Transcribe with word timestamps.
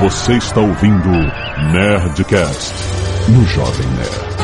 Você 0.00 0.36
está 0.36 0.60
ouvindo 0.60 1.08
Nerdcast 1.72 2.74
no 3.30 3.42
Jovem 3.46 3.86
Nerd. 3.92 4.36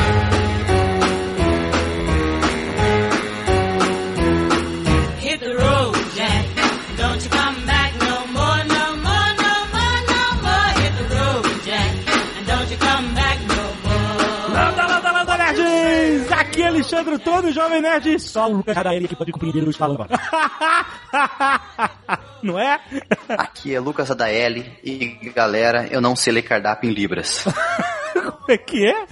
Hit 5.20 5.40
the 5.40 5.54
road, 5.54 5.94
Jack. 6.16 6.48
Don't 6.96 7.22
you 7.22 7.28
come 7.30 7.66
back 7.66 7.92
no 8.00 8.26
more, 8.32 8.64
no 8.64 8.96
more, 8.96 9.34
no 9.36 9.66
more, 9.74 10.00
no 10.08 10.22
more. 10.40 10.72
Hit 10.80 10.94
the 10.96 11.04
road, 11.14 11.44
Jack. 11.66 11.92
And 12.38 12.46
don't 12.46 12.70
you 12.70 12.78
come 12.78 13.12
back 13.14 13.38
no 13.46 13.62
more. 13.84 14.54
Landa, 14.54 14.86
landa, 14.86 15.12
landa, 15.12 15.36
nerds! 15.36 16.32
Aqui 16.32 16.62
é 16.62 16.68
Alexandre 16.68 17.18
Todo, 17.18 17.52
Jovem 17.52 17.82
Nerd. 17.82 18.18
Só 18.20 18.48
o 18.48 18.54
Lucas 18.54 18.74
Radaeli 18.74 19.06
que 19.06 19.16
pode 19.16 19.32
compreender 19.32 19.64
o 19.64 19.70
estalão. 19.70 20.06
Não 22.44 22.58
é? 22.58 22.80
Aqui 23.28 23.74
é 23.74 23.80
Lucas 23.80 24.10
Adaeli 24.10 24.78
e 24.82 25.30
galera, 25.34 25.86
eu 25.90 26.00
não 26.00 26.16
sei 26.16 26.32
ler 26.32 26.42
cardápio 26.42 26.90
em 26.90 26.92
Libras. 26.92 27.44
Como 28.12 28.50
é 28.50 28.58
que 28.58 28.86
é? 28.86 29.06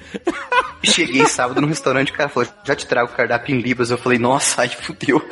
Cheguei 0.82 1.26
sábado 1.26 1.60
no 1.60 1.66
restaurante, 1.66 2.12
o 2.12 2.14
cara 2.14 2.28
falou, 2.28 2.48
já 2.64 2.74
te 2.74 2.86
trago 2.86 3.12
cardápio 3.12 3.54
em 3.54 3.60
Libras. 3.60 3.90
Eu 3.90 3.98
falei, 3.98 4.18
nossa, 4.18 4.62
aí 4.62 4.68
fudeu. 4.68 5.20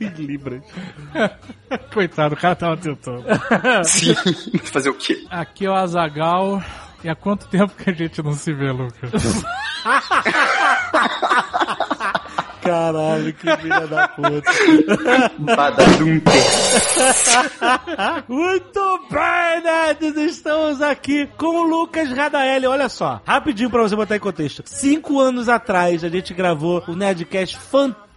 Em 0.00 0.08
Libras. 0.08 0.62
Coitado, 1.92 2.34
o 2.34 2.38
cara 2.38 2.56
tava 2.56 2.76
tentando. 2.76 3.24
Sim, 3.84 4.14
fazer 4.64 4.90
o 4.90 4.94
quê? 4.94 5.24
Aqui 5.30 5.66
é 5.66 5.70
o 5.70 5.74
Azagal. 5.74 6.62
E 7.04 7.08
há 7.08 7.14
quanto 7.14 7.46
tempo 7.48 7.72
que 7.74 7.90
a 7.90 7.92
gente 7.92 8.22
não 8.22 8.32
se 8.32 8.52
vê, 8.52 8.72
Lucas? 8.72 9.10
Caralho, 12.70 13.32
que 13.32 13.56
filha 13.56 13.86
da 13.88 14.08
puta. 14.08 14.52
Badadum. 15.38 16.20
Muito 18.28 19.00
bem, 19.10 19.62
nerds! 19.62 20.16
Estamos 20.16 20.80
aqui 20.80 21.28
com 21.36 21.46
o 21.46 21.62
Lucas 21.64 22.10
Radaeli. 22.12 22.66
Olha 22.66 22.88
só, 22.88 23.20
rapidinho 23.26 23.70
pra 23.70 23.82
você 23.82 23.96
botar 23.96 24.16
em 24.16 24.20
contexto. 24.20 24.62
Cinco 24.66 25.18
anos 25.18 25.48
atrás, 25.48 26.04
a 26.04 26.08
gente 26.08 26.32
gravou 26.32 26.84
o 26.86 26.94
Nerdcast 26.94 27.58
fantástico 27.58 28.09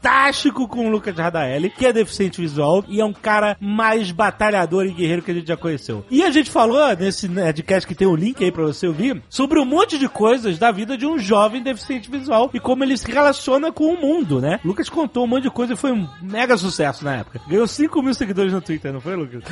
com 0.68 0.88
o 0.88 0.90
Lucas 0.90 1.16
Radaeli, 1.16 1.70
que 1.70 1.86
é 1.86 1.94
deficiente 1.94 2.42
visual 2.42 2.84
e 2.88 3.00
é 3.00 3.06
um 3.06 3.14
cara 3.14 3.56
mais 3.60 4.12
batalhador 4.12 4.86
e 4.86 4.92
guerreiro 4.92 5.22
que 5.22 5.32
a 5.32 5.34
gente 5.34 5.48
já 5.48 5.58
conheceu. 5.58 6.06
E 6.10 6.24
a 6.24 6.32
gente 6.32 6.52
falou 6.52 6.80
nesse 6.96 7.28
Nerdcast 7.28 7.88
que 7.88 7.96
tem 7.96 8.08
o 8.08 8.12
um 8.12 8.16
link 8.16 8.44
aí 8.44 8.52
pra 8.52 8.64
você 8.64 8.88
ouvir 8.88 9.22
sobre 9.30 9.60
um 9.60 9.66
monte 9.66 9.98
de 9.98 10.08
coisas 10.08 10.58
da 10.58 10.72
vida 10.72 10.98
de 10.98 11.06
um 11.06 11.18
jovem 11.18 11.62
deficiente 11.62 12.10
visual 12.10 12.50
e 12.54 12.60
como 12.60 12.84
ele 12.84 12.98
se 12.98 13.10
relaciona 13.12 13.72
com 13.72 13.94
o 13.94 14.00
mundo, 14.00 14.42
né? 14.42 14.60
Lucas 14.64 14.90
contou 14.90 15.24
um 15.24 15.28
monte 15.28 15.44
de 15.44 15.52
coisa 15.52 15.74
e 15.74 15.78
foi 15.78 15.92
um 15.92 16.08
mega 16.22 16.58
sucesso 16.58 17.04
na 17.06 17.16
época. 17.18 17.42
Ganhou 17.48 17.68
5 17.68 18.02
mil 18.02 18.14
seguidores 18.14 18.52
no 18.52 18.62
Twitter, 18.62 18.92
não 18.92 19.02
foi, 19.02 19.16
Lucas? 19.16 19.44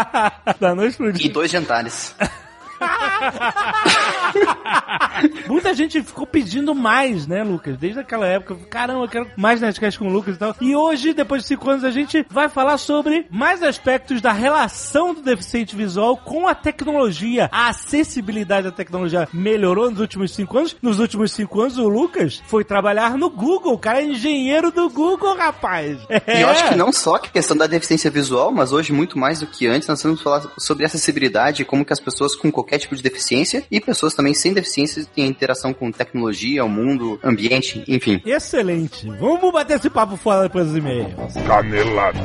da 0.58 0.74
noite 0.74 0.96
pro 0.96 1.12
dia. 1.12 1.26
E 1.26 1.30
dois 1.30 1.50
jantares. 1.50 2.14
Muita 5.48 5.74
gente 5.74 6.02
ficou 6.02 6.26
pedindo 6.26 6.74
mais, 6.74 7.26
né, 7.26 7.42
Lucas? 7.42 7.76
Desde 7.76 8.00
aquela 8.00 8.26
época. 8.26 8.56
Caramba, 8.70 9.04
eu 9.04 9.08
quero 9.08 9.30
mais 9.36 9.60
Nerdcast 9.60 9.98
com 9.98 10.06
o 10.06 10.12
Lucas 10.12 10.36
e 10.36 10.38
tal. 10.38 10.54
E 10.60 10.76
hoje, 10.76 11.12
depois 11.12 11.42
de 11.42 11.48
cinco 11.48 11.68
anos, 11.70 11.84
a 11.84 11.90
gente 11.90 12.24
vai 12.30 12.48
falar 12.48 12.78
sobre 12.78 13.26
mais 13.30 13.62
aspectos 13.62 14.20
da 14.20 14.32
relação 14.32 15.14
do 15.14 15.22
deficiente 15.22 15.74
visual 15.74 16.16
com 16.16 16.46
a 16.46 16.54
tecnologia. 16.54 17.48
A 17.52 17.68
acessibilidade 17.68 18.64
da 18.64 18.72
tecnologia 18.72 19.28
melhorou 19.32 19.90
nos 19.90 20.00
últimos 20.00 20.34
cinco 20.34 20.58
anos. 20.58 20.76
Nos 20.80 21.00
últimos 21.00 21.32
cinco 21.32 21.60
anos, 21.60 21.78
o 21.78 21.88
Lucas 21.88 22.42
foi 22.46 22.64
trabalhar 22.64 23.16
no 23.16 23.30
Google. 23.30 23.74
O 23.74 23.78
cara 23.78 24.00
é 24.00 24.04
engenheiro 24.04 24.70
do 24.70 24.88
Google, 24.88 25.36
rapaz. 25.36 25.98
É. 26.08 26.38
E 26.38 26.42
eu 26.42 26.48
acho 26.48 26.68
que 26.68 26.74
não 26.74 26.92
só 26.92 27.16
a 27.16 27.20
questão 27.20 27.56
da 27.56 27.66
deficiência 27.66 28.10
visual, 28.10 28.52
mas 28.52 28.72
hoje 28.72 28.92
muito 28.92 29.18
mais 29.18 29.40
do 29.40 29.46
que 29.46 29.66
antes, 29.66 29.88
nós 29.88 30.02
vamos 30.02 30.22
falar 30.22 30.42
sobre 30.58 30.84
acessibilidade 30.84 31.62
e 31.62 31.64
como 31.64 31.84
que 31.84 31.92
as 31.92 32.00
pessoas 32.00 32.34
com 32.34 32.50
qualquer 32.50 32.67
tipo 32.76 32.94
de 32.96 33.02
deficiência 33.02 33.64
e 33.70 33.80
pessoas 33.80 34.14
também 34.14 34.34
sem 34.34 34.52
deficiência 34.52 35.04
têm 35.14 35.26
interação 35.26 35.72
com 35.72 35.90
tecnologia, 35.90 36.64
o 36.64 36.68
mundo, 36.68 37.18
ambiente, 37.22 37.84
enfim. 37.86 38.20
Excelente. 38.26 39.08
Vamos 39.18 39.52
bater 39.52 39.76
esse 39.76 39.88
papo 39.88 40.16
fora 40.16 40.42
depois 40.42 40.66
dos 40.66 40.76
e-mails. 40.76 41.14
Canelada. 41.46 42.18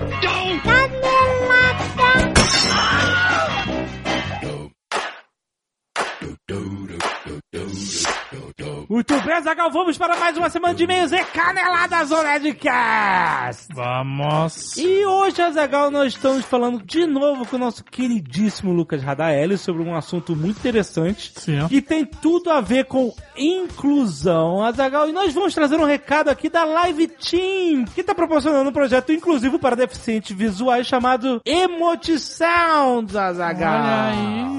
Muito 8.89 9.19
bem, 9.21 9.41
Zagal, 9.41 9.71
vamos 9.71 9.97
para 9.97 10.15
mais 10.15 10.37
uma 10.37 10.49
semana 10.49 10.75
de 10.75 10.83
e-mails 10.83 11.11
e 11.11 11.23
caneladas 11.25 12.09
do 12.09 12.21
Nerdcast. 12.21 13.73
Vamos. 13.73 14.77
E 14.77 15.05
hoje, 15.05 15.41
Azagal, 15.41 15.89
nós 15.89 16.13
estamos 16.13 16.45
falando 16.45 16.83
de 16.83 17.05
novo 17.07 17.45
com 17.45 17.55
o 17.55 17.59
nosso 17.59 17.83
queridíssimo 17.83 18.71
Lucas 18.71 19.01
Radaeli 19.01 19.57
sobre 19.57 19.81
um 19.83 19.95
assunto 19.95 20.35
muito 20.35 20.59
interessante 20.59 21.33
Sim. 21.35 21.67
que 21.67 21.81
tem 21.81 22.05
tudo 22.05 22.51
a 22.51 22.61
ver 22.61 22.85
com 22.85 23.13
inclusão, 23.35 24.63
Azagal. 24.63 25.09
E 25.09 25.11
nós 25.11 25.33
vamos 25.33 25.53
trazer 25.53 25.79
um 25.79 25.85
recado 25.85 26.29
aqui 26.29 26.49
da 26.49 26.63
Live 26.63 27.07
Team, 27.07 27.85
que 27.85 28.01
está 28.01 28.13
proporcionando 28.13 28.69
um 28.69 28.73
projeto 28.73 29.11
inclusivo 29.11 29.57
para 29.57 29.75
deficientes 29.75 30.35
visuais 30.35 30.85
chamado 30.85 31.41
Emote 31.45 32.19
Sounds, 32.19 33.15
Azagal. 33.15 33.81
Olha 33.81 34.47
aí. 34.47 34.52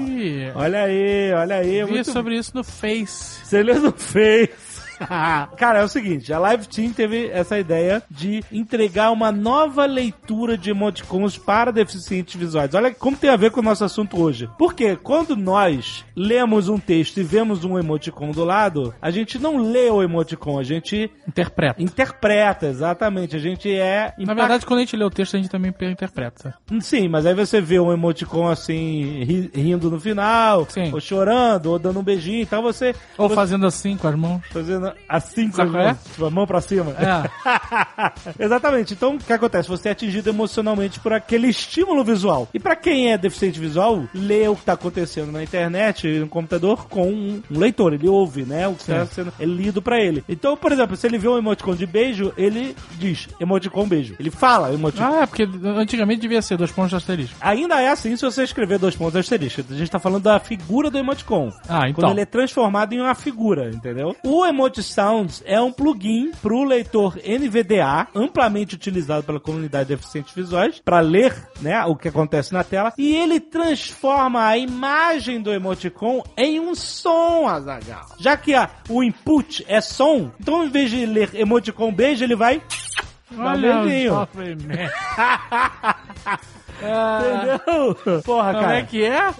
Olha 0.55 0.83
aí, 0.83 1.33
olha 1.33 1.55
aí. 1.57 1.83
Vi 1.83 1.91
muito 1.91 2.11
sobre 2.11 2.37
isso 2.37 2.51
no 2.53 2.63
Face. 2.63 3.45
você 3.45 3.63
leu 3.63 3.81
no 3.81 3.91
Face. 3.91 4.74
Cara, 5.57 5.79
é 5.79 5.83
o 5.83 5.87
seguinte, 5.87 6.31
a 6.33 6.39
Live 6.39 6.67
Team 6.67 6.91
teve 6.91 7.27
essa 7.29 7.57
ideia 7.59 8.01
de 8.09 8.43
entregar 8.51 9.11
uma 9.11 9.31
nova 9.31 9.85
leitura 9.85 10.57
de 10.57 10.69
emoticons 10.69 11.37
para 11.37 11.71
deficientes 11.71 12.35
visuais. 12.35 12.73
Olha 12.73 12.93
como 12.93 13.17
tem 13.17 13.29
a 13.29 13.35
ver 13.35 13.51
com 13.51 13.59
o 13.59 13.63
nosso 13.63 13.83
assunto 13.83 14.21
hoje. 14.21 14.49
Porque 14.57 14.95
quando 14.95 15.35
nós 15.35 16.03
lemos 16.15 16.69
um 16.69 16.77
texto 16.77 17.17
e 17.19 17.23
vemos 17.23 17.63
um 17.63 17.77
emoticon 17.77 18.31
do 18.31 18.43
lado, 18.43 18.93
a 19.01 19.11
gente 19.11 19.37
não 19.39 19.57
lê 19.57 19.89
o 19.89 20.01
emoticon, 20.01 20.59
a 20.59 20.63
gente 20.63 21.09
Interpreta. 21.27 21.81
interpreta, 21.81 22.67
exatamente. 22.67 23.35
A 23.35 23.39
gente 23.39 23.71
é... 23.73 24.13
Na 24.17 24.33
verdade, 24.33 24.65
quando 24.65 24.79
a 24.79 24.81
gente 24.83 24.95
lê 24.95 25.03
o 25.03 25.09
texto, 25.09 25.35
a 25.35 25.37
gente 25.39 25.49
também 25.49 25.73
interpreta. 25.91 26.55
Sim, 26.79 27.07
mas 27.07 27.25
aí 27.25 27.33
você 27.33 27.59
vê 27.61 27.79
um 27.79 27.91
emoticon 27.91 28.47
assim, 28.47 29.23
ri- 29.23 29.51
rindo 29.53 29.89
no 29.89 29.99
final, 29.99 30.65
Sim. 30.69 30.91
ou 30.93 30.99
chorando, 30.99 31.67
ou 31.67 31.79
dando 31.79 31.99
um 31.99 32.03
beijinho, 32.03 32.41
então 32.41 32.61
você... 32.61 32.93
Ou 33.17 33.29
fazendo 33.29 33.65
assim 33.65 33.97
com 33.97 34.07
as 34.07 34.15
mãos. 34.15 34.41
fazendo 34.51 34.84
assim 35.07 35.49
com 35.49 35.57
Sabe 35.57 35.77
as 35.77 36.19
é? 36.19 36.25
a 36.25 36.29
mão 36.29 36.45
pra 36.45 36.61
cima. 36.61 36.95
Exatamente. 38.39 38.93
Então, 38.93 39.15
o 39.15 39.19
que 39.19 39.33
acontece? 39.33 39.67
Você 39.69 39.89
é 39.89 39.91
atingido 39.91 40.29
emocionalmente 40.29 40.99
por 40.99 41.13
aquele 41.13 41.47
estímulo 41.47 42.03
visual. 42.03 42.47
E 42.53 42.59
pra 42.59 42.75
quem 42.75 43.11
é 43.11 43.17
deficiente 43.17 43.59
visual, 43.59 44.03
lê 44.13 44.47
o 44.47 44.55
que 44.55 44.63
tá 44.63 44.73
acontecendo 44.73 45.31
na 45.31 45.43
internet, 45.43 46.07
no 46.19 46.27
computador, 46.27 46.87
com 46.87 47.09
um, 47.09 47.41
um 47.49 47.59
leitor. 47.59 47.93
Ele 47.93 48.07
ouve, 48.07 48.43
né? 48.43 48.67
O 48.67 48.75
que 48.75 48.85
tá 48.85 49.05
sendo 49.05 49.33
é 49.39 49.45
lido 49.45 49.81
pra 49.81 49.99
ele. 49.99 50.23
Então, 50.27 50.57
por 50.57 50.71
exemplo, 50.71 50.95
se 50.95 51.07
ele 51.07 51.17
vê 51.17 51.27
um 51.27 51.37
emoticon 51.37 51.75
de 51.75 51.85
beijo, 51.85 52.33
ele 52.37 52.75
diz 52.97 53.27
emoticon 53.39 53.87
beijo. 53.87 54.15
Ele 54.19 54.31
fala 54.31 54.73
emoticon. 54.73 55.03
Ah, 55.03 55.21
é, 55.23 55.25
porque 55.25 55.47
antigamente 55.63 56.21
devia 56.21 56.41
ser 56.41 56.57
dois 56.57 56.71
pontos 56.71 56.91
de 56.91 56.95
asterisco. 56.97 57.35
Ainda 57.41 57.81
é 57.81 57.89
assim 57.89 58.15
se 58.15 58.23
você 58.23 58.43
escrever 58.43 58.79
dois 58.79 58.95
pontos 58.95 59.15
asterisco. 59.15 59.63
A 59.69 59.73
gente 59.73 59.89
tá 59.89 59.99
falando 59.99 60.23
da 60.23 60.39
figura 60.39 60.89
do 60.89 60.97
emoticon. 60.97 61.51
Ah, 61.67 61.89
então. 61.89 62.03
Quando 62.03 62.11
ele 62.11 62.21
é 62.21 62.25
transformado 62.25 62.93
em 62.93 63.01
uma 63.01 63.15
figura, 63.15 63.69
entendeu? 63.69 64.15
O 64.23 64.45
Emoji 64.75 64.83
Sounds 64.83 65.41
é 65.45 65.59
um 65.59 65.71
plugin 65.71 66.31
pro 66.41 66.63
leitor 66.63 67.15
NVDA, 67.17 68.07
amplamente 68.13 68.75
utilizado 68.75 69.23
pela 69.23 69.39
comunidade 69.39 69.87
de 69.89 69.95
deficientes 69.95 70.33
visuais, 70.33 70.81
para 70.83 70.99
ler, 70.99 71.33
né, 71.61 71.83
o 71.85 71.95
que 71.95 72.07
acontece 72.09 72.53
na 72.53 72.63
tela, 72.63 72.93
e 72.97 73.15
ele 73.15 73.39
transforma 73.39 74.45
a 74.45 74.57
imagem 74.57 75.41
do 75.41 75.51
emoticon 75.51 76.23
em 76.37 76.59
um 76.59 76.75
som, 76.75 77.47
Azagal. 77.47 78.05
Já 78.19 78.35
que 78.35 78.53
a, 78.53 78.69
o 78.89 79.03
input 79.03 79.65
é 79.67 79.79
som, 79.79 80.31
então 80.39 80.65
em 80.65 80.69
vez 80.69 80.89
de 80.89 81.05
ler 81.05 81.29
emoticon 81.33 81.93
beijo, 81.93 82.23
ele 82.23 82.35
vai 82.35 82.61
beijinho. 83.31 84.13
o 84.13 84.27
Nerd. 84.37 84.91
Entendeu? 86.75 87.95
Porra, 88.23 88.51
Como 88.53 88.65
cara. 88.65 88.79
é 88.79 88.83
que 88.83 89.03
é? 89.03 89.33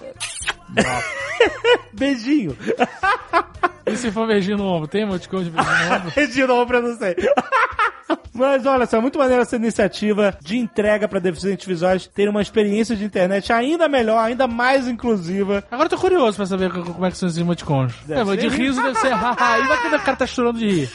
Beijinho. 1.93 2.57
E 3.87 3.95
se 3.95 4.11
for 4.11 4.25
beijinho 4.25 4.57
no 4.57 4.65
ombro? 4.65 4.87
Tem 4.87 5.03
emoticon 5.03 5.43
de 5.43 5.51
beijinho 5.51 5.89
no 5.89 5.95
ombro? 5.95 6.27
De 6.27 6.47
novo 6.47 6.65
pra 6.65 6.81
não 6.81 6.97
sei. 6.97 7.15
Mas 8.33 8.65
olha 8.65 8.85
só, 8.85 8.97
é 8.97 8.99
muito 8.99 9.17
maneira 9.17 9.43
essa 9.43 9.55
iniciativa 9.55 10.35
de 10.41 10.57
entrega 10.57 11.07
para 11.07 11.19
deficientes 11.19 11.65
visuais 11.65 12.07
terem 12.07 12.31
uma 12.31 12.41
experiência 12.41 12.95
de 12.95 13.05
internet 13.05 13.53
ainda 13.53 13.87
melhor, 13.87 14.17
ainda 14.17 14.47
mais 14.47 14.87
inclusiva. 14.87 15.63
Agora 15.71 15.85
eu 15.85 15.89
tô 15.91 15.97
curioso 15.97 16.35
pra 16.35 16.45
saber 16.45 16.71
como 16.71 17.05
é 17.05 17.11
que 17.11 17.17
são 17.17 17.29
esses 17.29 17.39
emoticons. 17.39 17.93
Deve 18.05 18.33
É, 18.33 18.35
de 18.35 18.47
riso 18.49 18.81
deve 18.81 18.99
ser 18.99 19.13
haha. 19.13 19.59
E 19.59 19.67
vai 19.67 19.81
quando 19.81 19.93
o 19.93 19.99
cara 19.99 20.17
tá 20.17 20.27
chorando 20.27 20.57
de 20.59 20.67
rir. 20.67 20.89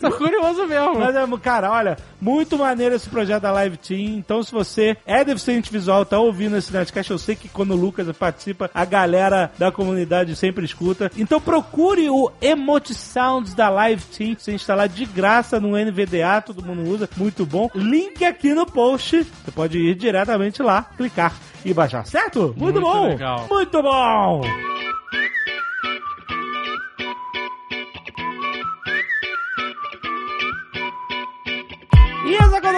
Tô 0.00 0.10
curioso 0.10 0.66
mesmo. 0.66 0.98
Mas, 0.98 1.14
é, 1.14 1.26
cara, 1.42 1.70
olha, 1.70 1.96
muito 2.20 2.58
maneiro 2.58 2.94
esse 2.94 3.08
projeto 3.08 3.42
da 3.42 3.52
Live 3.52 3.76
Team. 3.76 4.16
Então, 4.18 4.42
se 4.42 4.52
você 4.52 4.96
é 5.06 5.24
deficiente 5.24 5.70
visual, 5.70 6.04
tá 6.04 6.18
ouvindo 6.18 6.56
esse 6.56 6.72
Nerdcast, 6.72 7.10
eu 7.10 7.18
sei 7.18 7.34
que 7.34 7.48
quando 7.48 7.72
o 7.72 7.76
Lucas 7.76 8.08
participa, 8.16 8.70
a 8.74 8.84
galera 8.84 9.50
da 9.58 9.70
comunidade 9.72 10.34
sempre 10.36 10.64
escuta. 10.64 11.10
Então, 11.16 11.40
procure 11.40 12.08
o 12.08 12.30
Emote 12.40 12.94
Sounds 12.94 13.54
da 13.54 13.68
Live 13.68 14.02
Team. 14.04 14.36
Você 14.38 14.52
instalar 14.52 14.88
de 14.88 15.04
graça 15.04 15.58
no 15.60 15.76
NVDA, 15.76 16.40
todo 16.44 16.64
mundo 16.64 16.88
usa, 16.88 17.08
muito 17.16 17.44
bom. 17.44 17.70
Link 17.74 18.24
aqui 18.24 18.54
no 18.54 18.66
post. 18.66 19.24
Você 19.44 19.50
pode 19.50 19.78
ir 19.78 19.94
diretamente 19.94 20.62
lá, 20.62 20.86
clicar 20.96 21.34
e 21.64 21.74
baixar, 21.74 22.06
certo? 22.06 22.54
Muito, 22.56 22.80
Muito 22.80 22.80
bom! 22.80 23.08
legal. 23.08 23.46
Muito 23.50 23.82
bom! 23.82 24.77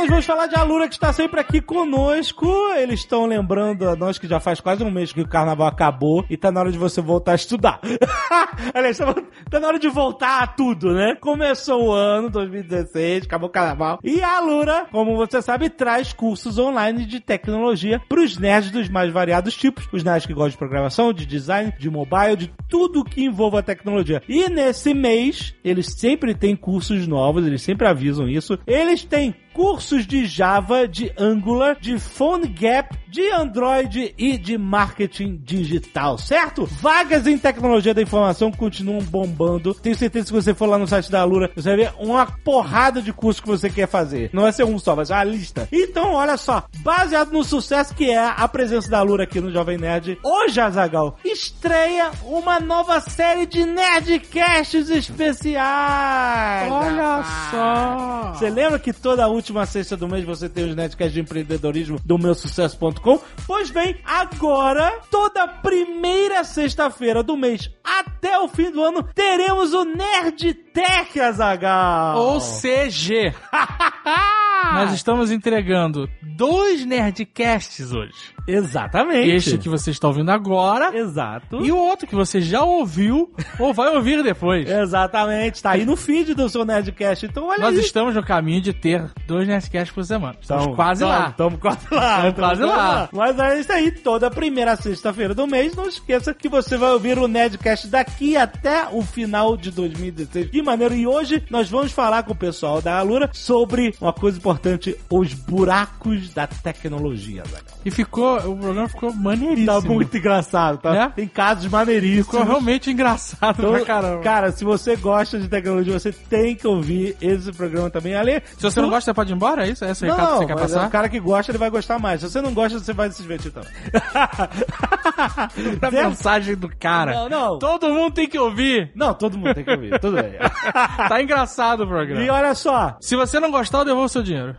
Nós 0.00 0.08
vamos 0.08 0.24
falar 0.24 0.46
de 0.46 0.54
Alura 0.54 0.88
que 0.88 0.94
está 0.94 1.12
sempre 1.12 1.40
aqui 1.40 1.60
conosco. 1.60 2.46
Eles 2.74 3.00
estão 3.00 3.26
lembrando 3.26 3.86
a 3.86 3.94
nós 3.94 4.18
que 4.18 4.26
já 4.26 4.40
faz 4.40 4.58
quase 4.58 4.82
um 4.82 4.90
mês 4.90 5.12
que 5.12 5.20
o 5.20 5.28
carnaval 5.28 5.66
acabou 5.66 6.24
e 6.30 6.38
tá 6.38 6.50
na 6.50 6.60
hora 6.60 6.72
de 6.72 6.78
você 6.78 7.02
voltar 7.02 7.32
a 7.32 7.34
estudar. 7.34 7.80
Aliás, 8.72 8.96
tá 8.96 9.14
tá 9.50 9.60
na 9.60 9.68
hora 9.68 9.78
de 9.78 9.88
voltar 9.88 10.42
a 10.42 10.46
tudo, 10.46 10.94
né? 10.94 11.16
Começou 11.20 11.88
o 11.88 11.92
ano 11.92 12.30
2016, 12.30 13.24
acabou 13.24 13.50
o 13.50 13.52
carnaval. 13.52 13.98
E 14.02 14.22
a 14.22 14.38
Alura, 14.38 14.86
como 14.90 15.16
você 15.16 15.42
sabe, 15.42 15.68
traz 15.68 16.14
cursos 16.14 16.58
online 16.58 17.04
de 17.04 17.20
tecnologia 17.20 18.00
para 18.08 18.22
os 18.22 18.38
nerds 18.38 18.70
dos 18.70 18.88
mais 18.88 19.12
variados 19.12 19.54
tipos. 19.54 19.86
Os 19.92 20.02
nerds 20.02 20.24
que 20.24 20.32
gostam 20.32 20.52
de 20.52 20.58
programação, 20.58 21.12
de 21.12 21.26
design, 21.26 21.74
de 21.78 21.90
mobile, 21.90 22.36
de 22.36 22.52
tudo 22.70 23.04
que 23.04 23.24
envolva 23.24 23.62
tecnologia. 23.62 24.22
E 24.26 24.48
nesse 24.48 24.94
mês, 24.94 25.54
eles 25.62 25.88
sempre 25.88 26.34
têm 26.34 26.56
cursos 26.56 27.06
novos, 27.06 27.46
eles 27.46 27.60
sempre 27.60 27.86
avisam 27.86 28.26
isso. 28.26 28.58
Eles 28.66 29.04
têm 29.04 29.34
cursos 29.52 30.06
de 30.06 30.26
Java, 30.26 30.86
de 30.86 31.12
Angular, 31.18 31.76
de 31.80 31.98
PhoneGap, 31.98 32.98
de 33.10 33.28
Android 33.32 34.14
e 34.16 34.38
de 34.38 34.56
marketing 34.56 35.40
digital, 35.42 36.16
certo? 36.16 36.64
Vagas 36.64 37.26
em 37.26 37.36
tecnologia 37.36 37.92
da 37.92 38.00
informação 38.00 38.52
continuam 38.52 39.00
bombando. 39.00 39.74
Tenho 39.74 39.96
certeza 39.96 40.24
que 40.24 40.28
se 40.28 40.34
você 40.44 40.54
for 40.54 40.66
lá 40.66 40.78
no 40.78 40.86
site 40.86 41.10
da 41.10 41.20
Alura, 41.20 41.50
você 41.54 41.68
vai 41.70 41.78
ver 41.78 41.92
uma 41.98 42.26
porrada 42.26 43.02
de 43.02 43.12
cursos 43.12 43.40
que 43.40 43.48
você 43.48 43.68
quer 43.68 43.88
fazer. 43.88 44.30
Não 44.32 44.42
vai 44.42 44.52
ser 44.52 44.64
um 44.64 44.78
só, 44.78 44.94
vai 44.94 45.04
ser 45.04 45.14
uma 45.14 45.24
lista. 45.24 45.68
Então, 45.72 46.12
olha 46.12 46.36
só, 46.36 46.64
baseado 46.78 47.32
no 47.32 47.42
sucesso 47.42 47.94
que 47.94 48.10
é 48.10 48.24
a 48.24 48.46
presença 48.46 48.88
da 48.88 48.98
Alura 48.98 49.24
aqui 49.24 49.40
no 49.40 49.50
Jovem 49.50 49.78
Nerd, 49.78 50.18
hoje, 50.22 50.60
Azagal, 50.60 51.18
estreia 51.24 52.10
uma 52.22 52.60
nova 52.60 53.00
série 53.00 53.46
de 53.46 53.64
Nerdcasts 53.64 54.88
especiais. 54.88 56.70
Olha 56.70 57.24
só. 57.50 58.32
Você 58.34 58.48
lembra 58.48 58.78
que 58.78 58.92
toda 58.92 59.26
última 59.26 59.49
sexta 59.66 59.96
do 59.96 60.08
mês 60.08 60.24
você 60.24 60.48
tem 60.48 60.68
os 60.68 60.74
Nerdcasts 60.76 61.12
de 61.12 61.20
empreendedorismo 61.20 61.98
do 62.04 62.18
meu 62.18 62.34
sucesso.com? 62.34 63.20
Pois 63.46 63.70
bem, 63.70 63.96
agora, 64.04 65.00
toda 65.10 65.46
primeira 65.48 66.44
sexta-feira 66.44 67.22
do 67.22 67.36
mês 67.36 67.70
até 67.84 68.38
o 68.38 68.48
fim 68.48 68.70
do 68.70 68.82
ano, 68.82 69.02
teremos 69.14 69.72
o 69.72 69.84
Nerd 69.84 70.54
Tech, 70.54 71.20
Azagal. 71.20 72.18
Ou 72.18 72.40
CG. 72.40 73.34
Nós 74.72 74.92
estamos 74.92 75.30
entregando 75.32 76.08
dois 76.22 76.84
Nerdcasts 76.84 77.92
hoje. 77.92 78.12
Exatamente. 78.46 79.30
Este 79.30 79.58
que 79.58 79.68
você 79.68 79.90
está 79.90 80.08
ouvindo 80.08 80.30
agora 80.30 80.96
Exato. 80.96 81.64
e 81.64 81.72
o 81.72 81.76
outro 81.76 82.06
que 82.06 82.14
você 82.14 82.40
já 82.40 82.62
ouviu 82.62 83.32
ou 83.58 83.72
vai 83.74 83.94
ouvir 83.94 84.22
depois. 84.22 84.68
Exatamente, 84.68 85.62
tá 85.62 85.72
aí 85.72 85.84
no 85.84 85.96
feed 85.96 86.34
do 86.34 86.48
seu 86.48 86.64
Nerdcast. 86.64 87.26
Então, 87.26 87.46
olha 87.46 87.58
Nós 87.60 87.76
aí. 87.76 87.84
estamos 87.84 88.14
no 88.14 88.22
caminho 88.22 88.60
de 88.60 88.72
ter 88.72 89.10
dois 89.30 89.48
Nerdcasts 89.48 89.94
por 89.94 90.04
semana. 90.04 90.34
Estamos 90.40 90.64
Tamo- 90.64 90.76
quase 90.76 91.00
tamo- 91.00 91.12
lá. 91.12 91.30
Tamo 91.36 91.58
quase 91.58 91.78
lá. 91.90 92.00
Tamo 92.16 92.22
tamo 92.22 92.34
quase 92.34 92.62
lá. 92.62 93.08
Mas 93.12 93.38
é 93.38 93.60
isso 93.60 93.72
aí, 93.72 93.90
toda 93.90 94.30
primeira 94.30 94.76
sexta-feira 94.76 95.34
do 95.34 95.46
mês, 95.46 95.74
não 95.74 95.88
esqueça 95.88 96.34
que 96.34 96.48
você 96.48 96.76
vai 96.76 96.90
ouvir 96.92 97.18
o 97.18 97.26
Nerdcast 97.28 97.88
daqui 97.88 98.36
até 98.36 98.86
o 98.90 99.02
final 99.02 99.56
de 99.56 99.70
2016. 99.70 100.50
Que 100.50 100.62
maneiro! 100.62 100.94
E 100.94 101.06
hoje 101.06 101.42
nós 101.50 101.70
vamos 101.70 101.92
falar 101.92 102.22
com 102.24 102.32
o 102.32 102.36
pessoal 102.36 102.82
da 102.82 102.98
Alura 102.98 103.30
sobre 103.32 103.94
uma 104.00 104.12
coisa 104.12 104.36
importante, 104.38 104.96
os 105.08 105.32
buracos 105.32 106.34
da 106.34 106.46
tecnologia, 106.46 107.42
Zagal. 107.44 107.60
E 107.84 107.90
ficou, 107.90 108.36
o 108.38 108.56
programa 108.56 108.88
ficou 108.88 109.12
maneiríssimo. 109.14 109.66
Tá 109.82 109.88
muito 109.88 110.16
engraçado, 110.16 110.78
tá? 110.78 110.90
Né? 110.92 111.12
Tem 111.14 111.28
casos 111.28 111.66
maneiríssimos. 111.70 112.26
Ficou 112.26 112.44
realmente 112.44 112.90
engraçado 112.90 113.56
Então, 113.58 113.72
pra 113.72 113.84
caramba. 113.84 114.22
cara, 114.22 114.52
se 114.52 114.64
você 114.64 114.96
gosta 114.96 115.38
de 115.38 115.48
tecnologia, 115.48 115.98
você 115.98 116.12
tem 116.12 116.54
que 116.54 116.66
ouvir 116.66 117.16
esse 117.20 117.52
programa 117.52 117.88
também. 117.88 118.14
Ali, 118.14 118.42
Se 118.56 118.62
você 118.62 118.80
não 118.80 118.90
gosta, 118.90 119.14
pode 119.20 119.32
ir 119.32 119.36
embora? 119.36 119.66
É 119.66 119.70
isso? 119.70 119.84
É 119.84 119.90
esse 119.90 120.04
o 120.04 120.08
não, 120.08 120.14
recado 120.14 120.30
que 120.30 120.38
você 120.38 120.46
quer 120.46 120.54
mas 120.54 120.72
é 120.72 120.74
passar? 120.74 120.88
o 120.88 120.90
cara 120.90 121.08
que 121.08 121.20
gosta, 121.20 121.52
ele 121.52 121.58
vai 121.58 121.70
gostar 121.70 121.98
mais. 121.98 122.20
Se 122.20 122.30
você 122.30 122.40
não 122.40 122.54
gosta, 122.54 122.78
você 122.78 122.92
vai 122.92 123.10
se 123.10 123.20
divertir 123.20 123.52
também. 123.52 123.70
A 125.82 125.90
mensagem 125.90 126.56
do 126.56 126.68
cara. 126.68 127.12
Não, 127.12 127.28
não. 127.28 127.58
Todo 127.58 127.88
mundo 127.90 128.14
tem 128.14 128.28
que 128.28 128.38
ouvir. 128.38 128.90
Não, 128.94 129.12
todo 129.12 129.36
mundo 129.36 129.54
tem 129.54 129.64
que 129.64 129.70
ouvir, 129.70 129.98
tudo 130.00 130.16
bem. 130.16 130.32
Tá 131.08 131.20
engraçado 131.20 131.84
o 131.84 131.86
programa. 131.86 132.22
E 132.22 132.30
olha 132.30 132.54
só, 132.54 132.96
Se 133.00 133.16
você 133.16 133.40
não 133.40 133.50
gostar, 133.50 133.78
eu 133.78 133.84
devolvo 133.84 134.08
seu 134.08 134.22
dinheiro. 134.22 134.54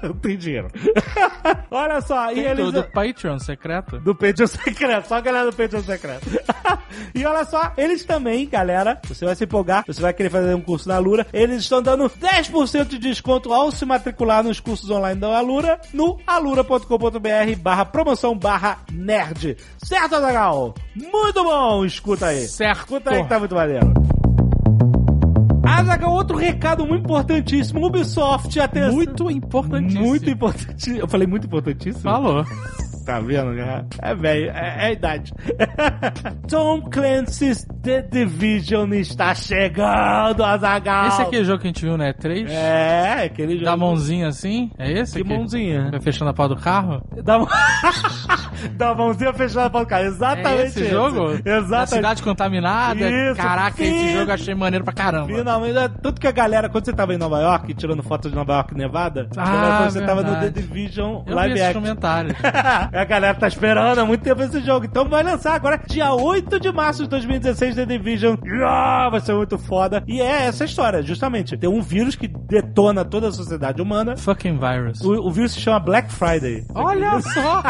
tenho 0.20 0.38
dinheiro. 0.38 0.68
olha 1.70 2.00
só, 2.00 2.30
e 2.30 2.36
Tem 2.36 2.44
eles... 2.44 2.66
do, 2.66 2.72
do 2.72 2.84
Patreon 2.84 3.38
secreto. 3.38 3.98
Do 4.00 4.14
Patreon 4.14 4.46
Secreto, 4.46 5.08
só 5.08 5.16
a 5.16 5.20
galera 5.20 5.50
do 5.50 5.56
Patreon 5.56 5.82
Secreto. 5.82 6.28
e 7.14 7.24
olha 7.24 7.44
só, 7.44 7.72
eles 7.76 8.04
também, 8.04 8.48
galera, 8.48 9.00
você 9.06 9.24
vai 9.24 9.34
se 9.34 9.44
empolgar, 9.44 9.84
você 9.86 10.00
vai 10.00 10.12
querer 10.12 10.30
fazer 10.30 10.54
um 10.54 10.60
curso 10.60 10.88
na 10.88 10.96
Alura, 10.96 11.26
eles 11.32 11.62
estão 11.62 11.82
dando 11.82 12.08
10% 12.10 12.86
de 12.86 12.98
desconto 12.98 13.52
ao 13.52 13.70
se 13.70 13.84
matricular 13.84 14.42
nos 14.42 14.60
cursos 14.60 14.90
online 14.90 15.20
da 15.20 15.36
Alura 15.36 15.80
no 15.92 16.18
alura.com.br 16.26 17.56
barra 17.60 17.84
promoção 17.84 18.36
barra 18.36 18.78
nerd. 18.92 19.56
Certo, 19.82 20.16
Azagal? 20.16 20.74
Muito 20.94 21.44
bom, 21.44 21.84
escuta 21.84 22.26
aí. 22.26 22.46
Certo. 22.46 22.80
Escuta 22.80 23.10
aí 23.10 23.22
que 23.22 23.28
tá 23.28 23.38
muito 23.38 23.54
maneiro. 23.54 24.17
Azagal, 25.80 26.12
outro 26.12 26.36
recado 26.36 26.86
muito 26.86 27.04
importantíssimo, 27.04 27.86
Ubisoft, 27.86 28.58
atenção. 28.58 28.92
Muito 28.92 29.30
importantíssimo. 29.30 30.04
Muito 30.04 30.30
importantíssimo. 30.30 30.96
Eu 30.96 31.08
falei 31.08 31.26
muito 31.26 31.46
importantíssimo? 31.46 32.02
Falou. 32.02 32.44
Tá 33.08 33.20
vendo, 33.20 33.56
cara? 33.56 33.86
É 34.02 34.14
velho, 34.14 34.50
é, 34.50 34.76
é 34.80 34.84
a 34.88 34.92
idade. 34.92 35.32
Tom 36.46 36.82
Clancy's 36.90 37.66
The 37.82 38.02
Division 38.02 38.92
está 38.92 39.34
chegando, 39.34 40.44
Azagal. 40.44 41.08
Esse 41.08 41.22
aqui 41.22 41.36
é 41.36 41.40
o 41.40 41.44
jogo 41.44 41.58
que 41.60 41.68
a 41.68 41.70
gente 41.70 41.82
viu, 41.86 41.96
né? 41.96 42.12
Três? 42.12 42.50
É, 42.50 43.24
aquele 43.24 43.54
jogo. 43.54 43.64
Da 43.64 43.78
mãozinha 43.78 44.28
assim? 44.28 44.70
É 44.78 44.92
esse 44.92 45.14
Que 45.14 45.20
aqui? 45.22 45.28
mãozinha. 45.38 45.88
Vai 45.90 46.00
fechando 46.02 46.30
a 46.30 46.34
pau 46.34 46.50
do 46.50 46.56
carro? 46.56 47.02
Da, 47.24 47.38
da 48.76 48.94
mãozinha 48.94 49.32
fechada 49.32 49.70
pra 49.70 49.86
cara. 49.86 50.04
Exatamente 50.04 50.58
é 50.60 50.64
esse 50.66 50.90
jogo? 50.90 51.30
Na 51.42 51.56
Exatamente. 51.56 51.88
cidade 51.94 52.22
contaminada? 52.22 53.08
Isso, 53.10 53.36
Caraca, 53.40 53.82
esse 53.82 54.12
jogo 54.12 54.30
eu 54.30 54.34
achei 54.34 54.54
maneiro 54.54 54.84
pra 54.84 54.92
caramba. 54.92 55.28
Finalmente, 55.34 55.74
tanto 56.02 56.20
que 56.20 56.26
a 56.26 56.32
galera, 56.32 56.68
quando 56.68 56.84
você 56.84 56.92
tava 56.92 57.14
em 57.14 57.18
Nova 57.18 57.40
York, 57.40 57.72
tirando 57.72 58.02
foto 58.02 58.28
de 58.28 58.36
Nova 58.36 58.52
York 58.52 58.74
Nevada, 58.74 59.28
a 59.34 59.84
Ah, 59.86 59.90
você 59.90 60.02
tava 60.02 60.22
no 60.22 60.28
The 60.34 60.40
verdade. 60.40 60.60
Division 60.60 61.14
Eu 61.20 61.24
vi 61.24 61.32
Live 61.34 61.54
esses 61.54 61.66
Action. 61.68 61.80
comentários. 61.80 62.34
a 62.98 63.04
galera 63.04 63.34
tá 63.34 63.46
esperando 63.46 64.00
há 64.00 64.04
muito 64.04 64.22
tempo 64.22 64.42
esse 64.42 64.60
jogo. 64.60 64.84
Então 64.84 65.08
vai 65.08 65.22
lançar 65.22 65.54
agora, 65.54 65.80
dia 65.86 66.12
8 66.12 66.58
de 66.58 66.72
março 66.72 67.04
de 67.04 67.08
2016, 67.08 67.76
The 67.76 67.86
Division. 67.86 68.36
Ah, 68.64 69.08
vai 69.10 69.20
ser 69.20 69.34
muito 69.34 69.56
foda. 69.56 70.02
E 70.06 70.20
é 70.20 70.46
essa 70.46 70.64
história, 70.64 71.02
justamente. 71.02 71.56
Tem 71.56 71.70
um 71.70 71.80
vírus 71.80 72.16
que 72.16 72.26
detona 72.26 73.04
toda 73.04 73.28
a 73.28 73.32
sociedade 73.32 73.80
humana. 73.80 74.16
Fucking 74.16 74.58
virus. 74.58 75.00
O, 75.00 75.28
o 75.28 75.30
vírus 75.30 75.52
se 75.52 75.60
chama 75.60 75.78
Black 75.78 76.12
Friday. 76.12 76.64
Olha 76.74 77.20
só! 77.22 77.62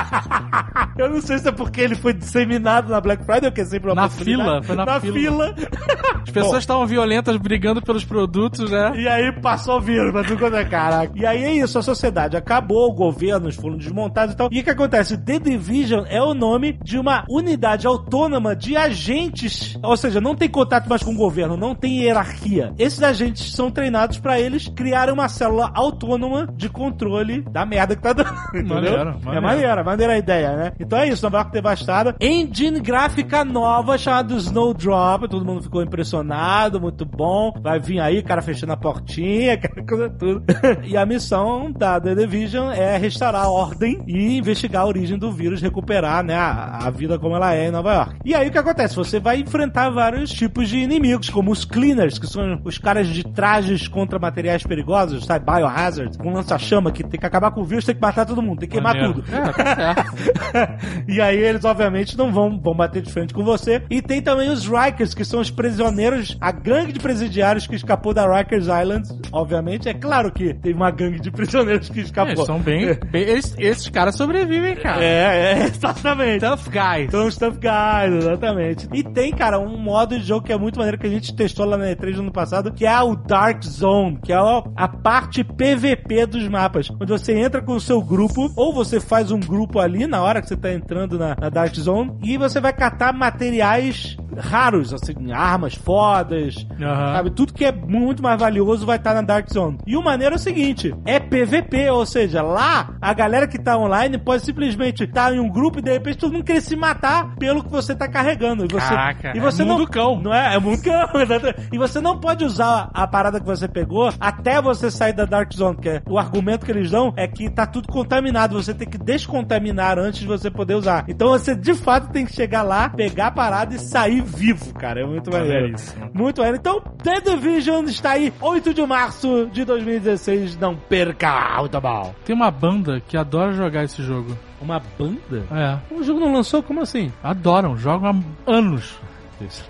Eu 0.96 1.10
não 1.10 1.20
sei 1.20 1.38
se 1.38 1.48
é 1.48 1.52
porque 1.52 1.80
ele 1.80 1.94
foi 1.94 2.12
disseminado 2.12 2.90
na 2.90 3.00
Black 3.00 3.24
Friday, 3.24 3.46
ou 3.46 3.52
que 3.52 3.60
é 3.60 3.64
sempre 3.64 3.88
uma 3.90 4.02
Na 4.02 4.08
fila, 4.08 4.62
foi 4.62 4.76
na 4.76 5.00
fila. 5.00 5.54
As 6.22 6.30
pessoas 6.30 6.58
estavam 6.58 6.86
violentas 6.86 7.36
brigando 7.36 7.82
pelos 7.82 8.04
produtos, 8.04 8.70
né? 8.70 8.92
E 8.96 9.08
aí 9.08 9.32
passou 9.40 9.78
o 9.78 9.80
vírus, 9.80 10.12
mas 10.12 10.26
tudo 10.26 10.38
quanto 10.38 10.56
é 10.56 10.64
caraca. 10.64 11.12
E 11.14 11.24
aí 11.24 11.42
é 11.42 11.52
isso, 11.54 11.78
a 11.78 11.82
sociedade 11.82 12.36
acabou, 12.36 12.90
o 12.90 12.94
governo, 12.94 13.52
foram 13.52 13.76
desmontados 13.76 14.34
e 14.34 14.36
tal. 14.36 14.48
E 14.50 14.60
o 14.60 14.64
que 14.64 14.70
acontece? 14.70 15.17
The 15.18 15.38
Division 15.38 16.04
é 16.08 16.22
o 16.22 16.34
nome 16.34 16.78
de 16.82 16.98
uma 16.98 17.24
unidade 17.28 17.86
autônoma 17.86 18.54
de 18.54 18.76
agentes. 18.76 19.78
Ou 19.82 19.96
seja, 19.96 20.20
não 20.20 20.34
tem 20.34 20.48
contato 20.48 20.88
mais 20.88 21.02
com 21.02 21.12
o 21.12 21.16
governo, 21.16 21.56
não 21.56 21.74
tem 21.74 22.02
hierarquia. 22.02 22.72
Esses 22.78 23.02
agentes 23.02 23.52
são 23.52 23.70
treinados 23.70 24.18
pra 24.18 24.40
eles 24.40 24.68
criarem 24.68 25.12
uma 25.14 25.28
célula 25.28 25.70
autônoma 25.74 26.46
de 26.56 26.68
controle 26.68 27.42
da 27.42 27.64
merda 27.64 27.96
que 27.96 28.02
tá 28.02 28.12
dando. 28.12 28.28
Entendeu? 28.54 28.68
Maneiro, 28.74 28.98
É 28.98 29.04
maneiro. 29.24 29.42
maneira, 29.42 29.84
maneira 29.84 30.12
a 30.14 30.18
ideia, 30.18 30.50
né? 30.50 30.58
né? 30.58 30.72
Então 30.80 30.98
é 30.98 31.08
isso, 31.08 31.22
Nova 31.22 31.38
York 31.38 31.52
devastada. 31.52 32.16
Engine 32.20 32.80
gráfica 32.80 33.44
nova 33.44 33.96
chamada 33.96 34.34
Snowdrop, 34.34 35.28
todo 35.28 35.44
mundo 35.44 35.62
ficou 35.62 35.82
impressionado, 35.82 36.80
muito 36.80 37.04
bom. 37.04 37.52
Vai 37.62 37.78
vir 37.78 38.00
aí, 38.00 38.22
cara 38.22 38.42
fechando 38.42 38.72
a 38.72 38.76
portinha, 38.76 39.54
aquela 39.54 39.86
coisa 39.86 40.10
tudo. 40.10 40.42
e 40.84 40.96
a 40.96 41.06
missão 41.06 41.70
da 41.70 42.00
The 42.00 42.14
Division 42.14 42.70
é 42.72 42.96
restaurar 42.96 43.44
a 43.44 43.48
ordem 43.48 44.02
e 44.06 44.36
investigar 44.38 44.82
a 44.82 44.86
origem 44.86 45.07
do 45.16 45.30
vírus, 45.32 45.62
recuperar, 45.62 46.22
né, 46.24 46.34
a, 46.34 46.86
a 46.86 46.90
vida 46.90 47.18
como 47.18 47.36
ela 47.36 47.54
é 47.54 47.68
em 47.68 47.70
Nova 47.70 47.92
York. 47.94 48.16
E 48.24 48.34
aí 48.34 48.48
o 48.48 48.50
que 48.50 48.58
acontece? 48.58 48.96
Você 48.96 49.18
vai 49.20 49.38
enfrentar 49.40 49.90
vários 49.90 50.30
tipos 50.30 50.68
de 50.68 50.78
inimigos, 50.78 51.30
como 51.30 51.50
os 51.52 51.64
Cleaners, 51.64 52.18
que 52.18 52.26
são 52.26 52.60
os 52.64 52.78
caras 52.78 53.06
de 53.08 53.22
trajes 53.24 53.86
contra 53.88 54.18
materiais 54.18 54.62
perigosos, 54.64 55.24
sabe? 55.24 55.44
Biohazard, 55.44 56.18
com 56.18 56.32
lança-chama, 56.32 56.90
que 56.92 57.02
tem 57.04 57.18
que 57.20 57.26
acabar 57.26 57.50
com 57.52 57.60
o 57.60 57.64
vírus, 57.64 57.84
tem 57.84 57.94
que 57.94 58.00
matar 58.00 58.26
todo 58.26 58.42
mundo, 58.42 58.58
tem 58.58 58.68
que 58.68 58.74
queimar 58.74 58.94
Maneiro. 58.94 59.22
tudo. 59.22 59.34
É, 59.34 59.40
tá 59.52 60.06
e 61.06 61.20
aí 61.20 61.36
eles, 61.38 61.64
obviamente, 61.64 62.16
não 62.16 62.32
vão, 62.32 62.60
vão 62.60 62.74
bater 62.74 63.02
de 63.02 63.12
frente 63.12 63.32
com 63.32 63.44
você. 63.44 63.82
E 63.90 64.02
tem 64.02 64.20
também 64.20 64.50
os 64.50 64.66
Rikers, 64.66 65.14
que 65.14 65.24
são 65.24 65.40
os 65.40 65.50
prisioneiros, 65.50 66.36
a 66.40 66.50
gangue 66.52 66.92
de 66.92 67.00
presidiários 67.00 67.66
que 67.66 67.74
escapou 67.76 68.12
da 68.12 68.26
Rikers 68.38 68.64
Island. 68.66 69.08
Obviamente, 69.32 69.88
é 69.88 69.94
claro 69.94 70.32
que 70.32 70.54
teve 70.54 70.74
uma 70.74 70.90
gangue 70.90 71.20
de 71.20 71.30
prisioneiros 71.30 71.88
que 71.88 72.00
escapou. 72.00 72.32
Eles 72.32 72.46
são 72.46 72.58
bem. 72.58 72.98
bem- 73.10 73.22
eles- 73.22 73.54
esses 73.58 73.88
caras 73.88 74.14
sobrevivem, 74.16 74.74
cara. 74.76 74.87
É, 74.96 75.52
é, 75.52 75.64
exatamente. 75.68 76.40
Tough 76.40 76.68
guys. 76.68 77.10
São 77.10 77.26
os 77.26 77.36
Tough 77.36 77.54
Guys, 77.54 78.24
exatamente. 78.24 78.88
E 78.92 79.02
tem, 79.02 79.32
cara, 79.32 79.58
um 79.58 79.76
modo 79.76 80.18
de 80.18 80.24
jogo 80.24 80.46
que 80.46 80.52
é 80.52 80.58
muito 80.58 80.78
maneiro 80.78 80.98
que 80.98 81.06
a 81.06 81.10
gente 81.10 81.34
testou 81.34 81.66
lá 81.66 81.76
na 81.76 81.86
E3 81.86 82.16
no 82.16 82.22
ano 82.22 82.32
passado, 82.32 82.72
que 82.72 82.86
é 82.86 83.00
o 83.00 83.14
Dark 83.14 83.62
Zone, 83.64 84.18
que 84.22 84.32
é 84.32 84.36
a, 84.36 84.88
parte 84.88 85.44
PVP 85.44 86.26
dos 86.26 86.48
mapas, 86.48 86.90
onde 86.90 87.10
você 87.10 87.32
entra 87.32 87.62
com 87.62 87.72
o 87.72 87.80
seu 87.80 88.02
grupo, 88.02 88.50
ou 88.56 88.72
você 88.72 89.00
faz 89.00 89.30
um 89.30 89.40
grupo 89.40 89.78
ali 89.78 90.06
na 90.06 90.22
hora 90.22 90.40
que 90.40 90.48
você 90.48 90.56
tá 90.56 90.72
entrando 90.72 91.18
na, 91.18 91.36
na 91.38 91.48
Dark 91.48 91.74
Zone, 91.74 92.16
e 92.22 92.36
você 92.36 92.60
vai 92.60 92.72
catar 92.72 93.12
materiais 93.12 94.16
raros, 94.36 94.94
assim, 94.94 95.32
armas 95.32 95.74
fodas, 95.74 96.66
Aham. 96.80 97.12
sabe? 97.14 97.30
Tudo 97.30 97.52
que 97.52 97.64
é 97.64 97.72
muito 97.72 98.22
mais 98.22 98.38
valioso 98.38 98.86
vai 98.86 98.96
estar 98.96 99.14
na 99.14 99.22
Dark 99.22 99.50
Zone. 99.52 99.78
E 99.86 99.96
o 99.96 100.02
maneiro 100.02 100.34
é 100.34 100.36
o 100.36 100.40
seguinte, 100.40 100.94
é 101.04 101.18
PVP, 101.18 101.90
ou 101.90 102.06
seja, 102.06 102.42
lá 102.42 102.94
a 103.00 103.12
galera 103.12 103.46
que 103.46 103.58
tá 103.58 103.76
online 103.76 104.18
pode 104.18 104.44
simplesmente 104.44 104.77
estar 104.84 105.34
em 105.34 105.40
um 105.40 105.48
grupo 105.48 105.78
e 105.78 105.82
de 105.82 105.92
repente 105.92 106.18
todo 106.18 106.32
mundo 106.32 106.44
querer 106.44 106.60
se 106.60 106.76
matar 106.76 107.34
pelo 107.36 107.62
que 107.62 107.70
você 107.70 107.94
tá 107.94 108.08
carregando. 108.08 108.64
E 108.64 108.68
você, 108.68 108.88
Caraca, 108.88 109.32
e 109.34 109.40
você 109.40 109.62
é 109.62 109.64
não, 109.64 109.78
mundo 109.78 109.88
cão. 109.88 110.20
Não 110.20 110.34
é? 110.34 110.54
É 110.54 110.58
mundo 110.58 110.82
cão, 110.82 111.08
exatamente. 111.20 111.68
E 111.72 111.78
você 111.78 112.00
não 112.00 112.18
pode 112.18 112.44
usar 112.44 112.90
a 112.92 113.06
parada 113.06 113.40
que 113.40 113.46
você 113.46 113.68
pegou 113.68 114.10
até 114.20 114.60
você 114.60 114.90
sair 114.90 115.12
da 115.12 115.24
Dark 115.24 115.52
Zone, 115.52 115.76
que 115.76 115.88
é, 115.88 116.02
o 116.08 116.18
argumento 116.18 116.64
que 116.64 116.72
eles 116.72 116.90
dão 116.90 117.12
é 117.16 117.26
que 117.26 117.50
tá 117.50 117.66
tudo 117.66 117.88
contaminado, 117.88 118.60
você 118.60 118.74
tem 118.74 118.88
que 118.88 118.98
descontaminar 118.98 119.98
antes 119.98 120.20
de 120.20 120.26
você 120.26 120.50
poder 120.50 120.74
usar. 120.74 121.04
Então 121.08 121.28
você 121.28 121.54
de 121.54 121.74
fato 121.74 122.10
tem 122.10 122.24
que 122.24 122.32
chegar 122.32 122.62
lá, 122.62 122.88
pegar 122.88 123.28
a 123.28 123.30
parada 123.30 123.74
e 123.74 123.78
sair 123.78 124.22
vivo, 124.22 124.74
cara. 124.74 125.00
É 125.00 125.06
muito 125.06 125.30
maneiro. 125.30 125.74
Muito 126.14 126.38
maneiro. 126.38 126.58
Então, 126.58 126.80
The 127.02 127.20
Division 127.20 127.84
está 127.84 128.12
aí, 128.12 128.32
8 128.40 128.74
de 128.74 128.86
março 128.86 129.48
de 129.52 129.64
2016. 129.64 130.56
Não 130.58 130.76
perca! 130.76 131.58
Muito 131.58 131.80
bom. 131.80 132.14
Tem 132.24 132.34
uma 132.34 132.50
banda 132.50 133.00
que 133.00 133.16
adora 133.16 133.52
jogar 133.52 133.84
esse 133.84 134.02
jogo. 134.02 134.36
Uma 134.60 134.82
banda? 134.98 135.46
É. 135.50 135.94
O 135.94 136.02
jogo 136.02 136.20
não 136.20 136.32
lançou? 136.32 136.62
Como 136.62 136.82
assim? 136.82 137.12
Adoram, 137.22 137.76
jogam 137.76 138.24
há 138.46 138.50
anos. 138.50 138.98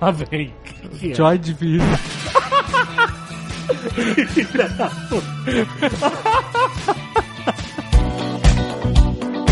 Lá 0.01 0.11
vem. 0.11 0.53
Que 0.99 1.13
é? 1.13 1.15
Joy 1.15 1.39
Division. 1.39 1.87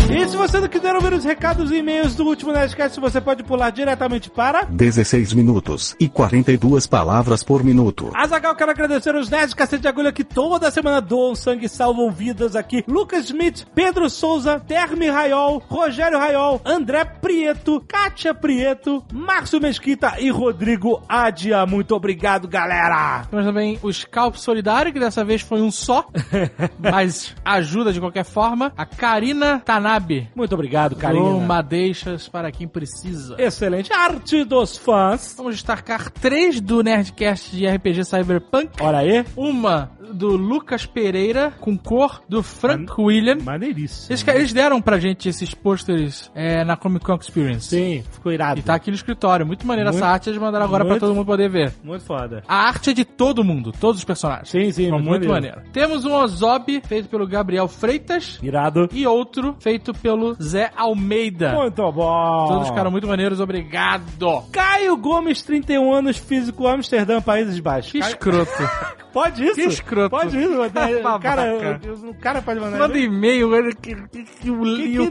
E 0.09 0.29
se 0.29 0.37
você 0.37 0.59
não 0.61 0.69
quiser 0.69 0.95
ouvir 0.95 1.11
os 1.11 1.25
recados 1.25 1.69
e 1.69 1.75
e-mails 1.75 2.15
do 2.15 2.23
último 2.23 2.53
Nerdcast, 2.53 2.97
você 2.97 3.19
pode 3.19 3.43
pular 3.43 3.69
diretamente 3.71 4.29
para... 4.29 4.63
16 4.63 5.33
minutos 5.33 5.97
e 5.99 6.07
42 6.07 6.87
palavras 6.87 7.43
por 7.43 7.61
minuto. 7.61 8.09
Azagal, 8.15 8.55
quero 8.55 8.71
agradecer 8.71 9.13
os 9.15 9.29
nerds 9.29 9.53
cacete 9.53 9.81
de 9.81 9.87
agulha 9.87 10.13
que 10.13 10.23
toda 10.23 10.71
semana 10.71 11.01
doam 11.01 11.35
sangue 11.35 11.65
e 11.65 11.69
salvam 11.69 12.09
vidas 12.09 12.55
aqui. 12.55 12.85
Lucas 12.87 13.27
Schmidt, 13.27 13.67
Pedro 13.75 14.09
Souza, 14.09 14.61
Termi 14.61 15.09
Raiol, 15.09 15.61
Rogério 15.67 16.17
Raiol, 16.17 16.61
André 16.63 17.03
Prieto, 17.03 17.83
Kátia 17.85 18.33
Prieto, 18.33 19.03
Márcio 19.11 19.59
Mesquita 19.59 20.15
e 20.19 20.29
Rodrigo 20.29 21.03
Adia. 21.09 21.65
Muito 21.65 21.93
obrigado, 21.93 22.47
galera! 22.47 23.25
Temos 23.29 23.45
também 23.45 23.77
o 23.83 23.91
Scalp 23.91 24.35
Solidário, 24.35 24.93
que 24.93 24.99
dessa 24.99 25.25
vez 25.25 25.41
foi 25.41 25.61
um 25.61 25.69
só, 25.69 26.07
mas 26.79 27.35
ajuda 27.43 27.91
de 27.91 27.99
qualquer 27.99 28.23
forma. 28.23 28.71
A 28.77 28.85
Karina 28.85 29.61
Muito 30.35 30.53
obrigado, 30.53 30.91
Doou 30.91 31.01
carinho. 31.01 31.41
madeixas 31.41 32.27
para 32.27 32.51
quem 32.51 32.67
precisa. 32.67 33.35
Excelente. 33.37 33.91
Arte 33.93 34.43
dos 34.43 34.77
fãs. 34.77 35.33
Vamos 35.37 35.55
destacar 35.55 36.09
três 36.11 36.59
do 36.61 36.81
Nerdcast 36.83 37.55
de 37.55 37.67
RPG 37.67 38.05
Cyberpunk. 38.05 38.69
Olha 38.81 38.99
aí. 38.99 39.25
Uma 39.35 39.91
do 40.13 40.29
Lucas 40.37 40.85
Pereira, 40.85 41.51
com 41.59 41.77
cor 41.77 42.21
do 42.29 42.41
Frank 42.41 42.93
William. 42.97 43.37
Maneiríssimo. 43.43 44.07
Eles, 44.09 44.25
eles 44.27 44.53
deram 44.53 44.81
pra 44.81 44.99
gente 44.99 45.27
esses 45.27 45.53
pôsteres 45.53 46.31
é, 46.33 46.63
na 46.63 46.77
Comic 46.77 47.03
Con 47.05 47.15
Experience. 47.15 47.67
Sim, 47.67 48.03
ficou 48.11 48.31
irado. 48.31 48.59
E 48.59 48.63
tá 48.63 48.73
aqui 48.75 48.89
no 48.89 48.95
escritório. 48.95 49.45
Muito 49.45 49.67
maneira 49.67 49.91
Muito- 49.91 50.01
essa 50.03 50.13
arte, 50.13 50.29
eles 50.29 50.39
mandaram 50.39 50.65
agora 50.65 50.85
pra 50.85 50.91
muito- 50.93 51.01
todo 51.05 51.13
mundo 51.13 51.25
poder 51.25 51.49
ver. 51.49 51.73
Muito 51.83 52.05
foda. 52.05 52.41
A 52.47 52.55
arte 52.67 52.91
é 52.91 52.93
de 52.93 53.03
todo 53.03 53.43
mundo, 53.43 53.73
todos 53.77 53.97
os 53.99 54.05
personagens. 54.05 54.49
Sim, 54.49 54.71
sim, 54.71 54.89
muito 54.91 55.05
muito 55.05 55.27
maneiro. 55.27 55.61
Temos 55.73 56.05
um 56.05 56.13
Ozob 56.13 56.81
feito 56.87 57.09
pelo 57.09 57.27
Gabriel 57.27 57.67
Freitas 57.67 58.39
Irado. 58.41 58.87
e 58.93 59.05
outro 59.05 59.55
feito 59.59 59.86
pelo 59.93 60.33
Zé 60.41 60.71
Almeida. 60.75 61.53
Muito 61.53 61.91
bom. 61.91 62.45
Todos 62.47 62.69
ficaram 62.69 62.91
muito 62.91 63.07
maneiros, 63.07 63.39
obrigado. 63.39 64.43
Caio 64.51 64.95
Gomes, 64.97 65.41
31 65.41 65.93
anos, 65.93 66.17
físico, 66.17 66.67
Amsterdã, 66.67 67.21
Países 67.21 67.59
Baixos. 67.59 67.91
Que 67.91 67.99
escroto. 67.99 68.51
Pode 69.13 69.43
isso? 69.43 69.55
Que 69.55 69.61
escroto. 69.61 70.09
Pode 70.09 70.37
isso? 70.39 70.57
Babaca. 71.01 71.19
cara, 71.19 71.79
o, 72.09 72.13
cara 72.15 72.41
pode 72.41 72.59
mandar 72.59 72.77
Manda 72.77 72.99
e-mail, 72.99 73.55
ele 73.55 73.73
que, 73.75 73.95
que, 73.95 74.23
que 74.23 74.49
o 74.51 74.63
Que 74.63 74.91
que 74.91 74.99
o- 74.99 75.03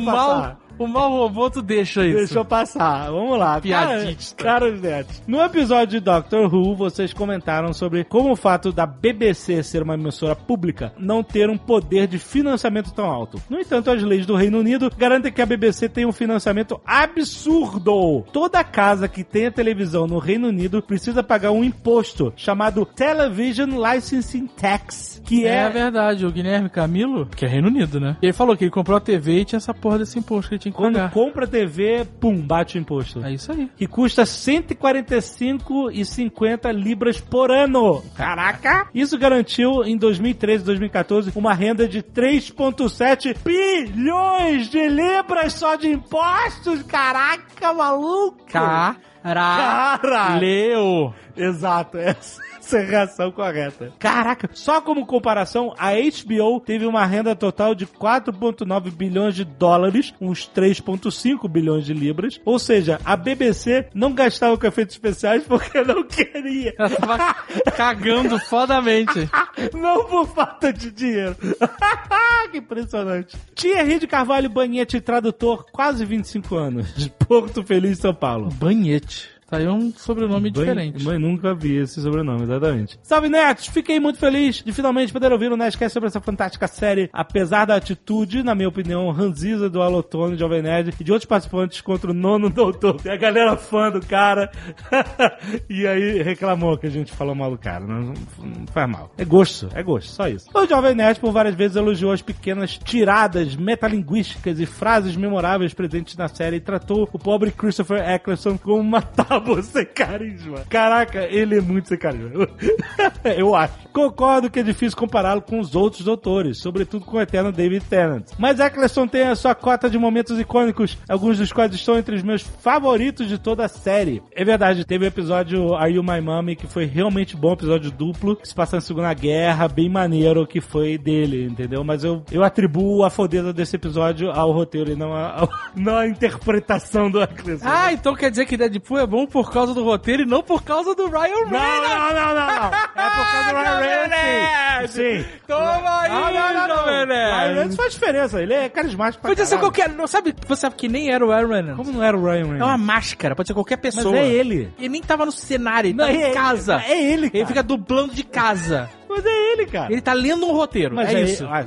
mal, 0.00 0.14
passar? 0.16 0.58
O 0.78 0.86
mal 0.86 1.10
robô 1.10 1.50
tu 1.50 1.60
deixa 1.62 2.06
isso. 2.06 2.16
Deixa 2.18 2.38
eu 2.38 2.44
passar. 2.44 3.10
Vamos 3.10 3.38
lá. 3.38 3.60
Piadista. 3.60 4.42
Cara, 4.42 4.70
netos. 4.70 5.22
No 5.26 5.40
episódio 5.42 5.98
de 5.98 6.00
Doctor 6.00 6.52
Who, 6.52 6.74
vocês 6.74 7.12
comentaram 7.12 7.72
sobre 7.72 8.04
como 8.04 8.32
o 8.32 8.36
fato 8.36 8.72
da 8.72 8.86
BBC 8.86 9.62
ser 9.62 9.82
uma 9.82 9.94
emissora 9.94 10.34
pública 10.36 10.92
não 10.98 11.22
ter 11.22 11.48
um 11.50 11.56
poder 11.56 12.06
de 12.06 12.18
financiamento 12.18 12.92
tão 12.92 13.06
alto. 13.06 13.40
No 13.48 13.58
entanto, 13.60 13.90
as 13.90 14.02
leis 14.02 14.26
do 14.26 14.34
Reino 14.36 14.58
Unido 14.58 14.90
garantem 14.96 15.32
que 15.32 15.42
a 15.42 15.46
BBC 15.46 15.88
tem 15.88 16.06
um 16.06 16.12
financiamento 16.12 16.80
absurdo. 16.84 18.24
Toda 18.32 18.62
casa 18.64 19.08
que 19.08 19.24
tenha 19.24 19.50
televisão 19.50 20.06
no 20.06 20.18
Reino 20.18 20.48
Unido 20.48 20.82
precisa 20.82 21.22
pagar 21.22 21.50
um 21.50 21.64
imposto 21.64 22.32
chamado 22.36 22.84
Television 22.86 23.70
Licensing 23.70 24.46
Tax, 24.46 25.20
que 25.24 25.46
É 25.46 25.64
é, 25.64 25.70
verdade, 25.70 26.26
o 26.26 26.30
Guilherme 26.30 26.68
Camilo, 26.68 27.26
que 27.26 27.44
é 27.44 27.48
Reino 27.48 27.68
Unido, 27.68 27.98
né? 27.98 28.16
Ele 28.20 28.32
falou 28.32 28.56
que 28.56 28.64
ele 28.64 28.70
comprou 28.70 28.96
a 28.96 29.00
TV 29.00 29.40
e 29.40 29.44
tinha 29.44 29.56
essa 29.56 29.72
porra 29.72 29.98
desse 29.98 30.18
imposto 30.18 30.48
que 30.48 30.54
ele 30.56 30.62
tinha 30.64 30.72
que 30.72 30.78
quando 30.78 30.94
pagar. 30.94 31.10
compra 31.10 31.46
TV, 31.46 32.06
pum, 32.20 32.40
bate 32.40 32.76
o 32.76 32.80
imposto. 32.80 33.24
É 33.24 33.32
isso 33.32 33.52
aí. 33.52 33.70
que 33.76 33.86
custa 33.86 34.22
145,50 34.24 36.72
libras 36.72 37.20
por 37.20 37.50
ano. 37.50 38.02
Caraca! 38.16 38.88
Isso 38.94 39.18
garantiu 39.18 39.84
em 39.84 39.96
2013 39.96 40.62
e 40.62 40.66
2014 40.66 41.32
uma 41.34 41.52
renda 41.54 41.86
de 41.86 42.02
3,7 42.02 43.36
bilhões 43.44 44.68
de 44.68 44.88
libras 44.88 45.52
só 45.54 45.76
de 45.76 45.88
impostos. 45.88 46.82
Caraca, 46.84 47.72
maluco! 47.72 48.44
Cara, 48.46 48.96
Cara! 49.22 50.36
Leo. 50.38 51.12
Exato, 51.36 51.98
essa 51.98 52.40
essa 52.64 52.78
é 52.78 52.82
a 52.82 52.86
reação 52.86 53.30
correta. 53.30 53.92
Caraca, 53.98 54.48
só 54.54 54.80
como 54.80 55.06
comparação, 55.06 55.74
a 55.78 55.92
HBO 55.92 56.60
teve 56.60 56.86
uma 56.86 57.04
renda 57.04 57.36
total 57.36 57.74
de 57.74 57.86
4,9 57.86 58.90
bilhões 58.90 59.34
de 59.34 59.44
dólares, 59.44 60.14
uns 60.20 60.48
3,5 60.48 61.48
bilhões 61.48 61.84
de 61.84 61.92
libras. 61.92 62.40
Ou 62.44 62.58
seja, 62.58 62.98
a 63.04 63.16
BBC 63.16 63.88
não 63.94 64.12
gastava 64.12 64.56
com 64.56 64.66
efeitos 64.66 64.94
especiais 64.94 65.44
porque 65.44 65.82
não 65.82 66.02
queria. 66.04 66.74
Ela 66.78 66.90
tava 66.90 67.34
cagando 67.76 68.38
fodamente. 68.40 69.28
Não 69.74 70.04
por 70.06 70.26
falta 70.28 70.72
de 70.72 70.90
dinheiro. 70.90 71.36
que 72.54 72.58
impressionante. 72.58 73.36
Thierry 73.54 73.98
de 73.98 74.06
Carvalho 74.06 74.48
Banhete, 74.48 75.00
tradutor, 75.00 75.66
quase 75.72 76.04
25 76.04 76.56
anos. 76.56 76.94
De 76.94 77.10
Porto 77.26 77.64
Feliz, 77.64 77.98
São 77.98 78.14
Paulo. 78.14 78.48
Banhete. 78.50 79.33
Tá 79.48 79.58
aí 79.58 79.68
um 79.68 79.92
sobrenome 79.92 80.50
diferente. 80.50 81.04
Mas 81.04 81.20
nunca 81.20 81.54
vi 81.54 81.76
esse 81.76 82.00
sobrenome, 82.00 82.42
exatamente. 82.44 82.98
Salve, 83.02 83.28
Netos! 83.28 83.66
Fiquei 83.66 84.00
muito 84.00 84.18
feliz 84.18 84.62
de 84.64 84.72
finalmente 84.72 85.12
poder 85.12 85.30
ouvir 85.32 85.52
o 85.52 85.56
Nerdcast 85.56 85.92
sobre 85.92 86.08
essa 86.08 86.20
fantástica 86.20 86.66
série. 86.66 87.10
Apesar 87.12 87.66
da 87.66 87.76
atitude, 87.76 88.42
na 88.42 88.54
minha 88.54 88.68
opinião, 88.68 89.10
ranziza 89.10 89.68
do 89.68 89.82
Alotone, 89.82 90.36
Jovem 90.36 90.62
Nerd 90.62 90.94
e 90.98 91.04
de 91.04 91.12
outros 91.12 91.28
participantes 91.28 91.80
contra 91.80 92.10
o 92.10 92.14
nono 92.14 92.48
doutor. 92.48 93.00
Tem 93.00 93.12
a 93.12 93.16
galera 93.16 93.56
fã 93.56 93.90
do 93.90 94.04
cara. 94.04 94.50
e 95.68 95.86
aí 95.86 96.22
reclamou 96.22 96.78
que 96.78 96.86
a 96.86 96.90
gente 96.90 97.12
falou 97.12 97.34
mal 97.34 97.50
do 97.50 97.58
cara. 97.58 97.84
Não, 97.86 98.00
não- 98.00 98.66
faz 98.72 98.88
mal. 98.90 99.12
É 99.16 99.24
gosto, 99.24 99.68
é 99.74 99.82
gosto, 99.82 100.08
só 100.10 100.28
isso. 100.28 100.48
O 100.54 100.66
Jovem 100.66 100.94
Nerd, 100.94 101.20
por 101.20 101.32
várias 101.32 101.54
vezes, 101.54 101.76
elogiou 101.76 102.12
as 102.12 102.22
pequenas 102.22 102.78
tiradas 102.78 103.54
metalinguísticas 103.56 104.58
e 104.58 104.66
frases 104.66 105.16
memoráveis 105.16 105.74
presentes 105.74 106.16
na 106.16 106.28
série 106.28 106.56
e 106.56 106.60
tratou 106.60 107.08
o 107.12 107.18
pobre 107.18 107.50
Christopher 107.50 108.08
Eccleston 108.08 108.56
como 108.58 108.80
uma 108.80 109.02
tábua 109.34 109.62
sem 109.62 109.84
carisma. 109.84 110.60
Caraca, 110.68 111.24
ele 111.24 111.58
é 111.58 111.60
muito 111.60 111.88
sem 111.88 111.98
carisma. 111.98 112.48
Eu 113.36 113.54
acho. 113.54 113.74
Concordo 113.92 114.50
que 114.50 114.60
é 114.60 114.62
difícil 114.62 114.98
compará-lo 114.98 115.42
com 115.42 115.58
os 115.60 115.74
outros 115.74 116.04
doutores, 116.04 116.58
sobretudo 116.58 117.04
com 117.04 117.16
o 117.16 117.20
eterno 117.20 117.52
David 117.52 117.84
Tennant. 117.84 118.26
Mas 118.38 118.60
Eccleston 118.60 119.06
tem 119.06 119.22
a 119.22 119.36
sua 119.36 119.54
cota 119.54 119.88
de 119.88 119.98
momentos 119.98 120.38
icônicos, 120.38 120.98
alguns 121.08 121.38
dos 121.38 121.52
quais 121.52 121.74
estão 121.74 121.96
entre 121.96 122.16
os 122.16 122.22
meus 122.22 122.42
favoritos 122.42 123.28
de 123.28 123.38
toda 123.38 123.64
a 123.64 123.68
série. 123.68 124.22
É 124.32 124.44
verdade, 124.44 124.84
teve 124.84 125.04
o 125.04 125.08
episódio 125.08 125.74
Are 125.74 125.92
You 125.92 126.02
My 126.02 126.20
Mommy, 126.20 126.56
que 126.56 126.66
foi 126.66 126.86
realmente 126.86 127.36
bom, 127.36 127.52
episódio 127.52 127.90
duplo, 127.90 128.36
que 128.36 128.48
se 128.48 128.54
passa 128.54 128.76
na 128.76 128.80
Segunda 128.80 129.12
Guerra, 129.14 129.68
bem 129.68 129.88
maneiro, 129.88 130.46
que 130.46 130.60
foi 130.60 130.98
dele, 130.98 131.44
entendeu? 131.44 131.84
Mas 131.84 132.04
eu, 132.04 132.22
eu 132.30 132.42
atribuo 132.42 133.04
a 133.04 133.10
fodeza 133.10 133.52
desse 133.52 133.76
episódio 133.76 134.30
ao 134.30 134.52
roteiro 134.52 134.90
e 134.90 134.96
não 134.96 135.14
à 135.14 135.48
interpretação 136.06 137.10
do 137.10 137.22
Eccleston. 137.22 137.66
Ah, 137.68 137.92
então 137.92 138.14
quer 138.14 138.30
dizer 138.30 138.46
que 138.46 138.56
Deadpool 138.56 138.98
é 138.98 139.06
bom 139.06 139.23
por 139.26 139.50
causa 139.52 139.72
do 139.74 139.82
roteiro 139.84 140.22
e 140.22 140.26
não 140.26 140.42
por 140.42 140.62
causa 140.62 140.94
do 140.94 141.06
Ryan 141.08 141.20
Reynolds! 141.20 141.50
não, 141.52 142.14
não, 142.14 142.34
não, 142.34 142.46
não. 142.46 142.66
É 142.66 143.10
por 143.10 143.32
causa 143.32 143.50
do 143.50 143.56
Ryan 143.56 143.78
Reynolds. 143.78 144.90
Sim. 144.90 145.22
Sim. 145.22 145.24
Toma 145.46 146.00
aí, 146.00 146.10
Não, 146.10 146.54
não, 146.54 146.68
não. 146.76 146.84
Ryan 146.84 147.06
Reynolds 147.54 147.76
faz 147.76 147.92
diferença. 147.94 148.42
Ele 148.42 148.54
é 148.54 148.68
carismático 148.68 149.22
pra 149.22 149.30
Podia 149.30 149.46
ser 149.46 149.58
qualquer... 149.58 149.88
Não, 149.88 150.06
sabe, 150.06 150.34
você 150.46 150.60
sabe 150.62 150.76
que 150.76 150.88
nem 150.88 151.10
era 151.12 151.24
o 151.24 151.28
Ryan 151.28 151.46
Reynolds. 151.48 151.76
Como 151.76 151.92
não 151.92 152.02
era 152.02 152.16
o 152.16 152.20
Ryan 152.24 152.32
Reynolds? 152.42 152.60
É 152.60 152.64
uma 152.64 152.78
máscara, 152.78 153.34
pode 153.34 153.48
ser 153.48 153.54
qualquer 153.54 153.78
Mas 153.82 153.94
pessoa. 153.94 154.16
é 154.16 154.26
ele. 154.28 154.72
Ele 154.78 154.88
nem 154.88 155.02
tava 155.02 155.24
no 155.26 155.32
cenário, 155.32 155.88
ele 155.88 155.96
Não, 155.96 156.04
tá 156.06 156.10
é 156.12 156.14
em 156.16 156.20
ele. 156.22 156.34
casa. 156.34 156.82
É 156.86 157.02
ele, 157.12 157.26
cara. 157.30 157.38
Ele 157.38 157.46
fica 157.46 157.62
dublando 157.62 158.14
de 158.14 158.22
casa. 158.24 158.90
Mas 159.08 159.24
é 159.24 159.52
ele, 159.52 159.66
cara. 159.66 159.92
Ele 159.92 160.00
tá 160.02 160.12
lendo 160.12 160.46
um 160.46 160.52
roteiro, 160.52 160.94
Mas 160.94 161.08
é 161.12 161.16
aí- 161.16 161.24
isso. 161.24 161.46
ah, 161.50 161.64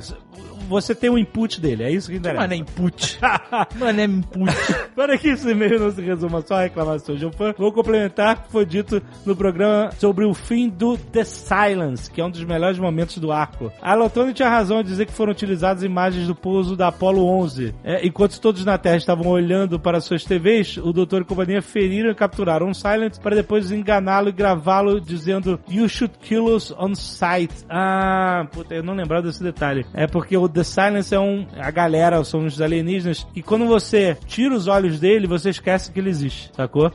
você 0.68 0.94
tem 0.94 1.10
um 1.10 1.18
input 1.18 1.60
dele, 1.60 1.82
é 1.82 1.90
isso 1.90 2.10
que 2.10 2.16
interessa. 2.16 2.42
Mano, 2.42 2.54
é 2.54 2.56
input. 2.56 3.18
Mano, 3.78 4.00
é 4.00 4.04
input. 4.04 4.52
Para 4.94 5.16
que 5.18 5.28
esse 5.28 5.50
e-mail 5.50 5.80
não 5.80 5.90
se 5.90 6.00
resuma 6.00 6.42
só 6.42 6.56
a 6.56 6.62
reclamações 6.62 7.18
de 7.18 7.26
um 7.26 7.32
fã, 7.32 7.54
vou 7.56 7.72
complementar 7.72 8.36
o 8.36 8.40
que 8.42 8.52
foi 8.52 8.66
dito 8.66 9.02
no 9.24 9.34
programa 9.34 9.90
sobre 9.98 10.24
o 10.24 10.34
fim 10.34 10.68
do 10.68 10.96
The 10.96 11.24
Silence, 11.24 12.10
que 12.10 12.20
é 12.20 12.24
um 12.24 12.30
dos 12.30 12.44
melhores 12.44 12.78
momentos 12.78 13.18
do 13.18 13.32
arco. 13.32 13.72
A 13.80 13.94
Lotone 13.94 14.34
tinha 14.34 14.48
razão 14.48 14.76
ao 14.76 14.82
dizer 14.82 15.06
que 15.06 15.12
foram 15.12 15.32
utilizadas 15.32 15.82
imagens 15.82 16.26
do 16.26 16.34
pouso 16.34 16.76
da 16.76 16.88
Apollo 16.88 17.24
11. 17.24 17.74
É, 17.82 18.06
enquanto 18.06 18.40
todos 18.40 18.64
na 18.64 18.76
Terra 18.78 18.96
estavam 18.96 19.28
olhando 19.28 19.78
para 19.80 20.00
suas 20.00 20.24
TVs, 20.24 20.76
o 20.76 20.92
Doutor 20.92 21.22
e 21.22 21.24
companhia 21.24 21.62
feriram 21.62 22.10
e 22.10 22.14
capturaram 22.14 22.68
um 22.68 22.74
Silence 22.74 23.20
para 23.20 23.36
depois 23.36 23.70
enganá-lo 23.70 24.28
e 24.28 24.32
gravá-lo 24.32 25.00
dizendo 25.00 25.60
You 25.68 25.88
should 25.88 26.14
kill 26.20 26.46
us 26.46 26.72
on 26.78 26.94
sight. 26.94 27.54
Ah, 27.68 28.46
puta, 28.50 28.74
eu 28.74 28.82
não 28.82 28.94
lembrava 28.94 29.26
desse 29.26 29.42
detalhe. 29.42 29.86
É 29.94 30.06
porque 30.06 30.36
o 30.36 30.48
The 30.58 30.64
Silence 30.64 31.14
é 31.14 31.20
um... 31.20 31.46
A 31.56 31.70
galera, 31.70 32.24
são 32.24 32.44
os 32.44 32.60
alienígenas, 32.60 33.24
e 33.32 33.42
quando 33.44 33.64
você 33.64 34.16
tira 34.26 34.52
os 34.52 34.66
olhos 34.66 34.98
dele, 34.98 35.28
você 35.28 35.50
esquece 35.50 35.92
que 35.92 36.00
ele 36.00 36.10
existe, 36.10 36.50
sacou? 36.52 36.90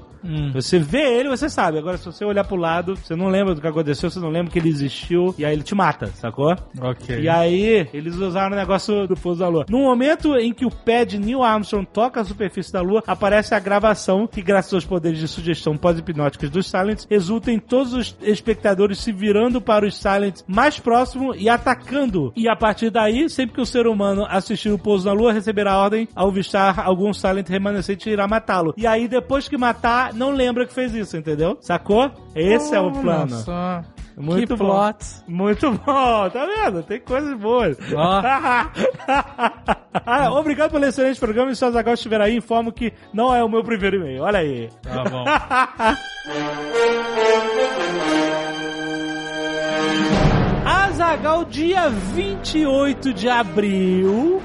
Você 0.53 0.79
vê 0.79 1.19
ele, 1.19 1.29
você 1.29 1.49
sabe. 1.49 1.77
Agora, 1.77 1.97
se 1.97 2.05
você 2.05 2.23
olhar 2.25 2.43
pro 2.43 2.55
lado, 2.55 2.95
você 2.95 3.15
não 3.15 3.27
lembra 3.27 3.53
do 3.53 3.61
que 3.61 3.67
aconteceu, 3.67 4.09
você 4.09 4.19
não 4.19 4.29
lembra 4.29 4.51
que 4.51 4.59
ele 4.59 4.69
existiu, 4.69 5.33
e 5.37 5.45
aí 5.45 5.53
ele 5.53 5.63
te 5.63 5.75
mata, 5.75 6.07
sacou? 6.07 6.55
ok. 6.81 7.19
E 7.19 7.29
aí, 7.29 7.87
eles 7.93 8.15
usaram 8.15 8.53
o 8.53 8.59
negócio 8.59 9.07
do 9.07 9.15
pouso 9.15 9.39
da 9.39 9.47
Lua. 9.47 9.65
No 9.69 9.79
momento 9.79 10.35
em 10.35 10.53
que 10.53 10.65
o 10.65 10.71
pé 10.71 11.05
de 11.05 11.19
Neil 11.19 11.43
Armstrong 11.43 11.85
toca 11.85 12.21
a 12.21 12.23
superfície 12.23 12.71
da 12.71 12.81
Lua, 12.81 13.03
aparece 13.05 13.53
a 13.53 13.59
gravação 13.59 14.27
que, 14.27 14.41
graças 14.41 14.73
aos 14.73 14.85
poderes 14.85 15.19
de 15.19 15.27
sugestão 15.27 15.77
pós-hipnóticos 15.77 16.49
dos 16.49 16.69
Silents, 16.69 17.07
resulta 17.09 17.51
em 17.51 17.59
todos 17.59 17.93
os 17.93 18.15
espectadores 18.21 18.99
se 18.99 19.11
virando 19.11 19.61
para 19.61 19.85
os 19.85 19.97
Silents 19.97 20.43
mais 20.47 20.79
próximos 20.79 21.35
e 21.39 21.49
atacando. 21.49 22.31
E 22.35 22.47
a 22.47 22.55
partir 22.55 22.89
daí, 22.89 23.29
sempre 23.29 23.55
que 23.55 23.61
o 23.61 23.65
ser 23.65 23.87
humano 23.87 24.25
assistir 24.29 24.69
o 24.69 24.79
pouso 24.79 25.07
na 25.07 25.13
Lua, 25.13 25.33
receberá 25.33 25.73
a 25.73 25.79
ordem 25.79 26.07
ao 26.15 26.29
avistar 26.29 26.79
algum 26.79 27.13
Silent 27.13 27.47
remanescente 27.49 28.09
e 28.09 28.13
irá 28.13 28.27
matá-lo. 28.27 28.73
E 28.77 28.87
aí, 28.87 29.07
depois 29.07 29.47
que 29.47 29.57
matar, 29.57 30.12
não 30.13 30.31
lembra 30.31 30.65
que 30.65 30.73
fez 30.73 30.93
isso, 30.93 31.17
entendeu? 31.17 31.57
Sacou? 31.61 32.11
Esse 32.35 32.75
é 32.75 32.79
o 32.79 32.91
plano. 32.91 33.35
só. 33.37 33.81
Muito 34.15 34.55
que 34.55 34.63
bom. 34.63 34.69
plot. 34.69 35.05
Muito 35.27 35.71
bom, 35.71 36.29
tá 36.29 36.45
vendo? 36.45 36.83
Tem 36.83 36.99
coisas 36.99 37.35
boas. 37.37 37.77
Ah, 40.05 40.31
obrigado 40.33 40.71
pelo 40.71 40.83
excelente 40.85 41.19
programa 41.19 41.51
e 41.51 41.55
se 41.55 41.63
o 41.63 41.67
Azaghal 41.67 41.93
estiver 41.93 42.19
aí, 42.19 42.35
informo 42.35 42.71
que 42.71 42.91
não 43.13 43.33
é 43.33 43.43
o 43.43 43.47
meu 43.47 43.63
primeiro 43.63 43.97
e-mail. 43.97 44.23
Olha 44.23 44.39
aí. 44.39 44.67
Tá 44.81 45.03
bom. 45.03 45.23
Azagal, 50.93 51.45
dia 51.45 51.89
28 51.89 53.15
de 53.15 53.27
abril, 53.27 54.39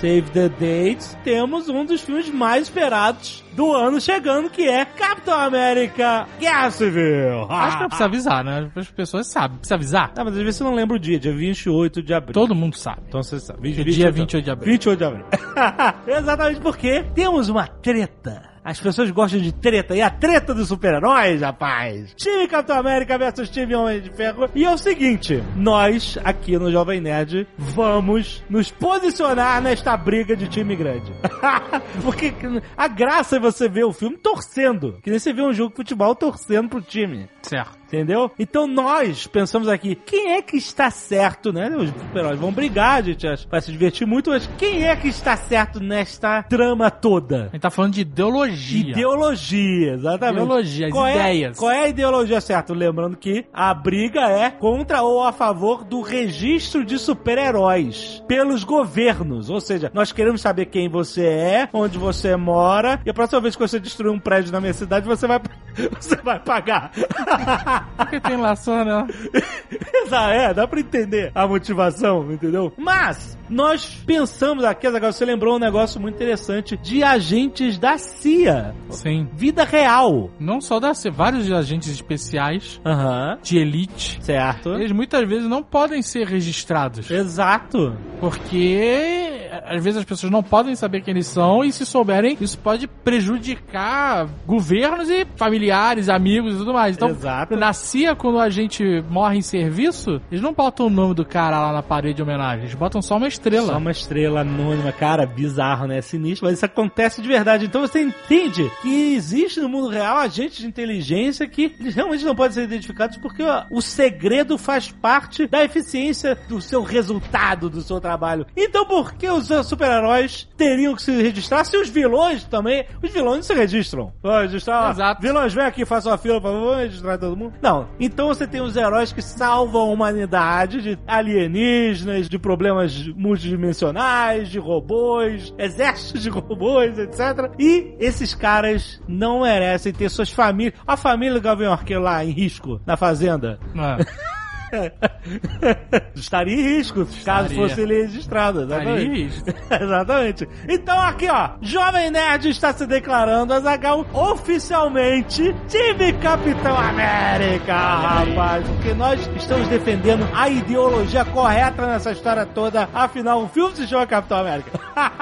save 0.00 0.28
the 0.32 0.48
date, 0.48 1.16
temos 1.22 1.68
um 1.68 1.84
dos 1.84 2.00
filmes 2.00 2.28
mais 2.28 2.64
esperados 2.64 3.44
do 3.52 3.72
ano 3.72 4.00
chegando, 4.00 4.50
que 4.50 4.68
é 4.68 4.84
Capitão 4.84 5.38
América 5.38 6.26
Guerra 6.40 6.72
Civil. 6.72 7.46
Acho 7.48 7.76
que 7.76 7.82
não 7.82 7.88
precisa 7.90 8.04
avisar, 8.06 8.44
né? 8.44 8.68
As 8.74 8.90
pessoas 8.90 9.28
sabem. 9.28 9.58
Precisa 9.58 9.76
avisar? 9.76 10.12
Ah, 10.16 10.24
mas 10.24 10.36
às 10.36 10.42
vezes 10.42 10.56
você 10.56 10.64
não 10.64 10.74
lembra 10.74 10.96
o 10.96 10.98
dia, 10.98 11.16
dia 11.16 11.32
28 11.32 12.02
de 12.02 12.12
abril. 12.12 12.34
Todo 12.34 12.56
mundo 12.56 12.76
sabe. 12.76 13.02
Então 13.06 13.22
você 13.22 13.38
sabe. 13.38 13.72
Que 13.72 13.84
dia 13.84 14.10
28 14.10 14.44
de 14.44 14.50
abril. 14.50 14.72
28 14.72 14.98
de 14.98 15.04
abril. 15.04 15.26
Exatamente 16.08 16.60
porque 16.60 17.04
temos 17.14 17.48
uma 17.48 17.68
treta. 17.68 18.57
As 18.68 18.78
pessoas 18.78 19.10
gostam 19.10 19.40
de 19.40 19.50
treta. 19.50 19.96
E 19.96 20.02
a 20.02 20.10
treta 20.10 20.52
dos 20.52 20.68
super-heróis, 20.68 21.40
rapaz. 21.40 22.12
Time 22.14 22.46
Capitão 22.46 22.78
América 22.78 23.16
versus 23.16 23.48
time 23.48 23.74
Homem 23.74 23.98
de 23.98 24.10
Ferro. 24.10 24.46
E 24.54 24.62
é 24.62 24.70
o 24.70 24.76
seguinte, 24.76 25.42
nós, 25.56 26.18
aqui 26.22 26.58
no 26.58 26.70
Jovem 26.70 27.00
Nerd, 27.00 27.48
vamos 27.56 28.44
nos 28.46 28.70
posicionar 28.70 29.62
nesta 29.62 29.96
briga 29.96 30.36
de 30.36 30.48
time 30.48 30.76
grande. 30.76 31.10
porque 32.04 32.34
a 32.76 32.88
graça 32.88 33.36
é 33.36 33.40
você 33.40 33.70
ver 33.70 33.84
o 33.84 33.92
filme 33.94 34.18
torcendo. 34.18 34.98
Que 35.02 35.08
nem 35.08 35.18
você 35.18 35.32
vê 35.32 35.40
um 35.40 35.54
jogo 35.54 35.70
de 35.70 35.76
futebol 35.76 36.14
torcendo 36.14 36.68
pro 36.68 36.82
time. 36.82 37.26
Certo. 37.40 37.87
Entendeu? 37.88 38.30
Então 38.38 38.66
nós 38.66 39.26
pensamos 39.26 39.66
aqui, 39.66 39.94
quem 39.94 40.32
é 40.32 40.42
que 40.42 40.56
está 40.58 40.90
certo, 40.90 41.52
né? 41.52 41.74
Os 41.74 41.88
super-heróis 41.88 42.38
vão 42.38 42.52
brigar, 42.52 42.98
a 42.98 43.02
gente 43.02 43.26
vai 43.50 43.60
se 43.62 43.72
divertir 43.72 44.06
muito, 44.06 44.28
mas 44.30 44.48
quem 44.58 44.86
é 44.86 44.94
que 44.94 45.08
está 45.08 45.36
certo 45.38 45.80
nesta 45.80 46.42
trama 46.42 46.90
toda? 46.90 47.46
A 47.46 47.48
gente 47.52 47.60
tá 47.60 47.70
falando 47.70 47.94
de 47.94 48.02
ideologia. 48.02 48.90
Ideologia, 48.92 49.92
exatamente. 49.94 50.42
Ideologia, 50.44 50.86
as 50.88 50.92
qual 50.92 51.06
é- 51.06 51.14
ideias. 51.14 51.58
qual 51.58 51.70
é 51.70 51.80
a 51.84 51.88
ideologia 51.88 52.40
certa? 52.42 52.74
Lembrando 52.74 53.16
que 53.16 53.46
a 53.52 53.72
briga 53.72 54.20
é 54.28 54.50
contra 54.50 55.00
ou 55.02 55.24
a 55.24 55.32
favor 55.32 55.82
do 55.82 56.02
registro 56.02 56.84
de 56.84 56.98
super-heróis 56.98 58.22
pelos 58.28 58.64
governos. 58.64 59.48
Ou 59.48 59.60
seja, 59.62 59.90
nós 59.94 60.12
queremos 60.12 60.42
saber 60.42 60.66
quem 60.66 60.90
você 60.90 61.24
é, 61.24 61.68
onde 61.72 61.96
você 61.96 62.36
mora, 62.36 63.00
e 63.06 63.08
a 63.10 63.14
próxima 63.14 63.40
vez 63.40 63.56
que 63.56 63.62
você 63.62 63.80
destruir 63.80 64.10
um 64.12 64.18
prédio 64.18 64.52
na 64.52 64.60
minha 64.60 64.74
cidade, 64.74 65.06
você 65.06 65.26
vai, 65.26 65.40
você 65.98 66.16
vai 66.16 66.38
pagar. 66.38 66.90
Porque 67.96 68.20
tem 68.20 68.36
laço, 68.36 68.70
né? 68.72 69.06
Exato, 70.04 70.32
é, 70.32 70.54
dá 70.54 70.66
pra 70.66 70.80
entender 70.80 71.30
a 71.34 71.46
motivação, 71.46 72.32
entendeu? 72.32 72.72
Mas, 72.76 73.36
nós 73.48 74.02
pensamos 74.06 74.64
aqui, 74.64 74.86
agora 74.86 75.12
você 75.12 75.24
lembrou 75.24 75.56
um 75.56 75.58
negócio 75.58 76.00
muito 76.00 76.14
interessante 76.14 76.76
de 76.76 77.02
agentes 77.02 77.78
da 77.78 77.98
CIA. 77.98 78.74
Sim. 78.90 79.28
Vida 79.34 79.64
real. 79.64 80.30
Não 80.38 80.60
só 80.60 80.78
da 80.80 80.94
C, 80.94 81.10
vários 81.10 81.50
agentes 81.50 81.90
especiais 81.90 82.80
Aham. 82.84 83.38
de 83.42 83.58
elite. 83.58 84.18
Certo. 84.22 84.74
Eles 84.74 84.92
muitas 84.92 85.26
vezes 85.28 85.48
não 85.48 85.62
podem 85.62 86.02
ser 86.02 86.26
registrados. 86.26 87.10
Exato. 87.10 87.96
Porque 88.20 89.48
às 89.64 89.82
vezes 89.82 89.98
as 89.98 90.04
pessoas 90.04 90.30
não 90.30 90.42
podem 90.42 90.74
saber 90.74 91.02
quem 91.02 91.12
eles 91.12 91.26
são 91.26 91.64
e 91.64 91.72
se 91.72 91.84
souberem, 91.84 92.36
isso 92.40 92.58
pode 92.58 92.86
prejudicar 92.86 94.28
governos 94.46 95.08
e 95.10 95.26
familiares, 95.36 96.08
amigos 96.08 96.54
e 96.54 96.58
tudo 96.58 96.72
mais. 96.72 96.96
Então, 96.96 97.10
Exato. 97.10 97.56
na 97.56 97.67
CIA, 97.72 98.14
quando 98.14 98.38
a 98.38 98.50
gente 98.50 99.02
morre 99.08 99.38
em 99.38 99.42
serviço, 99.42 100.20
eles 100.30 100.42
não 100.42 100.52
botam 100.52 100.86
o 100.86 100.90
nome 100.90 101.14
do 101.14 101.24
cara 101.24 101.60
lá 101.60 101.72
na 101.72 101.82
parede 101.82 102.14
de 102.14 102.22
homenagem, 102.22 102.64
eles 102.64 102.74
botam 102.74 103.00
só 103.00 103.16
uma 103.16 103.28
estrela. 103.28 103.66
Só 103.68 103.78
uma 103.78 103.90
estrela 103.90 104.40
anônima, 104.40 104.92
cara, 104.92 105.26
bizarro, 105.26 105.86
né? 105.86 106.00
Sinistro, 106.00 106.46
mas 106.46 106.56
isso 106.56 106.64
acontece 106.66 107.20
de 107.20 107.28
verdade. 107.28 107.66
Então 107.66 107.80
você 107.80 108.00
entende 108.00 108.70
que 108.82 109.14
existe 109.14 109.60
no 109.60 109.68
mundo 109.68 109.88
real 109.88 110.18
agentes 110.18 110.58
de 110.58 110.66
inteligência 110.66 111.46
que 111.46 111.74
eles 111.78 111.94
realmente 111.94 112.24
não 112.24 112.34
podem 112.34 112.52
ser 112.52 112.64
identificados 112.64 113.16
porque 113.16 113.42
ó, 113.42 113.64
o 113.70 113.80
segredo 113.80 114.56
faz 114.56 114.90
parte 114.90 115.46
da 115.46 115.64
eficiência 115.64 116.36
do 116.48 116.60
seu 116.60 116.82
resultado, 116.82 117.70
do 117.70 117.82
seu 117.82 118.00
trabalho. 118.00 118.46
Então 118.56 118.84
por 118.84 119.14
que 119.14 119.28
os 119.28 119.48
super-heróis 119.66 120.48
teriam 120.56 120.94
que 120.94 121.02
se 121.02 121.12
registrar, 121.22 121.64
se 121.64 121.76
os 121.76 121.88
vilões 121.88 122.44
também. 122.44 122.84
Os 123.02 123.10
vilões 123.10 123.36
não 123.36 123.42
se 123.42 123.54
registram. 123.54 124.12
Vou 124.22 124.40
registrar. 124.40 124.90
Exato. 124.90 125.22
Vilões, 125.22 125.52
vem 125.52 125.64
aqui, 125.64 125.84
faça 125.84 126.08
uma 126.08 126.18
fila 126.18 126.40
pra 126.40 126.50
vou 126.50 126.74
registrar 126.74 127.18
todo 127.18 127.36
mundo. 127.36 127.54
Não. 127.60 127.88
Então 127.98 128.28
você 128.28 128.46
tem 128.46 128.60
os 128.60 128.76
heróis 128.76 129.12
que 129.12 129.22
salvam 129.22 129.82
a 129.82 129.92
humanidade 129.92 130.80
de 130.80 130.98
alienígenas, 131.06 132.28
de 132.28 132.38
problemas 132.38 133.06
multidimensionais, 133.08 134.48
de 134.48 134.58
robôs, 134.58 135.54
exércitos 135.58 136.22
de 136.22 136.28
robôs, 136.28 136.98
etc. 136.98 137.52
E 137.58 137.94
esses 137.98 138.34
caras 138.34 139.00
não 139.08 139.42
merecem 139.42 139.92
ter 139.92 140.08
suas 140.08 140.30
famílias. 140.30 140.74
A 140.86 140.96
família 140.96 141.34
do 141.34 141.40
Gavião 141.40 141.72
Arqueiro 141.72 142.02
lá 142.02 142.24
em 142.24 142.30
risco, 142.30 142.80
na 142.86 142.96
fazenda. 142.96 143.58
Ah, 143.76 143.98
Estaria 146.14 146.54
em 146.54 146.76
risco 146.76 147.04
caso 147.04 147.18
Estaria. 147.48 147.56
fosse 147.56 147.80
ele 147.80 148.02
registrado. 148.02 148.62
estaria 148.62 148.90
Exatamente. 148.90 149.06
em 149.06 149.24
risco. 149.24 149.50
Exatamente. 149.82 150.48
Então 150.68 151.00
aqui, 151.00 151.28
ó, 151.28 151.50
Jovem 151.60 152.10
Nerd 152.10 152.48
está 152.48 152.72
se 152.72 152.86
declarando, 152.86 153.54
Azagal, 153.54 154.04
oficialmente 154.12 155.54
time 155.68 156.12
Capitão 156.14 156.76
América, 156.76 157.74
rapaz. 157.74 158.66
Porque 158.66 158.94
nós 158.94 159.20
estamos 159.36 159.68
defendendo 159.68 160.28
a 160.34 160.48
ideologia 160.48 161.24
correta 161.24 161.86
nessa 161.86 162.12
história 162.12 162.44
toda. 162.46 162.88
Afinal, 162.92 163.42
o 163.42 163.48
filme 163.48 163.74
se 163.76 163.86
chama 163.86 164.06
Capitão 164.06 164.38
América. 164.38 164.70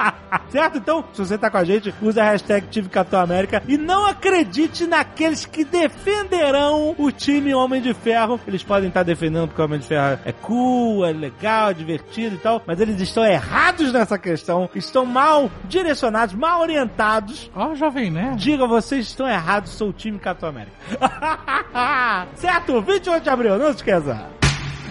certo? 0.49 0.77
Então, 0.77 1.03
se 1.13 1.19
você 1.19 1.37
tá 1.37 1.49
com 1.49 1.57
a 1.57 1.63
gente, 1.63 1.93
usa 2.01 2.21
a 2.23 2.31
hashtag 2.31 2.67
time 2.67 2.89
Capitão 2.89 3.19
América 3.21 3.61
e 3.67 3.77
não 3.77 4.05
acredite 4.05 4.87
naqueles 4.87 5.45
que 5.45 5.63
defenderão 5.63 6.95
o 6.97 7.11
time 7.11 7.53
Homem 7.53 7.81
de 7.81 7.93
Ferro. 7.93 8.39
Eles 8.47 8.63
podem 8.63 8.87
estar 8.89 9.03
defendendo 9.03 9.36
porque 9.45 9.61
o 9.61 9.65
Homem 9.65 9.79
de 9.79 9.85
Ferro 9.85 10.19
é 10.25 10.31
cool, 10.31 11.05
é 11.05 11.11
legal, 11.11 11.69
é 11.69 11.73
divertido 11.73 12.35
e 12.35 12.39
tal, 12.39 12.63
mas 12.65 12.79
eles 12.79 12.99
estão 12.99 13.25
errados 13.25 13.91
nessa 13.91 14.17
questão, 14.17 14.69
estão 14.73 15.05
mal 15.05 15.51
direcionados, 15.65 16.33
mal 16.33 16.61
orientados. 16.61 17.51
Ó, 17.53 17.75
jovem 17.75 18.09
nerd. 18.09 18.37
Diga, 18.37 18.65
vocês 18.65 19.07
estão 19.07 19.27
errados, 19.27 19.71
sou 19.71 19.89
o 19.89 19.93
time 19.93 20.17
Capitão 20.17 20.49
América. 20.49 20.71
certo? 22.35 22.81
28 22.81 23.23
de 23.23 23.29
abril, 23.29 23.57
não 23.57 23.67
se 23.67 23.77
esqueça. 23.77 24.25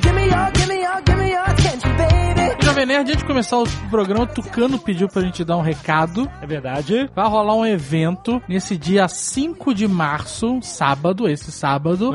Give 0.02 0.14
me 0.14 0.26
your, 0.26 0.52
give 0.54 0.68
me 0.68 0.82
your, 0.82 1.02
give 1.06 1.16
me 1.16 1.30
your 1.30 1.42
attention, 1.50 1.96
baby. 1.96 2.35
Jovem 2.66 2.84
Nerd, 2.84 3.12
antes 3.12 3.18
de 3.18 3.24
começar 3.24 3.58
o 3.58 3.64
programa, 3.88 4.24
o 4.24 4.26
Tucano 4.26 4.76
pediu 4.76 5.08
pra 5.08 5.22
gente 5.22 5.44
dar 5.44 5.56
um 5.56 5.60
recado. 5.60 6.28
É 6.42 6.46
verdade. 6.46 7.08
Vai 7.14 7.28
rolar 7.28 7.54
um 7.54 7.64
evento 7.64 8.42
nesse 8.48 8.76
dia 8.76 9.06
5 9.06 9.72
de 9.72 9.86
março, 9.86 10.58
sábado, 10.62 11.28
esse 11.28 11.52
sábado. 11.52 12.10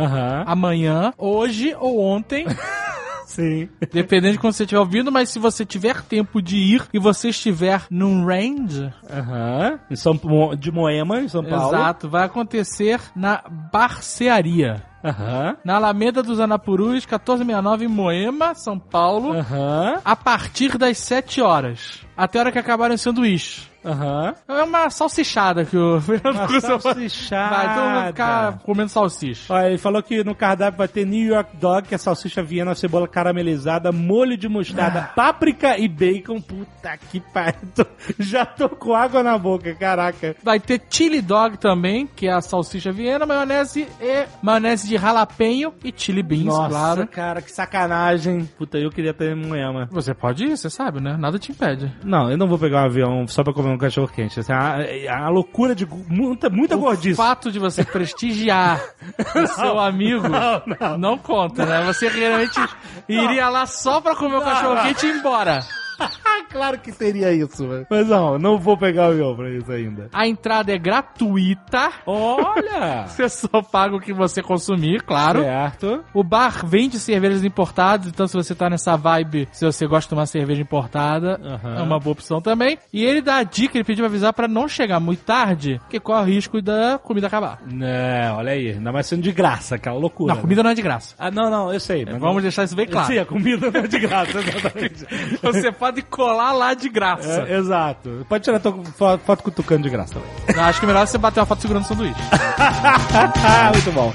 Amanhã, 0.46 1.14
hoje 1.18 1.74
ou 1.80 2.02
ontem, 2.02 2.46
Sim. 3.32 3.70
dependendo 3.92 4.34
de 4.34 4.40
quando 4.40 4.54
você 4.54 4.64
estiver 4.64 4.80
ouvindo, 4.80 5.12
mas 5.12 5.30
se 5.30 5.40
você 5.40 5.66
tiver 5.66 6.02
tempo 6.02 6.42
de 6.42 6.58
ir 6.58 6.84
e 6.94 7.00
você 7.00 7.30
estiver 7.30 7.84
num 7.90 8.26
range, 8.26 8.92
Aham. 9.10 9.80
São, 9.96 10.20
de 10.58 10.72
Moema, 10.72 11.20
em 11.22 11.28
São 11.28 11.44
Paulo. 11.44 11.76
exato, 11.76 12.10
vai 12.10 12.26
acontecer 12.26 13.00
na 13.16 13.42
Barcearia. 13.72 14.84
Aham. 15.04 15.56
Na 15.66 15.76
Alameda 15.78 16.22
dos 16.22 16.40
Anapurus, 16.40 17.06
1469, 17.06 17.86
em 17.86 17.88
Moema, 17.88 18.54
São 18.54 18.78
Paulo, 18.78 19.34
Aham. 19.34 20.00
a 20.06 20.16
partir 20.16 20.78
das 20.78 20.98
7 21.00 21.42
horas. 21.42 22.02
Até 22.16 22.38
a 22.38 22.42
hora 22.42 22.52
que 22.52 22.60
acabarem 22.60 22.94
os 22.96 23.02
sanduíches. 23.02 23.71
Aham. 23.84 24.34
É 24.48 24.64
uma 24.64 24.90
salsichada 24.90 25.66
que 25.66 25.78
o 25.78 26.00
Fernando 26.02 26.48
Cruz 26.48 26.64
salsichada. 26.64 27.56
Vai, 27.56 27.76
todo 27.76 27.90
mundo 27.90 28.08
ficar 28.08 28.60
comendo 28.60 28.90
salsicha. 28.90 29.54
Olha, 29.54 29.68
ele 29.68 29.78
falou 29.78 30.02
que 30.04 30.24
no 30.24 30.36
cardápio 30.36 30.78
vai 30.78 30.88
ter 30.88 31.06
New 31.06 31.28
York 31.28 31.58
Dog, 31.58 31.88
que 31.88 31.96
é 31.96 31.98
salsicha 31.98 32.44
viena, 32.44 32.76
cebola 32.76 33.08
caramelizada, 33.08 33.92
molho 33.92 34.38
de 34.38 34.48
mostarda, 34.48 35.12
páprica 35.16 35.78
e 35.78 35.88
bacon. 35.88 36.40
Puta 36.42 36.98
que 37.10 37.20
pariu. 37.20 37.60
Já 38.20 38.46
tô 38.46 38.70
com 38.70 38.94
água 38.96 39.24
na 39.24 39.38
boca, 39.38 39.74
caraca. 39.76 40.36
Vai 40.44 40.60
ter 40.60 40.82
chili 40.90 41.22
dog 41.22 41.58
também, 41.58 42.08
que 42.08 42.28
é 42.28 42.34
a 42.34 42.42
salsicha 42.42 42.92
viena, 42.92 43.26
maionese 43.26 43.88
e 44.00 44.26
maionese 44.42 44.88
de 44.88 44.98
jalapeño 44.98 45.74
e 45.84 45.94
chili 45.96 46.22
beans, 46.24 46.46
Nossa, 46.46 46.70
claro. 46.70 47.08
cara, 47.08 47.42
que 47.42 47.52
sacanagem. 47.52 48.46
Puta, 48.58 48.78
eu 48.78 48.90
queria 48.90 49.14
ter 49.14 49.32
em 49.32 49.36
Moema. 49.36 49.88
Você 49.92 50.14
pode 50.14 50.46
ir, 50.46 50.58
você 50.58 50.70
sabe, 50.70 51.00
né? 51.02 51.16
Nada 51.18 51.38
te 51.40 51.52
impede. 51.52 51.92
Não, 52.04 52.30
eu 52.30 52.38
não 52.38 52.48
vou 52.48 52.58
pegar 52.60 52.84
um 52.84 52.86
avião 52.86 53.28
só 53.28 53.44
pra 53.44 53.54
comer 53.54 53.71
um 53.74 53.78
cachorro 53.78 54.08
quente. 54.08 54.40
Uma, 54.40 54.82
é 54.84 55.12
uma 55.14 55.30
loucura 55.30 55.74
de 55.76 55.86
muita, 56.08 56.50
muita 56.50 56.76
O 56.76 56.80
gordice. 56.80 57.16
fato 57.16 57.52
de 57.52 57.60
você 57.60 57.84
prestigiar 57.84 58.82
o 59.36 59.48
seu 59.48 59.80
amigo 59.80 60.28
Não, 60.28 60.62
não. 60.80 60.98
não 60.98 61.18
conta, 61.18 61.66
né? 61.66 61.84
Você 61.86 62.08
realmente 62.08 62.60
iria 63.08 63.50
lá 63.50 63.66
só 63.66 64.00
pra 64.02 64.16
comer 64.16 64.38
o 64.38 64.42
cachorro 64.42 64.82
quente 64.84 65.06
e 65.06 65.10
ir 65.10 65.16
embora. 65.18 65.60
claro 66.52 66.78
que 66.80 66.92
teria 66.92 67.32
isso, 67.34 67.68
velho. 67.68 67.88
Mas 67.90 68.08
não, 68.08 68.38
não 68.38 68.58
vou 68.58 68.78
pegar 68.78 69.08
o 69.10 69.12
avião 69.12 69.36
pra 69.36 69.50
isso 69.50 69.72
ainda. 69.72 70.10
A 70.14 70.28
entrada 70.28 70.72
é 70.74 70.78
gratuita. 70.78 71.92
Olha! 72.06 73.06
Você 73.12 73.30
só 73.30 73.62
paga 73.62 73.96
o 73.96 74.00
que 74.00 74.14
você 74.14 74.42
consumir, 74.42 75.02
claro. 75.04 75.42
certo. 75.42 76.04
O 76.14 76.24
bar 76.24 76.66
vende 76.66 77.00
cervejas 77.00 77.44
importadas, 77.44 78.08
então 78.08 78.28
se 78.28 78.36
você 78.36 78.54
tá 78.56 78.70
nessa 78.70 78.96
vibe, 78.96 79.48
se 79.52 79.66
você 79.66 79.86
gosta 79.88 80.02
de 80.02 80.10
tomar 80.10 80.26
cerveja 80.26 80.62
importada, 80.62 81.40
Aham. 81.44 81.80
é 81.80 81.82
uma 81.82 82.00
boa 82.00 82.14
opção 82.14 82.42
também. 82.42 82.78
E 82.94 83.04
ele 83.04 83.22
dá 83.22 83.38
a 83.38 83.44
dica, 83.44 83.78
ele 83.78 83.84
pediu 83.84 84.04
pra 84.04 84.08
avisar 84.10 84.34
pra 84.34 84.48
não 84.48 84.68
chegar 84.68 85.00
muito 85.00 85.24
tarde, 85.24 85.80
porque 85.80 86.00
corre 86.00 86.22
o 86.22 86.26
risco 86.34 86.62
da 86.62 87.00
comida 87.04 87.28
acabar. 87.28 87.60
Não, 87.66 88.38
olha 88.38 88.52
aí. 88.54 88.70
Ainda 88.72 88.92
mais 88.92 89.08
sendo 89.08 89.22
de 89.22 89.32
graça, 89.32 89.76
aquela 89.76 89.98
loucura. 89.98 90.28
Não, 90.28 90.34
a 90.34 90.38
né? 90.38 90.42
comida 90.42 90.64
não 90.64 90.70
é 90.72 90.74
de 90.74 90.82
graça. 90.82 91.16
Ah, 91.18 91.32
não, 91.32 91.50
não, 91.50 91.74
eu 91.74 91.80
sei. 91.80 92.06
mas 92.06 92.18
Vamos 92.20 92.36
não- 92.36 92.42
deixar 92.42 92.64
isso 92.64 92.76
bem 92.76 92.88
claro. 92.88 93.08
Sim, 93.08 93.18
a 93.20 93.26
comida 93.26 93.70
não 93.72 93.82
é 93.82 93.88
de 93.88 94.00
graça, 94.00 94.40
exatamente. 94.40 95.06
Você 95.42 95.72
pode 95.72 95.91
colar 96.02 96.52
lá 96.54 96.74
de 96.74 96.88
graça. 96.90 97.46
É, 97.48 97.58
exato. 97.58 98.26
Pode 98.30 98.44
tirar 98.44 98.60
foto 98.60 99.44
com 99.44 99.50
o 99.50 99.54
tucano 99.54 99.84
de 99.84 99.90
graça 99.90 100.14
também. 100.14 100.30
Não, 100.56 100.64
acho 100.64 100.80
que 100.80 100.86
é 100.86 100.88
melhor 100.88 101.08
você 101.08 101.18
bater 101.18 101.40
uma 101.40 101.46
foto 101.46 101.62
segurando 101.62 101.84
o 101.84 101.88
sanduíche. 101.88 102.16
Muito 103.74 103.92
bom. 103.92 104.14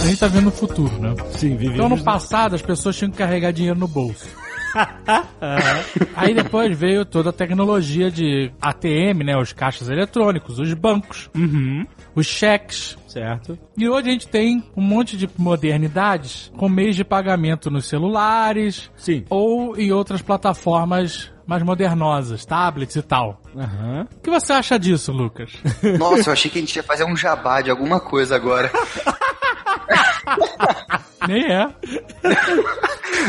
A 0.00 0.06
gente 0.06 0.20
tá 0.20 0.26
vendo 0.28 0.48
o 0.48 0.52
futuro, 0.52 0.92
né? 0.98 1.14
Sim, 1.38 1.56
vivemos... 1.56 1.74
Então 1.74 1.88
no 1.88 2.02
passado 2.04 2.54
as 2.54 2.62
pessoas 2.62 2.96
tinham 2.96 3.10
que 3.10 3.18
carregar 3.18 3.52
dinheiro 3.52 3.78
no 3.78 3.88
bolso. 3.88 4.26
Aí 6.16 6.34
depois 6.34 6.76
veio 6.78 7.04
toda 7.04 7.30
a 7.30 7.32
tecnologia 7.32 8.10
de 8.10 8.50
ATM, 8.60 9.22
né? 9.24 9.36
Os 9.36 9.52
caixas 9.52 9.88
eletrônicos, 9.90 10.58
os 10.58 10.72
bancos, 10.74 11.28
Uhum. 11.34 11.84
os 12.14 12.26
cheques. 12.26 12.96
Certo. 13.06 13.58
E 13.76 13.86
hoje 13.88 14.08
a 14.08 14.12
gente 14.12 14.26
tem 14.28 14.64
um 14.74 14.80
monte 14.82 15.16
de 15.18 15.28
modernidades 15.36 16.50
com 16.56 16.66
meios 16.68 16.96
de 16.96 17.04
pagamento 17.04 17.70
nos 17.70 17.84
celulares 17.86 18.90
Sim. 18.96 19.24
ou 19.28 19.76
em 19.76 19.92
outras 19.92 20.22
plataformas 20.22 21.30
mais 21.46 21.62
modernosas, 21.62 22.46
tablets 22.46 22.96
e 22.96 23.02
tal. 23.02 23.42
Aham. 23.54 24.06
O 24.16 24.20
que 24.20 24.30
você 24.30 24.52
acha 24.54 24.78
disso, 24.78 25.12
Lucas? 25.12 25.52
Nossa, 25.98 26.30
eu 26.30 26.32
achei 26.32 26.50
que 26.50 26.56
a 26.58 26.60
gente 26.62 26.74
ia 26.76 26.82
fazer 26.82 27.04
um 27.04 27.14
jabá 27.16 27.60
de 27.60 27.70
alguma 27.70 28.00
coisa 28.00 28.34
agora. 28.36 28.70
Nem 31.28 31.44
é. 31.52 31.68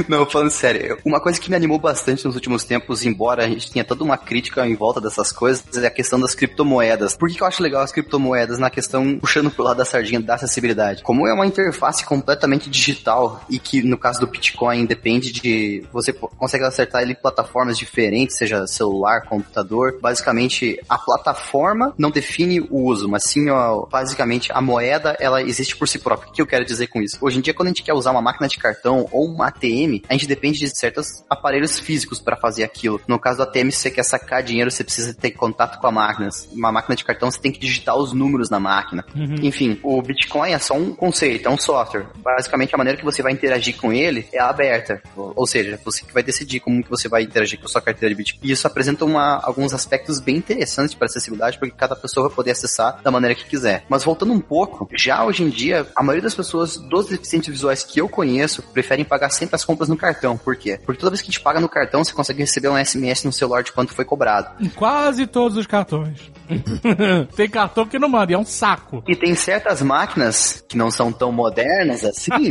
Não, 0.08 0.26
falando 0.26 0.50
sério, 0.50 0.98
uma 1.06 1.20
coisa 1.20 1.40
que 1.40 1.50
me 1.50 1.56
animou 1.56 1.80
bastante 1.80 2.26
nos 2.26 2.36
últimos 2.36 2.64
tempos, 2.64 3.06
embora 3.06 3.46
a 3.46 3.48
gente 3.48 3.72
tenha 3.72 3.86
toda 3.86 4.04
uma 4.04 4.18
crítica 4.18 4.66
em 4.66 4.76
volta 4.76 5.00
dessas 5.00 5.32
coisas, 5.32 5.64
é 5.78 5.88
a 5.88 5.92
questão 5.92 6.20
das 6.20 6.36
criptomoedas. 6.36 7.16
Por 7.16 7.30
que, 7.30 7.42
eu 7.42 7.48
acho 7.48 7.62
legal 7.62 7.82
as 7.82 7.92
criptomoedas 7.92 8.60
na 8.60 8.70
questão, 8.70 9.20
puxando 9.20 9.52
pro 9.52 9.64
lado 9.64 9.78
da 9.78 9.86
sardinha 9.86 10.20
da 10.20 10.36
acessibilidade? 10.36 11.04
Como 11.04 11.28
é 11.28 11.34
uma 11.34 11.46
interface 11.46 12.06
completamente 12.06 12.70
digital 12.70 13.44
e 13.50 13.60
que, 13.60 13.82
no 13.84 13.98
caso 13.98 14.20
do 14.20 14.28
Bitcoin, 14.28 14.86
depende 14.86 15.32
de. 15.32 15.84
Você 15.92 16.14
consegue 16.14 16.64
acertar 16.66 17.02
ele 17.02 17.14
em 17.14 17.16
plataformas 17.16 17.78
diferentes, 17.78 18.38
seja 18.38 18.66
celular, 18.68 19.26
computador. 19.28 20.00
Basicamente, 20.02 20.80
a 20.90 20.98
plataforma 20.98 21.94
não 21.98 22.12
define 22.12 22.62
o 22.62 22.84
uso, 22.84 23.08
mas 23.08 23.24
sim, 23.24 23.50
ó, 23.50 23.86
basicamente, 23.86 24.52
a 24.52 24.62
moeda, 24.62 25.16
ela 25.20 25.42
existe 25.42 25.76
por 25.76 25.88
si 25.88 26.00
própria. 26.00 26.30
O 26.30 26.34
que 26.34 26.42
eu 26.42 26.48
quero 26.48 26.66
dizer 26.66 26.88
com 26.88 27.02
isso? 27.02 27.18
Hoje 27.22 27.38
em 27.38 27.42
dia, 27.42 27.54
quando 27.54 27.68
a 27.68 27.70
gente 27.72 27.84
quer 27.84 27.94
usar 27.94 28.12
uma 28.12 28.22
máquina 28.22 28.48
de 28.48 28.58
cartão 28.58 29.08
ou 29.12 29.26
uma 29.26 29.48
ATM, 29.48 29.83
a 30.10 30.14
gente 30.14 30.28
depende 30.28 30.60
de 30.60 30.70
certos 30.78 31.24
aparelhos 31.30 31.80
físicos 31.80 32.20
para 32.20 32.36
fazer 32.38 32.64
aquilo. 32.64 33.00
No 33.08 33.20
caso 33.20 33.38
do 33.38 33.44
ATM, 33.44 33.70
se 33.72 33.78
você 33.80 33.92
quer 33.92 34.04
sacar 34.04 34.44
dinheiro, 34.44 34.70
você 34.72 34.84
precisa 34.84 35.14
ter 35.14 35.32
contato 35.32 35.80
com 35.80 35.88
a 35.88 35.92
máquina. 35.92 36.30
Uma 36.52 36.72
máquina 36.72 36.96
de 36.96 37.04
cartão, 37.04 37.30
você 37.32 37.40
tem 37.40 37.52
que 37.52 37.60
digitar 37.60 37.96
os 37.96 38.14
números 38.14 38.50
na 38.50 38.60
máquina. 38.60 39.06
Enfim, 39.42 39.80
o 39.84 40.02
Bitcoin 40.02 40.52
é 40.52 40.60
só 40.60 40.76
um 40.76 40.94
conceito, 40.94 41.48
é 41.48 41.52
um 41.52 41.58
software. 41.58 42.06
Basicamente, 42.18 42.74
a 42.74 42.78
maneira 42.78 42.98
que 42.98 43.06
você 43.06 43.22
vai 43.22 43.32
interagir 43.34 43.76
com 43.78 43.92
ele 43.92 44.28
é 44.32 44.40
aberta. 44.40 45.02
Ou 45.16 45.34
ou 45.36 45.48
seja, 45.48 45.80
você 45.84 46.06
que 46.06 46.14
vai 46.14 46.24
decidir 46.24 46.60
como 46.62 46.82
que 46.84 46.90
você 46.90 47.10
vai 47.10 47.24
interagir 47.24 47.60
com 47.60 47.66
a 47.66 47.70
sua 47.70 47.82
carteira 47.82 48.14
de 48.14 48.18
Bitcoin. 48.18 48.48
E 48.48 48.52
isso 48.52 48.66
apresenta 48.66 49.04
uma- 49.04 49.40
alguns 49.44 49.74
aspectos 49.74 50.20
bem 50.20 50.38
interessantes 50.38 50.96
para 50.96 51.06
acessibilidade, 51.06 51.58
porque 51.60 51.76
cada 51.78 51.96
pessoa 51.96 52.28
vai 52.28 52.36
poder 52.36 52.52
acessar 52.52 53.02
da 53.04 53.12
maneira 53.12 53.36
que 53.36 53.46
quiser. 53.46 53.84
Mas 53.90 54.04
voltando 54.04 54.32
um 54.32 54.40
pouco, 54.40 54.88
já 54.96 55.24
hoje 55.26 55.44
em 55.44 55.50
dia, 55.50 55.86
a 55.96 56.02
maioria 56.04 56.24
das 56.24 56.36
pessoas 56.36 56.78
dos 56.78 57.08
deficientes 57.08 57.50
visuais 57.50 57.84
que 57.84 58.00
eu 58.00 58.08
conheço 58.08 58.62
preferem 58.74 59.04
pagar 59.04 59.30
sempre 59.32 59.56
as 59.56 59.66
compras 59.74 59.90
no 59.90 59.98
cartão. 59.98 60.38
Por 60.38 60.56
quê? 60.56 60.80
Porque 60.86 61.00
toda 61.00 61.10
vez 61.12 61.22
que 61.22 61.30
a 61.30 61.32
gente 61.32 61.42
paga 61.42 61.60
no 61.60 61.68
cartão, 61.68 62.04
você 62.04 62.14
consegue 62.14 62.40
receber 62.40 62.70
um 62.70 62.78
SMS 62.78 63.24
no 63.26 63.32
celular 63.32 63.64
de 63.64 63.72
quanto 63.72 63.94
foi 63.94 64.06
cobrado. 64.06 64.50
Em 64.64 64.70
quase 64.70 65.26
todos 65.28 65.58
os 65.58 65.68
cartões. 65.68 66.32
Tem 67.36 67.50
cartão 67.50 67.86
que 67.86 68.00
não 68.00 68.10
manda, 68.10 68.34
é 68.34 68.38
um 68.38 68.46
saco. 68.46 69.04
E 69.08 69.16
tem 69.16 69.36
certas 69.36 69.82
máquinas 69.82 70.64
que 70.68 70.78
não 70.78 70.92
são 70.92 71.12
tão 71.12 71.32
modernas 71.32 72.04
assim, 72.04 72.30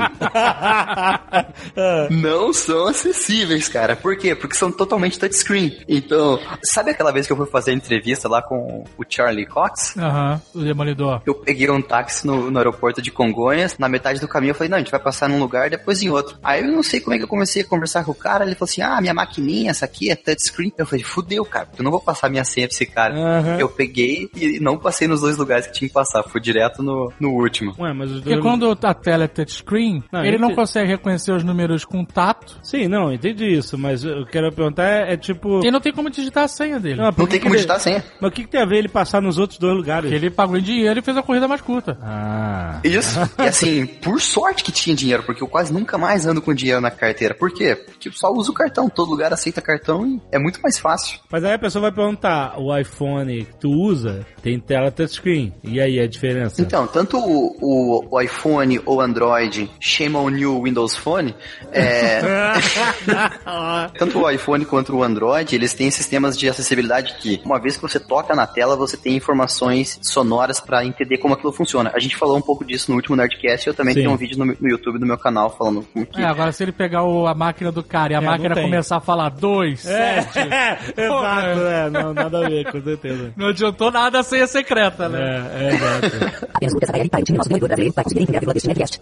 não 2.10 2.52
são 2.52 2.88
acessíveis, 2.88 3.68
cara. 3.68 3.96
Por 3.96 4.16
quê? 4.16 4.34
Porque 4.34 4.56
são 4.56 4.70
totalmente 4.70 5.18
touchscreen. 5.18 5.78
Então, 5.88 6.38
sabe 6.62 6.90
aquela 6.90 7.12
vez 7.12 7.26
que 7.26 7.32
eu 7.32 7.36
fui 7.36 7.46
fazer 7.46 7.72
entrevista 7.72 8.28
lá 8.28 8.42
com 8.42 8.84
o 8.96 9.04
Charlie 9.08 9.46
Cox? 9.46 9.96
Aham, 9.96 10.40
o 10.54 10.60
demolidor. 10.60 11.22
Eu 11.26 11.34
peguei 11.34 11.70
um 11.70 11.82
táxi 11.82 12.26
no, 12.26 12.50
no 12.50 12.58
aeroporto 12.58 13.00
de 13.00 13.10
Congonhas, 13.10 13.78
na 13.78 13.88
metade 13.88 14.20
do 14.20 14.28
caminho 14.28 14.50
eu 14.50 14.54
falei, 14.54 14.68
não, 14.68 14.76
a 14.76 14.80
gente 14.80 14.90
vai 14.90 15.00
passar 15.00 15.28
num 15.28 15.38
lugar, 15.38 15.70
depois 15.70 16.02
em 16.02 16.10
outro. 16.10 16.36
Aí 16.42 16.62
eu 16.62 16.72
não 16.72 16.82
sei 16.82 17.00
como 17.00 17.14
é 17.14 17.18
que 17.18 17.24
eu 17.24 17.28
comecei 17.28 17.62
a 17.62 17.66
conversar 17.66 18.04
com 18.04 18.12
o 18.12 18.14
cara, 18.14 18.44
ele 18.44 18.54
falou 18.54 18.70
assim, 18.70 18.82
ah, 18.82 19.00
minha 19.00 19.14
maquininha, 19.14 19.70
essa 19.70 19.84
aqui 19.84 20.10
é 20.10 20.16
touchscreen. 20.16 20.72
Eu 20.76 20.86
falei, 20.86 21.04
fudeu, 21.04 21.44
cara, 21.44 21.66
porque 21.66 21.80
eu 21.80 21.84
não 21.84 21.90
vou 21.90 22.00
passar 22.00 22.28
minha 22.28 22.44
senha 22.44 22.66
pra 22.66 22.74
esse 22.74 22.86
cara. 22.86 23.14
Aham. 23.14 23.58
Eu 23.58 23.68
peguei 23.68 23.81
e 23.84 24.60
não 24.60 24.78
passei 24.78 25.08
nos 25.08 25.20
dois 25.20 25.36
lugares 25.36 25.66
que 25.66 25.72
tinha 25.72 25.88
que 25.88 25.94
passar, 25.94 26.22
fui 26.24 26.40
direto 26.40 26.82
no, 26.82 27.12
no 27.18 27.30
último. 27.30 27.74
Ué, 27.78 27.92
mas 27.92 28.10
os 28.10 28.16
Porque 28.20 28.30
dois... 28.34 28.42
quando 28.42 28.78
a 28.82 28.94
tela 28.94 29.24
é 29.24 29.28
touchscreen, 29.28 30.02
Não, 30.12 30.20
ele 30.24 30.38
não 30.38 30.48
entendi. 30.48 30.54
consegue 30.56 30.88
reconhecer 30.88 31.32
os 31.32 31.44
números 31.44 31.84
com 31.84 32.04
tato 32.04 32.58
Sim, 32.62 32.88
não, 32.88 33.12
entendi 33.12 33.46
isso, 33.46 33.76
mas 33.78 34.04
eu 34.04 34.24
quero 34.26 34.52
perguntar 34.52 34.84
é, 34.84 35.14
é 35.14 35.16
tipo... 35.16 35.64
e 35.64 35.70
não 35.70 35.80
tem 35.80 35.92
como 35.92 36.10
digitar 36.10 36.44
a 36.44 36.48
senha 36.48 36.78
dele. 36.78 37.00
Não, 37.00 37.12
por 37.12 37.20
Não 37.20 37.26
que 37.26 37.32
tem 37.32 37.40
como 37.40 37.54
ele- 37.54 37.58
digitar 37.58 37.76
a 37.76 37.80
senha. 37.80 38.04
Mas 38.20 38.30
o 38.30 38.32
que, 38.32 38.44
que 38.44 38.50
tem 38.50 38.60
a 38.60 38.66
ver 38.66 38.78
ele 38.78 38.88
passar 38.88 39.20
nos 39.20 39.38
outros 39.38 39.58
dois 39.58 39.76
lugares? 39.76 40.10
Porque 40.10 40.14
ele 40.26 40.30
pagou 40.30 40.56
em 40.56 40.62
dinheiro 40.62 40.98
e 40.98 41.02
fez 41.02 41.16
a 41.16 41.22
corrida 41.22 41.48
mais 41.48 41.60
curta. 41.60 41.98
Ah... 42.02 42.80
Isso. 42.84 43.18
E 43.38 43.42
assim, 43.42 43.86
por 43.86 44.20
sorte 44.20 44.64
que 44.64 44.72
tinha 44.72 44.94
dinheiro, 44.94 45.22
porque 45.22 45.42
eu 45.42 45.48
quase 45.48 45.72
nunca 45.72 45.96
mais 45.98 46.26
ando 46.26 46.40
com 46.42 46.52
dinheiro 46.54 46.80
na 46.80 46.90
carteira. 46.90 47.34
Por 47.34 47.52
quê? 47.52 47.74
Porque 47.76 48.08
eu 48.08 48.12
só 48.12 48.32
uso 48.32 48.50
o 48.50 48.54
cartão, 48.54 48.88
todo 48.88 49.10
lugar 49.10 49.32
aceita 49.32 49.60
cartão 49.60 50.06
e 50.06 50.20
é 50.32 50.38
muito 50.38 50.60
mais 50.60 50.78
fácil. 50.78 51.20
Mas 51.30 51.44
aí 51.44 51.54
a 51.54 51.58
pessoa 51.58 51.82
vai 51.82 51.92
perguntar, 51.92 52.58
o 52.58 52.76
iPhone 52.76 53.44
que 53.44 53.56
tu 53.58 53.70
usa 53.72 54.26
tem 54.42 54.58
tela 54.58 54.90
touchscreen. 54.90 55.52
E 55.62 55.80
aí 55.80 55.98
a 56.00 56.06
diferença? 56.06 56.60
Então, 56.60 56.86
tanto 56.86 57.16
o, 57.18 57.56
o- 57.60 58.06
o 58.10 58.20
iPhone 58.20 58.80
ou 58.84 59.00
Android, 59.00 59.70
shame 59.80 60.16
on 60.16 60.30
you 60.30 60.62
Windows 60.62 60.96
Phone, 60.96 61.34
é, 61.72 62.20
tanto 63.98 64.18
o 64.20 64.30
iPhone 64.30 64.64
quanto 64.64 64.96
o 64.96 65.02
Android, 65.02 65.54
eles 65.54 65.72
têm 65.72 65.90
sistemas 65.90 66.36
de 66.36 66.48
acessibilidade 66.48 67.14
que, 67.20 67.40
uma 67.44 67.58
vez 67.60 67.76
que 67.76 67.82
você 67.82 67.98
toca 68.00 68.34
na 68.34 68.46
tela, 68.46 68.76
você 68.76 68.96
tem 68.96 69.16
informações 69.16 69.98
sonoras 70.02 70.60
pra 70.60 70.84
entender 70.84 71.18
como 71.18 71.34
aquilo 71.34 71.52
funciona. 71.52 71.90
A 71.94 71.98
gente 72.00 72.16
falou 72.16 72.36
um 72.36 72.42
pouco 72.42 72.64
disso 72.64 72.90
no 72.90 72.96
último 72.96 73.16
Nerdcast, 73.16 73.66
eu 73.68 73.74
também 73.74 73.94
Sim. 73.94 74.00
tenho 74.00 74.12
um 74.12 74.16
vídeo 74.16 74.38
no, 74.38 74.46
no 74.46 74.68
YouTube 74.68 74.98
do 74.98 75.06
meu 75.06 75.18
canal 75.18 75.50
falando 75.56 75.86
como 75.92 76.06
que... 76.06 76.20
É, 76.20 76.24
agora 76.24 76.52
se 76.52 76.62
ele 76.62 76.72
pegar 76.72 77.04
o- 77.04 77.26
a 77.26 77.34
máquina 77.34 77.70
do 77.72 77.82
cara 77.82 78.12
e 78.12 78.16
a 78.16 78.18
É, 78.18 78.24
máquina 78.24 78.54
começar 78.54 78.96
a 78.96 79.00
falar 79.00 79.28
2, 79.30 79.86
É, 79.86 80.22
7, 80.22 80.38
exato, 80.96 81.60
é, 81.60 81.90
não, 81.90 82.12
nada 82.14 82.44
a 82.46 82.48
ver, 82.48 82.70
com 82.70 82.80
certeza. 82.82 83.32
não 83.36 83.52
adiantou 83.62 83.90
nada 83.90 84.20
a 84.20 84.22
senha 84.22 84.46
secreta, 84.46 85.08
né? 85.08 85.18
É, 85.20 85.64
é, 85.64 85.74
exato. 85.74 86.52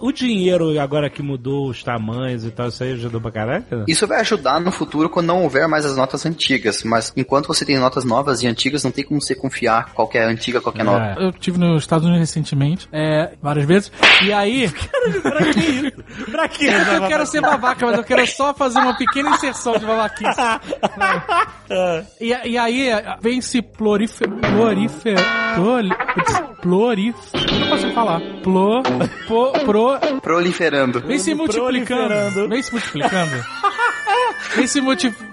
O 0.01 0.13
dinheiro 0.13 0.81
agora 0.81 1.11
que 1.11 1.23
mudou 1.23 1.69
os 1.69 1.83
tamanhos 1.83 2.45
e 2.45 2.51
tal, 2.51 2.69
isso 2.69 2.83
aí 2.83 2.93
ajudou 2.93 3.21
pra 3.21 3.31
caraca? 3.31 3.85
Isso 3.87 4.07
vai 4.07 4.21
ajudar 4.21 4.61
no 4.61 4.73
futuro 4.73 5.11
quando 5.11 5.27
não 5.27 5.43
houver 5.43 5.69
mais 5.69 5.85
as 5.85 5.97
notas 5.97 6.25
antigas, 6.25 6.83
mas 6.83 7.13
enquanto 7.17 7.49
você 7.49 7.65
tem 7.65 7.79
notas 7.79 8.05
novas 8.05 8.43
e 8.43 8.47
antigas, 8.47 8.83
não 8.83 8.91
tem 8.91 9.05
como 9.05 9.21
você 9.21 9.35
confiar 9.35 9.93
qual 9.93 10.09
que 10.09 10.17
é 10.17 10.25
antiga, 10.25 10.61
qual 10.61 10.73
que 10.73 10.81
é 10.81 10.85
nova. 10.85 11.15
É. 11.19 11.25
Eu 11.27 11.33
tive 11.33 11.59
nos 11.59 11.83
Estados 11.83 12.07
Unidos 12.07 12.21
recentemente, 12.21 12.89
é, 12.93 13.35
várias 13.43 13.67
vezes, 13.67 13.93
e 14.25 14.33
aí... 14.33 14.71
pra 15.21 15.45
que 15.53 15.61
isso? 15.61 15.93
Pra 16.31 16.49
que? 16.49 16.67
eu 16.67 17.09
quero 17.09 17.27
ser 17.27 17.41
babaca, 17.43 17.87
mas 17.87 17.99
eu 17.99 18.05
quero 18.05 18.27
só 18.27 18.55
fazer 18.55 18.79
uma 18.79 18.97
pequena 18.97 19.31
inserção 19.31 19.73
de 19.75 19.85
babaquice. 19.85 20.41
E, 22.21 22.29
e 22.29 22.59
aí 22.59 22.91
vem 23.21 23.41
se 23.41 23.63
plorifer... 23.63 24.29
Plorifer... 24.57 25.17
Plori, 25.55 25.89
plorif... 26.61 27.17
Não 27.35 27.69
consigo 27.69 27.93
falar. 27.93 28.21
Plo... 28.43 28.83
Po, 29.27 29.53
pro... 29.65 29.99
Proliferando. 30.23 31.01
Vem 31.01 31.19
se 31.19 31.35
multiplicando. 31.35 32.15
Vem 32.49 32.63
se 32.63 32.73
multiplicando. 32.73 33.45
Vem 34.57 34.67
se 34.67 34.81
multiplicando 34.81 35.30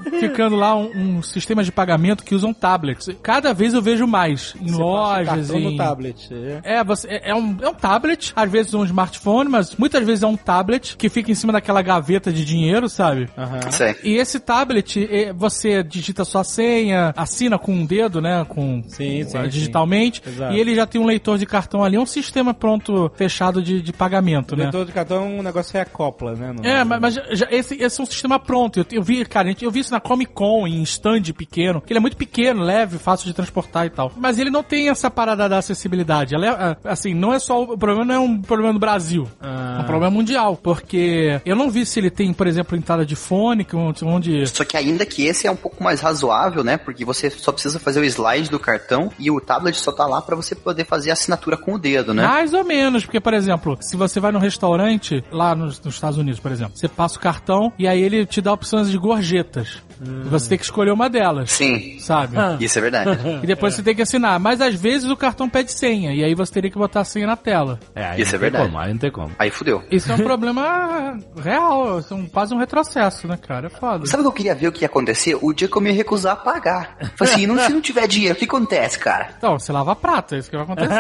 lá 0.56 0.76
um, 0.76 1.18
um 1.18 1.22
sistema 1.24 1.64
de 1.64 1.72
pagamento 1.72 2.24
que 2.24 2.36
usam 2.36 2.54
tablets. 2.54 3.10
Cada 3.22 3.54
vez 3.54 3.74
eu 3.74 3.82
vejo 3.82 4.06
mais 4.08 4.56
em 4.62 4.72
lojas, 4.72 5.28
Cartão 5.28 5.60
em... 5.60 5.64
no 5.64 5.78
tablet. 5.78 6.30
É. 6.64 6.78
É, 6.78 6.84
você, 6.84 7.08
é, 7.08 7.32
é 7.32 7.36
um, 7.36 7.58
é 7.62 7.70
um 7.70 7.74
tablet, 7.74 8.32
às 8.36 8.50
vezes 8.52 8.74
um 8.74 8.84
smartphone, 8.86 9.50
mas 9.50 9.76
muitas 9.76 10.06
vezes 10.06 10.24
é 10.24 10.28
um 10.28 10.38
tablet 10.38 10.96
que 10.98 11.10
fica 11.10 11.32
em 11.32 11.36
cima 11.36 11.54
daquela 11.54 11.82
gaveta 11.82 12.32
de 12.32 12.44
dinheiro, 12.46 12.90
sabe? 12.90 13.30
Aham. 13.38 13.72
Sei. 13.72 13.96
E 14.04 14.16
esse 14.16 14.40
tablet, 14.40 15.08
você 15.36 15.84
digita 15.84 16.24
sua 16.26 16.44
senha, 16.44 17.14
assina 17.16 17.58
com 17.58 17.74
um 17.74 17.86
dedo, 17.86 18.22
né? 18.22 18.46
Com 18.48 18.84
Sim, 18.88 19.24
sim, 19.24 19.38
eh, 19.38 19.44
sim. 19.44 19.50
digitalmente. 19.50 20.22
Exato. 20.26 20.54
E 20.54 20.60
ele 20.60 20.76
já 20.76 20.86
tem 20.86 21.00
um 21.02 21.06
leitor 21.06 21.38
de 21.38 21.46
cartão 21.46 21.84
ali, 21.84 21.96
é 21.96 22.00
um 22.00 22.06
sistema 22.06 22.54
pronto, 22.54 23.12
fechado 23.16 23.62
de, 23.62 23.82
de 23.82 23.94
pagamento, 23.94 24.54
O 24.54 24.56
né? 24.58 24.64
leitor 24.64 24.86
de 24.86 24.92
cartão 24.92 25.18
é 25.18 25.26
um 25.28 25.42
negócio 25.44 25.72
que 25.72 25.78
acopla, 25.78 26.34
né? 26.34 26.54
no- 26.54 26.66
É, 26.66 26.84
mas, 26.84 27.00
mas 27.02 27.14
já- 27.16 27.48
esse, 27.52 27.76
esse 27.76 28.00
é 28.00 28.04
um 28.04 28.06
sistema 28.06 28.40
pronto. 28.40 28.80
Eu, 28.80 28.86
eu 28.92 29.04
vi, 29.04 29.24
cara, 29.26 29.54
eu 29.62 29.72
vi 29.72 29.80
isso 29.80 29.92
na 29.92 29.97
Comic 30.00 30.34
Con, 30.34 30.68
em 30.68 30.82
stand 30.84 31.24
pequeno, 31.36 31.82
que 31.82 31.92
ele 31.92 31.98
é 31.98 32.02
muito 32.02 32.18
pequeno, 32.18 32.64
leve, 32.64 32.98
fácil 32.98 33.28
de 33.28 33.34
transportar 33.34 33.86
e 33.86 33.90
tal. 33.90 34.12
Mas 34.16 34.40
ele 34.40 34.50
não 34.50 34.64
tem 34.64 34.90
essa 34.90 35.10
parada 35.10 35.48
da 35.48 35.58
acessibilidade. 35.58 36.36
Ela 36.36 36.46
é, 36.46 36.50
ah, 36.50 36.78
assim, 36.86 37.14
não 37.14 37.34
é 37.34 37.40
só. 37.40 37.64
O 37.64 37.78
problema 37.78 38.06
não 38.06 38.16
é 38.16 38.20
um 38.20 38.42
problema 38.42 38.74
do 38.74 38.80
Brasil. 38.80 39.28
Ah. 39.42 39.78
É 39.80 39.82
um 39.82 39.86
problema 39.86 40.12
mundial. 40.12 40.58
Porque 40.58 41.42
eu 41.46 41.56
não 41.56 41.70
vi 41.70 41.86
se 41.86 42.00
ele 42.00 42.10
tem, 42.10 42.34
por 42.34 42.48
exemplo, 42.48 42.78
entrada 42.78 43.06
de 43.06 43.16
fone, 43.16 43.64
que 43.64 43.76
onde. 43.76 44.46
Só 44.48 44.64
que 44.64 44.78
ainda 44.78 45.06
que 45.06 45.26
esse 45.26 45.48
é 45.48 45.52
um 45.52 45.56
pouco 45.56 45.84
mais 45.84 46.02
razoável, 46.02 46.64
né? 46.64 46.78
Porque 46.78 47.06
você 47.06 47.30
só 47.30 47.52
precisa 47.52 47.80
fazer 47.80 48.00
o 48.00 48.06
slide 48.06 48.50
do 48.50 48.60
cartão 48.60 49.12
e 49.20 49.30
o 49.32 49.40
tablet 49.40 49.78
só 49.78 49.92
tá 49.92 50.06
lá 50.06 50.22
pra 50.22 50.36
você 50.36 50.56
poder 50.56 50.86
fazer 50.86 51.10
a 51.10 51.14
assinatura 51.14 51.58
com 51.58 51.74
o 51.74 51.80
dedo, 51.80 52.14
né? 52.14 52.26
Mais 52.26 52.54
ou 52.54 52.64
menos, 52.64 53.06
porque, 53.06 53.20
por 53.20 53.34
exemplo, 53.34 53.78
se 53.82 53.96
você 53.96 54.20
vai 54.20 54.32
num 54.32 54.40
restaurante, 54.40 55.24
lá 55.32 55.56
nos, 55.56 55.80
nos 55.82 55.96
Estados 55.96 56.18
Unidos, 56.18 56.40
por 56.40 56.52
exemplo, 56.52 56.78
você 56.78 56.88
passa 56.88 57.18
o 57.18 57.22
cartão 57.22 57.72
e 57.78 57.88
aí 57.88 58.02
ele 58.02 58.26
te 58.26 58.42
dá 58.42 58.54
opções 58.54 58.90
de 58.90 58.98
gorjetas. 58.98 59.82
E 60.02 60.30
você 60.30 60.50
tem 60.50 60.58
que 60.58 60.64
escolher 60.64 60.92
uma 60.92 61.10
delas. 61.10 61.52
Sim, 61.52 61.98
Sabe? 62.00 62.36
isso 62.64 62.78
é 62.78 62.82
verdade. 62.82 63.08
E 63.44 63.48
depois 63.48 63.74
você 63.74 63.82
tem 63.84 63.96
que 63.96 64.02
assinar. 64.02 64.40
Mas 64.40 64.62
às 64.62 64.76
vezes 64.76 65.10
o 65.10 65.16
cartão 65.18 65.50
pede 65.50 65.72
senha. 65.72 66.14
E 66.14 66.24
aí 66.24 66.34
você 66.36 66.52
teria 66.54 66.70
que 66.72 66.78
botar 66.78 67.02
a 67.02 67.06
senha 67.06 67.26
na 67.28 67.36
tela. 67.36 67.80
É, 67.96 68.06
aí 68.06 68.22
Isso 68.22 68.36
é 68.36 68.38
verdade. 68.38 68.66
Como, 68.66 68.78
aí 68.80 68.92
não 68.92 68.98
tem 69.00 69.12
como. 69.12 69.32
Aí 69.38 69.50
fudeu. 69.50 69.84
Isso 69.92 70.12
é 70.12 70.16
um 70.16 70.20
problema 70.20 71.18
real. 71.42 72.00
Isso 72.00 72.14
é 72.14 72.18
um- 72.18 72.26
quase 72.28 72.54
um 72.54 72.58
retrocesso, 72.58 73.28
né, 73.28 73.38
cara? 73.38 73.68
É 73.68 73.70
foda. 73.70 74.06
Sabe 74.06 74.22
o 74.22 74.24
que 74.26 74.28
eu 74.28 74.34
queria 74.34 74.56
ver 74.56 74.68
o 74.68 74.72
que 74.72 74.84
ia 74.84 74.88
acontecer? 74.88 75.38
O 75.42 75.54
dia 75.54 75.68
que 75.68 75.76
eu 75.78 75.82
me 75.82 75.92
recusar 75.92 76.34
a 76.34 76.36
pagar. 76.36 76.98
Falei 77.16 77.34
assim, 77.34 77.48
não, 77.48 77.58
se 77.60 77.72
não 77.74 77.82
tiver 77.82 78.08
dinheiro, 78.08 78.36
o 78.36 78.38
que 78.38 78.46
acontece, 78.46 78.98
cara? 79.00 79.30
Então, 79.38 79.58
você 79.60 79.72
lava 79.72 79.96
prato, 79.96 80.36
é 80.36 80.40
isso 80.40 80.50
que 80.50 80.56
vai 80.56 80.66
acontecer. 80.66 80.88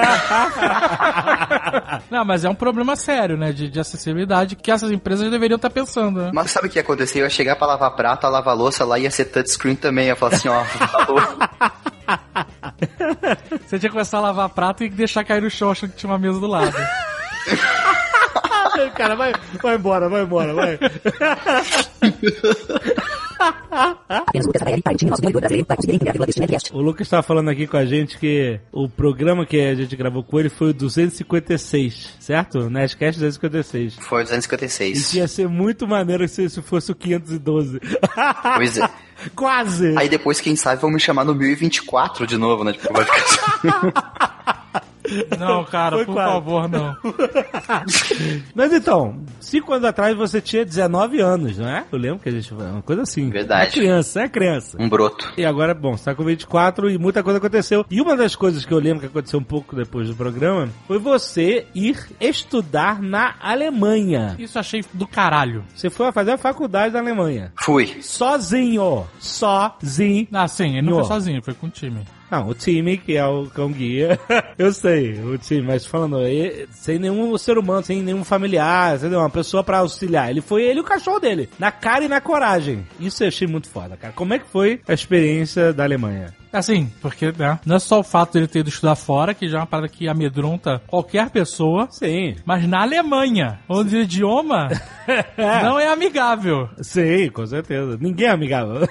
Não, 2.09 2.23
mas 2.25 2.43
é 2.43 2.49
um 2.49 2.55
problema 2.55 2.95
sério, 2.95 3.37
né? 3.37 3.51
De, 3.51 3.69
de 3.69 3.79
acessibilidade 3.79 4.55
que 4.55 4.71
essas 4.71 4.91
empresas 4.91 5.29
deveriam 5.29 5.55
estar 5.55 5.69
pensando, 5.69 6.21
né? 6.21 6.31
Mas 6.33 6.51
sabe 6.51 6.67
o 6.67 6.69
que 6.69 6.77
ia 6.77 6.81
acontecer? 6.81 7.19
Eu 7.19 7.23
ia 7.23 7.29
chegar 7.29 7.55
pra 7.55 7.67
lavar 7.67 7.91
prato, 7.95 8.25
a 8.25 8.29
lavar 8.29 8.55
louça 8.55 8.83
lá 8.87 8.97
ia 8.97 9.11
ser 9.11 9.25
touchscreen 9.25 9.75
também. 9.75 10.05
Eu 10.05 10.09
ia 10.09 10.15
falar 10.15 10.35
assim, 10.35 10.49
ó. 10.49 10.63
Você 13.67 13.79
tinha 13.79 13.89
que 13.89 13.91
começar 13.93 14.17
a 14.17 14.21
lavar 14.21 14.49
prato 14.49 14.83
e 14.83 14.89
deixar 14.89 15.23
cair 15.23 15.41
no 15.41 15.49
chão 15.49 15.71
achando 15.71 15.91
que 15.91 15.97
tinha 15.97 16.09
uma 16.09 16.17
mesa 16.17 16.39
do 16.39 16.47
lado. 16.47 16.73
Cara, 18.95 19.15
vai, 19.15 19.33
vai 19.61 19.75
embora, 19.75 20.07
vai 20.07 20.21
embora, 20.21 20.53
vai. 20.53 20.79
Apenas 24.09 24.45
Lucas 24.47 24.61
Ataíde, 24.61 24.81
pai, 24.81 24.95
time 24.95 25.09
nosso 25.09 25.21
demolidor 25.21 25.41
brasileiro, 25.41 25.67
vai 25.67 25.77
conseguir 25.77 25.95
entregar 25.95 26.13
pela 26.13 26.25
deste 26.25 26.39
Nerdcast. 26.39 26.73
O 26.73 26.81
Lucas 26.81 27.07
estava 27.07 27.23
falando 27.23 27.49
aqui 27.49 27.67
com 27.67 27.77
a 27.77 27.85
gente 27.85 28.17
que 28.17 28.59
o 28.71 28.87
programa 28.89 29.45
que 29.45 29.59
a 29.59 29.75
gente 29.75 29.95
gravou 29.95 30.23
com 30.23 30.39
ele 30.39 30.49
foi 30.49 30.69
o 30.69 30.73
256, 30.73 32.15
certo? 32.19 32.59
O 32.59 32.69
Nerdcast 32.69 33.19
256. 33.19 33.95
Foi 34.01 34.21
E 34.21 34.25
256. 34.25 35.11
que 35.11 35.17
ia 35.17 35.27
ser 35.27 35.47
muito 35.47 35.87
maneiro 35.87 36.27
se 36.27 36.43
esse 36.43 36.61
fosse 36.61 36.91
o 36.91 36.95
512. 36.95 37.79
Pois 38.55 38.77
é. 38.77 38.89
Quase! 39.35 39.97
Aí 39.97 40.07
depois, 40.07 40.39
quem 40.39 40.55
sabe, 40.55 40.79
vão 40.81 40.91
me 40.91 40.99
chamar 40.99 41.23
no 41.25 41.33
1024 41.33 42.27
de 42.27 42.37
novo, 42.37 42.63
né? 42.63 42.73
Tipo, 42.73 42.93
vai 42.93 43.05
ficar... 43.05 44.63
Não, 45.37 45.63
cara, 45.63 45.97
Foi 45.97 46.05
por 46.05 46.13
quase. 46.15 46.31
favor, 46.31 46.69
não. 46.69 46.95
Mas 48.53 48.73
então, 48.73 49.19
cinco 49.39 49.73
anos 49.73 49.85
atrás 49.85 50.15
você 50.15 50.41
tinha 50.41 50.65
19 50.65 51.19
anos, 51.21 51.57
não 51.57 51.67
é? 51.67 51.85
Eu 51.91 51.97
lembro 51.97 52.19
que 52.19 52.29
a 52.29 52.31
gente 52.31 52.53
uma 52.53 52.81
coisa 52.81 53.03
assim. 53.03 53.29
Verdade. 53.29 53.67
É 53.67 53.71
criança, 53.71 54.21
é 54.21 54.29
criança. 54.29 54.77
um 54.79 54.89
broto. 54.89 55.31
E 55.37 55.45
agora, 55.45 55.73
bom, 55.73 55.95
você 55.95 56.05
tá 56.05 56.15
com 56.15 56.23
24 56.23 56.89
e 56.89 56.97
muita 56.97 57.23
coisa 57.23 57.37
aconteceu. 57.37 57.85
E 57.89 58.01
uma 58.01 58.15
das 58.15 58.35
coisas 58.35 58.65
que 58.65 58.73
eu 58.73 58.79
lembro 58.79 59.01
que 59.01 59.05
aconteceu 59.07 59.39
um 59.39 59.43
pouco 59.43 59.75
depois 59.75 60.09
do 60.09 60.15
programa 60.15 60.69
foi 60.87 60.99
você 60.99 61.65
ir 61.73 61.97
estudar 62.19 63.01
na 63.01 63.35
Alemanha. 63.39 64.35
Isso 64.39 64.57
eu 64.57 64.59
achei 64.59 64.83
do 64.93 65.07
caralho. 65.07 65.63
Você 65.75 65.89
foi 65.89 66.11
fazer 66.11 66.31
a 66.31 66.37
faculdade 66.37 66.93
na 66.93 66.99
Alemanha. 66.99 67.51
Fui. 67.61 67.97
Sozinho. 68.01 69.05
Sozinho. 69.19 70.27
Ah, 70.31 70.47
sim, 70.47 70.77
ele 70.77 70.81
não 70.83 70.97
foi 70.99 71.05
sozinho, 71.05 71.41
foi 71.43 71.53
com 71.53 71.67
o 71.67 71.69
time. 71.69 72.01
Não, 72.29 72.49
o 72.49 72.53
time, 72.53 72.97
que 72.97 73.15
é 73.15 73.25
o 73.25 73.45
cão 73.47 73.71
guia, 73.71 74.19
eu 74.57 74.73
sei, 74.73 75.13
o 75.21 75.37
time, 75.37 75.61
mas 75.61 75.85
falando, 75.85 76.17
sem 76.71 76.99
nenhum 76.99 77.37
ser 77.37 77.57
humano, 77.57 77.83
sem 77.83 78.01
nenhum 78.01 78.23
familiar, 78.23 78.97
entendeu? 78.97 79.19
Uma 79.19 79.29
pessoa 79.29 79.63
pra 79.63 79.79
auxiliar. 79.79 80.29
Ele 80.29 80.41
foi 80.41 80.63
ele 80.63 80.79
e 80.79 80.81
o 80.81 80.85
cachorro 80.85 81.19
dele, 81.19 81.49
na 81.57 81.71
cara 81.71 82.03
e 82.03 82.07
na 82.07 82.19
coragem. 82.19 82.85
Isso 82.99 83.23
eu 83.23 83.29
achei 83.29 83.47
muito 83.47 83.69
foda, 83.69 83.95
cara. 83.95 84.13
Como 84.13 84.33
é 84.33 84.39
que 84.39 84.47
foi 84.47 84.81
a 84.87 84.93
experiência 84.93 85.71
da 85.71 85.83
Alemanha? 85.83 86.33
Assim, 86.57 86.91
porque 87.01 87.31
né, 87.37 87.59
não 87.65 87.75
é 87.75 87.79
só 87.79 87.99
o 87.99 88.03
fato 88.03 88.33
dele 88.33 88.47
ter 88.47 88.59
ido 88.59 88.69
estudar 88.69 88.95
fora, 88.95 89.33
que 89.33 89.47
já 89.47 89.59
é 89.59 89.61
uma 89.61 89.67
parada 89.67 89.87
que 89.87 90.07
amedronta 90.07 90.81
qualquer 90.87 91.29
pessoa, 91.29 91.87
Sim. 91.91 92.35
mas 92.45 92.67
na 92.67 92.81
Alemanha, 92.81 93.59
onde 93.69 93.95
o 93.95 94.01
idioma 94.01 94.69
não 95.37 95.79
é 95.79 95.87
amigável. 95.87 96.69
Sim, 96.81 97.29
com 97.29 97.45
certeza. 97.45 97.97
Ninguém 98.01 98.27
é 98.27 98.31
amigável. 98.31 98.87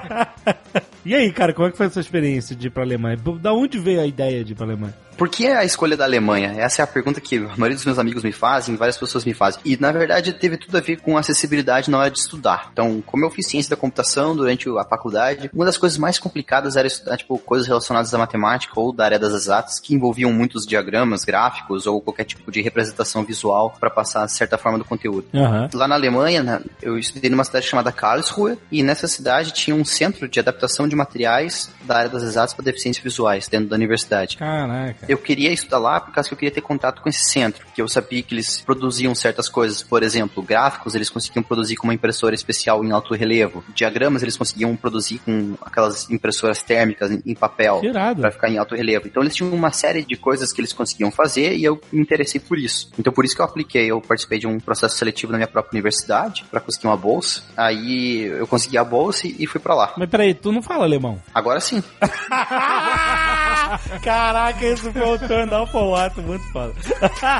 e 1.04 1.14
aí, 1.14 1.30
cara, 1.32 1.52
como 1.52 1.68
é 1.68 1.70
que 1.70 1.76
foi 1.76 1.86
a 1.86 1.90
sua 1.90 2.00
experiência 2.00 2.56
de 2.56 2.68
ir 2.68 2.70
pra 2.70 2.82
Alemanha? 2.82 3.18
Da 3.40 3.52
onde 3.52 3.78
veio 3.78 4.00
a 4.00 4.06
ideia 4.06 4.42
de 4.42 4.52
ir 4.52 4.54
pra 4.56 4.66
Alemanha? 4.66 4.94
Por 5.20 5.28
que 5.28 5.48
a 5.48 5.66
escolha 5.66 5.98
da 5.98 6.04
Alemanha? 6.04 6.54
Essa 6.56 6.80
é 6.80 6.82
a 6.82 6.86
pergunta 6.86 7.20
que 7.20 7.36
a 7.36 7.54
maioria 7.54 7.74
dos 7.74 7.84
meus 7.84 7.98
amigos 7.98 8.24
me 8.24 8.32
fazem, 8.32 8.74
várias 8.74 8.96
pessoas 8.96 9.22
me 9.22 9.34
fazem. 9.34 9.60
E 9.66 9.76
na 9.78 9.92
verdade 9.92 10.32
teve 10.32 10.56
tudo 10.56 10.78
a 10.78 10.80
ver 10.80 10.96
com 10.96 11.14
acessibilidade 11.14 11.90
na 11.90 11.98
hora 11.98 12.10
de 12.10 12.18
estudar. 12.18 12.70
Então, 12.72 13.02
como 13.04 13.26
eu 13.26 13.30
fiz 13.30 13.46
ciência 13.46 13.68
da 13.68 13.76
computação 13.76 14.34
durante 14.34 14.66
a 14.70 14.82
faculdade, 14.82 15.50
uma 15.52 15.66
das 15.66 15.76
coisas 15.76 15.98
mais 15.98 16.18
complicadas 16.18 16.74
era 16.74 16.86
estudar 16.86 17.18
tipo 17.18 17.36
coisas 17.36 17.68
relacionadas 17.68 18.14
à 18.14 18.16
matemática 18.16 18.80
ou 18.80 18.94
da 18.94 19.04
área 19.04 19.18
das 19.18 19.34
exatas 19.34 19.78
que 19.78 19.94
envolviam 19.94 20.32
muitos 20.32 20.64
diagramas, 20.64 21.22
gráficos 21.22 21.86
ou 21.86 22.00
qualquer 22.00 22.24
tipo 22.24 22.50
de 22.50 22.62
representação 22.62 23.22
visual 23.22 23.76
para 23.78 23.90
passar 23.90 24.26
certa 24.26 24.56
forma 24.56 24.78
do 24.78 24.86
conteúdo. 24.86 25.26
Aham. 25.34 25.68
Lá 25.74 25.86
na 25.86 25.96
Alemanha, 25.96 26.42
né, 26.42 26.60
eu 26.80 26.98
estudei 26.98 27.28
numa 27.28 27.44
cidade 27.44 27.66
chamada 27.66 27.92
Karlsruhe, 27.92 28.56
e 28.72 28.82
nessa 28.82 29.06
cidade 29.06 29.52
tinha 29.52 29.76
um 29.76 29.84
centro 29.84 30.26
de 30.26 30.40
adaptação 30.40 30.88
de 30.88 30.96
materiais 30.96 31.70
da 31.82 31.98
área 31.98 32.08
das 32.08 32.22
exatas 32.22 32.54
para 32.54 32.64
deficiências 32.64 33.04
visuais, 33.04 33.48
dentro 33.48 33.68
da 33.68 33.76
universidade. 33.76 34.38
Caraca. 34.38 35.09
Eu 35.10 35.18
queria 35.18 35.52
estudar 35.52 35.78
lá 35.78 36.00
por 36.00 36.12
causa 36.14 36.28
que 36.28 36.34
eu 36.34 36.38
queria 36.38 36.54
ter 36.54 36.60
contato 36.60 37.02
com 37.02 37.08
esse 37.08 37.28
centro, 37.30 37.66
que 37.74 37.82
eu 37.82 37.88
sabia 37.88 38.22
que 38.22 38.32
eles 38.34 38.60
produziam 38.60 39.12
certas 39.14 39.48
coisas. 39.48 39.82
Por 39.82 40.02
exemplo, 40.02 40.42
gráficos 40.42 40.94
eles 40.94 41.10
conseguiam 41.10 41.42
produzir 41.42 41.74
com 41.76 41.88
uma 41.88 41.94
impressora 41.94 42.34
especial 42.34 42.84
em 42.84 42.92
alto 42.92 43.12
relevo. 43.14 43.64
Diagramas 43.74 44.22
eles 44.22 44.36
conseguiam 44.36 44.76
produzir 44.76 45.18
com 45.24 45.54
aquelas 45.62 46.08
impressoras 46.10 46.62
térmicas 46.62 47.10
em- 47.10 47.34
papel 47.34 47.80
para 48.20 48.30
ficar 48.30 48.48
em 48.50 48.58
alto 48.58 48.74
relevo. 48.76 49.06
Então 49.08 49.22
eles 49.22 49.34
tinham 49.34 49.52
uma 49.52 49.72
série 49.72 50.04
de 50.04 50.14
coisas 50.16 50.52
que 50.52 50.60
eles 50.60 50.72
conseguiam 50.72 51.10
fazer 51.10 51.56
e 51.56 51.64
eu 51.64 51.80
me 51.90 52.00
interessei 52.02 52.40
por 52.40 52.56
isso. 52.58 52.90
Então 52.98 53.12
por 53.12 53.24
isso 53.24 53.34
que 53.34 53.40
eu 53.40 53.46
apliquei, 53.46 53.90
eu 53.90 54.00
participei 54.00 54.38
de 54.38 54.46
um 54.46 54.60
processo 54.60 54.96
seletivo 54.96 55.32
na 55.32 55.38
minha 55.38 55.48
própria 55.48 55.76
universidade 55.76 56.44
para 56.50 56.60
conseguir 56.60 56.86
uma 56.86 56.96
bolsa. 56.96 57.42
Aí 57.56 58.26
eu 58.26 58.46
consegui 58.46 58.78
a 58.78 58.84
bolsa 58.84 59.26
e 59.26 59.40
e 59.40 59.46
fui 59.46 59.58
para 59.60 59.74
lá. 59.74 59.94
Mas 59.96 60.08
peraí, 60.10 60.34
tu 60.34 60.52
não 60.52 60.60
fala 60.62 60.84
alemão? 60.84 61.18
Agora 61.34 61.58
sim. 61.60 61.82
Caraca, 64.02 64.64
isso 64.66 64.92
foi 64.92 65.02
um 65.02 65.18
turn 65.18 65.46
down 65.50 65.66
what, 65.72 66.20
muito 66.20 66.44
foda. 66.52 66.74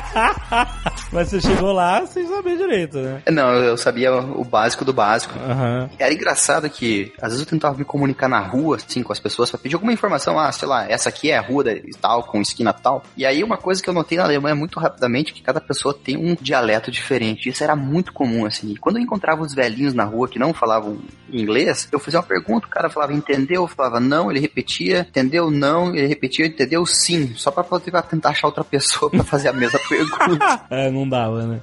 Mas 1.11 1.29
você 1.29 1.41
chegou 1.41 1.71
lá 1.71 2.05
sem 2.05 2.27
saber 2.27 2.57
direito, 2.57 2.97
né? 2.97 3.21
Não, 3.29 3.53
eu 3.53 3.77
sabia 3.77 4.13
o 4.13 4.43
básico 4.43 4.85
do 4.85 4.93
básico. 4.93 5.33
Aham. 5.39 5.89
Era 5.99 6.13
engraçado 6.13 6.69
que, 6.69 7.11
às 7.21 7.29
vezes 7.31 7.39
eu 7.39 7.45
tentava 7.49 7.77
me 7.77 7.83
comunicar 7.83 8.27
na 8.27 8.39
rua, 8.39 8.77
assim, 8.77 9.03
com 9.03 9.11
as 9.11 9.19
pessoas, 9.19 9.49
pra 9.49 9.59
pedir 9.59 9.75
alguma 9.75 9.93
informação, 9.93 10.39
ah, 10.39 10.51
sei 10.51 10.67
lá, 10.67 10.89
essa 10.89 11.09
aqui 11.09 11.31
é 11.31 11.37
a 11.37 11.41
rua 11.41 11.63
e 11.71 11.91
tal, 11.99 12.23
com 12.23 12.41
esquina 12.41 12.73
tal. 12.73 13.03
E 13.15 13.25
aí 13.25 13.43
uma 13.43 13.57
coisa 13.57 13.81
que 13.81 13.89
eu 13.89 13.93
notei 13.93 14.17
na 14.17 14.23
Alemanha 14.23 14.55
muito 14.55 14.79
rapidamente, 14.79 15.31
é 15.31 15.35
que 15.35 15.41
cada 15.41 15.61
pessoa 15.61 15.93
tem 15.93 16.17
um 16.17 16.35
dialeto 16.39 16.91
diferente. 16.91 17.49
Isso 17.49 17.63
era 17.63 17.75
muito 17.75 18.13
comum, 18.13 18.45
assim. 18.45 18.71
E 18.71 18.77
quando 18.77 18.97
eu 18.97 19.03
encontrava 19.03 19.41
os 19.41 19.53
velhinhos 19.53 19.93
na 19.93 20.03
rua 20.03 20.27
que 20.27 20.39
não 20.39 20.53
falavam 20.53 20.99
inglês, 21.31 21.87
eu 21.91 21.99
fazia 21.99 22.19
uma 22.19 22.25
pergunta, 22.25 22.67
o 22.67 22.69
cara 22.69 22.89
falava, 22.89 23.13
entendeu? 23.13 23.63
Eu 23.63 23.67
falava, 23.67 23.99
não, 23.99 24.31
ele 24.31 24.39
repetia, 24.39 25.05
entendeu? 25.09 25.51
Não, 25.51 25.95
ele 25.95 26.07
repetia, 26.07 26.45
entendeu? 26.45 26.85
Sim. 26.85 27.33
Só 27.35 27.51
pra 27.51 27.63
poder 27.63 27.91
tentar 28.03 28.29
achar 28.29 28.47
outra 28.47 28.63
pessoa 28.63 29.09
pra 29.09 29.23
fazer 29.23 29.49
a 29.49 29.53
mesma 29.53 29.79
pergunta. 29.79 30.00
É, 30.69 30.89
não 30.89 31.07
dava, 31.07 31.45
né? 31.45 31.61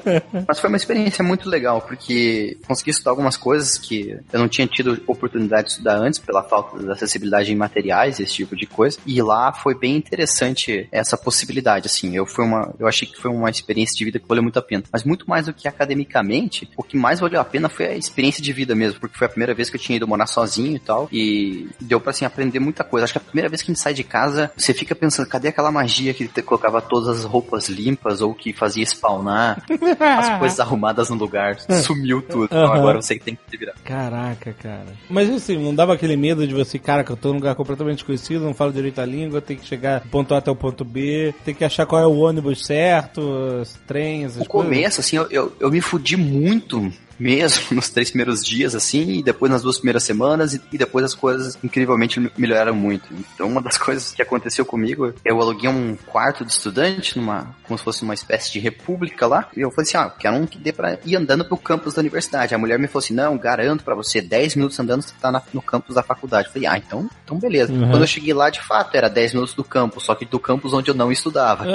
Mas 0.46 0.58
foi 0.58 0.68
uma 0.68 0.76
experiência 0.76 1.24
muito 1.24 1.48
legal, 1.48 1.80
porque 1.80 2.58
consegui 2.66 2.90
estudar 2.90 3.12
algumas 3.12 3.36
coisas 3.36 3.78
que 3.78 4.18
eu 4.32 4.38
não 4.38 4.48
tinha 4.48 4.66
tido 4.66 5.00
oportunidade 5.06 5.64
de 5.64 5.70
estudar 5.72 5.96
antes, 5.96 6.18
pela 6.18 6.42
falta 6.42 6.78
de 6.78 6.90
acessibilidade 6.90 7.52
em 7.52 7.56
materiais, 7.56 8.20
esse 8.20 8.34
tipo 8.34 8.54
de 8.54 8.66
coisa. 8.66 8.98
E 9.06 9.20
lá 9.22 9.52
foi 9.52 9.74
bem 9.74 9.96
interessante 9.96 10.88
essa 10.92 11.16
possibilidade, 11.16 11.86
assim. 11.86 12.14
Eu, 12.14 12.26
foi 12.26 12.44
uma, 12.44 12.74
eu 12.78 12.86
achei 12.86 13.08
que 13.08 13.20
foi 13.20 13.30
uma 13.30 13.48
experiência 13.48 13.96
de 13.96 14.04
vida 14.04 14.18
que 14.18 14.28
valeu 14.28 14.42
muito 14.42 14.58
a 14.58 14.62
pena. 14.62 14.84
Mas 14.92 15.04
muito 15.04 15.28
mais 15.28 15.46
do 15.46 15.54
que 15.54 15.66
academicamente, 15.66 16.68
o 16.76 16.82
que 16.82 16.96
mais 16.96 17.20
valeu 17.20 17.40
a 17.40 17.44
pena 17.44 17.68
foi 17.68 17.86
a 17.86 17.96
experiência 17.96 18.42
de 18.42 18.52
vida 18.52 18.74
mesmo, 18.74 19.00
porque 19.00 19.16
foi 19.16 19.26
a 19.26 19.30
primeira 19.30 19.54
vez 19.54 19.70
que 19.70 19.76
eu 19.76 19.80
tinha 19.80 19.96
ido 19.96 20.06
morar 20.06 20.26
sozinho 20.26 20.76
e 20.76 20.80
tal. 20.80 21.08
E 21.10 21.68
deu 21.80 22.00
pra, 22.00 22.10
assim, 22.10 22.24
aprender 22.24 22.60
muita 22.60 22.84
coisa. 22.84 23.04
Acho 23.04 23.14
que 23.14 23.18
a 23.18 23.22
primeira 23.22 23.48
vez 23.48 23.62
que 23.62 23.70
a 23.70 23.74
gente 23.74 23.82
sai 23.82 23.94
de 23.94 24.04
casa, 24.04 24.50
você 24.56 24.74
fica 24.74 24.94
pensando, 24.94 25.28
cadê 25.28 25.48
aquela 25.48 25.72
magia 25.72 26.12
que 26.12 26.28
colocava 26.42 26.80
todas 26.80 27.18
as 27.18 27.24
roupas 27.24 27.68
limpas 27.80 28.20
ou 28.20 28.34
que 28.34 28.52
fazia 28.52 28.84
spawnar 28.84 29.62
as 30.00 30.38
coisas 30.38 30.60
arrumadas 30.60 31.10
no 31.10 31.16
lugar. 31.16 31.58
Sumiu 31.60 32.22
tudo. 32.22 32.44
Então 32.44 32.64
Aham. 32.64 32.74
agora 32.74 33.02
você 33.02 33.18
tem 33.18 33.34
que 33.34 33.42
se 33.50 33.56
virar. 33.56 33.74
Caraca, 33.84 34.52
cara. 34.52 34.86
Mas 35.08 35.30
assim, 35.30 35.58
não 35.58 35.74
dava 35.74 35.94
aquele 35.94 36.16
medo 36.16 36.46
de 36.46 36.54
você, 36.54 36.78
cara, 36.78 37.04
que 37.04 37.10
eu 37.10 37.16
tô 37.16 37.28
num 37.28 37.36
lugar 37.36 37.54
completamente 37.54 37.96
desconhecido, 37.96 38.44
não 38.44 38.54
falo 38.54 38.72
direito 38.72 39.00
a 39.00 39.06
língua, 39.06 39.40
tem 39.40 39.56
que 39.56 39.66
chegar 39.66 40.00
do 40.00 40.08
ponto 40.08 40.34
A 40.34 40.38
até 40.38 40.50
o 40.50 40.56
ponto 40.56 40.84
B, 40.84 41.34
tem 41.44 41.54
que 41.54 41.64
achar 41.64 41.86
qual 41.86 42.02
é 42.02 42.06
o 42.06 42.18
ônibus 42.18 42.64
certo, 42.64 43.20
os 43.20 43.74
trens, 43.86 44.32
essas 44.32 44.38
No 44.38 44.46
começo, 44.46 45.00
assim, 45.00 45.16
eu, 45.16 45.26
eu, 45.30 45.52
eu 45.60 45.70
me 45.70 45.80
fudi 45.80 46.16
muito 46.16 46.92
mesmo 47.20 47.62
nos 47.76 47.90
três 47.90 48.10
primeiros 48.10 48.44
dias, 48.44 48.74
assim, 48.74 49.18
e 49.18 49.22
depois 49.22 49.52
nas 49.52 49.62
duas 49.62 49.76
primeiras 49.76 50.02
semanas, 50.02 50.54
e, 50.54 50.60
e 50.72 50.78
depois 50.78 51.04
as 51.04 51.14
coisas 51.14 51.58
incrivelmente 51.62 52.18
me- 52.18 52.30
melhoraram 52.36 52.74
muito. 52.74 53.04
Então, 53.34 53.46
uma 53.46 53.60
das 53.60 53.76
coisas 53.78 54.12
que 54.12 54.22
aconteceu 54.22 54.64
comigo, 54.64 55.12
eu 55.24 55.40
aluguei 55.40 55.68
um 55.68 55.96
quarto 56.06 56.44
de 56.44 56.52
estudante, 56.52 57.16
numa, 57.18 57.54
como 57.64 57.78
se 57.78 57.84
fosse 57.84 58.02
uma 58.02 58.14
espécie 58.14 58.50
de 58.52 58.58
república 58.58 59.26
lá, 59.26 59.48
e 59.56 59.60
eu 59.60 59.70
falei 59.70 59.88
assim, 59.88 59.98
ah, 59.98 60.10
quero 60.18 60.36
um 60.36 60.46
que 60.46 60.58
dê 60.58 60.72
pra 60.72 60.98
ir 61.04 61.16
andando 61.16 61.44
pro 61.44 61.56
campus 61.56 61.94
da 61.94 62.00
universidade. 62.00 62.54
A 62.54 62.58
mulher 62.58 62.78
me 62.78 62.86
falou 62.86 63.04
assim, 63.04 63.14
não, 63.14 63.36
garanto 63.36 63.84
pra 63.84 63.94
você, 63.94 64.20
10 64.20 64.56
minutos 64.56 64.78
andando, 64.80 65.02
você 65.02 65.12
tá 65.20 65.30
na- 65.30 65.42
no 65.52 65.60
campus 65.60 65.94
da 65.94 66.02
faculdade. 66.02 66.48
Eu 66.48 66.52
falei, 66.54 66.68
ah, 66.68 66.78
então, 66.78 67.08
então 67.24 67.38
beleza. 67.38 67.72
Uhum. 67.72 67.90
Quando 67.90 68.02
eu 68.02 68.06
cheguei 68.06 68.32
lá, 68.32 68.48
de 68.48 68.60
fato, 68.62 68.96
era 68.96 69.08
10 69.10 69.34
minutos 69.34 69.54
do 69.54 69.62
campus, 69.62 70.04
só 70.04 70.14
que 70.14 70.24
do 70.24 70.38
campus 70.38 70.72
onde 70.72 70.90
eu 70.90 70.94
não 70.94 71.12
estudava. 71.12 71.64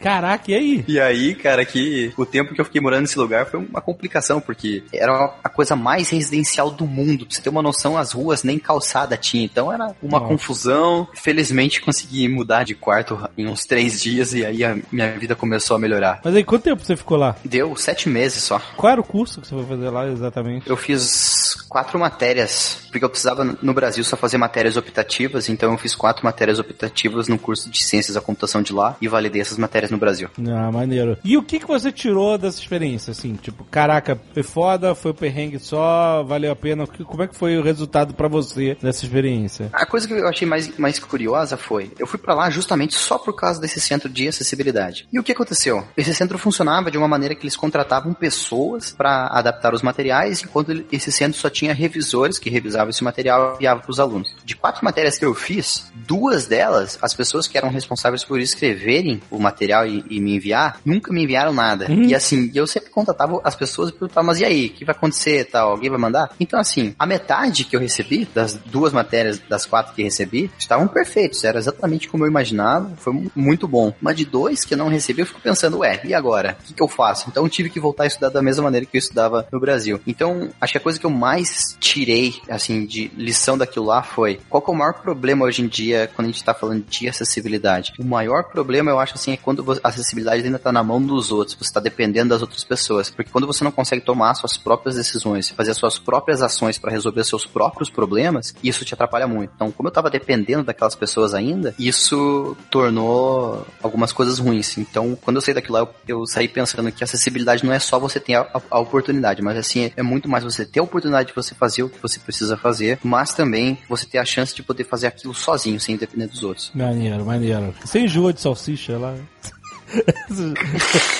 Caraca, 0.00 0.50
e 0.50 0.54
aí? 0.54 0.84
E 0.88 1.00
aí, 1.00 1.34
cara, 1.34 1.64
que 1.64 2.12
o 2.16 2.26
tempo 2.26 2.54
que 2.54 2.60
eu 2.60 2.64
fiquei 2.64 2.80
morando 2.80 3.02
nesse 3.02 3.18
lugar 3.18 3.43
foi 3.44 3.60
uma 3.60 3.80
complicação, 3.80 4.40
porque 4.40 4.82
era 4.92 5.34
a 5.42 5.48
coisa 5.48 5.76
mais 5.76 6.10
residencial 6.10 6.70
do 6.70 6.86
mundo. 6.86 7.26
Pra 7.26 7.34
você 7.34 7.42
ter 7.42 7.50
uma 7.50 7.62
noção, 7.62 7.96
as 7.96 8.12
ruas 8.12 8.42
nem 8.42 8.58
calçada 8.58 9.16
tinha. 9.16 9.44
Então 9.44 9.72
era 9.72 9.94
uma 10.02 10.18
Nossa. 10.18 10.32
confusão. 10.32 11.08
Felizmente 11.14 11.80
consegui 11.80 12.28
mudar 12.28 12.64
de 12.64 12.74
quarto 12.74 13.18
em 13.36 13.46
uns 13.46 13.64
três 13.64 14.02
dias 14.02 14.32
e 14.32 14.44
aí 14.44 14.64
a 14.64 14.76
minha 14.90 15.18
vida 15.18 15.34
começou 15.34 15.76
a 15.76 15.78
melhorar. 15.78 16.20
Mas 16.24 16.34
aí, 16.34 16.44
quanto 16.44 16.64
tempo 16.64 16.84
você 16.84 16.96
ficou 16.96 17.16
lá? 17.16 17.36
Deu 17.44 17.74
sete 17.76 18.08
meses 18.08 18.42
só. 18.42 18.60
Qual 18.76 18.90
era 18.90 19.00
o 19.00 19.04
curso 19.04 19.40
que 19.40 19.46
você 19.46 19.54
foi 19.54 19.64
fazer 19.64 19.90
lá 19.90 20.06
exatamente? 20.08 20.68
Eu 20.68 20.76
fiz 20.76 21.56
quatro 21.68 21.98
matérias, 21.98 22.86
porque 22.90 23.04
eu 23.04 23.10
precisava 23.10 23.44
no 23.60 23.74
Brasil 23.74 24.04
só 24.04 24.16
fazer 24.16 24.38
matérias 24.38 24.76
optativas, 24.76 25.48
então 25.48 25.72
eu 25.72 25.78
fiz 25.78 25.94
quatro 25.94 26.24
matérias 26.24 26.58
optativas 26.58 27.28
no 27.28 27.38
curso 27.38 27.68
de 27.70 27.82
Ciências 27.82 28.14
da 28.14 28.20
Computação 28.20 28.62
de 28.62 28.72
lá 28.72 28.96
e 29.00 29.08
validei 29.08 29.42
essas 29.42 29.58
matérias 29.58 29.90
no 29.90 29.98
Brasil. 29.98 30.28
Ah, 30.48 30.70
maneiro. 30.70 31.18
E 31.24 31.36
o 31.36 31.42
que, 31.42 31.58
que 31.58 31.66
você 31.66 31.90
tirou 31.90 32.38
dessa 32.38 32.60
experiência, 32.60 33.10
assim? 33.10 33.33
Tipo, 33.34 33.64
caraca, 33.64 34.20
foi 34.32 34.42
foda, 34.42 34.94
foi 34.94 35.12
perrengue 35.12 35.58
só, 35.58 36.22
valeu 36.22 36.52
a 36.52 36.56
pena. 36.56 36.86
Como 36.86 37.22
é 37.22 37.26
que 37.26 37.36
foi 37.36 37.56
o 37.56 37.62
resultado 37.62 38.14
pra 38.14 38.28
você 38.28 38.76
dessa 38.80 39.04
experiência? 39.04 39.70
A 39.72 39.86
coisa 39.86 40.06
que 40.06 40.14
eu 40.14 40.28
achei 40.28 40.46
mais, 40.46 40.76
mais 40.78 40.98
curiosa 40.98 41.56
foi, 41.56 41.92
eu 41.98 42.06
fui 42.06 42.18
pra 42.18 42.34
lá 42.34 42.50
justamente 42.50 42.94
só 42.94 43.18
por 43.18 43.34
causa 43.34 43.60
desse 43.60 43.80
centro 43.80 44.08
de 44.08 44.28
acessibilidade. 44.28 45.08
E 45.12 45.18
o 45.18 45.22
que 45.22 45.32
aconteceu? 45.32 45.84
Esse 45.96 46.14
centro 46.14 46.38
funcionava 46.38 46.90
de 46.90 46.98
uma 46.98 47.08
maneira 47.08 47.34
que 47.34 47.42
eles 47.42 47.56
contratavam 47.56 48.12
pessoas 48.14 48.92
pra 48.92 49.28
adaptar 49.28 49.74
os 49.74 49.82
materiais, 49.82 50.42
enquanto 50.42 50.84
esse 50.90 51.10
centro 51.10 51.38
só 51.38 51.50
tinha 51.50 51.74
revisores 51.74 52.38
que 52.38 52.50
revisavam 52.50 52.90
esse 52.90 53.04
material 53.04 53.52
e 53.52 53.56
enviavam 53.56 53.82
pros 53.82 54.00
alunos. 54.00 54.34
De 54.44 54.56
quatro 54.56 54.84
matérias 54.84 55.18
que 55.18 55.24
eu 55.24 55.34
fiz, 55.34 55.90
duas 55.94 56.46
delas, 56.46 56.98
as 57.00 57.14
pessoas 57.14 57.46
que 57.46 57.56
eram 57.58 57.70
responsáveis 57.70 58.24
por 58.24 58.40
escreverem 58.40 59.20
o 59.30 59.38
material 59.38 59.86
e, 59.86 60.04
e 60.08 60.20
me 60.20 60.36
enviar, 60.36 60.80
nunca 60.84 61.12
me 61.12 61.22
enviaram 61.22 61.52
nada. 61.52 61.86
E 61.90 62.14
assim, 62.14 62.50
eu 62.54 62.66
sempre 62.66 62.90
contatava 63.14 63.40
as 63.44 63.54
pessoas 63.54 63.90
e 63.90 63.94
mas 64.22 64.40
e 64.40 64.44
aí, 64.44 64.66
o 64.66 64.70
que 64.70 64.84
vai 64.84 64.94
acontecer, 64.94 65.44
tal, 65.44 65.70
alguém 65.70 65.90
vai 65.90 65.98
mandar? 65.98 66.30
Então 66.38 66.58
assim, 66.58 66.94
a 66.98 67.06
metade 67.06 67.64
que 67.64 67.74
eu 67.76 67.80
recebi, 67.80 68.28
das 68.34 68.54
duas 68.54 68.92
matérias 68.92 69.40
das 69.48 69.64
quatro 69.66 69.94
que 69.94 70.02
recebi, 70.02 70.50
estavam 70.58 70.86
perfeitos, 70.88 71.42
era 71.44 71.58
exatamente 71.58 72.08
como 72.08 72.24
eu 72.24 72.28
imaginava, 72.28 72.90
foi 72.96 73.12
mu- 73.12 73.30
muito 73.34 73.66
bom. 73.68 73.92
Mas 74.00 74.16
de 74.16 74.24
dois 74.24 74.64
que 74.64 74.74
eu 74.74 74.78
não 74.78 74.88
recebi, 74.88 75.20
eu 75.22 75.26
fico 75.26 75.40
pensando, 75.40 75.78
ué, 75.78 76.00
e 76.04 76.14
agora? 76.14 76.56
O 76.60 76.64
que, 76.64 76.74
que 76.74 76.82
eu 76.82 76.88
faço? 76.88 77.26
Então 77.28 77.44
eu 77.44 77.48
tive 77.48 77.70
que 77.70 77.80
voltar 77.80 78.04
a 78.04 78.06
estudar 78.06 78.28
da 78.30 78.42
mesma 78.42 78.64
maneira 78.64 78.86
que 78.86 78.96
eu 78.96 78.98
estudava 78.98 79.46
no 79.52 79.60
Brasil. 79.60 80.00
Então, 80.06 80.50
acho 80.60 80.72
que 80.72 80.78
a 80.78 80.80
coisa 80.80 80.98
que 80.98 81.06
eu 81.06 81.10
mais 81.10 81.76
tirei, 81.80 82.34
assim, 82.48 82.86
de 82.86 83.10
lição 83.16 83.56
daquilo 83.58 83.86
lá 83.86 84.02
foi, 84.02 84.40
qual 84.48 84.62
que 84.62 84.70
é 84.70 84.74
o 84.74 84.76
maior 84.76 84.94
problema 84.94 85.44
hoje 85.44 85.62
em 85.62 85.68
dia 85.68 86.10
quando 86.14 86.28
a 86.28 86.30
gente 86.30 86.44
tá 86.44 86.54
falando 86.54 86.84
de 86.84 87.08
acessibilidade? 87.08 87.92
O 87.98 88.04
maior 88.04 88.44
problema, 88.44 88.90
eu 88.90 88.98
acho, 88.98 89.14
assim, 89.14 89.32
é 89.32 89.36
quando 89.36 89.64
a 89.82 89.88
acessibilidade 89.88 90.42
ainda 90.44 90.58
tá 90.58 90.72
na 90.72 90.82
mão 90.82 91.00
dos 91.00 91.30
outros, 91.30 91.56
você 91.60 91.72
tá 91.72 91.80
dependendo 91.80 92.30
das 92.30 92.42
outras 92.42 92.64
pessoas. 92.64 93.03
Pessoas. 93.08 93.16
Porque 93.16 93.30
quando 93.30 93.46
você 93.46 93.62
não 93.64 93.70
consegue 93.70 94.02
tomar 94.04 94.34
suas 94.34 94.56
próprias 94.56 94.96
decisões, 94.96 95.50
fazer 95.50 95.70
as 95.72 95.76
suas 95.76 95.98
próprias 95.98 96.42
ações 96.42 96.78
para 96.78 96.90
resolver 96.90 97.24
seus 97.24 97.46
próprios 97.46 97.88
problemas, 97.90 98.54
isso 98.62 98.84
te 98.84 98.94
atrapalha 98.94 99.26
muito. 99.26 99.52
Então, 99.54 99.70
como 99.70 99.88
eu 99.88 99.92
tava 99.92 100.10
dependendo 100.10 100.64
daquelas 100.64 100.94
pessoas 100.94 101.34
ainda, 101.34 101.74
isso 101.78 102.56
tornou 102.70 103.66
algumas 103.82 104.12
coisas 104.12 104.38
ruins. 104.38 104.76
Então, 104.78 105.16
quando 105.22 105.36
eu 105.36 105.40
saí 105.40 105.54
daquilo 105.54 105.74
lá, 105.74 105.80
eu, 105.80 105.88
eu 106.20 106.26
saí 106.26 106.48
pensando 106.48 106.90
que 106.92 107.02
acessibilidade 107.04 107.64
não 107.64 107.72
é 107.72 107.78
só 107.78 107.98
você 107.98 108.18
ter 108.20 108.34
a, 108.34 108.42
a- 108.42 108.62
a 108.70 108.78
oportunidade, 108.80 109.42
mas 109.42 109.56
assim, 109.56 109.90
é 109.96 110.02
muito 110.02 110.28
mais 110.28 110.44
você 110.44 110.64
ter 110.64 110.80
a 110.80 110.82
oportunidade 110.82 111.28
de 111.28 111.34
você 111.34 111.54
fazer 111.54 111.82
o 111.82 111.88
que 111.88 112.00
você 112.00 112.18
precisa 112.18 112.56
fazer, 112.56 112.98
mas 113.02 113.32
também 113.34 113.78
você 113.88 114.06
ter 114.06 114.18
a 114.18 114.24
chance 114.24 114.54
de 114.54 114.62
poder 114.62 114.84
fazer 114.84 115.06
aquilo 115.06 115.34
sozinho, 115.34 115.78
sem 115.80 115.96
depender 115.96 116.26
dos 116.26 116.42
outros. 116.42 116.70
Maneiro, 116.74 117.24
maneiro. 117.24 117.74
Você 117.84 118.00
enjoa 118.00 118.32
de 118.32 118.40
salsicha 118.40 118.98
lá? 118.98 119.14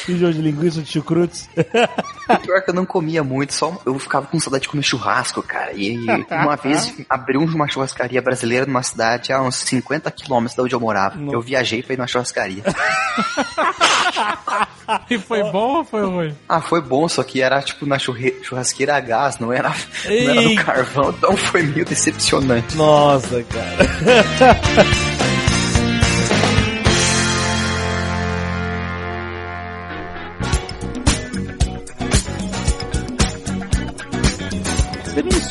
Enjoa 0.09 0.33
de 0.33 0.41
linguiça, 0.41 0.83
de 0.83 0.91
chucrutes? 0.91 1.49
O 2.29 2.39
pior 2.39 2.57
é 2.57 2.61
que 2.61 2.71
eu 2.71 2.75
não 2.75 2.87
comia 2.87 3.23
muito, 3.23 3.53
só 3.53 3.77
eu 3.85 3.99
ficava 3.99 4.27
com 4.27 4.39
saudade 4.41 4.63
de 4.63 4.69
comer 4.69 4.83
churrasco, 4.83 5.43
cara. 5.43 5.73
E 5.73 5.99
uma 6.31 6.57
vez 6.57 6.95
abriu 7.09 7.41
uma 7.41 7.69
churrascaria 7.69 8.23
brasileira 8.23 8.67
numa 8.67 8.83
cidade 8.83 9.33
a 9.33 9.41
uns 9.43 9.57
50 9.57 10.11
quilômetros 10.11 10.57
da 10.57 10.63
onde 10.63 10.75
eu 10.75 10.81
morava. 10.81 11.19
Eu 11.21 11.41
viajei 11.41 11.83
pra 11.83 11.95
ir 11.95 11.97
numa 11.97 12.07
churrascaria. 12.07 12.63
E 15.09 15.19
foi 15.19 15.43
bom 15.45 15.79
ou 15.79 15.85
foi 15.85 16.05
ruim? 16.05 16.37
Ah, 16.49 16.61
foi 16.61 16.81
bom, 16.81 17.09
só 17.09 17.23
que 17.23 17.41
era 17.41 17.61
tipo 17.63 17.87
na 17.87 17.99
churrasqueira 17.99 18.97
a 18.97 19.01
gás, 19.01 19.39
não 19.39 19.53
era, 19.53 19.75
não 20.05 20.31
era 20.31 20.43
no 20.43 20.55
carvão, 20.57 21.11
então 21.11 21.37
foi 21.37 21.63
meio 21.63 21.85
decepcionante. 21.85 22.77
Nossa, 22.77 23.43
cara. 23.45 25.15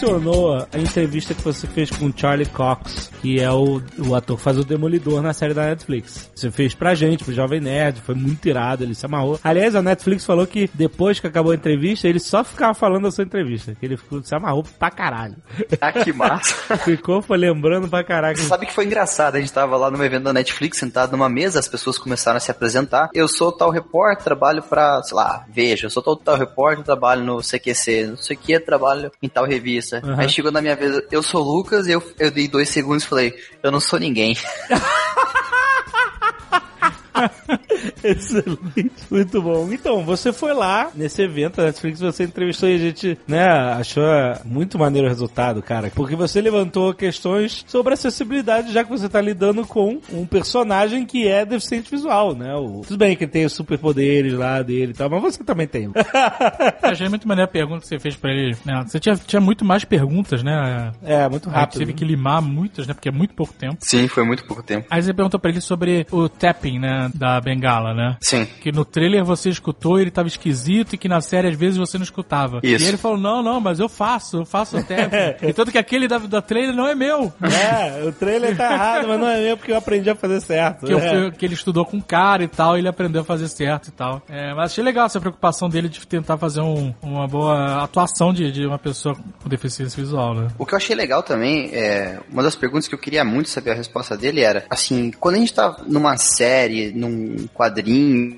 mencionou 0.04 0.68
a 0.72 0.78
entrevista 0.78 1.34
que 1.34 1.42
você 1.42 1.66
fez 1.66 1.90
com 1.90 2.08
o 2.08 2.14
Charlie 2.16 2.46
Cox, 2.48 3.10
que 3.22 3.40
é 3.40 3.50
o, 3.50 3.82
o 4.06 4.16
ator 4.16 4.36
que 4.36 4.44
faz 4.44 4.58
o 4.58 4.64
Demolidor 4.64 5.22
na 5.22 5.32
série 5.32 5.54
da 5.54 5.68
Netflix. 5.68 6.30
Você 6.36 6.52
fez 6.52 6.74
pra 6.74 6.94
gente, 6.94 7.24
pro 7.24 7.34
Jovem 7.34 7.62
Nerd, 7.62 8.02
foi 8.02 8.14
muito 8.14 8.46
irado, 8.48 8.84
ele 8.84 8.94
se 8.94 9.06
amarrou. 9.06 9.40
Aliás, 9.42 9.76
a 9.76 9.82
Netflix 9.82 10.26
falou 10.26 10.46
que 10.46 10.70
depois 10.74 11.20
que 11.20 11.28
acabou 11.28 11.54
a 11.54 11.56
entrevista, 11.56 12.08
ele 12.08 12.20
só 12.20 12.44
ficava 12.44 12.74
falando 12.74 13.04
da 13.04 13.12
sua 13.12 13.24
entrevista, 13.24 13.76
que 13.80 13.86
ele 13.86 13.96
ficou, 13.96 14.22
se 14.22 14.36
amarrou 14.36 14.64
pra 14.78 14.92
caralho. 14.92 15.36
Ah, 15.80 15.92
que 15.92 16.12
massa. 16.12 16.54
Ficou, 16.84 17.22
foi 17.22 17.38
lembrando 17.38 17.88
pra 17.88 18.04
caralho. 18.04 18.38
Você 18.38 18.44
sabe 18.44 18.66
que 18.66 18.74
foi 18.74 18.86
engraçado, 18.86 19.36
a 19.36 19.40
gente 19.40 19.54
tava 19.54 19.78
lá 19.78 19.90
num 19.90 20.04
evento 20.04 20.24
da 20.24 20.34
Netflix, 20.34 20.78
sentado 20.78 21.12
numa 21.12 21.30
mesa, 21.30 21.60
as 21.60 21.68
pessoas 21.68 21.98
começaram 21.98 22.38
a 22.38 22.40
se 22.40 22.52
apresentar. 22.52 23.10
Eu 23.14 23.28
sou 23.28 23.52
tal 23.52 23.70
repórter, 23.70 24.24
trabalho 24.24 24.62
pra, 24.62 25.02
sei 25.04 25.16
lá, 25.16 25.46
veja, 25.50 25.86
eu 25.86 25.90
sou 25.90 26.04
tal, 26.04 26.16
tal 26.16 26.36
repórter, 26.36 26.84
trabalho 26.84 27.24
no 27.24 27.42
CQC, 27.42 28.08
não 28.08 28.18
sei 28.18 28.36
o 28.36 28.40
que, 28.40 28.60
trabalho 28.60 29.12
em 29.22 29.30
tal 29.30 29.46
revista. 29.46 29.93
Uhum. 30.02 30.20
Aí 30.20 30.30
chegou 30.30 30.52
na 30.52 30.62
minha 30.62 30.76
vez, 30.76 31.02
eu 31.12 31.22
sou 31.22 31.42
o 31.42 31.58
Lucas, 31.58 31.88
e 31.88 31.92
eu, 31.92 32.04
eu 32.20 32.32
dei 32.32 32.48
dois 32.48 32.70
segundos 32.70 33.04
e 33.04 33.08
falei, 33.08 33.34
eu 33.62 33.72
não 33.72 33.80
sou 33.80 34.00
ninguém. 34.00 34.36
Excelente, 38.04 38.94
muito 39.10 39.42
bom. 39.42 39.70
Então, 39.72 40.04
você 40.04 40.32
foi 40.34 40.54
lá 40.54 40.90
nesse 40.96 41.22
evento 41.22 41.58
da 41.58 41.66
Netflix, 41.66 42.00
você 42.00 42.24
entrevistou 42.24 42.70
e 42.70 42.76
a 42.76 42.78
gente, 42.78 43.18
né, 43.28 43.46
achou 43.48 44.04
muito 44.46 44.78
maneiro 44.78 45.08
o 45.08 45.10
resultado, 45.10 45.62
cara. 45.62 45.92
Porque 45.94 46.16
você 46.16 46.42
levantou 46.42 46.94
questões 46.94 47.64
sobre 47.68 47.94
acessibilidade, 47.94 48.72
já 48.74 48.84
que 48.84 48.90
você 48.90 49.08
tá 49.10 49.22
lidando 49.22 49.66
com 49.66 50.00
um 50.12 50.26
personagem 50.26 51.06
que 51.06 51.28
é 51.28 51.46
deficiente 51.46 51.90
visual, 51.92 52.36
né? 52.36 52.54
O... 52.56 52.82
Tudo 52.88 52.98
bem 52.98 53.16
que 53.16 53.24
ele 53.24 53.32
tem 53.32 53.46
os 53.46 53.54
superpoderes 53.54 54.34
lá 54.34 54.62
dele 54.62 54.92
e 54.92 54.96
tal, 54.96 55.10
mas 55.10 55.22
você 55.22 55.44
também 55.44 55.68
tem. 55.68 55.84
Eu 55.86 55.94
achei 56.84 57.10
muito 57.10 57.28
maneira 57.28 57.50
a 57.50 57.52
pergunta 57.52 57.82
que 57.82 57.88
você 57.88 58.00
fez 58.00 58.16
pra 58.16 58.32
ele. 58.32 58.56
né? 58.66 58.84
Você 58.88 59.00
tinha, 59.00 59.16
tinha 59.16 59.42
muito 59.42 59.64
mais 59.66 59.84
perguntas, 59.84 60.44
né? 60.44 60.92
é, 61.04 61.28
muito 61.30 61.50
Aí 61.50 61.56
rápido. 61.56 61.80
teve 61.80 61.94
que 61.94 62.06
limar 62.06 62.42
muitas, 62.42 62.88
né? 62.88 62.94
Porque 62.94 63.10
é 63.10 63.12
muito 63.12 63.34
pouco 63.34 63.54
tempo. 63.54 63.78
Sim, 63.80 64.08
foi 64.08 64.24
muito 64.24 64.46
pouco 64.46 64.64
tempo. 64.64 64.88
Aí 64.90 65.02
você 65.02 65.14
perguntou 65.14 65.40
pra 65.40 65.52
ele 65.52 65.62
sobre 65.62 66.06
o 66.12 66.28
tapping, 66.30 66.80
né? 66.80 67.10
Da 67.14 67.40
bengala, 67.42 67.73
né? 67.94 68.18
Sim. 68.22 68.46
Que 68.62 68.72
no 68.72 68.84
trailer 68.84 69.24
você 69.24 69.50
escutou 69.50 69.98
e 69.98 70.02
ele 70.02 70.12
tava 70.12 70.28
esquisito 70.28 70.94
e 70.94 70.98
que 70.98 71.08
na 71.08 71.22
série 71.22 71.48
às 71.48 71.56
vezes 71.56 71.78
você 71.78 71.98
não 71.98 72.04
escutava. 72.04 72.60
Isso. 72.62 72.84
E 72.86 72.88
ele 72.88 72.98
falou: 72.98 73.18
Não, 73.18 73.42
não, 73.42 73.60
mas 73.62 73.80
eu 73.80 73.88
faço, 73.88 74.38
eu 74.38 74.46
faço 74.46 74.78
o 74.78 74.84
tapping. 74.84 75.48
e 75.48 75.54
tanto 75.54 75.72
que 75.72 75.78
aquele 75.78 76.08
da, 76.08 76.18
da 76.18 76.42
trailer 76.42 76.76
não 76.76 76.88
é 76.88 76.94
meu. 76.94 77.32
É, 77.42 78.04
o 78.08 78.12
trailer 78.12 78.56
tá 78.56 78.74
errado, 78.74 79.08
mas 79.08 79.20
não 79.20 79.28
é 79.30 79.42
meu 79.42 79.58
porque 79.58 79.72
eu 79.72 79.78
aprendi 79.78 80.10
a 80.10 80.16
fazer 80.16 80.42
certo. 80.42 80.86
Que, 80.86 80.94
eu 80.94 81.00
É. 81.00 81.10
fui- 81.10 81.32
que 81.32 81.46
ele 81.46 81.54
estudou 81.54 81.86
com 81.86 81.98
um 81.98 82.02
cara 82.02 82.44
e 82.44 82.48
tal, 82.48 82.76
e 82.76 82.82
ele 82.82 82.88
aprendeu 82.88 83.22
a 83.22 83.26
fazer 83.26 83.48
certo 83.48 83.88
e 83.88 83.92
tal. 83.92 84.22
É, 84.30 84.54
mas 84.54 84.72
achei 84.72 84.84
legal 84.84 85.06
essa 85.06 85.20
preocupação 85.20 85.70
dele 85.70 85.88
de 85.90 86.06
tentar 86.06 86.38
fazer 86.38 86.62
um- 86.62 86.94
uma 87.02 87.28
boa 87.28 87.84
atuação 87.84 88.34
de, 88.34 88.52
de 88.52 88.66
uma 88.66 88.78
pessoa 88.80 89.16
com 89.42 89.50
deficiência 89.50 90.02
visual, 90.02 90.34
né? 90.34 90.48
O 90.58 90.66
que 90.66 90.74
eu 90.74 90.78
achei 90.78 90.96
legal 90.96 91.24
também, 91.24 91.70
é, 91.74 92.20
uma 92.32 92.44
das 92.44 92.56
perguntas 92.56 92.88
que 92.88 92.96
eu 92.96 93.00
queria 93.00 93.24
muito 93.24 93.50
saber 93.50 93.72
a 93.72 93.76
resposta 93.76 94.18
dele 94.18 94.42
era, 94.42 94.66
assim, 94.70 95.12
quando 95.20 95.36
a 95.36 95.38
gente 95.40 95.54
tá 95.54 95.78
numa 95.88 96.18
série, 96.18 96.92
num 96.92 97.48
quadrinho, 97.54 97.63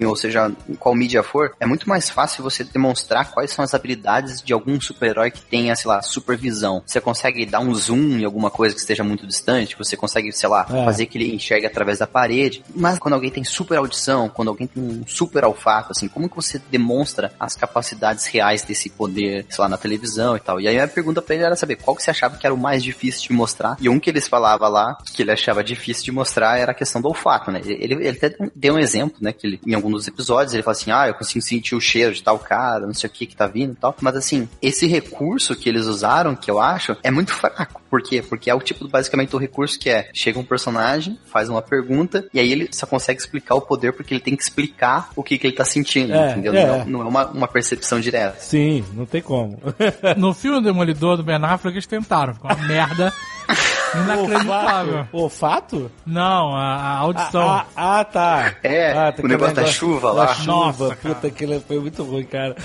ou 0.05 0.15
seja, 0.15 0.51
em 0.69 0.75
qual 0.75 0.95
mídia 0.95 1.23
for, 1.23 1.53
é 1.59 1.65
muito 1.65 1.87
mais 1.87 2.09
fácil 2.09 2.43
você 2.43 2.63
demonstrar 2.63 3.31
quais 3.31 3.51
são 3.51 3.63
as 3.63 3.73
habilidades 3.73 4.41
de 4.41 4.53
algum 4.53 4.79
super-herói 4.79 5.31
que 5.31 5.41
tenha, 5.41 5.75
sei 5.75 5.89
lá, 5.89 6.01
supervisão. 6.01 6.81
Você 6.85 6.99
consegue 7.01 7.45
dar 7.45 7.59
um 7.59 7.73
zoom 7.73 8.19
em 8.19 8.25
alguma 8.25 8.49
coisa 8.49 8.73
que 8.73 8.81
esteja 8.81 9.03
muito 9.03 9.25
distante, 9.27 9.75
você 9.77 9.95
consegue, 9.95 10.31
sei 10.31 10.49
lá, 10.49 10.65
É. 10.69 10.85
fazer 10.85 11.05
que 11.05 11.17
ele 11.17 11.33
enxergue 11.35 11.65
através 11.65 11.99
da 11.99 12.07
parede. 12.07 12.63
Mas 12.75 12.99
quando 12.99 13.13
alguém 13.13 13.31
tem 13.31 13.43
super 13.43 13.77
audição, 13.77 14.29
quando 14.29 14.49
alguém 14.49 14.67
tem 14.67 14.81
um 14.83 15.03
super 15.07 15.45
olfato, 15.45 15.91
assim, 15.91 16.07
como 16.07 16.29
que 16.29 16.35
você 16.35 16.59
demonstra 16.69 17.31
as 17.39 17.55
capacidades 17.55 18.25
reais 18.25 18.63
desse 18.63 18.89
poder, 18.89 19.45
sei 19.49 19.61
lá, 19.61 19.69
na 19.69 19.77
televisão 19.77 20.35
e 20.35 20.39
tal? 20.39 20.59
E 20.59 20.67
aí 20.67 20.79
a 20.79 20.87
pergunta 20.87 21.21
pra 21.21 21.35
ele 21.35 21.43
era 21.43 21.55
saber 21.55 21.75
qual 21.77 21.95
que 21.95 22.03
você 22.03 22.11
achava 22.11 22.37
que 22.37 22.45
era 22.45 22.53
o 22.53 22.57
mais 22.57 22.83
difícil 22.83 23.27
de 23.27 23.33
mostrar. 23.33 23.77
E 23.79 23.89
um 23.89 23.99
que 23.99 24.09
eles 24.09 24.27
falavam 24.27 24.69
lá, 24.69 24.97
que 25.13 25.21
ele 25.21 25.31
achava 25.31 25.63
difícil 25.63 26.03
de 26.03 26.11
mostrar, 26.11 26.57
era 26.57 26.71
a 26.71 26.75
questão 26.75 27.01
do 27.01 27.07
olfato, 27.07 27.51
né? 27.51 27.61
Ele, 27.65 27.93
ele 27.95 28.09
até 28.09 28.35
deu 28.55 28.75
um 28.75 28.79
exemplo, 28.79 29.14
né? 29.21 29.31
Que 29.33 29.47
ele, 29.47 29.59
em 29.65 29.73
algum 29.73 29.91
dos 29.91 30.07
episódios 30.07 30.53
ele 30.53 30.63
fala 30.63 30.75
assim, 30.75 30.91
ah, 30.91 31.07
eu 31.07 31.13
consigo 31.13 31.43
sentir 31.43 31.75
o 31.75 31.81
cheiro 31.81 32.13
de 32.13 32.21
tal 32.23 32.37
cara, 32.39 32.85
não 32.85 32.93
sei 32.93 33.09
o 33.09 33.13
que 33.13 33.25
que 33.25 33.35
tá 33.35 33.47
vindo 33.47 33.73
e 33.73 33.75
tal. 33.75 33.95
Mas 34.01 34.15
assim, 34.15 34.47
esse 34.61 34.87
recurso 34.87 35.55
que 35.55 35.69
eles 35.69 35.85
usaram, 35.85 36.35
que 36.35 36.49
eu 36.49 36.59
acho, 36.59 36.95
é 37.03 37.11
muito 37.11 37.33
fraco. 37.33 37.81
Por 37.89 38.01
quê? 38.01 38.21
Porque 38.21 38.49
é 38.49 38.53
o 38.55 38.59
tipo, 38.59 38.87
basicamente, 38.87 39.29
do 39.29 39.37
recurso 39.37 39.79
que 39.79 39.89
é, 39.89 40.09
chega 40.13 40.39
um 40.39 40.43
personagem, 40.43 41.17
faz 41.25 41.49
uma 41.49 41.61
pergunta, 41.61 42.27
e 42.33 42.39
aí 42.39 42.51
ele 42.51 42.69
só 42.71 42.85
consegue 42.85 43.19
explicar 43.19 43.55
o 43.55 43.61
poder 43.61 43.93
porque 43.93 44.13
ele 44.13 44.21
tem 44.21 44.35
que 44.35 44.43
explicar 44.43 45.09
o 45.15 45.23
que, 45.23 45.37
que 45.37 45.47
ele 45.47 45.55
tá 45.55 45.65
sentindo, 45.65 46.13
É, 46.13 46.31
entendeu? 46.31 46.53
é. 46.55 46.65
Não, 46.65 46.85
não 46.85 47.01
é 47.01 47.05
uma, 47.05 47.25
uma 47.27 47.47
percepção 47.47 47.99
direta. 47.99 48.39
Sim, 48.39 48.83
não 48.93 49.05
tem 49.05 49.21
como. 49.21 49.59
No 50.17 50.33
filme 50.33 50.61
Demolidor 50.61 51.17
do 51.17 51.23
Ben 51.23 51.35
Affleck 51.35 51.75
eles 51.75 51.85
tentaram, 51.87 52.33
ficou 52.33 52.51
uma 52.51 52.67
merda 52.67 53.13
inacreditável. 53.95 55.07
O 55.11 55.21
olfato? 55.23 55.91
Não, 56.05 56.55
a, 56.55 56.75
a 56.75 56.97
audição. 56.97 57.47
Ah, 57.47 57.65
ah, 57.75 57.99
ah, 57.99 58.03
tá. 58.05 58.55
É, 58.63 58.91
ah, 58.91 59.05
o 59.05 59.07
aquele 59.09 59.27
negócio 59.27 59.55
da 59.55 59.65
chuva 59.65 60.11
lá. 60.11 60.25
Da 60.25 60.33
chuva, 60.35 60.51
Nossa, 60.51 60.95
puta, 60.95 61.27
aquilo 61.27 61.59
foi 61.61 61.79
muito 61.79 62.03
ruim, 62.03 62.25
cara. 62.25 62.55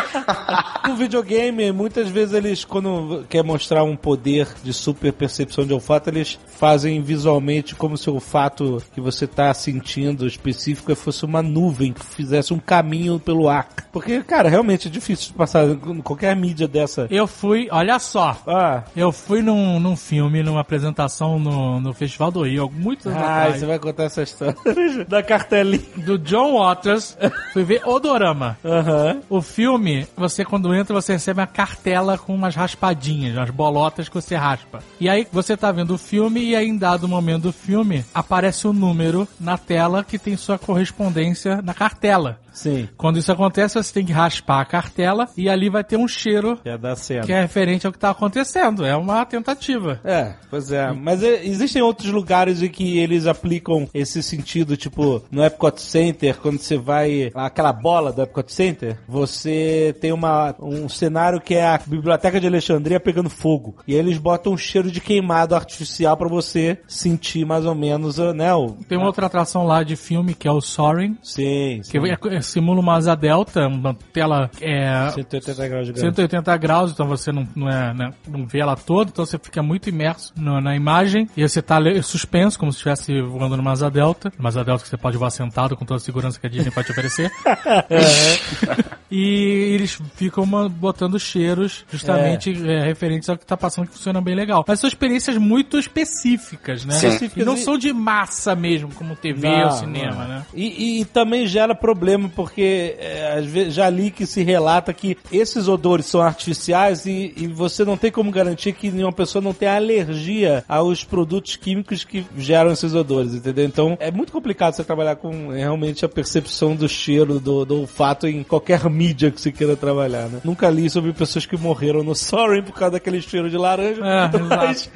no 0.86 0.96
videogame, 0.96 1.72
muitas 1.72 2.08
vezes 2.08 2.34
eles, 2.34 2.64
quando 2.64 3.24
quer 3.28 3.42
mostrar 3.42 3.84
um 3.84 3.96
poder 3.96 4.48
de 4.62 4.72
super 4.72 5.12
percepção 5.12 5.66
de 5.66 5.72
olfato, 5.72 6.10
eles 6.10 6.38
fazem 6.46 7.00
visualmente 7.02 7.74
como 7.74 7.96
se 7.96 8.10
o 8.10 8.14
olfato 8.14 8.82
que 8.94 9.00
você 9.00 9.26
tá 9.26 9.52
sentindo 9.54 10.26
específico 10.26 10.94
fosse 10.94 11.24
uma 11.24 11.42
nuvem 11.42 11.92
que 11.92 12.04
fizesse 12.04 12.52
um 12.52 12.58
caminho 12.58 13.18
pelo 13.18 13.48
ar. 13.48 13.68
Porque, 13.92 14.22
cara, 14.22 14.48
realmente 14.48 14.88
é 14.88 14.90
difícil 14.90 15.28
de 15.28 15.34
passar 15.34 15.66
em 15.66 16.00
qualquer 16.00 16.34
mídia 16.36 16.68
dessa. 16.68 17.06
Eu 17.10 17.26
fui, 17.26 17.68
olha 17.70 17.98
só, 17.98 18.36
Ah, 18.46 18.84
eu 18.96 19.12
fui 19.12 19.42
num, 19.42 19.78
num 19.80 19.96
filme, 20.00 20.42
numa 20.42 20.60
apresentação 20.60 21.38
no, 21.38 21.80
no 21.80 21.92
Festival 21.92 22.30
do 22.30 22.42
Rio, 22.42 22.70
muitos 22.72 23.06
anos 23.06 23.18
ah 23.18 23.42
atrás, 23.42 23.60
você 23.60 23.66
vai 23.66 23.78
contar 23.78 24.04
essa 24.04 24.22
história 24.22 24.56
da 25.08 25.22
cartelinha. 25.22 25.82
do 25.96 26.18
John 26.18 26.58
Waters, 26.58 27.16
fui 27.52 27.64
ver 27.64 27.86
Odorama. 27.86 28.58
Aham. 28.64 29.20
O 29.28 29.40
filme, 29.40 30.06
você 30.16 30.44
quando 30.44 30.74
entra, 30.74 30.94
você 30.94 31.12
recebe 31.12 31.40
uma 31.40 31.46
cartela 31.46 32.18
com 32.18 32.34
umas 32.34 32.54
raspadinhas, 32.54 33.36
umas 33.36 33.50
bolotas 33.50 34.08
que 34.08 34.14
você 34.14 34.34
raspa. 34.34 34.80
E 34.98 35.08
aí 35.08 35.26
você 35.32 35.56
tá 35.56 35.70
vendo 35.72 35.94
o 35.94 35.98
filme 35.98 36.42
e 36.42 36.56
aí 36.56 36.66
em 36.66 36.76
dado 36.76 37.08
momento 37.08 37.42
do 37.42 37.52
filme 37.52 38.04
aparece 38.14 38.66
o 38.66 38.72
número 38.72 39.26
na 39.38 39.56
tela 39.56 40.04
que 40.04 40.18
tem 40.18 40.36
sua 40.36 40.58
correspondência 40.58 41.62
na 41.62 41.74
cartela. 41.74 42.38
Sim, 42.62 42.88
Quando 42.96 43.18
isso 43.18 43.32
acontece, 43.32 43.74
você 43.74 43.92
tem 43.92 44.04
que 44.04 44.12
raspar 44.12 44.60
a 44.60 44.64
cartela 44.64 45.26
e 45.36 45.48
ali 45.48 45.70
vai 45.70 45.82
ter 45.84 45.96
um 45.96 46.06
cheiro 46.08 46.58
já 46.64 46.76
dá 46.76 46.94
certo. 46.96 47.26
que 47.26 47.32
é 47.32 47.40
referente 47.42 47.86
ao 47.86 47.92
que 47.92 47.98
tá 47.98 48.10
acontecendo. 48.10 48.84
É 48.84 48.94
uma 48.96 49.24
tentativa. 49.24 50.00
É, 50.04 50.34
pois 50.50 50.70
é. 50.70 50.92
Mas 50.92 51.22
é, 51.22 51.44
existem 51.44 51.80
outros 51.82 52.10
lugares 52.10 52.62
em 52.62 52.68
que 52.68 52.98
eles 52.98 53.26
aplicam 53.26 53.88
esse 53.94 54.22
sentido, 54.22 54.76
tipo, 54.76 55.22
no 55.30 55.44
Epcot 55.44 55.80
Center, 55.80 56.36
quando 56.38 56.58
você 56.58 56.76
vai. 56.76 57.30
aquela 57.34 57.72
bola 57.72 58.12
do 58.12 58.22
Epcot 58.22 58.52
Center, 58.52 58.96
você 59.08 59.94
tem 60.00 60.12
uma, 60.12 60.54
um 60.60 60.88
cenário 60.88 61.40
que 61.40 61.54
é 61.54 61.66
a 61.66 61.78
Biblioteca 61.78 62.40
de 62.40 62.46
Alexandria 62.46 63.00
pegando 63.00 63.30
fogo. 63.30 63.76
E 63.86 63.94
aí 63.94 63.98
eles 63.98 64.18
botam 64.18 64.52
um 64.52 64.56
cheiro 64.58 64.90
de 64.90 65.00
queimado 65.00 65.54
artificial 65.54 66.16
pra 66.16 66.28
você 66.28 66.78
sentir 66.86 67.44
mais 67.44 67.64
ou 67.64 67.74
menos, 67.74 68.18
né? 68.34 68.52
O, 68.54 68.76
Tem 68.88 68.98
uma 68.98 69.06
outra 69.06 69.26
atração 69.26 69.66
lá 69.66 69.82
de 69.82 69.96
filme 69.96 70.34
que 70.34 70.46
é 70.48 70.52
o 70.52 70.60
Soaring. 70.60 71.16
Sim, 71.22 71.80
Que 71.90 72.00
sim. 72.00 72.08
é- 72.08 72.40
simula 72.50 72.80
uma 72.80 72.94
asa 72.96 73.14
delta, 73.14 73.66
uma 73.66 73.94
tela 74.12 74.50
é, 74.60 75.10
180 75.14 75.68
graus 75.68 75.86
de 75.86 75.92
grau. 75.92 76.00
180 76.02 76.56
graus, 76.56 76.92
então 76.92 77.06
você 77.06 77.32
não, 77.32 77.46
não, 77.54 77.68
é, 77.68 77.94
né, 77.94 78.12
não 78.28 78.46
vê 78.46 78.58
ela 78.60 78.76
toda, 78.76 79.10
então 79.10 79.24
você 79.24 79.38
fica 79.38 79.62
muito 79.62 79.88
imerso 79.88 80.32
no- 80.36 80.60
na 80.60 80.74
imagem 80.76 81.28
e 81.36 81.46
você 81.48 81.60
tá 81.62 81.78
suspenso, 82.02 82.58
como 82.58 82.72
se 82.72 82.76
estivesse 82.78 83.20
voando 83.22 83.56
numa 83.56 83.72
asa 83.72 83.90
delta. 83.90 84.32
Uma 84.38 84.48
asa 84.48 84.64
delta 84.64 84.82
que 84.82 84.88
você 84.88 84.96
pode 84.96 85.16
voar 85.16 85.30
sentado 85.30 85.76
com 85.76 85.84
toda 85.84 85.98
a 85.98 86.00
segurança 86.00 86.38
que 86.40 86.46
a 86.46 86.50
Disney 86.50 86.70
pode 86.70 86.86
te 86.86 86.92
oferecer. 86.92 87.30
e 89.10 89.72
eles 89.74 89.98
ficam 90.14 90.46
ma- 90.46 90.68
botando 90.68 91.18
cheiros 91.18 91.84
justamente 91.90 92.50
é, 92.68 92.82
referentes 92.84 93.28
ao 93.28 93.36
que 93.36 93.44
tá 93.46 93.56
passando 93.56 93.86
que 93.88 93.94
funciona 93.94 94.20
bem 94.20 94.34
legal. 94.34 94.64
Mas 94.66 94.80
são 94.80 94.88
experiências 94.88 95.36
muito 95.36 95.78
específicas, 95.78 96.84
né? 96.84 96.94
Sim. 96.94 97.30
E 97.36 97.44
não 97.44 97.56
são 97.56 97.76
de 97.78 97.92
massa 97.92 98.54
mesmo, 98.54 98.90
como 98.94 99.16
TV 99.16 99.48
Não, 99.48 99.64
ou 99.66 99.70
cinema, 99.72 100.14
não. 100.24 100.28
né? 100.28 100.46
E, 100.54 100.98
e- 100.98 101.00
e 101.00 101.04
também 101.04 101.46
gera 101.46 101.74
problema, 101.74 102.28
porque 102.34 102.96
é, 102.98 103.38
às 103.38 103.46
vezes, 103.46 103.74
já 103.74 103.88
li 103.88 104.10
que 104.10 104.26
se 104.26 104.42
relata 104.42 104.92
que 104.92 105.16
esses 105.32 105.68
odores 105.68 106.06
são 106.06 106.20
artificiais 106.20 107.06
e, 107.06 107.32
e 107.36 107.46
você 107.46 107.84
não 107.84 107.96
tem 107.96 108.10
como 108.10 108.30
garantir 108.30 108.72
que 108.72 108.90
nenhuma 108.90 109.12
pessoa 109.12 109.42
não 109.42 109.52
tenha 109.52 109.74
alergia 109.76 110.64
aos 110.68 111.04
produtos 111.04 111.56
químicos 111.56 112.04
que 112.04 112.24
geram 112.36 112.70
esses 112.72 112.94
odores, 112.94 113.34
entendeu? 113.34 113.64
Então 113.64 113.96
é 114.00 114.10
muito 114.10 114.32
complicado 114.32 114.74
você 114.74 114.84
trabalhar 114.84 115.16
com 115.16 115.52
é, 115.52 115.58
realmente 115.58 116.04
a 116.04 116.08
percepção 116.08 116.74
do 116.76 116.88
cheiro, 116.88 117.40
do, 117.40 117.64
do 117.64 117.80
olfato 117.80 118.26
em 118.26 118.42
qualquer 118.42 118.78
mídia 119.00 119.30
que 119.30 119.40
você 119.40 119.50
queira 119.50 119.74
trabalhar, 119.76 120.28
né? 120.28 120.40
Nunca 120.44 120.68
li 120.68 120.90
sobre 120.90 121.10
pessoas 121.14 121.46
que 121.46 121.56
morreram 121.56 122.02
no 122.02 122.14
Sorry 122.14 122.60
por 122.60 122.72
causa 122.74 122.92
daquele 122.92 123.20
cheiro 123.22 123.48
de 123.48 123.56
laranja, 123.56 124.02
É, 124.04 124.28
mas 124.38 124.90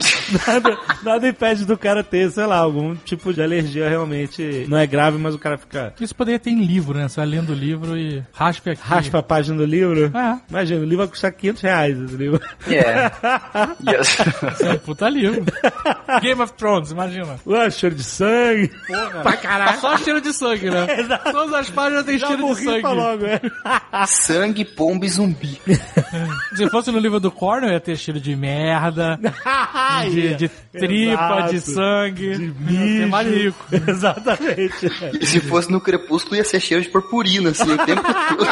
nada, 0.47 0.79
nada 1.03 1.29
impede 1.29 1.65
do 1.65 1.79
cara 1.79 2.05
ter, 2.05 2.31
sei 2.31 2.45
lá, 2.45 2.59
algum 2.59 2.95
tipo 2.97 3.33
de 3.33 3.41
alergia 3.43 3.89
realmente. 3.89 4.67
Não 4.69 4.77
é 4.77 4.87
grave, 4.87 5.17
mas 5.17 5.35
o 5.35 5.39
cara 5.39 5.57
fica. 5.57 5.95
Isso 5.99 6.15
poderia 6.15 6.39
ter 6.39 6.51
em 6.51 6.63
livro, 6.65 6.99
né? 6.99 7.09
Você 7.09 7.17
vai 7.17 7.27
lendo 7.27 7.51
o 7.51 7.55
livro 7.55 7.97
e 7.97 8.23
raspe 8.33 8.71
aqui. 8.71 8.83
Raspa 8.85 9.19
a 9.21 9.23
página 9.23 9.57
do 9.57 9.65
livro. 9.65 10.13
É. 10.15 10.39
Imagina, 10.51 10.81
o 10.81 10.85
livro 10.85 10.99
vai 10.99 11.09
custar 11.09 11.33
500 11.33 11.63
reais. 11.63 11.99
Esse 11.99 12.17
livro. 12.17 12.41
É. 12.69 13.11
Yes. 13.89 14.19
Isso 14.55 14.65
é 14.67 14.73
um 14.73 14.79
puta 14.79 15.09
livro. 15.09 15.45
Game 16.21 16.41
of 16.43 16.53
Thrones, 16.55 16.91
imagina. 16.91 17.37
Ué, 17.47 17.71
cheiro 17.71 17.95
de 17.95 18.03
sangue. 18.05 18.71
Pra 19.23 19.37
caralho. 19.37 19.79
Só 19.81 19.97
cheiro 19.99 20.21
de 20.21 20.33
sangue, 20.33 20.71
né? 20.71 20.87
Todas 21.31 21.55
as 21.55 21.71
páginas 21.71 22.05
têm 22.05 22.19
Já 22.19 22.27
cheiro 22.29 22.43
de 22.43 22.49
morri 22.49 22.65
sangue. 22.65 22.83
logo, 22.83 23.27
é. 23.27 23.41
Sangue, 24.07 24.65
pomba 24.65 25.07
e 25.07 25.09
zumbi. 25.09 25.61
Se 26.57 26.69
fosse 26.71 26.91
no 26.91 26.99
livro 26.99 27.19
do 27.21 27.31
Cornell, 27.31 27.73
ia 27.73 27.81
ter 27.81 27.97
cheiro 27.97 28.21
de 28.21 28.35
merda, 28.37 29.19
de, 30.11 30.35
de 30.35 30.49
tripa, 30.73 31.23
Exato. 31.23 31.53
de 31.53 31.61
sangue. 31.61 32.53
De 32.53 32.73
Ia 32.75 32.81
ser 33.01 33.07
mais 33.07 33.29
bicho. 33.29 33.55
rico. 33.71 33.91
Exatamente. 33.91 34.91
E 35.21 35.27
se 35.27 35.41
fosse 35.41 35.71
no 35.71 35.81
crepúsculo, 35.81 36.37
ia 36.37 36.45
ser 36.45 36.61
cheiro 36.61 36.83
de 36.83 36.89
purpurina, 36.91 37.51
assim, 37.51 37.73
o 37.73 37.79
tempo 37.87 38.03
todo. 38.03 38.47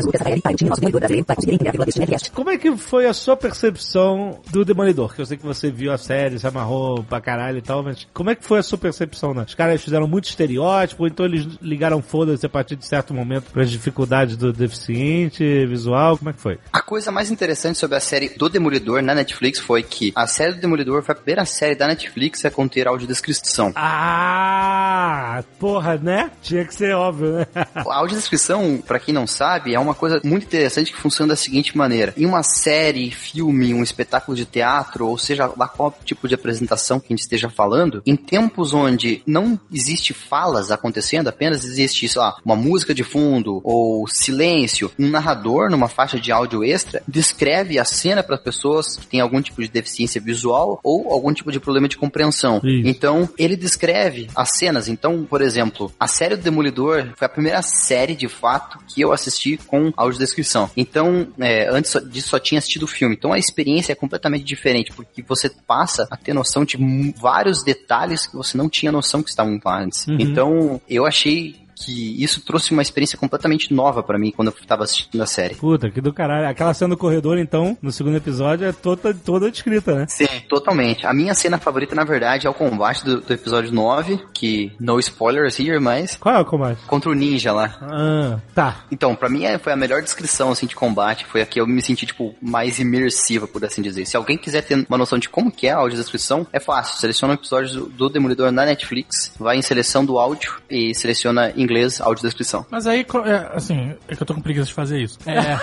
Apenas 0.00 0.04
Lucas 0.06 0.20
Rafael 0.20 0.42
para 0.42 0.52
o 0.52 0.56
time 0.56 0.70
nosso 0.70 0.80
Demolidor 0.80 1.00
brasileiro 1.00 1.26
vai 1.26 1.36
conseguir 1.36 1.54
integrar 1.54 1.80
a 1.80 1.84
deste 1.84 1.98
Nerdcast. 1.98 2.30
Como 2.32 2.50
é 2.50 2.58
que 2.58 2.76
foi 2.76 3.06
a 3.06 3.12
sua 3.12 3.36
percepção 3.36 4.40
do 4.50 4.64
Demolidor? 4.64 5.14
Que 5.14 5.20
eu 5.20 5.26
sei 5.26 5.36
que 5.36 5.44
você 5.44 5.70
viu 5.70 5.92
a 5.92 5.98
série, 5.98 6.38
se 6.38 6.46
amarrou 6.46 7.02
pra 7.02 7.20
caralho 7.20 7.58
e 7.58 7.62
tal, 7.62 7.82
mas 7.82 8.06
como 8.12 8.30
é 8.30 8.34
que 8.34 8.44
foi 8.44 8.58
a 8.58 8.62
sua 8.62 8.78
percepção, 8.78 9.34
né? 9.34 9.44
Os 9.46 9.54
caras 9.54 9.82
fizeram 9.82 10.06
muito 10.06 10.28
estereótipo, 10.28 11.06
então 11.06 11.26
eles 11.26 11.46
ligaram 11.60 12.00
foda-se 12.02 12.44
a 12.44 12.48
partir 12.48 12.76
de 12.76 12.86
certo 12.86 13.12
momento 13.12 13.50
para 13.52 13.62
as 13.62 13.70
dificuldades 13.70 14.36
do 14.36 14.52
deficiente 14.52 15.66
visual? 15.66 16.16
Como 16.18 16.30
é 16.30 16.32
que 16.32 16.40
foi? 16.40 16.58
A 16.72 16.80
coisa 16.80 17.10
mais 17.10 17.30
interessante 17.30 17.78
sobre 17.78 17.96
a 17.96 18.00
série 18.00 18.30
do 18.30 18.48
Demolidor 18.48 19.02
na 19.02 19.14
Netflix 19.14 19.58
foi 19.58 19.82
que 19.82 20.12
a 20.14 20.26
série 20.26 20.54
do 20.54 20.60
Demolidor 20.60 21.02
foi 21.02 21.12
a 21.12 21.16
primeira 21.16 21.44
série 21.44 21.74
da 21.74 21.86
Netflix 21.86 22.44
a 22.44 22.50
conter 22.50 22.88
audiodescrição. 22.88 23.72
Ah, 23.76 25.42
porra, 25.58 25.96
né? 25.96 26.30
Tinha 26.42 26.64
que 26.64 26.74
ser 26.74 26.94
óbvio, 26.94 27.32
né? 27.32 27.46
A 27.74 27.96
audiodescrição, 27.96 28.82
pra 28.86 28.98
quem 28.98 29.12
não 29.12 29.26
sabe, 29.26 29.74
é 29.74 29.80
uma 29.90 29.94
coisa 29.94 30.20
muito 30.24 30.44
interessante 30.44 30.92
que 30.92 30.98
funciona 30.98 31.30
da 31.30 31.36
seguinte 31.36 31.76
maneira. 31.76 32.14
Em 32.16 32.24
uma 32.24 32.42
série, 32.42 33.10
filme, 33.10 33.74
um 33.74 33.82
espetáculo 33.82 34.36
de 34.36 34.44
teatro, 34.44 35.06
ou 35.06 35.18
seja 35.18 35.50
lá 35.56 35.68
qual 35.68 35.96
tipo 36.04 36.28
de 36.28 36.34
apresentação 36.34 37.00
que 37.00 37.06
a 37.06 37.16
gente 37.16 37.22
esteja 37.22 37.50
falando, 37.50 38.02
em 38.06 38.16
tempos 38.16 38.72
onde 38.72 39.22
não 39.26 39.58
existe 39.72 40.14
falas 40.14 40.70
acontecendo, 40.70 41.28
apenas 41.28 41.64
existe, 41.64 42.08
sei 42.08 42.20
lá, 42.20 42.36
uma 42.44 42.56
música 42.56 42.94
de 42.94 43.02
fundo 43.02 43.60
ou 43.64 44.06
silêncio, 44.06 44.90
um 44.98 45.08
narrador 45.08 45.70
numa 45.70 45.88
faixa 45.88 46.18
de 46.18 46.30
áudio 46.30 46.62
extra 46.62 47.02
descreve 47.06 47.78
a 47.78 47.84
cena 47.84 48.22
para 48.22 48.38
pessoas 48.38 48.96
que 48.96 49.06
têm 49.06 49.20
algum 49.20 49.42
tipo 49.42 49.60
de 49.60 49.68
deficiência 49.68 50.20
visual 50.20 50.78
ou 50.82 51.12
algum 51.12 51.32
tipo 51.32 51.50
de 51.50 51.58
problema 51.58 51.88
de 51.88 51.96
compreensão. 51.96 52.60
Isso. 52.62 52.88
Então, 52.88 53.28
ele 53.36 53.56
descreve 53.56 54.28
as 54.36 54.56
cenas. 54.56 54.88
Então, 54.88 55.24
por 55.24 55.42
exemplo, 55.42 55.92
a 55.98 56.06
série 56.06 56.36
do 56.36 56.42
Demolidor 56.42 57.12
foi 57.16 57.26
a 57.26 57.30
primeira 57.30 57.62
série, 57.62 58.14
de 58.14 58.28
fato, 58.28 58.78
que 58.86 59.00
eu 59.00 59.12
assisti 59.12 59.56
com 59.56 59.79
audiodescrição. 59.96 60.70
Então, 60.76 61.28
é, 61.38 61.68
antes 61.70 61.94
disso 62.08 62.28
só 62.28 62.38
tinha 62.38 62.58
assistido 62.58 62.84
o 62.84 62.88
filme. 62.88 63.14
Então, 63.14 63.32
a 63.32 63.38
experiência 63.38 63.92
é 63.92 63.94
completamente 63.94 64.44
diferente, 64.44 64.92
porque 64.92 65.22
você 65.22 65.50
passa 65.66 66.06
a 66.10 66.16
ter 66.16 66.32
noção 66.32 66.64
de 66.64 66.76
vários 67.16 67.62
detalhes 67.62 68.26
que 68.26 68.36
você 68.36 68.56
não 68.56 68.68
tinha 68.68 68.92
noção 68.92 69.22
que 69.22 69.30
estavam 69.30 69.58
lá 69.64 69.82
antes. 69.82 70.06
Então, 70.08 70.80
eu 70.88 71.06
achei 71.06 71.59
que 71.84 72.22
isso 72.22 72.40
trouxe 72.42 72.72
uma 72.72 72.82
experiência 72.82 73.18
completamente 73.18 73.72
nova 73.72 74.02
pra 74.02 74.18
mim 74.18 74.30
quando 74.30 74.48
eu 74.48 74.54
tava 74.66 74.84
assistindo 74.84 75.20
a 75.22 75.26
série. 75.26 75.54
Puta, 75.54 75.90
que 75.90 76.00
do 76.00 76.12
caralho. 76.12 76.48
Aquela 76.48 76.74
cena 76.74 76.90
do 76.94 76.96
corredor, 76.98 77.38
então, 77.38 77.76
no 77.80 77.90
segundo 77.92 78.16
episódio, 78.16 78.66
é 78.66 78.72
toda, 78.72 79.14
toda 79.14 79.50
descrita, 79.50 79.94
né? 79.94 80.06
Sim, 80.08 80.26
totalmente. 80.48 81.06
A 81.06 81.12
minha 81.12 81.34
cena 81.34 81.58
favorita, 81.58 81.94
na 81.94 82.04
verdade, 82.04 82.46
é 82.46 82.50
o 82.50 82.54
combate 82.54 83.04
do, 83.04 83.20
do 83.20 83.32
episódio 83.32 83.72
9, 83.72 84.20
que 84.34 84.72
no 84.80 84.98
spoilers 84.98 85.58
here, 85.58 85.78
mas 85.80 86.16
Qual 86.16 86.34
é 86.34 86.38
o 86.40 86.44
combate? 86.44 86.80
contra 86.86 87.10
o 87.10 87.14
ninja 87.14 87.52
lá. 87.52 87.76
Ah, 87.82 88.38
tá. 88.54 88.84
Então, 88.90 89.14
pra 89.14 89.28
mim 89.28 89.44
é- 89.44 89.58
foi 89.58 89.72
a 89.72 89.76
melhor 89.76 90.02
descrição 90.02 90.50
assim 90.50 90.66
de 90.66 90.74
combate, 90.74 91.24
foi 91.26 91.42
a 91.42 91.46
que 91.46 91.60
eu 91.60 91.66
me 91.66 91.80
senti 91.82 92.06
tipo 92.06 92.34
mais 92.40 92.78
imersiva, 92.78 93.46
por 93.46 93.64
assim 93.64 93.82
dizer. 93.82 94.06
Se 94.06 94.16
alguém 94.16 94.36
quiser 94.38 94.62
ter 94.62 94.84
uma 94.88 94.98
noção 94.98 95.18
de 95.18 95.28
como 95.28 95.50
que 95.50 95.66
é 95.66 95.72
a 95.72 95.76
audiodescrição, 95.78 96.46
é 96.52 96.60
fácil. 96.60 96.98
Seleciona 96.98 97.32
um 97.32 97.36
episódio 97.36 97.80
do, 97.80 97.86
do 97.88 98.08
Demolidor 98.08 98.50
na 98.50 98.64
Netflix, 98.64 99.32
vai 99.38 99.56
em 99.56 99.62
seleção 99.62 100.04
do 100.04 100.18
áudio 100.18 100.54
e 100.70 100.94
seleciona 100.94 101.52
inglês 101.70 102.00
audiodescrição. 102.00 102.66
Mas 102.70 102.86
aí, 102.86 103.06
é, 103.24 103.56
assim, 103.56 103.94
é 104.08 104.16
que 104.16 104.22
eu 104.22 104.26
tô 104.26 104.34
com 104.34 104.40
preguiça 104.40 104.66
de 104.66 104.74
fazer 104.74 105.00
isso. 105.00 105.18
É, 105.24 105.32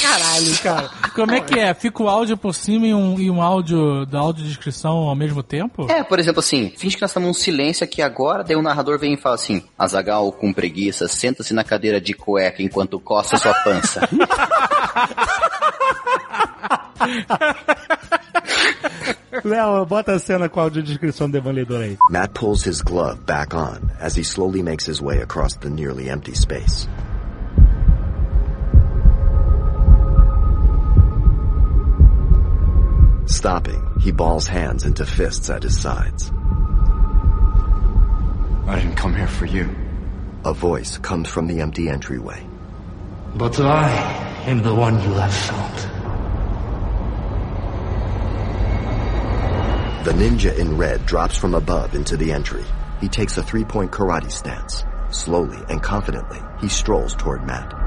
Caralho, 0.00 0.58
cara. 0.62 0.90
como 1.14 1.32
é 1.32 1.40
que 1.40 1.58
é? 1.58 1.74
Fica 1.74 2.02
o 2.02 2.08
áudio 2.08 2.36
por 2.36 2.54
cima 2.54 2.86
e 2.86 2.94
um, 2.94 3.18
e 3.18 3.30
um 3.30 3.42
áudio 3.42 4.06
da 4.06 4.20
audiodescrição 4.20 4.92
ao 4.92 5.16
mesmo 5.16 5.42
tempo? 5.42 5.90
É, 5.90 6.04
por 6.04 6.18
exemplo, 6.18 6.40
assim, 6.40 6.72
finge 6.76 6.96
que 6.96 7.02
nós 7.02 7.10
estamos 7.10 7.26
num 7.26 7.34
silêncio 7.34 7.84
aqui 7.84 8.00
agora, 8.00 8.44
daí 8.44 8.56
o 8.56 8.62
narrador 8.62 8.98
vem 8.98 9.14
e 9.14 9.16
fala 9.16 9.34
assim: 9.34 9.62
Azagal 9.76 10.30
com 10.32 10.52
preguiça, 10.52 11.08
senta-se 11.08 11.52
na 11.52 11.64
cadeira 11.64 12.00
de 12.00 12.14
cueca 12.14 12.62
enquanto 12.62 13.00
coça 13.00 13.36
sua 13.36 13.54
pança. 13.54 14.08
Léo, 19.44 19.86
bota 19.86 20.12
a 20.12 20.18
cena 20.18 20.46
com 20.46 20.60
a 20.60 20.64
audiodescrição 20.64 21.26
do 21.26 21.32
Demolidor 21.32 21.80
aí. 21.80 21.96
Matt 22.10 22.34
pulls 22.34 22.66
his 22.66 22.82
glove 22.82 23.18
back 23.24 23.54
on 23.56 23.90
as 23.98 24.14
he 24.14 24.22
slowly 24.22 24.62
makes 24.62 24.86
his 24.86 25.00
way 25.00 25.22
across 25.22 25.56
the 25.56 25.70
nearly 25.70 26.10
empty 26.10 26.34
space. 26.34 26.86
Stopping, 33.24 33.82
he 33.98 34.12
balls 34.12 34.46
hands 34.46 34.84
into 34.84 35.06
fists 35.06 35.48
at 35.48 35.62
his 35.62 35.78
sides. 35.80 36.30
I 38.68 38.78
didn't 38.78 38.96
come 38.96 39.14
here 39.14 39.26
for 39.26 39.46
you. 39.46 39.70
A 40.44 40.52
voice 40.52 40.98
comes 40.98 41.30
from 41.30 41.46
the 41.46 41.62
empty 41.62 41.88
entryway. 41.88 42.46
But 43.34 43.58
I 43.58 43.88
am 44.46 44.62
the 44.62 44.74
one 44.74 45.00
you 45.02 45.14
have 45.14 45.32
sought. 45.32 46.01
The 50.02 50.10
ninja 50.10 50.52
in 50.58 50.76
red 50.76 51.06
drops 51.06 51.36
from 51.36 51.54
above 51.54 51.94
into 51.94 52.16
the 52.16 52.32
entry. 52.32 52.64
He 53.00 53.08
takes 53.08 53.38
a 53.38 53.42
three-point 53.42 53.92
karate 53.92 54.32
stance. 54.32 54.82
Slowly 55.10 55.62
and 55.68 55.80
confidently, 55.80 56.40
he 56.60 56.68
strolls 56.68 57.14
toward 57.14 57.46
Matt. 57.46 57.81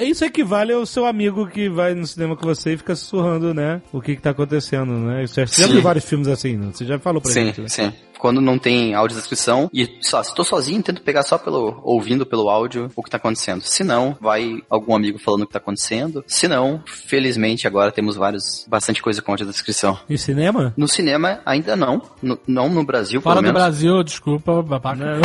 É 0.00 0.04
Isso 0.04 0.24
equivale 0.24 0.72
ao 0.72 0.86
seu 0.86 1.04
amigo 1.04 1.46
que 1.46 1.68
vai 1.68 1.94
no 1.94 2.06
cinema 2.06 2.34
com 2.34 2.46
você 2.46 2.72
e 2.72 2.76
fica 2.78 2.96
sussurrando, 2.96 3.52
né? 3.52 3.82
O 3.92 4.00
que 4.00 4.16
que 4.16 4.22
tá 4.22 4.30
acontecendo, 4.30 4.92
né? 4.92 5.26
Você 5.26 5.42
já 5.42 5.46
Sim. 5.46 5.72
viu 5.74 5.82
vários 5.82 6.06
filmes 6.06 6.26
assim, 6.26 6.56
né? 6.56 6.70
Você 6.72 6.86
já 6.86 6.98
falou 6.98 7.20
pra 7.20 7.30
Sim, 7.30 7.44
gente, 7.44 7.60
né? 7.60 7.68
sim. 7.68 7.92
Quando 8.18 8.40
não 8.40 8.58
tem 8.58 8.94
audiodescrição 8.94 9.68
e 9.74 9.98
só, 10.00 10.22
se 10.22 10.34
tô 10.34 10.42
sozinho, 10.42 10.82
tento 10.82 11.02
pegar 11.02 11.22
só 11.22 11.36
pelo 11.36 11.80
ouvindo 11.84 12.24
pelo 12.24 12.48
áudio 12.48 12.90
o 12.96 13.02
que 13.02 13.10
tá 13.10 13.18
acontecendo. 13.18 13.60
Se 13.60 13.84
não, 13.84 14.16
vai 14.18 14.62
algum 14.70 14.96
amigo 14.96 15.18
falando 15.18 15.42
o 15.42 15.46
que 15.46 15.52
tá 15.52 15.58
acontecendo. 15.58 16.24
Se 16.26 16.48
não, 16.48 16.82
felizmente 16.86 17.66
agora 17.66 17.92
temos 17.92 18.16
vários 18.16 18.64
bastante 18.66 19.02
coisa 19.02 19.20
com 19.20 19.32
audiodescrição. 19.32 19.98
E 20.08 20.16
cinema? 20.16 20.72
No 20.78 20.88
cinema 20.88 21.42
ainda 21.44 21.76
não, 21.76 22.00
no, 22.22 22.38
não 22.46 22.70
no 22.70 22.84
Brasil 22.84 23.20
Fora 23.20 23.34
pelo 23.42 23.52
do 23.52 23.54
menos. 23.54 23.62
Brasil, 23.62 24.02
desculpa, 24.02 24.62
babaca. 24.62 25.20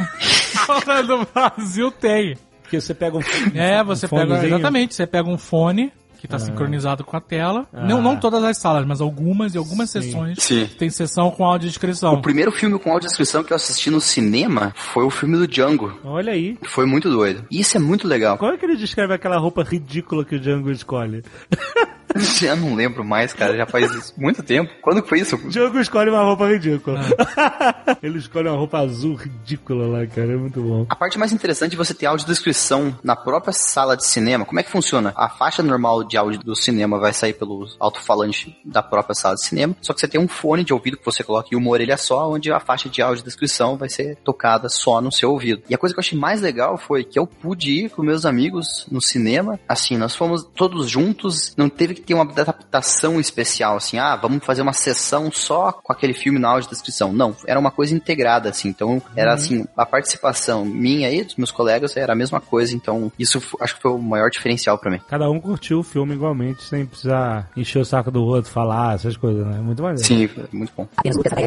Fora 0.64 1.02
do 1.02 1.26
Brasil 1.34 1.90
tem. 1.90 2.36
Porque 2.68 2.82
você 2.82 2.92
pega 2.92 3.16
um. 3.16 3.20
É, 3.56 3.82
você 3.82 4.04
um 4.04 4.10
pega. 4.10 4.46
Exatamente, 4.46 4.94
você 4.94 5.06
pega 5.06 5.28
um 5.28 5.38
fone 5.38 5.90
que 6.20 6.28
tá 6.28 6.38
sincronizado 6.38 7.02
com 7.02 7.16
a 7.16 7.20
tela. 7.20 7.66
Não, 7.72 8.02
não 8.02 8.16
todas 8.16 8.42
as 8.44 8.58
salas, 8.58 8.84
mas 8.84 9.00
algumas 9.00 9.54
e 9.54 9.58
algumas 9.58 9.88
Sim. 9.88 10.02
sessões 10.02 10.42
Sim. 10.42 10.68
tem 10.78 10.90
sessão 10.90 11.30
com 11.30 11.44
audiodescrição. 11.44 12.14
O 12.14 12.20
primeiro 12.20 12.50
filme 12.52 12.78
com 12.78 12.90
audiodescrição 12.90 13.42
que 13.42 13.52
eu 13.52 13.56
assisti 13.56 13.88
no 13.88 14.00
cinema 14.00 14.74
foi 14.76 15.04
o 15.04 15.10
filme 15.10 15.38
do 15.38 15.46
Django. 15.46 15.98
Olha 16.04 16.32
aí. 16.32 16.58
Foi 16.64 16.86
muito 16.86 17.08
doido. 17.08 17.46
E 17.50 17.60
isso 17.60 17.76
é 17.76 17.80
muito 17.80 18.06
legal. 18.06 18.36
Como 18.36 18.52
é 18.52 18.58
que 18.58 18.66
ele 18.66 18.76
descreve 18.76 19.14
aquela 19.14 19.38
roupa 19.38 19.62
ridícula 19.62 20.24
que 20.24 20.34
o 20.34 20.40
Django 20.40 20.70
escolhe? 20.70 21.22
Eu 22.42 22.56
não 22.56 22.74
lembro 22.74 23.04
mais, 23.04 23.32
cara. 23.32 23.56
Já 23.56 23.66
faz 23.66 24.14
muito 24.16 24.42
tempo. 24.42 24.72
Quando 24.82 25.02
que 25.02 25.08
foi 25.08 25.20
isso? 25.20 25.36
O 25.36 25.48
Django 25.48 25.78
escolhe 25.78 26.10
uma 26.10 26.22
roupa 26.22 26.48
ridícula. 26.48 27.00
ele 28.02 28.18
escolhe 28.18 28.48
uma 28.48 28.56
roupa 28.56 28.78
azul 28.78 29.14
ridícula 29.14 29.86
lá, 29.86 30.06
cara. 30.06 30.32
É 30.32 30.36
muito 30.36 30.60
bom. 30.60 30.86
A 30.88 30.96
parte 30.96 31.18
mais 31.18 31.32
interessante 31.32 31.74
é 31.74 31.76
você 31.76 31.94
ter 31.94 32.06
audiodescrição 32.06 32.96
na 33.02 33.16
própria 33.16 33.52
sala 33.52 33.96
de 33.96 34.04
cinema. 34.04 34.44
Como 34.44 34.58
é 34.58 34.62
que 34.62 34.70
funciona? 34.70 35.12
A 35.16 35.28
faixa 35.28 35.62
normal 35.62 36.04
de 36.04 36.16
áudio 36.16 36.40
do 36.40 36.56
cinema 36.56 36.98
vai 36.98 37.12
sair 37.12 37.32
pelo 37.32 37.66
alto-falante 37.78 38.56
da 38.64 38.82
própria 38.82 39.14
sala 39.14 39.34
de 39.34 39.44
cinema, 39.44 39.76
só 39.80 39.92
que 39.92 40.00
você 40.00 40.08
tem 40.08 40.20
um 40.20 40.28
fone 40.28 40.64
de 40.64 40.72
ouvido 40.72 40.96
que 40.96 41.04
você 41.04 41.22
coloca 41.22 41.48
em 41.52 41.56
uma 41.56 41.70
orelha 41.70 41.96
só, 41.96 42.30
onde 42.30 42.52
a 42.52 42.60
faixa 42.60 42.88
de 42.88 43.02
audiodescrição 43.02 43.76
vai 43.76 43.88
ser 43.88 44.16
tocada 44.16 44.68
só 44.68 45.00
no 45.00 45.12
seu 45.12 45.30
ouvido. 45.30 45.62
E 45.68 45.74
a 45.74 45.78
coisa 45.78 45.94
que 45.94 45.98
eu 45.98 46.02
achei 46.02 46.18
mais 46.18 46.40
legal 46.40 46.76
foi 46.76 47.04
que 47.04 47.18
eu 47.18 47.26
pude 47.26 47.70
ir 47.70 47.90
com 47.90 48.02
meus 48.02 48.24
amigos 48.24 48.86
no 48.90 49.00
cinema, 49.00 49.58
assim, 49.68 49.96
nós 49.96 50.14
fomos 50.14 50.42
todos 50.54 50.88
juntos, 50.88 51.54
não 51.56 51.68
teve 51.68 51.94
que 51.94 52.07
ter 52.08 52.14
uma 52.14 52.24
adaptação 52.24 53.20
especial, 53.20 53.76
assim, 53.76 53.98
ah, 53.98 54.16
vamos 54.16 54.44
fazer 54.44 54.62
uma 54.62 54.72
sessão 54.72 55.30
só 55.30 55.72
com 55.72 55.92
aquele 55.92 56.14
filme 56.14 56.38
na 56.38 56.48
audiodescrição. 56.48 57.12
Não, 57.12 57.36
era 57.46 57.60
uma 57.60 57.70
coisa 57.70 57.94
integrada, 57.94 58.48
assim, 58.48 58.68
então 58.68 59.02
era 59.14 59.34
assim, 59.34 59.66
a 59.76 59.84
participação 59.84 60.64
minha 60.64 61.10
e 61.10 61.22
dos 61.22 61.36
meus 61.36 61.50
colegas 61.50 61.96
era 61.96 62.14
a 62.14 62.16
mesma 62.16 62.40
coisa, 62.40 62.74
então 62.74 63.12
isso 63.18 63.42
acho 63.60 63.76
que 63.76 63.82
foi 63.82 63.90
o 63.90 63.98
maior 63.98 64.30
diferencial 64.30 64.78
pra 64.78 64.90
mim. 64.90 65.00
Cada 65.06 65.30
um 65.30 65.38
curtiu 65.38 65.80
o 65.80 65.82
filme 65.82 66.14
igualmente, 66.14 66.62
sem 66.62 66.86
precisar 66.86 67.50
encher 67.54 67.80
o 67.80 67.84
saco 67.84 68.10
do 68.10 68.24
outro, 68.24 68.50
falar, 68.50 68.94
essas 68.94 69.16
coisas, 69.16 69.46
né? 69.46 69.58
Muito 69.58 69.82
maneiro. 69.82 70.04
Sim, 70.04 70.30
muito 70.50 70.72
bom. 70.74 70.86
Para 70.86 71.12
para. 71.26 71.46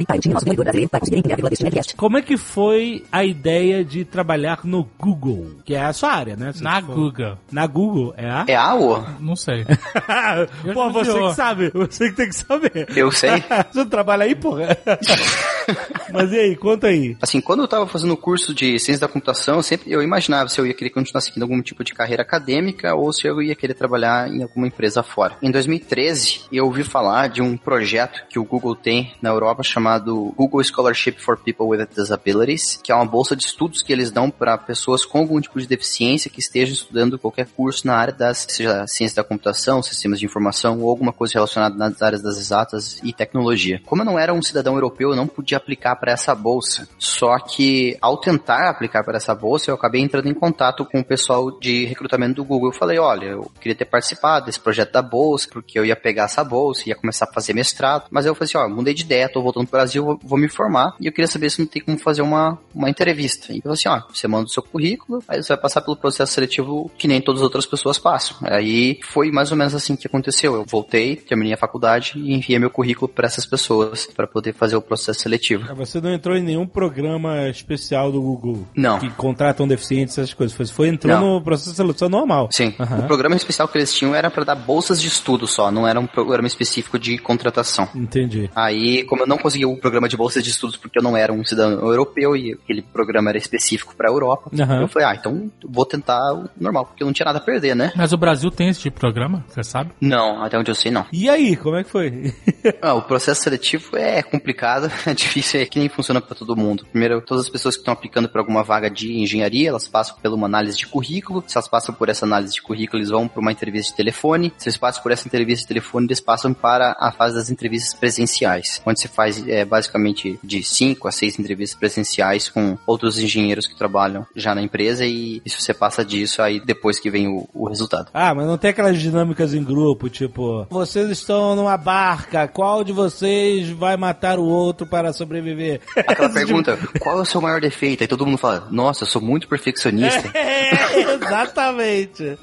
Como 1.97 2.17
é 2.17 2.21
que 2.21 2.37
foi 2.37 3.03
a 3.11 3.23
ideia 3.23 3.83
de 3.83 4.05
trabalhar 4.05 4.59
no 4.63 4.87
Google? 4.99 5.55
Que 5.65 5.73
é 5.73 5.83
a 5.83 5.93
sua 5.93 6.11
área, 6.11 6.35
né? 6.35 6.51
Na 6.61 6.79
Google. 6.79 7.37
Na 7.51 7.65
Google, 7.65 8.13
é 8.17 8.29
a? 8.29 8.45
É 8.47 8.55
a 8.55 8.75
O? 8.75 9.03
Não 9.19 9.35
sei. 9.35 9.65
Pô, 10.73 10.89
você 10.89 11.13
que 11.13 11.33
sabe, 11.33 11.71
você 11.73 12.09
que 12.09 12.15
tem 12.15 12.29
que 12.29 12.35
saber. 12.35 12.87
Eu 12.95 13.11
sei. 13.11 13.31
Você 13.71 13.79
não 13.79 13.85
trabalha 13.89 14.25
aí, 14.25 14.35
porra? 14.35 14.77
Mas 16.11 16.31
e 16.31 16.37
aí, 16.37 16.55
conta 16.55 16.87
aí. 16.87 17.15
Assim, 17.21 17.41
quando 17.41 17.61
eu 17.61 17.67
tava 17.67 17.87
fazendo 17.87 18.13
o 18.13 18.17
curso 18.17 18.53
de 18.53 18.77
ciência 18.79 19.01
da 19.01 19.07
computação, 19.07 19.57
eu 19.57 19.63
sempre 19.63 19.91
eu 19.91 20.01
imaginava 20.01 20.49
se 20.49 20.59
eu 20.59 20.65
ia 20.65 20.73
querer 20.73 20.89
continuar 20.89 21.21
seguindo 21.21 21.43
algum 21.43 21.61
tipo 21.61 21.83
de 21.83 21.93
carreira 21.93 22.21
acadêmica 22.21 22.93
ou 22.95 23.11
se 23.13 23.27
eu 23.27 23.41
ia 23.41 23.55
querer 23.55 23.73
trabalhar 23.73 24.27
em 24.29 24.43
alguma 24.43 24.67
empresa 24.67 25.03
fora. 25.03 25.37
Em 25.41 25.51
2013, 25.51 26.41
eu 26.51 26.65
ouvi 26.65 26.83
falar 26.83 27.27
de 27.27 27.41
um 27.41 27.57
projeto 27.57 28.23
que 28.29 28.39
o 28.39 28.43
Google 28.43 28.75
tem 28.75 29.13
na 29.21 29.29
Europa 29.29 29.63
chamado 29.63 30.33
Google 30.35 30.63
Scholarship 30.63 31.13
for 31.19 31.37
People 31.37 31.65
with 31.65 31.87
Disabilities, 31.95 32.79
que 32.83 32.91
é 32.91 32.95
uma 32.95 33.05
bolsa 33.05 33.35
de 33.35 33.45
estudos 33.45 33.81
que 33.81 33.93
eles 33.93 34.11
dão 34.11 34.29
para 34.29 34.57
pessoas 34.57 35.05
com 35.05 35.19
algum 35.19 35.39
tipo 35.39 35.59
de 35.59 35.67
deficiência 35.67 36.29
que 36.29 36.39
estejam 36.39 36.73
estudando 36.73 37.17
qualquer 37.17 37.47
curso 37.47 37.87
na 37.87 37.95
área 37.95 38.13
das, 38.13 38.45
seja 38.49 38.85
ciência 38.87 39.15
da 39.15 39.27
computação, 39.27 39.81
sistemas 39.81 40.19
de 40.19 40.25
informação 40.25 40.79
ou 40.81 40.89
alguma 40.89 41.13
coisa 41.13 41.33
relacionada 41.35 41.75
nas 41.75 42.01
áreas 42.01 42.21
das 42.21 42.37
exatas 42.37 42.99
e 43.03 43.13
tecnologia. 43.13 43.81
Como 43.85 44.01
eu 44.01 44.05
não 44.05 44.19
era 44.19 44.33
um 44.33 44.41
cidadão 44.41 44.75
europeu, 44.75 45.11
eu 45.11 45.15
não 45.15 45.27
podia 45.27 45.57
aplicar 45.61 45.95
para 45.95 46.11
essa 46.11 46.33
bolsa. 46.35 46.87
Só 46.97 47.37
que 47.39 47.97
ao 48.01 48.17
tentar 48.17 48.69
aplicar 48.69 49.03
para 49.03 49.17
essa 49.17 49.33
bolsa, 49.33 49.71
eu 49.71 49.75
acabei 49.75 50.01
entrando 50.01 50.27
em 50.27 50.33
contato 50.33 50.85
com 50.85 50.99
o 50.99 51.05
pessoal 51.05 51.59
de 51.59 51.85
recrutamento 51.85 52.35
do 52.35 52.45
Google. 52.45 52.69
Eu 52.69 52.73
falei, 52.73 52.99
olha, 52.99 53.27
eu 53.27 53.51
queria 53.59 53.75
ter 53.75 53.85
participado 53.85 54.45
desse 54.45 54.59
projeto 54.59 54.91
da 54.91 55.01
bolsa, 55.01 55.47
porque 55.51 55.77
eu 55.77 55.85
ia 55.85 55.95
pegar 55.95 56.25
essa 56.25 56.43
bolsa, 56.43 56.89
ia 56.89 56.95
começar 56.95 57.25
a 57.25 57.33
fazer 57.33 57.53
mestrado. 57.53 58.05
Mas 58.09 58.25
eu 58.25 58.35
falei 58.35 58.49
assim, 58.49 58.57
ó, 58.57 58.67
mudei 58.67 58.93
de 58.93 59.03
ideia, 59.03 59.29
tô 59.29 59.41
voltando 59.41 59.67
pro 59.67 59.79
Brasil, 59.79 60.03
vou, 60.03 60.19
vou 60.23 60.37
me 60.37 60.49
formar. 60.49 60.95
E 60.99 61.07
eu 61.07 61.11
queria 61.11 61.27
saber 61.27 61.49
se 61.49 61.59
não 61.59 61.67
tem 61.67 61.81
como 61.81 61.97
fazer 61.97 62.21
uma, 62.21 62.59
uma 62.73 62.89
entrevista. 62.89 63.53
E 63.53 63.57
eu 63.57 63.61
falei 63.61 63.73
assim, 63.73 63.89
ó, 63.89 64.01
você 64.13 64.27
manda 64.27 64.45
o 64.45 64.49
seu 64.49 64.63
currículo, 64.63 65.23
aí 65.27 65.41
você 65.41 65.49
vai 65.49 65.61
passar 65.61 65.81
pelo 65.81 65.97
processo 65.97 66.33
seletivo 66.33 66.91
que 66.97 67.07
nem 67.07 67.21
todas 67.21 67.41
as 67.41 67.43
outras 67.43 67.65
pessoas 67.65 67.97
passam. 67.97 68.37
Aí 68.43 68.99
foi 69.03 69.31
mais 69.31 69.51
ou 69.51 69.57
menos 69.57 69.73
assim 69.75 69.95
que 69.95 70.07
aconteceu. 70.07 70.55
Eu 70.55 70.65
voltei, 70.65 71.15
terminei 71.15 71.53
a 71.53 71.57
faculdade 71.57 72.13
e 72.15 72.33
enviei 72.33 72.59
meu 72.59 72.69
currículo 72.69 73.07
para 73.07 73.25
essas 73.25 73.45
pessoas 73.45 74.07
para 74.07 74.27
poder 74.27 74.53
fazer 74.53 74.75
o 74.75 74.81
processo 74.81 75.21
seletivo. 75.21 75.40
Você 75.75 75.99
não 76.01 76.11
entrou 76.13 76.35
em 76.37 76.43
nenhum 76.43 76.65
programa 76.67 77.47
especial 77.49 78.11
do 78.11 78.21
Google? 78.21 78.67
Não. 78.75 78.99
Que 78.99 79.09
contratam 79.11 79.67
deficientes, 79.67 80.17
essas 80.17 80.33
coisas. 80.33 80.55
Você 80.55 80.73
foi 80.73 80.87
entrou 80.89 81.13
Não. 81.15 81.35
no 81.35 81.41
processo 81.41 81.71
de 81.71 81.77
seleção 81.77 82.09
normal. 82.09 82.49
Sim, 82.51 82.73
Aham. 82.79 82.99
o 82.99 83.03
programa 83.07 83.35
especial 83.35 83.67
que 83.67 83.77
eles 83.77 83.93
tinham 83.93 84.13
era 84.15 84.29
para 84.29 84.43
dar 84.43 84.55
bolsas 84.55 85.01
de 85.01 85.07
estudo 85.07 85.47
só, 85.47 85.71
não 85.71 85.87
era 85.87 85.99
um 85.99 86.07
programa 86.07 86.47
específico 86.47 86.97
de 86.99 87.17
contratação. 87.17 87.87
Entendi. 87.95 88.49
Aí, 88.55 89.03
como 89.05 89.23
eu 89.23 89.27
não 89.27 89.37
consegui 89.37 89.65
o 89.65 89.77
programa 89.77 90.07
de 90.07 90.15
bolsas 90.17 90.43
de 90.43 90.49
estudos 90.49 90.77
porque 90.77 90.99
eu 90.99 91.03
não 91.03 91.15
era 91.17 91.31
um 91.33 91.43
cidadão 91.43 91.71
europeu 91.87 92.35
e 92.35 92.53
aquele 92.53 92.81
programa 92.81 93.29
era 93.29 93.37
específico 93.37 93.95
para 93.95 94.09
a 94.09 94.13
Europa, 94.13 94.51
Aham. 94.59 94.81
eu 94.81 94.87
falei, 94.87 95.07
ah, 95.07 95.15
então 95.15 95.51
vou 95.67 95.85
tentar 95.85 96.33
o 96.33 96.49
normal, 96.59 96.85
porque 96.85 97.03
eu 97.03 97.07
não 97.07 97.13
tinha 97.13 97.25
nada 97.25 97.37
a 97.39 97.41
perder, 97.41 97.75
né? 97.75 97.91
Mas 97.95 98.13
o 98.13 98.17
Brasil 98.17 98.49
tem 98.51 98.69
esse 98.69 98.81
tipo 98.81 98.95
de 98.95 98.99
programa, 98.99 99.43
você 99.47 99.63
sabe? 99.63 99.91
Não, 99.99 100.43
até 100.43 100.57
onde 100.57 100.69
eu 100.71 100.75
sei, 100.75 100.91
não. 100.91 101.05
E 101.11 101.29
aí, 101.29 101.55
como 101.55 101.75
é 101.77 101.83
que 101.83 101.89
foi? 101.89 102.33
Ah, 102.81 102.93
o 102.93 103.01
processo 103.01 103.41
seletivo 103.43 103.97
é 103.97 104.21
complicado, 104.23 104.89
é 105.05 105.13
difícil, 105.13 105.30
é 105.39 105.65
que 105.65 105.79
nem 105.79 105.89
funciona 105.89 106.21
para 106.21 106.35
todo 106.35 106.55
mundo. 106.55 106.85
Primeiro, 106.91 107.21
todas 107.21 107.45
as 107.45 107.49
pessoas 107.49 107.75
que 107.75 107.81
estão 107.81 107.93
aplicando 107.93 108.29
para 108.29 108.41
alguma 108.41 108.63
vaga 108.63 108.89
de 108.89 109.13
engenharia, 109.13 109.69
elas 109.69 109.87
passam 109.87 110.15
por 110.15 110.33
uma 110.33 110.45
análise 110.45 110.77
de 110.77 110.87
currículo. 110.87 111.43
Se 111.47 111.57
elas 111.57 111.67
passam 111.67 111.93
por 111.93 112.09
essa 112.09 112.25
análise 112.25 112.53
de 112.53 112.61
currículo, 112.61 112.99
eles 112.99 113.09
vão 113.09 113.27
para 113.27 113.41
uma 113.41 113.51
entrevista 113.51 113.91
de 113.91 113.97
telefone. 113.97 114.53
Se 114.57 114.69
eles 114.69 114.77
passam 114.77 115.01
por 115.01 115.11
essa 115.11 115.27
entrevista 115.27 115.63
de 115.63 115.67
telefone, 115.67 116.07
eles 116.07 116.19
passam 116.19 116.53
para 116.53 116.95
a 116.99 117.11
fase 117.11 117.35
das 117.35 117.49
entrevistas 117.49 117.93
presenciais, 117.93 118.81
onde 118.85 118.99
se 118.99 119.07
faz 119.07 119.45
é, 119.47 119.65
basicamente 119.65 120.39
de 120.43 120.63
cinco 120.63 121.07
a 121.07 121.11
seis 121.11 121.39
entrevistas 121.39 121.77
presenciais 121.77 122.49
com 122.49 122.77
outros 122.85 123.19
engenheiros 123.19 123.65
que 123.65 123.75
trabalham 123.75 124.25
já 124.35 124.53
na 124.55 124.61
empresa 124.61 125.05
e, 125.05 125.41
e 125.45 125.49
se 125.49 125.61
você 125.61 125.73
passa 125.73 126.03
disso, 126.03 126.41
aí 126.41 126.59
depois 126.59 126.99
que 126.99 127.09
vem 127.09 127.27
o, 127.27 127.47
o 127.53 127.67
resultado. 127.67 128.09
Ah, 128.13 128.33
mas 128.33 128.45
não 128.45 128.57
tem 128.57 128.69
aquelas 128.69 128.99
dinâmicas 128.99 129.53
em 129.53 129.63
grupo, 129.63 130.09
tipo, 130.09 130.65
vocês 130.69 131.09
estão 131.09 131.55
numa 131.55 131.77
barca, 131.77 132.47
qual 132.47 132.83
de 132.83 132.91
vocês 132.91 133.69
vai 133.69 133.97
matar 133.97 134.39
o 134.39 134.45
outro 134.45 134.85
para 134.85 135.13
sobreviver? 135.21 135.81
Aquela 135.95 136.29
pergunta, 136.33 136.77
qual 136.99 137.19
é 137.19 137.21
o 137.21 137.25
seu 137.25 137.41
maior 137.41 137.61
defeito? 137.61 138.01
Aí 138.03 138.07
todo 138.07 138.25
mundo 138.25 138.37
fala, 138.37 138.67
nossa, 138.71 139.03
eu 139.03 139.07
sou 139.07 139.21
muito 139.21 139.47
perfeccionista. 139.47 140.31
É, 140.41 141.13
exatamente. 141.15 142.37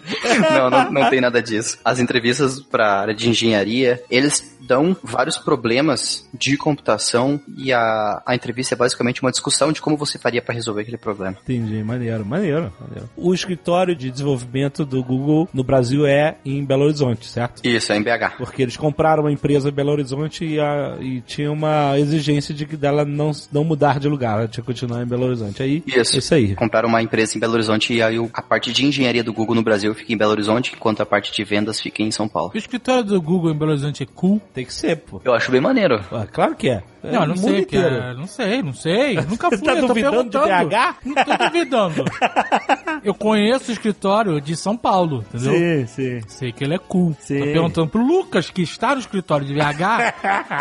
não, 0.52 0.70
não, 0.70 0.92
não 0.92 1.10
tem 1.10 1.20
nada 1.20 1.42
disso. 1.42 1.78
As 1.84 1.98
entrevistas 1.98 2.60
para 2.60 3.00
área 3.00 3.14
de 3.14 3.28
engenharia, 3.28 4.02
eles 4.10 4.56
dão 4.60 4.94
vários 5.02 5.38
problemas 5.38 6.28
de 6.34 6.56
computação 6.58 7.40
e 7.56 7.72
a, 7.72 8.22
a 8.26 8.34
entrevista 8.34 8.74
é 8.74 8.76
basicamente 8.76 9.22
uma 9.22 9.30
discussão 9.30 9.72
de 9.72 9.80
como 9.80 9.96
você 9.96 10.18
faria 10.18 10.42
para 10.42 10.54
resolver 10.54 10.82
aquele 10.82 10.98
problema. 10.98 11.36
Entendi, 11.42 11.82
maneiro, 11.82 12.24
maneiro, 12.26 12.72
maneiro. 12.78 13.08
O 13.16 13.32
escritório 13.32 13.96
de 13.96 14.10
desenvolvimento 14.10 14.84
do 14.84 15.02
Google 15.02 15.48
no 15.54 15.64
Brasil 15.64 16.06
é 16.06 16.36
em 16.44 16.62
Belo 16.64 16.84
Horizonte, 16.84 17.26
certo? 17.28 17.62
Isso, 17.64 17.92
é 17.92 17.96
em 17.96 18.02
BH. 18.02 18.36
Porque 18.36 18.60
eles 18.62 18.76
compraram 18.76 19.22
uma 19.22 19.32
empresa 19.32 19.70
em 19.70 19.72
Belo 19.72 19.90
Horizonte 19.92 20.44
e, 20.44 20.60
a- 20.60 20.98
e 21.00 21.22
tinha 21.22 21.50
uma 21.50 21.98
exigência 21.98 22.54
de 22.54 22.66
dela 22.76 23.04
não, 23.04 23.32
não 23.52 23.64
mudar 23.64 23.98
de 23.98 24.08
lugar, 24.08 24.38
ela 24.38 24.48
tinha 24.48 24.62
que 24.62 24.66
continuar 24.66 25.02
em 25.02 25.06
Belo 25.06 25.26
Horizonte. 25.26 25.62
Aí, 25.62 25.82
Isso. 25.86 26.18
isso 26.18 26.34
aí. 26.34 26.54
Compraram 26.54 26.88
uma 26.88 27.02
empresa 27.02 27.36
em 27.36 27.40
Belo 27.40 27.54
Horizonte 27.54 27.92
e 27.92 28.02
aí 28.02 28.16
a 28.32 28.42
parte 28.42 28.72
de 28.72 28.84
engenharia 28.84 29.22
do 29.24 29.32
Google 29.32 29.54
no 29.54 29.62
Brasil 29.62 29.94
fica 29.94 30.12
em 30.12 30.16
Belo 30.16 30.32
Horizonte, 30.32 30.72
enquanto 30.74 31.00
a 31.00 31.06
parte 31.06 31.32
de 31.32 31.44
vendas 31.44 31.80
fica 31.80 32.02
em 32.02 32.10
São 32.10 32.28
Paulo. 32.28 32.52
O 32.54 32.58
escritório 32.58 33.04
do 33.04 33.20
Google 33.20 33.50
em 33.50 33.56
Belo 33.56 33.72
Horizonte 33.72 34.02
é 34.02 34.06
cool? 34.06 34.40
Tem 34.52 34.64
que 34.64 34.74
ser, 34.74 34.96
pô. 34.96 35.20
Eu 35.24 35.34
acho 35.34 35.50
bem 35.50 35.60
maneiro. 35.60 36.00
Ah, 36.10 36.26
claro 36.26 36.54
que 36.54 36.68
é. 36.68 36.82
É 37.02 37.12
Não, 37.12 37.20
não 37.20 37.26
no 37.28 37.36
sei, 37.36 37.46
mundo 37.50 37.60
porque 37.62 37.76
inteiro. 37.76 37.94
é, 37.96 38.14
não 38.14 38.26
sei, 38.26 38.62
não 38.62 38.72
sei. 38.72 39.14
Nunca 39.28 39.48
fui, 39.50 39.58
Tá 39.58 39.72
eu 39.74 39.80
tô 39.82 39.86
duvidando 39.88 40.24
de 40.24 40.30
perguntando. 40.30 40.68
BH? 40.68 40.96
Não 41.04 41.14
tô 41.24 41.44
duvidando. 41.44 42.04
Eu 43.04 43.14
conheço 43.14 43.70
o 43.70 43.72
escritório 43.72 44.40
de 44.40 44.56
São 44.56 44.76
Paulo, 44.76 45.24
entendeu? 45.32 45.52
Sim, 45.52 45.86
sim. 45.86 46.20
Sei 46.26 46.50
que 46.52 46.64
ele 46.64 46.74
é 46.74 46.78
cool. 46.78 47.14
Sim. 47.20 47.38
Tô 47.38 47.44
perguntando 47.44 47.88
pro 47.88 48.04
Lucas, 48.04 48.50
que 48.50 48.62
está 48.62 48.94
no 48.94 49.00
escritório 49.00 49.46
de 49.46 49.54
VH, 49.54 50.14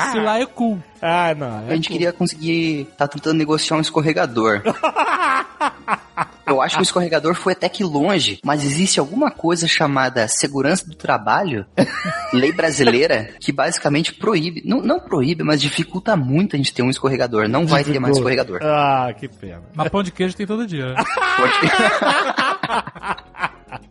se 0.11 0.19
lá 0.19 0.39
é 0.39 0.45
cool. 0.45 0.79
Ah, 1.01 1.33
não. 1.35 1.67
A 1.67 1.75
gente 1.75 1.89
queria 1.89 2.11
conseguir. 2.13 2.88
tá 2.97 3.07
tentando 3.07 3.38
negociar 3.38 3.77
um 3.77 3.81
escorregador. 3.81 4.61
Eu 6.48 6.62
acho 6.62 6.76
que 6.76 6.82
o 6.82 6.84
escorregador 6.84 7.36
foi 7.36 7.54
até 7.54 7.68
que 7.68 7.84
longe, 7.84 8.39
mas 8.43 8.64
existe 8.64 9.00
alguma 9.00 9.30
coisa 9.30 9.68
chamada 9.68 10.28
segurança 10.28 10.88
do 10.88 10.95
trabalho, 10.95 11.66
lei 12.34 12.52
brasileira, 12.52 13.30
que 13.39 13.52
basicamente 13.52 14.14
proíbe, 14.14 14.64
não, 14.66 14.82
não 14.82 15.00
proíbe, 15.00 15.43
mas 15.43 15.62
dificulta 15.62 16.16
muito 16.16 16.56
a 16.56 16.58
gente 16.58 16.74
ter 16.74 16.82
um 16.84 16.89
escorregador. 16.89 17.48
Não 17.50 17.68
vai 17.68 17.84
ter 17.84 18.00
mais 18.00 18.16
escorregador. 18.16 18.60
Ah, 18.64 19.14
que 19.18 19.28
pena. 19.28 19.64
Mas 19.74 19.89
pão 19.89 20.02
de 20.02 20.12
queijo 20.12 20.36
tem 20.36 20.48
todo 20.48 20.66
dia. 20.66 20.95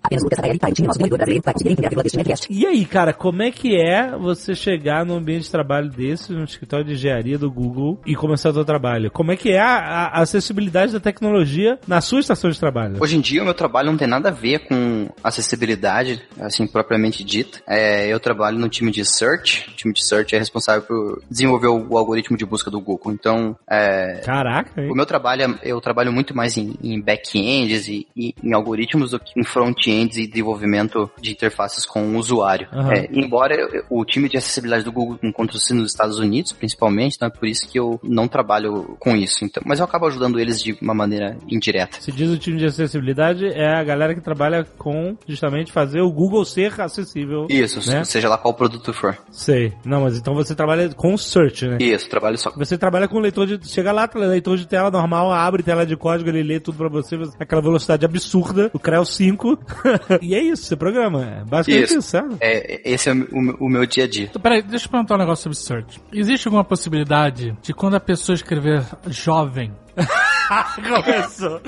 Apenas 0.07 0.23
Lucas 0.23 0.39
nosso 0.87 0.99
ganhador 0.99 1.19
brasileiro 1.19 1.43
para 1.43 1.53
conseguir 1.53 1.73
entender 1.73 1.87
a 1.87 1.91
vírgula 1.91 2.03
deste 2.05 2.17
Nerdcast. 2.17 2.47
E 2.51 2.67
aí, 2.67 2.85
cara, 2.85 3.13
como 3.13 3.43
é 3.43 3.51
que 3.51 3.77
é 3.77 4.17
você 4.17 4.55
chegar 4.55 5.05
num 5.05 5.17
ambiente 5.17 5.45
de 5.45 5.51
trabalho 5.51 5.91
desse, 5.91 6.33
no 6.33 6.45
escritório 6.45 6.85
de 6.85 6.93
engenharia 6.93 7.39
do 7.39 7.51
Google 7.51 8.01
e 8.07 8.15
começar 8.15 8.51
o 8.51 8.55
seu 8.55 8.65
trabalho? 8.65 9.11
Como 9.11 9.33
é 9.33 9.37
que 9.37 9.51
é 9.51 9.59
a, 9.61 10.07
a 10.07 10.23
acessibilidade 10.23 10.93
da 10.93 11.01
tecnologia 11.01 11.79
na 11.87 12.01
sua 12.01 12.21
estação 12.21 12.51
de 12.51 12.59
trabalho? 12.59 12.97
Hoje 13.01 13.17
em 13.17 13.21
dia, 13.21 13.43
o 13.43 13.45
meu 13.45 13.55
trabalho 13.55 13.91
não 13.91 13.99
tem 13.99 14.07
nada 14.09 14.29
a 14.29 14.33
ver 14.33 14.61
com 14.69 15.09
acessibilidade, 15.23 16.23
assim, 16.39 16.67
propriamente 16.67 17.25
dita. 17.25 17.61
É, 17.67 18.07
eu 18.07 18.21
trabalho 18.21 18.59
no 18.59 18.69
time 18.69 18.93
de 18.93 19.05
search. 19.05 19.69
O 19.71 19.77
time 19.77 19.93
de 19.93 20.07
search 20.07 20.35
é 20.35 20.39
responsável 20.39 20.83
por 20.83 21.23
desenvolver 21.29 21.69
o, 21.69 21.87
o 21.91 21.99
algoritmo 21.99 22.37
de 22.37 22.47
busca 22.47 22.71
do 22.71 22.81
Google. 22.81 23.13
Então, 23.13 23.57
é, 23.69 24.21
Caraca, 24.25 24.81
hein? 24.81 24.91
o 24.91 24.95
meu 24.95 25.07
trabalho, 25.07 25.43
é- 25.43 25.71
eu 25.71 25.81
trabalho 25.81 26.13
muito 26.13 26.37
mais 26.37 26.57
em, 26.57 26.75
em 26.83 27.01
back-ends 27.01 27.89
e, 27.89 28.07
e 28.17 28.35
em 28.43 28.53
algoritmos 28.53 29.11
do 29.11 29.19
que 29.19 29.39
em 29.39 29.45
front-ends 29.45 29.96
e 30.03 30.27
desenvolvimento 30.27 31.11
de 31.21 31.33
interfaces 31.33 31.85
com 31.87 32.03
o 32.15 32.17
usuário. 32.19 32.69
Aham. 32.73 32.93
É, 32.93 33.09
embora 33.13 33.55
o 33.91 34.05
time 34.05 34.29
de 34.29 34.37
acessibilidade 34.37 34.85
do 34.85 34.93
Google 34.93 35.19
encontre-se 35.23 35.73
nos 35.75 35.91
Estados 35.91 36.19
Unidos, 36.19 36.53
principalmente, 36.53 37.17
então 37.17 37.29
é 37.29 37.31
por 37.31 37.47
isso 37.49 37.69
que 37.69 37.79
eu 37.79 37.99
não 38.03 38.29
trabalho 38.29 38.97
com 38.99 39.17
isso. 39.17 39.45
Então, 39.45 39.63
mas 39.67 39.79
eu 39.79 39.85
acabo 39.85 40.07
ajudando 40.07 40.39
eles 40.39 40.63
de 40.63 40.77
uma 40.81 40.95
maneira 40.95 41.37
indireta. 41.49 42.01
Se 42.01 42.13
diz 42.13 42.31
o 42.31 42.39
time 42.39 42.59
de 42.59 42.67
acessibilidade, 42.67 43.47
é 43.47 43.75
a 43.75 43.83
galera 43.85 44.15
que 44.15 44.21
trabalha 44.21 44.65
com 44.79 45.17
justamente 45.27 45.73
fazer 45.73 46.01
o 46.01 46.11
Google 46.11 46.45
ser 46.45 46.79
acessível. 46.81 47.47
Isso, 47.49 47.77
Né? 47.91 48.05
seja 48.05 48.29
lá 48.29 48.37
qual 48.39 48.55
produto 48.55 48.93
for. 48.93 49.17
Sei. 49.31 49.73
Não, 49.85 50.03
mas 50.03 50.17
então 50.19 50.35
você 50.35 50.55
trabalha 50.55 50.89
com 50.95 51.17
search, 51.17 51.67
né? 51.67 51.79
Isso, 51.81 52.09
trabalho 52.09 52.37
só. 52.39 52.51
Você 52.57 52.77
trabalha 52.79 53.09
com 53.09 53.19
leitor 53.19 53.47
de. 53.47 53.59
Chega 53.69 53.93
lá, 53.93 54.09
leitor 54.15 54.57
de 54.57 54.67
tela 54.67 54.91
normal, 54.91 55.33
abre 55.33 55.63
tela 55.63 55.85
de 55.87 55.97
código, 55.97 56.29
ele 56.31 56.43
lê 56.43 56.61
tudo 56.61 56.79
pra 56.79 56.89
você, 56.89 57.17
você- 57.17 57.37
aquela 57.39 57.63
velocidade 57.63 58.05
absurda, 58.05 58.71
o 58.73 58.79
Creo 58.79 59.05
5. 59.05 59.59
e 60.23 60.35
é 60.35 60.43
isso, 60.43 60.65
você 60.65 60.77
programa. 60.77 61.25
É 61.25 61.45
basicamente 61.45 61.85
Isso. 61.85 61.99
isso, 61.99 62.09
sabe? 62.11 62.37
É, 62.41 62.81
esse 62.91 63.09
é 63.09 63.13
o, 63.13 63.17
meu- 63.17 63.57
o 63.61 63.69
meu 63.69 63.87
dia 63.87 64.05
a 64.05 64.09
dia. 64.09 64.25
Então, 64.25 64.41
Peraí, 64.43 64.63
deixa 64.63 64.87
eu 64.87 64.91
perguntar 64.91 65.15
um 65.15 65.19
negócio 65.19 65.43
sobre 65.45 65.59
search. 65.59 66.01
Existe 66.13 66.47
alguma 66.49 66.65
possibilidade 66.65 67.57
de 67.63 67.73
quando 67.75 67.95
a 67.97 68.01
pessoa 68.01 68.35
escrever 68.35 68.85
jovem, 69.09 69.73
Começou. 70.77 71.61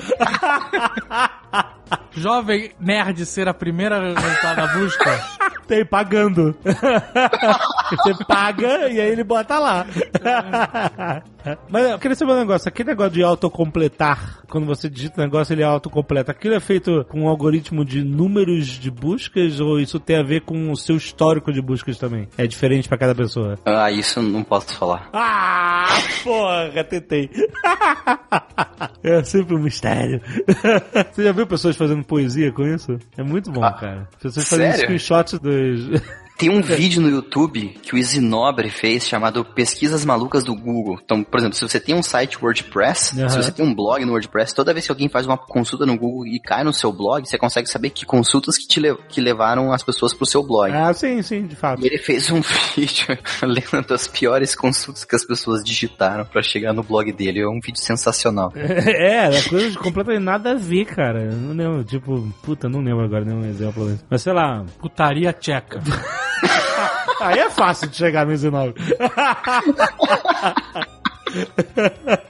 jovem 2.11 2.71
nerd 2.79 3.25
ser 3.25 3.47
a 3.47 3.53
primeira 3.53 4.13
resultado 4.13 4.55
da 4.55 4.67
busca? 4.67 5.23
Tem 5.67 5.85
pagando. 5.85 6.55
você 6.63 8.25
paga 8.27 8.89
e 8.89 8.99
aí 8.99 9.11
ele 9.11 9.23
bota 9.23 9.59
lá. 9.59 9.85
Mas 11.69 11.89
eu 11.91 11.99
queria 11.99 12.15
saber 12.15 12.31
um 12.33 12.39
negócio. 12.39 12.67
Aquele 12.67 12.89
negócio 12.89 13.11
de 13.11 13.23
autocompletar, 13.23 14.39
quando 14.49 14.65
você 14.65 14.89
digita 14.89 15.21
o 15.21 15.23
negócio, 15.23 15.53
ele 15.53 15.63
autocompleta. 15.63 16.31
Aquilo 16.31 16.55
é 16.55 16.59
feito 16.59 17.05
com 17.07 17.21
um 17.21 17.27
algoritmo 17.27 17.85
de 17.85 18.03
números 18.03 18.65
de 18.65 18.89
buscas 18.89 19.59
ou 19.59 19.79
isso 19.79 19.99
tem 19.99 20.17
a 20.17 20.23
ver 20.23 20.41
com 20.41 20.71
o 20.71 20.75
seu 20.75 20.95
histórico 20.95 21.53
de 21.53 21.61
buscas 21.61 21.97
também? 21.97 22.27
É 22.37 22.47
diferente 22.47 22.89
pra 22.89 22.97
cada 22.97 23.13
pessoa. 23.13 23.57
Ah, 23.65 23.91
isso 23.91 24.19
eu 24.19 24.23
não 24.23 24.43
posso 24.43 24.75
falar. 24.75 25.09
Ah, 25.13 25.87
porra, 26.23 26.83
tentei. 26.83 27.29
É 29.03 29.23
sempre 29.23 29.55
um 29.55 29.59
mistério. 29.59 30.21
Você 31.11 31.23
já 31.23 31.31
viu 31.31 31.47
pessoas 31.47 31.75
fazendo 31.75 32.03
poesia 32.03 32.51
com 32.51 32.63
isso? 32.67 32.97
É 33.17 33.23
muito 33.23 33.51
bom, 33.51 33.63
Ah, 33.63 33.73
cara. 33.73 34.07
Pessoas 34.21 34.47
fazendo 34.47 34.71
sério? 34.71 34.81
screenshots 34.83 35.39
dos. 35.39 36.01
Tem 36.39 36.49
um 36.49 36.61
vídeo 36.61 37.01
no 37.01 37.09
YouTube 37.09 37.77
que 37.83 37.93
o 37.93 37.97
Isinobre 37.97 38.69
fez 38.69 39.05
chamado 39.05 39.43
Pesquisas 39.43 40.05
Malucas 40.05 40.41
do 40.41 40.55
Google. 40.55 40.97
Então, 41.03 41.21
por 41.21 41.37
exemplo, 41.37 41.57
se 41.57 41.61
você 41.67 41.81
tem 41.81 41.93
um 41.93 42.01
site 42.01 42.37
WordPress, 42.41 43.19
Aham. 43.19 43.27
se 43.27 43.35
você 43.43 43.51
tem 43.51 43.65
um 43.65 43.75
blog 43.75 44.05
no 44.05 44.13
WordPress, 44.13 44.55
toda 44.55 44.73
vez 44.73 44.85
que 44.85 44.91
alguém 44.93 45.09
faz 45.09 45.25
uma 45.25 45.37
consulta 45.37 45.85
no 45.85 45.97
Google 45.97 46.25
e 46.27 46.39
cai 46.39 46.63
no 46.63 46.71
seu 46.71 46.93
blog, 46.93 47.27
você 47.27 47.37
consegue 47.37 47.67
saber 47.69 47.89
que 47.89 48.05
consultas 48.05 48.57
que, 48.57 48.65
te 48.65 48.79
le- 48.79 48.95
que 49.09 49.19
levaram 49.19 49.73
as 49.73 49.83
pessoas 49.83 50.13
pro 50.13 50.25
seu 50.25 50.41
blog. 50.41 50.71
Ah, 50.71 50.93
sim, 50.93 51.21
sim, 51.21 51.45
de 51.45 51.57
fato. 51.57 51.83
E 51.83 51.87
ele 51.87 51.97
fez 51.97 52.31
um 52.31 52.39
vídeo 52.73 53.05
lendo 53.43 53.93
as 53.93 54.07
piores 54.07 54.55
consultas 54.55 55.03
que 55.03 55.17
as 55.17 55.25
pessoas 55.25 55.61
digitaram 55.61 56.23
pra 56.23 56.41
chegar 56.41 56.71
no 56.71 56.83
blog 56.83 57.11
dele. 57.11 57.41
É 57.41 57.47
um 57.49 57.59
vídeo 57.59 57.81
sensacional. 57.81 58.53
É, 58.99 59.25
é 59.35 59.41
coisa 59.43 59.71
de 59.71 59.77
completamente 59.77 60.23
nada 60.23 60.51
a 60.51 60.55
ver, 60.55 60.85
cara. 60.85 61.21
Eu 61.23 61.33
Não 61.33 61.53
lembro, 61.53 61.83
tipo, 61.83 62.33
puta, 62.41 62.69
não 62.69 62.79
lembro 62.81 63.03
agora 63.03 63.25
nenhum 63.25 63.43
exemplo 63.45 63.85
desse. 63.89 64.05
Mas 64.09 64.21
sei 64.21 64.31
lá. 64.31 64.63
Putaria 64.79 65.33
tcheca. 65.33 65.81
Aí 67.21 67.39
é 67.39 67.49
fácil 67.49 67.89
de 67.89 67.97
chegar 67.97 68.25
no 68.25 68.31
19. 68.31 68.73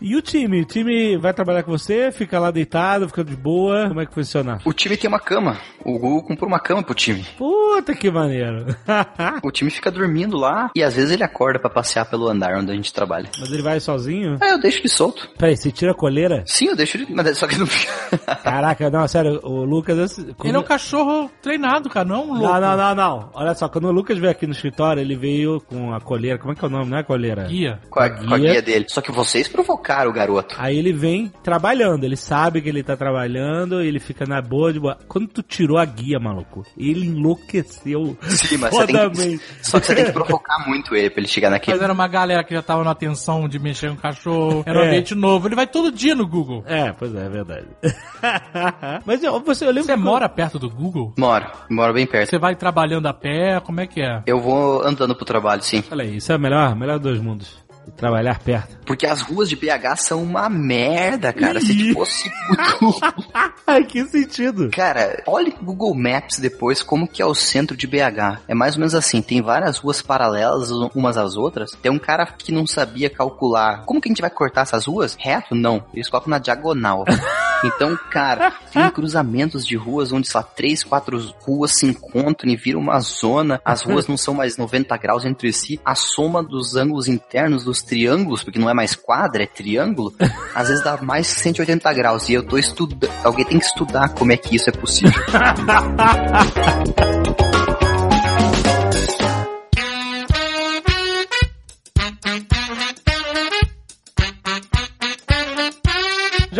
E 0.00 0.16
o 0.16 0.22
time? 0.22 0.62
O 0.62 0.64
time 0.64 1.16
vai 1.18 1.32
trabalhar 1.34 1.62
com 1.62 1.70
você, 1.72 2.10
fica 2.10 2.38
lá 2.38 2.50
deitado, 2.50 3.06
fica 3.08 3.22
de 3.22 3.36
boa. 3.36 3.88
Como 3.88 4.00
é 4.00 4.06
que 4.06 4.14
funciona? 4.14 4.58
O 4.64 4.72
time 4.72 4.96
tem 4.96 5.08
uma 5.08 5.20
cama. 5.20 5.58
O 5.84 5.98
Google 5.98 6.22
comprou 6.22 6.48
uma 6.48 6.58
cama 6.58 6.82
pro 6.82 6.94
time. 6.94 7.24
Puta 7.36 7.94
que 7.94 8.10
maneiro. 8.10 8.66
O 9.42 9.50
time 9.50 9.70
fica 9.70 9.90
dormindo 9.90 10.36
lá 10.36 10.70
e 10.74 10.82
às 10.82 10.94
vezes 10.94 11.10
ele 11.12 11.22
acorda 11.22 11.58
pra 11.58 11.68
passear 11.70 12.04
pelo 12.08 12.28
andar 12.28 12.56
onde 12.56 12.70
a 12.70 12.74
gente 12.74 12.92
trabalha. 12.92 13.28
Mas 13.38 13.50
ele 13.52 13.62
vai 13.62 13.78
sozinho? 13.80 14.38
Aí 14.40 14.50
eu 14.50 14.58
deixo 14.60 14.78
ele 14.78 14.88
solto. 14.88 15.28
Peraí, 15.38 15.56
você 15.56 15.70
tira 15.70 15.92
a 15.92 15.94
coleira? 15.94 16.42
Sim, 16.46 16.66
eu 16.68 16.76
deixo 16.76 16.96
ele, 16.96 17.06
mas 17.10 17.36
só 17.38 17.46
que 17.46 17.58
não 17.58 17.66
fica. 17.66 17.92
Caraca, 18.36 18.88
não, 18.90 19.06
sério, 19.08 19.40
o 19.42 19.64
Lucas... 19.64 19.98
esse- 19.98 20.34
Ele 20.44 20.56
é 20.56 20.58
um 20.58 20.62
cachorro 20.62 21.30
treinado, 21.42 21.88
cara, 21.88 22.06
não 22.08 22.24
um 22.24 22.34
louco. 22.38 22.42
Não, 22.42 22.60
não, 22.60 22.76
não, 22.76 22.94
não. 22.94 23.30
Olha 23.34 23.54
só, 23.54 23.68
quando 23.68 23.84
o 23.88 23.92
Lucas 23.92 24.18
veio 24.18 24.30
aqui 24.30 24.46
no 24.46 24.52
escritório, 24.52 25.00
ele 25.00 25.16
veio 25.16 25.60
com 25.60 25.92
a 25.94 26.00
coleira. 26.00 26.38
Como 26.40 26.52
é 26.52 26.56
que 26.56 26.64
é 26.64 26.68
o 26.68 26.70
nome? 26.70 26.90
Não 26.90 26.98
é 26.98 27.02
coleira? 27.02 27.44
Guia. 27.44 27.78
Com 27.90 28.00
a, 28.00 28.06
A 28.06 28.10
com 28.10 28.34
a 28.34 28.38
guia. 28.38 28.50
guia 28.52 28.62
dele. 28.62 28.86
Só 28.88 29.00
que 29.00 29.12
vocês 29.12 29.46
provocaram 29.48 30.10
o 30.10 30.12
garoto. 30.12 30.54
Aí 30.58 30.76
ele 30.78 30.92
vem 30.92 31.32
trabalhando, 31.42 32.04
ele 32.04 32.16
sabe 32.16 32.60
que 32.60 32.68
ele 32.68 32.82
tá 32.82 32.96
trabalhando, 32.96 33.80
ele 33.80 34.00
fica 34.00 34.24
na 34.26 34.40
boa 34.42 34.72
de 34.72 34.80
boa. 34.80 34.98
Quando 35.08 35.28
tu 35.28 35.42
tirou 35.42 35.78
a 35.78 35.84
guia, 35.84 36.18
maluco, 36.18 36.64
ele 36.76 37.06
enlouqueceu. 37.06 38.16
Sim, 38.22 38.56
mas 38.58 38.70
você 38.74 38.86
tem 38.86 38.96
que, 38.96 39.16
fodamente. 39.16 39.44
só 39.62 39.78
que 39.80 39.86
você 39.86 39.94
tem 39.94 40.04
que 40.06 40.12
provocar 40.12 40.66
muito 40.66 40.94
ele 40.94 41.10
pra 41.10 41.20
ele 41.20 41.28
chegar 41.28 41.50
naquele. 41.50 41.76
Mas 41.76 41.82
era 41.84 41.92
uma 41.92 42.08
galera 42.08 42.42
que 42.44 42.54
já 42.54 42.62
tava 42.62 42.82
na 42.84 42.90
atenção 42.90 43.48
de 43.48 43.58
mexer 43.58 43.90
com 43.90 43.96
cachorro. 43.96 44.62
Era 44.66 44.78
um 44.80 44.82
É. 44.84 44.86
ambiente 44.88 45.14
novo. 45.14 45.46
Ele 45.48 45.54
vai 45.56 45.66
todo 45.66 45.90
dia 45.92 46.14
no 46.14 46.26
Google. 46.26 46.62
É, 46.66 46.92
pois 46.92 47.14
é, 47.14 47.26
é 47.26 47.28
verdade. 47.28 47.66
Mas 49.04 49.22
eu, 49.22 49.40
você, 49.40 49.64
eu 49.64 49.68
lembro 49.70 49.84
Você 49.84 49.94
que- 49.94 50.00
mora 50.00 50.28
perto 50.28 50.58
do 50.58 50.68
Google? 50.70 51.12
Moro, 51.18 51.46
moro 51.70 51.92
bem 51.94 52.06
perto. 52.06 52.30
Você 52.30 52.38
vai 52.38 52.54
trabalhando 52.54 53.06
a 53.06 53.14
pé? 53.14 53.60
Como 53.60 53.80
é 53.80 53.86
que 53.86 54.00
é? 54.00 54.22
Eu 54.26 54.40
vou 54.40 54.82
andando 54.86 55.14
pro 55.14 55.24
trabalho, 55.24 55.62
sim. 55.62 55.82
Olha 55.90 56.04
aí, 56.04 56.16
isso 56.16 56.29
é 56.32 56.36
o 56.36 56.40
melhor, 56.40 56.76
melhor 56.76 56.98
dos 56.98 57.20
mundos. 57.20 57.69
Trabalhar 57.96 58.38
perto. 58.38 58.78
Porque 58.84 59.06
as 59.06 59.20
ruas 59.20 59.48
de 59.48 59.56
BH 59.56 59.96
são 59.98 60.22
uma 60.22 60.48
merda, 60.48 61.32
cara. 61.32 61.60
Se 61.60 61.92
fosse 61.92 62.30
que 63.88 64.04
sentido. 64.06 64.70
Cara, 64.70 65.22
olha 65.26 65.52
o 65.60 65.64
Google 65.64 65.94
Maps 65.94 66.38
depois 66.38 66.82
como 66.82 67.06
que 67.06 67.22
é 67.22 67.26
o 67.26 67.34
centro 67.34 67.76
de 67.76 67.86
BH. 67.86 68.40
É 68.48 68.54
mais 68.54 68.74
ou 68.74 68.80
menos 68.80 68.94
assim, 68.94 69.22
tem 69.22 69.40
várias 69.40 69.78
ruas 69.78 70.02
paralelas 70.02 70.70
umas 70.94 71.16
às 71.16 71.36
outras. 71.36 71.70
Tem 71.82 71.90
um 71.90 71.98
cara 71.98 72.26
que 72.26 72.52
não 72.52 72.66
sabia 72.66 73.08
calcular. 73.08 73.84
Como 73.84 74.00
que 74.00 74.08
a 74.08 74.10
gente 74.10 74.22
vai 74.22 74.30
cortar 74.30 74.62
essas 74.62 74.86
ruas? 74.86 75.16
Reto? 75.18 75.54
Não. 75.54 75.84
Eles 75.94 76.08
colocam 76.08 76.30
na 76.30 76.38
diagonal. 76.38 77.04
Então, 77.62 77.94
cara, 78.10 78.52
tem 78.72 78.90
cruzamentos 78.90 79.66
de 79.66 79.76
ruas 79.76 80.12
onde, 80.12 80.26
sei 80.26 80.40
lá, 80.40 80.42
três, 80.42 80.82
quatro 80.82 81.18
ruas 81.42 81.72
se 81.72 81.86
encontram 81.86 82.50
e 82.50 82.56
viram 82.56 82.80
uma 82.80 82.98
zona. 83.00 83.60
As 83.64 83.82
ruas 83.82 84.06
não 84.06 84.16
são 84.16 84.32
mais 84.32 84.56
90 84.56 84.96
graus 84.96 85.24
entre 85.24 85.52
si. 85.52 85.78
A 85.84 85.94
soma 85.94 86.42
dos 86.42 86.74
ângulos 86.74 87.06
internos 87.06 87.64
dos 87.64 87.79
triângulos, 87.82 88.42
porque 88.42 88.58
não 88.58 88.70
é 88.70 88.74
mais 88.74 88.94
quadra, 88.94 89.42
é 89.42 89.46
triângulo, 89.46 90.14
às 90.54 90.68
vezes 90.68 90.84
dá 90.84 90.96
mais 90.98 91.26
180 91.26 91.92
graus. 91.92 92.28
E 92.28 92.34
eu 92.34 92.42
tô 92.42 92.58
estudando. 92.58 93.10
Alguém 93.24 93.44
tem 93.44 93.58
que 93.58 93.64
estudar 93.64 94.10
como 94.10 94.32
é 94.32 94.36
que 94.36 94.56
isso 94.56 94.70
é 94.70 94.72
possível. 94.72 95.12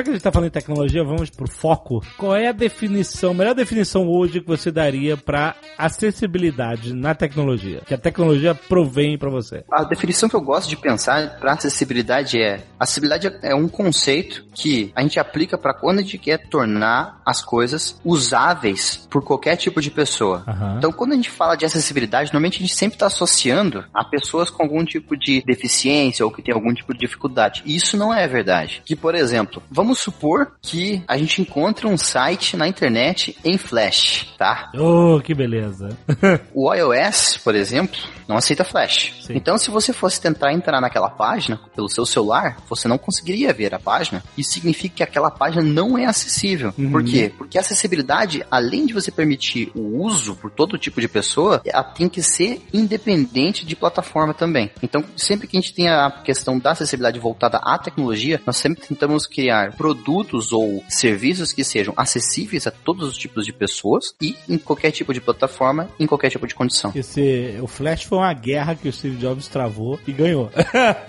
Já 0.00 0.04
que 0.04 0.10
a 0.10 0.12
gente 0.14 0.22
tá 0.22 0.32
falando 0.32 0.48
em 0.48 0.52
tecnologia, 0.52 1.04
vamos 1.04 1.28
pro 1.28 1.46
foco. 1.46 2.02
Qual 2.16 2.34
é 2.34 2.48
a 2.48 2.52
definição, 2.52 3.32
a 3.32 3.34
melhor 3.34 3.54
definição 3.54 4.08
hoje 4.08 4.40
que 4.40 4.46
você 4.46 4.70
daria 4.70 5.14
pra 5.14 5.54
acessibilidade 5.76 6.94
na 6.94 7.14
tecnologia? 7.14 7.82
Que 7.86 7.92
a 7.92 7.98
tecnologia 7.98 8.54
provém 8.54 9.18
pra 9.18 9.28
você. 9.28 9.62
A 9.70 9.84
definição 9.84 10.26
que 10.26 10.34
eu 10.34 10.40
gosto 10.40 10.70
de 10.70 10.76
pensar 10.78 11.38
para 11.38 11.52
acessibilidade 11.52 12.40
é: 12.40 12.64
acessibilidade 12.78 13.30
é 13.42 13.54
um 13.54 13.68
conceito 13.68 14.42
que 14.54 14.90
a 14.94 15.02
gente 15.02 15.20
aplica 15.20 15.58
para 15.58 15.74
quando 15.74 15.98
a 15.98 16.02
gente 16.02 16.16
quer 16.16 16.48
tornar 16.48 17.20
as 17.26 17.42
coisas 17.42 18.00
usáveis 18.02 19.06
por 19.10 19.22
qualquer 19.22 19.56
tipo 19.56 19.82
de 19.82 19.90
pessoa. 19.90 20.44
Aham. 20.48 20.76
Então, 20.78 20.92
quando 20.92 21.12
a 21.12 21.16
gente 21.16 21.30
fala 21.30 21.56
de 21.56 21.66
acessibilidade, 21.66 22.32
normalmente 22.32 22.56
a 22.56 22.60
gente 22.60 22.74
sempre 22.74 22.96
está 22.96 23.06
associando 23.06 23.84
a 23.92 24.02
pessoas 24.02 24.48
com 24.48 24.62
algum 24.62 24.82
tipo 24.82 25.14
de 25.14 25.42
deficiência 25.42 26.24
ou 26.24 26.32
que 26.32 26.40
tem 26.40 26.54
algum 26.54 26.72
tipo 26.72 26.94
de 26.94 27.00
dificuldade. 27.00 27.62
E 27.66 27.76
isso 27.76 27.98
não 27.98 28.14
é 28.14 28.26
verdade. 28.26 28.80
Que, 28.84 28.96
por 28.96 29.14
exemplo, 29.14 29.62
vamos 29.70 29.89
supor 29.94 30.52
que 30.60 31.02
a 31.06 31.16
gente 31.16 31.40
encontre 31.42 31.86
um 31.86 31.96
site 31.96 32.56
na 32.56 32.68
internet 32.68 33.36
em 33.44 33.58
Flash, 33.58 34.34
tá? 34.38 34.70
Oh, 34.74 35.20
que 35.20 35.34
beleza. 35.34 35.96
O 36.54 36.72
iOS, 36.72 37.38
por 37.42 37.54
exemplo, 37.54 37.98
não 38.28 38.36
aceita 38.36 38.64
Flash. 38.64 39.14
Sim. 39.22 39.34
Então, 39.36 39.58
se 39.58 39.70
você 39.70 39.92
fosse 39.92 40.20
tentar 40.20 40.52
entrar 40.52 40.80
naquela 40.80 41.08
página 41.08 41.60
pelo 41.74 41.88
seu 41.88 42.04
celular, 42.06 42.58
você 42.68 42.86
não 42.86 42.98
conseguiria 42.98 43.52
ver 43.52 43.74
a 43.74 43.78
página. 43.78 44.22
Isso 44.36 44.52
significa 44.52 44.96
que 44.96 45.02
aquela 45.02 45.30
página 45.30 45.62
não 45.62 45.98
é 45.98 46.06
acessível. 46.06 46.72
Uhum. 46.78 46.90
Por 46.90 47.04
quê? 47.04 47.32
Porque 47.36 47.58
a 47.58 47.60
acessibilidade, 47.60 48.44
além 48.50 48.86
de 48.86 48.92
você 48.92 49.10
permitir 49.10 49.72
o 49.74 50.02
uso 50.04 50.34
por 50.36 50.50
todo 50.50 50.78
tipo 50.78 51.00
de 51.00 51.08
pessoa, 51.08 51.60
ela 51.64 51.82
tem 51.82 52.08
que 52.08 52.22
ser 52.22 52.62
independente 52.72 53.66
de 53.66 53.74
plataforma 53.74 54.32
também. 54.32 54.70
Então, 54.82 55.04
sempre 55.16 55.46
que 55.46 55.56
a 55.56 55.60
gente 55.60 55.74
tem 55.74 55.88
a 55.88 56.10
questão 56.10 56.58
da 56.58 56.72
acessibilidade 56.72 57.18
voltada 57.18 57.58
à 57.58 57.78
tecnologia, 57.78 58.40
nós 58.46 58.56
sempre 58.56 58.86
tentamos 58.86 59.26
criar 59.26 59.69
produtos 59.70 60.00
produtos 60.00 60.52
ou 60.52 60.82
serviços 60.88 61.52
que 61.52 61.62
sejam 61.62 61.92
acessíveis 61.96 62.66
a 62.66 62.70
todos 62.70 63.06
os 63.08 63.16
tipos 63.18 63.44
de 63.44 63.52
pessoas 63.52 64.14
e 64.20 64.34
em 64.48 64.56
qualquer 64.56 64.90
tipo 64.90 65.12
de 65.12 65.20
plataforma, 65.20 65.88
em 65.98 66.06
qualquer 66.06 66.30
tipo 66.30 66.46
de 66.46 66.54
condição. 66.54 66.92
Esse, 66.94 67.58
o 67.60 67.66
Flash 67.66 68.04
foi 68.04 68.18
uma 68.18 68.32
guerra 68.32 68.74
que 68.74 68.88
o 68.88 68.92
Steve 68.92 69.16
Jobs 69.16 69.46
travou 69.48 69.98
e 70.06 70.12
ganhou. 70.12 70.50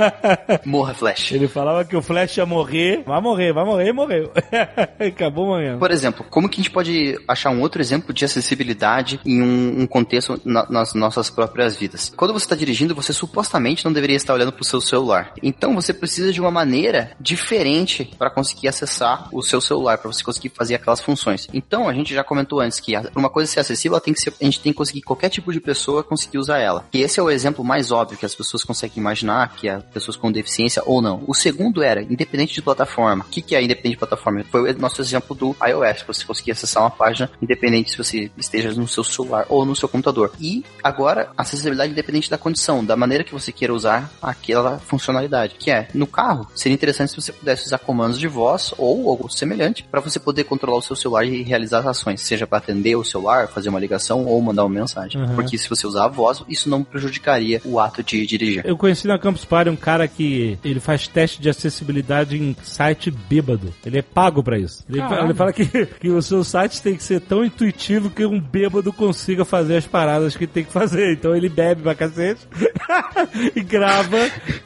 Morra, 0.65 0.93
Flash. 0.93 1.31
Ele 1.31 1.47
falava 1.47 1.85
que 1.85 1.95
o 1.95 2.01
Flash 2.01 2.37
ia 2.37 2.45
morrer, 2.45 3.03
vai 3.05 3.21
morrer, 3.21 3.53
vai 3.53 3.65
morrer 3.65 3.89
e 3.89 3.93
morreu. 3.93 4.31
Acabou 4.99 5.45
morrendo. 5.47 5.79
Por 5.79 5.91
exemplo, 5.91 6.25
como 6.29 6.49
que 6.49 6.59
a 6.59 6.63
gente 6.63 6.71
pode 6.71 7.17
achar 7.27 7.49
um 7.49 7.61
outro 7.61 7.81
exemplo 7.81 8.13
de 8.13 8.25
acessibilidade 8.25 9.19
em 9.25 9.41
um, 9.41 9.81
um 9.81 9.87
contexto 9.87 10.39
na- 10.45 10.67
nas 10.69 10.93
nossas 10.93 11.29
próprias 11.29 11.75
vidas? 11.75 12.11
Quando 12.15 12.33
você 12.33 12.45
está 12.45 12.55
dirigindo, 12.55 12.93
você 12.95 13.13
supostamente 13.13 13.85
não 13.85 13.93
deveria 13.93 14.15
estar 14.17 14.33
olhando 14.33 14.51
para 14.51 14.61
o 14.61 14.65
seu 14.65 14.81
celular. 14.81 15.33
Então 15.41 15.73
você 15.75 15.93
precisa 15.93 16.31
de 16.33 16.41
uma 16.41 16.51
maneira 16.51 17.11
diferente 17.19 18.11
para 18.17 18.29
conseguir 18.29 18.50
acessar 18.67 19.27
o 19.31 19.41
seu 19.41 19.61
celular, 19.61 19.97
para 19.97 20.11
você 20.11 20.23
conseguir 20.23 20.49
fazer 20.49 20.75
aquelas 20.75 21.01
funções. 21.01 21.47
Então 21.53 21.87
a 21.87 21.93
gente 21.93 22.13
já 22.13 22.23
comentou 22.23 22.59
antes 22.59 22.79
que 22.79 22.93
uma 23.15 23.29
coisa 23.29 23.51
ser 23.51 23.59
acessível, 23.59 23.95
ela 23.95 24.01
tem 24.01 24.13
que 24.13 24.21
ser, 24.21 24.33
a 24.39 24.43
gente 24.43 24.59
tem 24.59 24.71
que 24.71 24.77
conseguir 24.77 25.01
qualquer 25.01 25.29
tipo 25.29 25.51
de 25.51 25.59
pessoa 25.59 26.03
conseguir 26.03 26.37
usar 26.37 26.59
ela. 26.59 26.85
E 26.93 27.01
esse 27.01 27.19
é 27.19 27.23
o 27.23 27.29
exemplo 27.29 27.63
mais 27.63 27.91
óbvio 27.91 28.17
que 28.17 28.25
as 28.25 28.35
pessoas 28.35 28.63
conseguem 28.63 28.97
imaginar, 28.97 29.55
que 29.55 29.67
é 29.67 29.77
pessoas 29.79 30.17
com 30.17 30.31
deficiência 30.31 30.81
ou 30.85 31.01
não. 31.01 31.23
O 31.27 31.33
segundo 31.33 31.83
era 31.83 32.01
independente 32.01 32.53
de 32.53 32.61
plataforma. 32.61 33.25
O 33.25 33.29
que, 33.29 33.41
que 33.41 33.55
é 33.55 33.63
independente 33.63 33.95
de 33.95 33.99
plataforma? 33.99 34.43
Foi 34.49 34.71
o 34.71 34.79
nosso 34.79 35.01
exemplo 35.01 35.35
do 35.35 35.55
iOS, 35.65 36.03
você 36.07 36.25
conseguir 36.25 36.51
acessar 36.51 36.83
uma 36.83 36.91
página 36.91 37.29
independente 37.41 37.91
se 37.91 37.97
você 37.97 38.31
esteja 38.37 38.71
no 38.73 38.87
seu 38.87 39.03
celular 39.03 39.45
ou 39.49 39.65
no 39.65 39.75
seu 39.75 39.87
computador. 39.87 40.31
E 40.39 40.63
agora, 40.83 41.31
acessibilidade 41.37 41.91
independente 41.91 42.29
da 42.29 42.37
condição, 42.37 42.83
da 42.83 42.95
maneira 42.95 43.23
que 43.23 43.33
você 43.33 43.51
queira 43.51 43.73
usar 43.73 44.11
aquela 44.21 44.79
funcionalidade. 44.79 45.55
Que 45.57 45.71
é, 45.71 45.87
no 45.93 46.07
carro, 46.07 46.47
seria 46.55 46.73
interessante 46.73 47.11
se 47.11 47.15
você 47.15 47.31
pudesse 47.31 47.65
usar 47.65 47.79
comandos 47.79 48.19
de 48.19 48.27
voz 48.27 48.40
ou 48.77 49.09
algo 49.09 49.29
semelhante 49.29 49.83
para 49.89 49.99
você 50.01 50.19
poder 50.19 50.43
controlar 50.45 50.77
o 50.77 50.81
seu 50.81 50.95
celular 50.95 51.25
e 51.25 51.41
realizar 51.43 51.79
as 51.79 51.87
ações, 51.87 52.21
seja 52.21 52.45
para 52.47 52.57
atender 52.57 52.95
o 52.95 53.03
celular, 53.03 53.47
fazer 53.47 53.69
uma 53.69 53.79
ligação 53.79 54.25
ou 54.25 54.41
mandar 54.41 54.63
uma 54.65 54.79
mensagem. 54.79 55.21
Uhum. 55.21 55.35
Porque 55.35 55.57
se 55.57 55.69
você 55.69 55.85
usar 55.87 56.05
a 56.05 56.07
voz, 56.07 56.43
isso 56.49 56.69
não 56.69 56.83
prejudicaria 56.83 57.61
o 57.65 57.79
ato 57.79 58.03
de 58.03 58.25
dirigir. 58.25 58.65
Eu 58.65 58.77
conheci 58.77 59.07
na 59.07 59.17
Campus 59.19 59.45
Party 59.45 59.69
um 59.69 59.75
cara 59.75 60.07
que 60.07 60.57
ele 60.63 60.79
faz 60.79 61.07
teste 61.07 61.41
de 61.41 61.49
acessibilidade 61.49 62.37
em 62.37 62.55
site 62.63 63.11
bêbado. 63.11 63.73
Ele 63.85 63.99
é 63.99 64.01
pago 64.01 64.43
pra 64.43 64.57
isso. 64.57 64.83
Ele, 64.89 65.01
ele 65.01 65.33
fala 65.33 65.53
que, 65.53 65.65
que 65.85 66.09
o 66.09 66.21
seu 66.21 66.43
site 66.43 66.81
tem 66.81 66.95
que 66.95 67.03
ser 67.03 67.19
tão 67.21 67.43
intuitivo 67.45 68.09
que 68.09 68.25
um 68.25 68.39
bêbado 68.39 68.91
consiga 68.93 69.45
fazer 69.45 69.77
as 69.77 69.85
paradas 69.87 70.35
que 70.35 70.47
tem 70.47 70.63
que 70.63 70.71
fazer. 70.71 71.13
Então 71.13 71.35
ele 71.35 71.49
bebe 71.49 71.81
pra 71.83 71.95
cacete 71.95 72.41
e 73.55 73.61
grava 73.61 74.17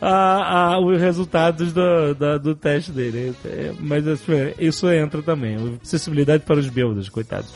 a- 0.01 0.73
a- 0.75 0.79
os 0.79 0.99
resultados 0.99 1.71
do, 1.73 2.13
da- 2.15 2.37
do 2.37 2.55
teste 2.55 2.91
dele. 2.91 3.33
É, 3.45 3.64
mas 3.79 4.07
assim, 4.07 4.53
isso 4.59 4.89
entra 4.91 5.21
também. 5.21 5.79
Acessibilidade 5.81 6.43
para 6.43 6.59
os 6.59 6.67
bêbados, 6.67 7.09
coitados. 7.09 7.49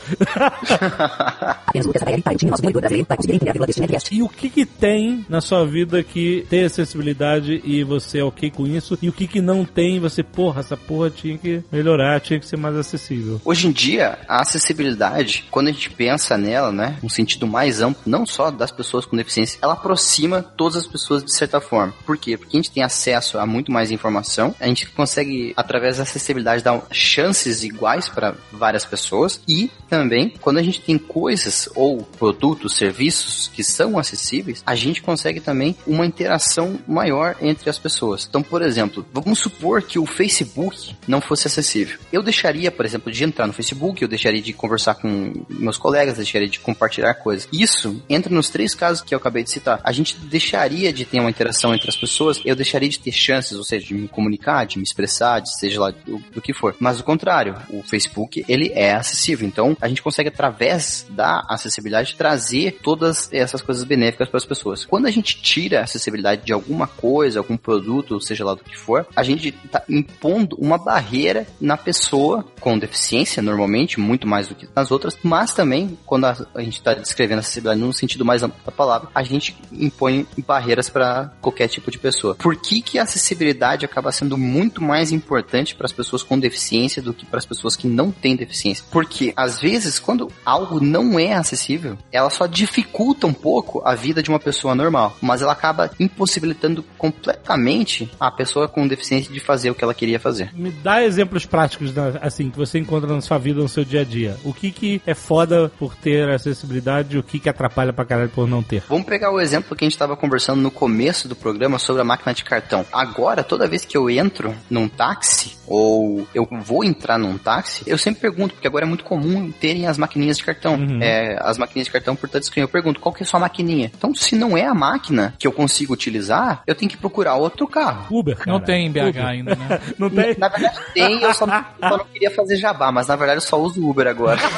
Deste 3.66 3.80
Nerdcast. 3.80 4.14
E 4.14 4.22
o 4.22 4.28
que 4.28 4.50
que 4.50 4.66
tem 4.66 5.24
na 5.28 5.40
sua 5.40 5.64
vida 5.64 6.02
que 6.02 6.44
tem 6.48 6.64
acessibilidade 6.64 7.60
e 7.64 7.84
você 7.84 8.18
é 8.18 8.24
ok 8.24 8.50
com 8.50 8.66
isso? 8.66 8.98
E 9.00 9.08
o 9.08 9.12
que 9.12 9.26
que 9.26 9.40
não 9.40 9.64
tem 9.64 9.96
e 9.96 10.00
você, 10.00 10.22
porra, 10.22 10.60
essa 10.60 10.76
porra 10.76 11.10
tinha 11.10 11.38
que 11.38 11.62
melhorar, 11.70 12.20
tinha 12.20 12.38
que 12.38 12.46
ser 12.46 12.56
mais 12.56 12.76
acessível? 12.76 13.40
Hoje 13.44 13.68
em 13.68 13.72
dia, 13.72 14.18
a 14.28 14.40
acessibilidade, 14.42 15.44
quando 15.50 15.68
a 15.68 15.72
gente 15.72 15.90
pensa 15.90 16.36
nela, 16.36 16.72
né, 16.72 16.96
um 17.02 17.08
sentido 17.08 17.46
mais 17.46 17.80
amplo, 17.80 18.02
não 18.06 18.26
só 18.26 18.50
das 18.50 18.70
pessoas 18.70 19.06
com 19.06 19.16
deficiência, 19.16 19.58
ela 19.62 19.74
aproxima 19.74 20.42
todas 20.42 20.76
as 20.76 20.86
pessoas 20.86 21.24
de 21.24 21.32
certa 21.32 21.60
forma. 21.60 21.94
Por 22.04 22.16
quê? 22.16 22.36
Porque 22.36 22.56
a 22.56 22.60
gente 22.60 22.70
tem 22.70 22.82
acesso 22.82 23.38
a 23.38 23.46
muito 23.46 23.70
mais 23.70 23.90
informação, 23.90 24.54
a 24.58 24.66
gente 24.66 24.88
consegue, 24.90 25.52
através 25.56 25.99
da 26.00 26.04
acessibilidade, 26.04 26.64
dar 26.64 26.82
chances 26.90 27.62
iguais 27.62 28.08
para 28.08 28.34
várias 28.50 28.84
pessoas 28.84 29.40
e 29.46 29.70
também, 29.88 30.32
quando 30.40 30.58
a 30.58 30.62
gente 30.62 30.80
tem 30.80 30.96
coisas 30.96 31.68
ou 31.74 32.02
produtos, 32.02 32.76
serviços 32.76 33.50
que 33.52 33.62
são 33.62 33.98
acessíveis, 33.98 34.62
a 34.64 34.74
gente 34.74 35.02
consegue 35.02 35.40
também 35.40 35.76
uma 35.86 36.06
interação 36.06 36.78
maior 36.86 37.36
entre 37.40 37.68
as 37.68 37.78
pessoas. 37.78 38.26
Então, 38.28 38.42
por 38.42 38.62
exemplo, 38.62 39.04
vamos 39.12 39.38
supor 39.38 39.82
que 39.82 39.98
o 39.98 40.06
Facebook 40.06 40.96
não 41.06 41.20
fosse 41.20 41.46
acessível. 41.46 41.98
Eu 42.12 42.22
deixaria, 42.22 42.70
por 42.70 42.86
exemplo, 42.86 43.12
de 43.12 43.24
entrar 43.24 43.46
no 43.46 43.52
Facebook, 43.52 44.00
eu 44.00 44.08
deixaria 44.08 44.40
de 44.40 44.52
conversar 44.52 44.94
com 44.94 45.44
meus 45.48 45.76
colegas, 45.76 46.16
deixaria 46.16 46.48
de 46.48 46.60
compartilhar 46.60 47.14
coisas. 47.14 47.48
Isso 47.52 48.02
entra 48.08 48.32
nos 48.32 48.48
três 48.48 48.74
casos 48.74 49.02
que 49.02 49.14
eu 49.14 49.18
acabei 49.18 49.42
de 49.42 49.50
citar. 49.50 49.80
A 49.82 49.92
gente 49.92 50.16
deixaria 50.16 50.92
de 50.92 51.04
ter 51.04 51.20
uma 51.20 51.30
interação 51.30 51.74
entre 51.74 51.88
as 51.88 51.96
pessoas, 51.96 52.40
eu 52.44 52.56
deixaria 52.56 52.88
de 52.88 52.98
ter 52.98 53.12
chances, 53.12 53.58
ou 53.58 53.64
seja, 53.64 53.86
de 53.86 53.94
me 53.94 54.08
comunicar, 54.08 54.64
de 54.64 54.78
me 54.78 54.84
expressar, 54.84 55.40
de 55.40 55.58
seja 55.58 55.80
lá 55.80 55.89
do, 55.92 56.18
do 56.32 56.40
que 56.40 56.52
for. 56.52 56.74
Mas 56.78 57.00
o 57.00 57.04
contrário, 57.04 57.56
o 57.68 57.82
Facebook, 57.82 58.44
ele 58.48 58.70
é 58.74 58.94
acessível. 58.94 59.46
Então, 59.46 59.76
a 59.80 59.88
gente 59.88 60.02
consegue, 60.02 60.28
através 60.28 61.06
da 61.10 61.42
acessibilidade, 61.48 62.16
trazer 62.16 62.78
todas 62.82 63.32
essas 63.32 63.62
coisas 63.62 63.84
benéficas 63.84 64.28
para 64.28 64.38
as 64.38 64.44
pessoas. 64.44 64.84
Quando 64.84 65.06
a 65.06 65.10
gente 65.10 65.40
tira 65.40 65.80
a 65.80 65.84
acessibilidade 65.84 66.44
de 66.44 66.52
alguma 66.52 66.86
coisa, 66.86 67.38
algum 67.38 67.56
produto, 67.56 68.20
seja 68.20 68.44
lá 68.44 68.54
do 68.54 68.64
que 68.64 68.76
for, 68.76 69.06
a 69.14 69.22
gente 69.22 69.54
está 69.64 69.82
impondo 69.88 70.56
uma 70.56 70.78
barreira 70.78 71.46
na 71.60 71.76
pessoa 71.76 72.44
com 72.60 72.78
deficiência, 72.78 73.42
normalmente, 73.42 73.98
muito 73.98 74.26
mais 74.26 74.48
do 74.48 74.54
que 74.54 74.68
nas 74.74 74.90
outras, 74.90 75.18
mas 75.22 75.52
também, 75.52 75.98
quando 76.06 76.26
a, 76.26 76.36
a 76.54 76.62
gente 76.62 76.74
está 76.74 76.94
descrevendo 76.94 77.40
acessibilidade 77.40 77.80
no 77.80 77.92
sentido 77.92 78.24
mais 78.24 78.42
amplo 78.42 78.60
da 78.64 78.72
palavra, 78.72 79.08
a 79.14 79.22
gente 79.22 79.56
impõe 79.72 80.26
barreiras 80.46 80.88
para 80.88 81.32
qualquer 81.40 81.68
tipo 81.68 81.90
de 81.90 81.98
pessoa. 81.98 82.34
Por 82.34 82.56
que, 82.56 82.80
que 82.80 82.98
a 82.98 83.02
acessibilidade 83.02 83.84
acaba 83.84 84.12
sendo 84.12 84.36
muito 84.36 84.82
mais 84.82 85.12
importante 85.12 85.74
para 85.80 85.86
as 85.86 85.92
pessoas 85.92 86.22
com 86.22 86.38
deficiência 86.38 87.00
do 87.00 87.14
que 87.14 87.24
para 87.24 87.38
as 87.38 87.46
pessoas 87.46 87.74
que 87.74 87.88
não 87.88 88.10
têm 88.10 88.36
deficiência? 88.36 88.84
Porque, 88.90 89.32
às 89.34 89.58
vezes, 89.62 89.98
quando 89.98 90.30
algo 90.44 90.78
não 90.78 91.18
é 91.18 91.32
acessível, 91.32 91.96
ela 92.12 92.28
só 92.28 92.44
dificulta 92.46 93.26
um 93.26 93.32
pouco 93.32 93.80
a 93.82 93.94
vida 93.94 94.22
de 94.22 94.28
uma 94.28 94.38
pessoa 94.38 94.74
normal, 94.74 95.16
mas 95.22 95.40
ela 95.40 95.52
acaba 95.52 95.90
impossibilitando 95.98 96.84
completamente 96.98 98.10
a 98.20 98.30
pessoa 98.30 98.68
com 98.68 98.86
deficiência 98.86 99.32
de 99.32 99.40
fazer 99.40 99.70
o 99.70 99.74
que 99.74 99.82
ela 99.82 99.94
queria 99.94 100.20
fazer. 100.20 100.50
Me 100.52 100.70
dá 100.70 101.02
exemplos 101.02 101.46
práticos, 101.46 101.94
né, 101.94 102.18
assim, 102.20 102.50
que 102.50 102.58
você 102.58 102.78
encontra 102.78 103.10
na 103.14 103.22
sua 103.22 103.38
vida, 103.38 103.62
no 103.62 103.68
seu 103.68 103.82
dia 103.82 104.02
a 104.02 104.04
dia. 104.04 104.36
O 104.44 104.52
que 104.52 104.70
que 104.70 105.00
é 105.06 105.14
foda 105.14 105.72
por 105.78 105.96
ter 105.96 106.28
acessibilidade 106.28 107.16
e 107.16 107.18
o 107.18 107.22
que 107.22 107.40
que 107.40 107.48
atrapalha 107.48 107.90
pra 107.90 108.04
caralho 108.04 108.28
por 108.28 108.46
não 108.46 108.62
ter? 108.62 108.82
Vamos 108.86 109.06
pegar 109.06 109.32
o 109.32 109.40
exemplo 109.40 109.74
que 109.74 109.82
a 109.82 109.86
gente 109.86 109.94
estava 109.94 110.14
conversando 110.14 110.60
no 110.60 110.70
começo 110.70 111.26
do 111.26 111.34
programa 111.34 111.78
sobre 111.78 112.02
a 112.02 112.04
máquina 112.04 112.34
de 112.34 112.44
cartão. 112.44 112.84
Agora, 112.92 113.42
toda 113.42 113.66
vez 113.66 113.86
que 113.86 113.96
eu 113.96 114.10
entro 114.10 114.54
num 114.68 114.86
táxi, 114.86 115.58
ou 115.70 116.26
eu 116.34 116.48
vou 116.50 116.82
entrar 116.82 117.16
num 117.16 117.38
táxi, 117.38 117.84
eu 117.86 117.96
sempre 117.96 118.20
pergunto, 118.20 118.54
porque 118.54 118.66
agora 118.66 118.84
é 118.84 118.88
muito 118.88 119.04
comum 119.04 119.52
terem 119.52 119.86
as 119.86 119.96
maquininhas 119.96 120.36
de 120.36 120.44
cartão. 120.44 120.76
É, 121.00 121.38
as 121.40 121.56
maquininhas 121.56 121.86
de 121.86 121.92
cartão 121.92 122.16
por 122.16 122.28
touchscreen. 122.28 122.62
Eu 122.62 122.68
pergunto, 122.68 122.98
qual 122.98 123.14
que 123.14 123.22
é 123.22 123.24
a 123.24 123.26
sua 123.26 123.38
maquininha? 123.38 123.92
Então, 123.96 124.12
se 124.12 124.34
não 124.34 124.58
é 124.58 124.66
a 124.66 124.74
máquina 124.74 125.32
que 125.38 125.46
eu 125.46 125.52
consigo 125.52 125.94
utilizar, 125.94 126.64
eu 126.66 126.74
tenho 126.74 126.90
que 126.90 126.96
procurar 126.96 127.36
outro 127.36 127.68
carro. 127.68 128.18
Uber, 128.18 128.36
cara. 128.36 128.50
Não 128.50 128.60
tem 128.60 128.86
em 128.86 128.90
BH 128.90 128.98
Uber. 128.98 129.24
ainda, 129.26 129.54
né? 129.54 129.80
Não 129.96 130.10
tem? 130.10 130.36
Na 130.36 130.48
verdade 130.48 130.76
tem, 130.92 131.22
eu 131.22 131.32
só, 131.34 131.44
eu 131.46 131.88
só 131.88 131.96
não 131.98 132.04
queria 132.06 132.30
fazer 132.32 132.56
jabá, 132.56 132.90
mas 132.90 133.06
na 133.06 133.14
verdade 133.14 133.38
eu 133.38 133.46
só 133.46 133.60
uso 133.60 133.88
Uber 133.88 134.08
agora. 134.08 134.40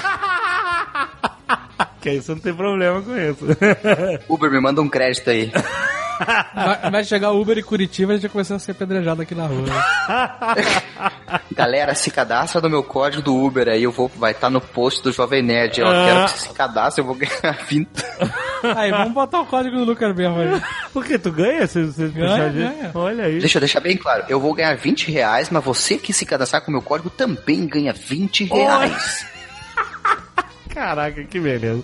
Que 2.00 2.08
aí 2.08 2.20
você 2.20 2.32
não 2.32 2.40
tem 2.40 2.52
problema 2.52 3.00
com 3.00 3.16
isso. 3.16 3.46
Uber, 4.28 4.50
me 4.50 4.60
manda 4.60 4.82
um 4.82 4.88
crédito 4.88 5.30
aí. 5.30 5.52
Vai, 6.54 6.90
vai 6.90 7.04
chegar 7.04 7.32
Uber 7.32 7.58
em 7.58 7.62
Curitiba 7.62 8.12
e 8.12 8.14
a 8.14 8.16
gente 8.16 8.22
vai 8.22 8.30
começar 8.32 8.54
a 8.56 8.58
ser 8.58 8.72
apedrejado 8.72 9.22
aqui 9.22 9.34
na 9.34 9.46
rua. 9.46 9.64
Galera, 11.54 11.94
se 11.94 12.10
cadastra 12.10 12.60
no 12.60 12.70
meu 12.70 12.82
código 12.82 13.22
do 13.22 13.34
Uber 13.36 13.68
aí, 13.68 13.82
eu 13.82 13.92
vou, 13.92 14.10
vai 14.16 14.32
estar 14.32 14.50
no 14.50 14.60
post 14.60 15.02
do 15.02 15.12
Jovem 15.12 15.42
Nerd. 15.42 15.80
Eu 15.80 15.86
Ah. 15.86 16.04
quero 16.06 16.24
que 16.24 16.30
você 16.30 16.48
se 16.48 16.54
cadastre, 16.54 17.02
eu 17.02 17.06
vou 17.06 17.14
ganhar 17.14 17.58
20. 17.68 17.88
Aí, 18.76 18.90
vamos 18.90 19.12
botar 19.12 19.40
o 19.40 19.46
código 19.46 19.76
do 19.76 19.84
Lucas 19.84 20.14
mesmo 20.14 20.38
aí. 20.40 20.62
Por 20.92 21.04
que? 21.04 21.18
Tu 21.18 21.32
ganha? 21.32 21.66
Se 21.66 21.84
você 21.84 22.08
Ganha, 22.08 22.48
ganha. 22.48 22.90
Olha 22.94 23.24
aí. 23.24 23.38
Deixa 23.38 23.58
eu 23.58 23.60
deixar 23.60 23.80
bem 23.80 23.96
claro, 23.96 24.24
eu 24.28 24.40
vou 24.40 24.54
ganhar 24.54 24.74
20 24.76 25.10
reais, 25.10 25.50
mas 25.50 25.64
você 25.64 25.96
que 25.98 26.12
se 26.12 26.24
cadastrar 26.26 26.62
com 26.62 26.70
o 26.70 26.72
meu 26.72 26.82
código 26.82 27.10
também 27.10 27.66
ganha 27.66 27.92
20 27.92 28.44
reais. 28.44 29.26
Caraca, 30.72 31.22
que 31.24 31.38
beleza. 31.38 31.82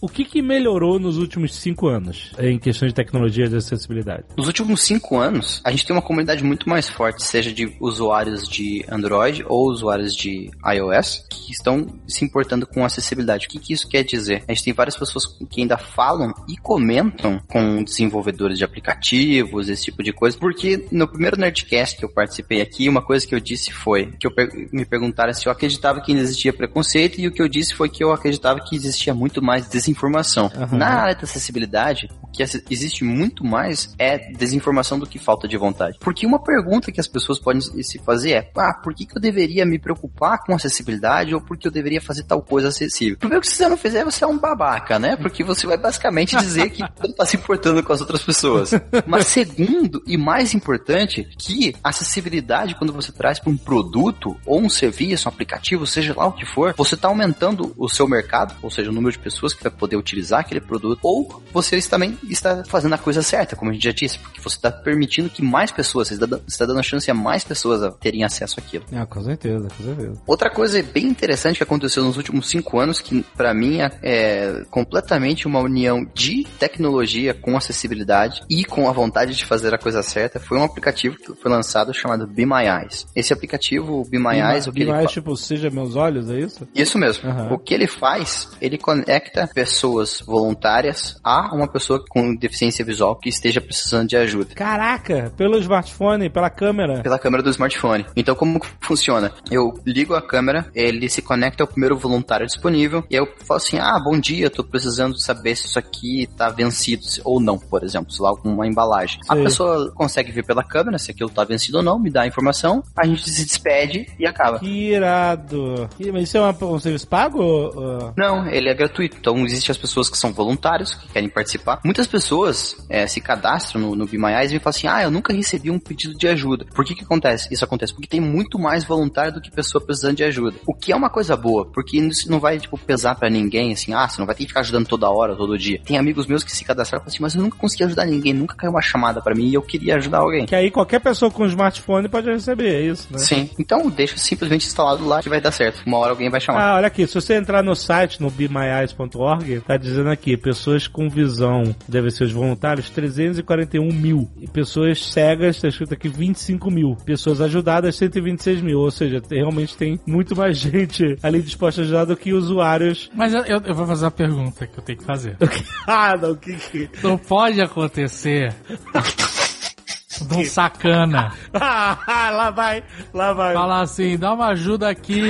O 0.00 0.08
que 0.08 0.24
que 0.24 0.42
melhorou 0.42 0.98
nos 0.98 1.18
últimos 1.18 1.54
cinco 1.54 1.86
anos 1.86 2.32
em 2.38 2.58
questões 2.58 2.90
de 2.90 2.94
tecnologia 2.94 3.48
de 3.48 3.56
acessibilidade? 3.56 4.24
Nos 4.36 4.46
últimos 4.46 4.82
cinco 4.82 5.18
anos, 5.18 5.60
a 5.64 5.70
gente 5.70 5.86
tem 5.86 5.94
uma 5.94 6.02
comunidade 6.02 6.42
muito 6.42 6.68
mais 6.68 6.88
forte, 6.88 7.22
seja 7.22 7.52
de 7.52 7.76
usuários 7.80 8.48
de 8.48 8.84
Android 8.90 9.44
ou 9.46 9.68
usuários 9.68 10.14
de 10.14 10.50
iOS, 10.66 11.24
que 11.30 11.52
estão 11.52 11.86
se 12.08 12.24
importando 12.24 12.66
com 12.66 12.84
acessibilidade. 12.84 13.46
O 13.46 13.48
que, 13.48 13.58
que 13.58 13.72
isso 13.72 13.88
quer 13.88 14.02
dizer? 14.02 14.42
A 14.48 14.52
gente 14.52 14.64
tem 14.64 14.72
várias 14.72 14.96
pessoas 14.96 15.26
que 15.48 15.60
ainda 15.60 15.76
falam 15.76 16.32
e 16.48 16.56
comentam 16.56 17.40
com 17.48 17.82
desenvolvedores 17.82 18.58
de 18.58 18.64
aplicativos, 18.64 19.68
esse 19.68 19.84
tipo 19.84 20.02
de 20.02 20.12
coisa, 20.12 20.36
porque 20.36 20.86
no 20.90 21.06
primeiro 21.06 21.38
Nerdcast 21.38 21.96
que 21.96 22.04
eu 22.04 22.08
participei 22.08 22.60
aqui, 22.60 22.88
uma 22.88 23.02
coisa 23.02 23.26
que 23.26 23.34
eu 23.34 23.40
disse 23.40 23.72
foi 23.72 24.12
que 24.18 24.26
eu 24.26 24.32
me 24.72 24.84
perguntaram 24.84 25.32
se 25.32 25.46
eu 25.46 25.52
acreditava 25.52 26.00
que 26.00 26.12
ainda 26.12 26.22
existia 26.22 26.52
preconceito 26.52 26.95
conceito 26.96 27.20
e 27.20 27.28
o 27.28 27.32
que 27.32 27.42
eu 27.42 27.48
disse 27.48 27.74
foi 27.74 27.88
que 27.88 28.02
eu 28.02 28.12
acreditava 28.12 28.60
que 28.60 28.74
existia 28.74 29.12
muito 29.12 29.42
mais 29.42 29.68
desinformação. 29.68 30.50
Aham. 30.54 30.76
Na 30.76 30.88
área 31.02 31.14
da 31.14 31.22
acessibilidade, 31.22 32.08
o 32.22 32.26
que 32.28 32.42
existe 32.70 33.04
muito 33.04 33.44
mais 33.44 33.94
é 33.98 34.32
desinformação 34.32 34.98
do 34.98 35.06
que 35.06 35.18
falta 35.18 35.46
de 35.46 35.56
vontade. 35.56 35.98
Porque 36.00 36.26
uma 36.26 36.42
pergunta 36.42 36.90
que 36.90 37.00
as 37.00 37.06
pessoas 37.06 37.38
podem 37.38 37.60
se 37.60 37.98
fazer 37.98 38.32
é: 38.32 38.50
ah, 38.56 38.74
por 38.82 38.94
que, 38.94 39.04
que 39.06 39.16
eu 39.16 39.20
deveria 39.20 39.66
me 39.66 39.78
preocupar 39.78 40.42
com 40.44 40.54
acessibilidade 40.54 41.34
ou 41.34 41.40
por 41.40 41.56
que 41.56 41.68
eu 41.68 41.72
deveria 41.72 42.00
fazer 42.00 42.24
tal 42.24 42.42
coisa 42.42 42.68
acessível? 42.68 43.18
Primeiro 43.18 43.42
que 43.42 43.48
se 43.48 43.56
você 43.56 43.68
não 43.68 43.76
fizer, 43.76 44.04
você 44.04 44.24
é 44.24 44.26
um 44.26 44.38
babaca, 44.38 44.98
né? 44.98 45.16
Porque 45.16 45.44
você 45.44 45.66
vai 45.66 45.76
basicamente 45.76 46.36
dizer 46.36 46.70
que 46.70 46.82
não 46.82 47.12
tá 47.12 47.26
se 47.26 47.36
importando 47.36 47.82
com 47.82 47.92
as 47.92 48.00
outras 48.00 48.22
pessoas. 48.22 48.70
Mas 49.06 49.26
segundo 49.26 50.02
e 50.06 50.16
mais 50.16 50.54
importante, 50.54 51.28
que 51.38 51.74
acessibilidade 51.82 52.74
quando 52.74 52.92
você 52.92 53.12
traz 53.12 53.38
para 53.38 53.50
um 53.50 53.56
produto 53.56 54.36
ou 54.46 54.60
um 54.60 54.68
serviço, 54.68 55.28
um 55.28 55.32
aplicativo, 55.32 55.86
seja 55.86 56.14
lá 56.16 56.26
o 56.26 56.32
que 56.32 56.46
for, 56.46 56.74
você 56.86 56.94
está 56.94 57.08
aumentando 57.08 57.72
o 57.76 57.88
seu 57.88 58.06
mercado, 58.08 58.54
ou 58.62 58.70
seja, 58.70 58.90
o 58.90 58.92
número 58.92 59.12
de 59.12 59.18
pessoas 59.18 59.52
que 59.52 59.62
vai 59.62 59.72
poder 59.72 59.96
utilizar 59.96 60.40
aquele 60.40 60.60
produto, 60.60 60.98
ou 61.02 61.42
você 61.52 61.80
também 61.82 62.16
está 62.28 62.64
fazendo 62.64 62.94
a 62.94 62.98
coisa 62.98 63.22
certa, 63.22 63.54
como 63.56 63.70
a 63.70 63.74
gente 63.74 63.84
já 63.84 63.92
disse, 63.92 64.18
porque 64.18 64.40
você 64.40 64.56
está 64.56 64.70
permitindo 64.70 65.28
que 65.30 65.42
mais 65.42 65.70
pessoas, 65.70 66.08
você 66.08 66.14
está 66.14 66.26
dando- 66.26 66.42
está 66.46 66.66
dando 66.66 66.80
a 66.80 66.82
chance 66.82 67.10
a 67.10 67.14
mais 67.14 67.44
pessoas 67.44 67.82
a 67.82 67.90
terem 67.90 68.24
acesso 68.24 68.58
àquilo. 68.58 68.84
Ah, 68.92 69.06
com 69.06 69.22
certeza, 69.22 69.68
com 69.76 69.84
certeza. 69.84 70.22
Outra 70.26 70.50
coisa 70.50 70.82
bem 70.82 71.06
interessante 71.06 71.56
que 71.56 71.62
aconteceu 71.62 72.04
nos 72.04 72.16
últimos 72.16 72.48
cinco 72.48 72.78
anos, 72.78 73.00
que 73.00 73.22
pra 73.36 73.52
mim 73.54 73.80
é, 73.80 73.90
é 74.02 74.64
completamente 74.70 75.46
uma 75.46 75.60
união 75.60 76.06
de 76.14 76.44
tecnologia 76.58 77.34
com 77.34 77.56
acessibilidade 77.56 78.42
e 78.48 78.64
com 78.64 78.88
a 78.88 78.92
vontade 78.92 79.34
de 79.34 79.44
fazer 79.44 79.74
a 79.74 79.78
coisa 79.78 80.02
certa, 80.02 80.38
foi 80.40 80.58
um 80.58 80.64
aplicativo 80.64 81.16
que 81.16 81.34
foi 81.34 81.50
lançado 81.50 81.92
chamado 81.94 82.26
Be 82.26 82.44
My 82.46 82.64
Eyes. 82.82 83.06
Esse 83.14 83.32
aplicativo, 83.32 84.00
o 84.00 84.04
Be 84.08 84.18
My 84.18 84.38
Eyes, 84.40 84.66
o 84.66 84.72
que 84.72 84.82
ele 84.82 84.92
mais 84.92 85.10
tipo, 85.10 85.36
seja 85.36 85.70
meus 85.70 85.96
olhos, 85.96 86.28
é 86.30 86.38
isso? 86.40 86.66
Isso 86.82 86.98
mesmo. 86.98 87.28
Aham. 87.30 87.52
O 87.54 87.58
que 87.58 87.74
ele 87.74 87.86
faz, 87.86 88.48
ele 88.60 88.78
conecta 88.78 89.48
pessoas 89.54 90.20
voluntárias 90.24 91.18
a 91.22 91.54
uma 91.54 91.66
pessoa 91.68 92.02
com 92.08 92.34
deficiência 92.34 92.84
visual 92.84 93.16
que 93.16 93.28
esteja 93.28 93.60
precisando 93.60 94.08
de 94.08 94.16
ajuda. 94.16 94.54
Caraca, 94.54 95.32
pelo 95.36 95.58
smartphone, 95.58 96.30
pela 96.30 96.50
câmera. 96.50 97.00
Pela 97.02 97.18
câmera 97.18 97.42
do 97.42 97.50
smartphone. 97.50 98.06
Então, 98.16 98.34
como 98.34 98.60
funciona? 98.80 99.32
Eu 99.50 99.72
ligo 99.86 100.14
a 100.14 100.22
câmera, 100.22 100.66
ele 100.74 101.08
se 101.08 101.22
conecta 101.22 101.62
ao 101.62 101.66
primeiro 101.68 101.96
voluntário 101.96 102.46
disponível, 102.46 103.04
e 103.10 103.16
aí 103.16 103.22
eu 103.22 103.28
falo 103.44 103.58
assim: 103.58 103.78
ah, 103.78 103.98
bom 104.02 104.18
dia, 104.18 104.50
tô 104.50 104.62
precisando 104.64 105.18
saber 105.20 105.56
se 105.56 105.66
isso 105.66 105.78
aqui 105.78 106.28
tá 106.36 106.48
vencido 106.50 107.02
ou 107.24 107.40
não, 107.40 107.58
por 107.58 107.82
exemplo, 107.84 108.10
sei 108.12 108.22
lá, 108.22 108.30
alguma 108.30 108.66
embalagem. 108.66 109.20
A 109.28 109.36
Sim. 109.36 109.44
pessoa 109.44 109.92
consegue 109.94 110.32
ver 110.32 110.44
pela 110.44 110.62
câmera 110.64 110.98
se 110.98 111.10
aquilo 111.10 111.30
tá 111.30 111.44
vencido 111.44 111.78
ou 111.78 111.82
não, 111.82 111.98
me 111.98 112.10
dá 112.10 112.22
a 112.22 112.26
informação, 112.26 112.82
a 112.96 113.06
gente 113.06 113.28
se 113.28 113.44
despede 113.44 114.06
e 114.18 114.26
acaba. 114.26 114.58
Que 114.58 114.92
irado. 114.92 115.88
Mas 116.12 116.24
isso 116.24 116.36
é 116.36 116.40
uma- 116.40 116.56
um 116.74 116.78
serviço 116.78 117.06
pago? 117.08 117.42
ou- 117.42 118.12
Não, 118.16 118.46
ele 118.48 118.68
é 118.68 118.74
gratuito. 118.74 119.16
Então, 119.18 119.44
existem 119.44 119.70
as 119.72 119.78
pessoas 119.78 120.08
que 120.08 120.16
são 120.18 120.32
voluntários, 120.32 120.94
que 120.94 121.08
querem 121.08 121.28
participar. 121.28 121.80
Muitas 121.84 122.06
pessoas 122.06 122.76
eh, 122.88 123.06
se 123.06 123.20
cadastram 123.20 123.80
no, 123.80 123.96
no 123.96 124.06
Be 124.06 124.18
My 124.18 124.32
Eyes 124.32 124.50
e 124.50 124.54
me 124.54 124.60
falam 124.60 124.76
assim, 124.76 124.86
ah, 124.88 125.02
eu 125.02 125.10
nunca 125.10 125.32
recebi 125.32 125.70
um 125.70 125.78
pedido 125.78 126.14
de 126.16 126.28
ajuda. 126.28 126.66
Por 126.74 126.84
que 126.84 126.94
que 126.94 127.04
acontece? 127.04 127.52
Isso 127.52 127.64
acontece 127.64 127.92
porque 127.92 128.08
tem 128.08 128.20
muito 128.20 128.58
mais 128.58 128.84
voluntário 128.84 129.32
do 129.32 129.40
que 129.40 129.50
pessoa 129.50 129.82
precisando 129.84 130.16
de 130.16 130.24
ajuda. 130.24 130.56
O 130.66 130.74
que 130.74 130.92
é 130.92 130.96
uma 130.96 131.10
coisa 131.10 131.36
boa, 131.36 131.66
porque 131.72 131.96
isso 131.98 132.30
não 132.30 132.40
vai, 132.40 132.58
tipo, 132.58 132.76
pesar 132.78 133.14
pra 133.14 133.28
ninguém, 133.30 133.72
assim, 133.72 133.92
ah, 133.94 134.08
você 134.08 134.18
não 134.20 134.26
vai 134.26 134.34
ter 134.34 134.42
que 134.44 134.48
ficar 134.48 134.60
ajudando 134.60 134.86
toda 134.86 135.08
hora, 135.10 135.34
todo 135.36 135.56
dia. 135.58 135.80
Tem 135.84 135.98
amigos 135.98 136.26
meus 136.26 136.42
que 136.44 136.52
se 136.54 136.64
cadastraram 136.64 137.02
e 137.02 137.04
falam 137.04 137.14
assim, 137.14 137.22
mas 137.22 137.34
eu 137.34 137.42
nunca 137.42 137.56
consegui 137.58 137.84
ajudar 137.84 138.04
ninguém, 138.06 138.32
nunca 138.32 138.54
caiu 138.56 138.70
uma 138.70 138.82
chamada 138.82 139.20
pra 139.20 139.34
mim 139.34 139.48
e 139.48 139.54
eu 139.54 139.62
queria 139.62 139.96
ajudar 139.96 140.18
alguém. 140.18 140.46
Que 140.46 140.54
aí 140.54 140.70
qualquer 140.70 141.00
pessoa 141.00 141.30
com 141.30 141.46
smartphone 141.46 142.08
pode 142.08 142.30
receber, 142.30 142.68
é 142.74 142.80
isso, 142.82 143.08
né? 143.10 143.18
Sim. 143.18 143.50
Então, 143.58 143.88
deixa 143.90 144.16
simplesmente 144.16 144.66
instalado 144.66 145.06
lá 145.06 145.22
que 145.22 145.28
vai 145.28 145.40
dar 145.40 145.52
certo. 145.52 145.82
Uma 145.86 145.98
hora 145.98 146.10
alguém 146.10 146.30
vai 146.30 146.40
chamar. 146.40 146.55
Ah, 146.56 146.74
olha 146.76 146.86
aqui, 146.86 147.06
se 147.06 147.14
você 147.14 147.34
entrar 147.34 147.62
no 147.62 147.74
site, 147.74 148.20
no 148.20 148.30
bemyeyes.org, 148.30 149.60
tá 149.60 149.76
dizendo 149.76 150.10
aqui, 150.10 150.36
pessoas 150.36 150.86
com 150.88 151.08
visão, 151.08 151.74
devem 151.88 152.10
ser 152.10 152.24
os 152.24 152.32
voluntários, 152.32 152.88
341 152.90 153.92
mil. 153.92 154.28
E 154.40 154.46
pessoas 154.48 155.04
cegas, 155.12 155.60
tá 155.60 155.68
escrito 155.68 155.94
aqui 155.94 156.08
25 156.08 156.70
mil. 156.70 156.96
Pessoas 157.04 157.40
ajudadas, 157.40 157.96
126 157.96 158.60
mil. 158.60 158.80
Ou 158.80 158.90
seja, 158.90 159.22
realmente 159.30 159.76
tem 159.76 160.00
muito 160.06 160.36
mais 160.36 160.56
gente 160.58 161.16
ali 161.22 161.40
disposta 161.42 161.80
a 161.80 161.84
ajudar 161.84 162.04
do 162.04 162.16
que 162.16 162.32
usuários. 162.32 163.10
Mas 163.14 163.32
eu, 163.34 163.42
eu- 163.44 163.74
vou 163.74 163.86
fazer 163.86 164.04
uma 164.04 164.10
pergunta 164.10 164.66
que 164.66 164.78
eu 164.78 164.82
tenho 164.84 164.98
que 164.98 165.04
fazer. 165.04 165.36
ah, 165.86 166.16
não, 166.20 166.34
que 166.34 166.54
que... 166.56 166.88
Não 167.02 167.16
pode 167.18 167.60
acontecer 167.60 168.54
de 170.28 170.34
um 170.34 170.44
sacana 170.44 171.32
Ah, 171.52 172.30
lá 172.32 172.50
vai, 172.50 172.82
lá 173.12 173.32
vai. 173.34 173.52
falar 173.54 173.82
assim, 173.82 174.16
dá 174.16 174.32
uma 174.32 174.46
ajuda 174.48 174.88
aqui, 174.88 175.20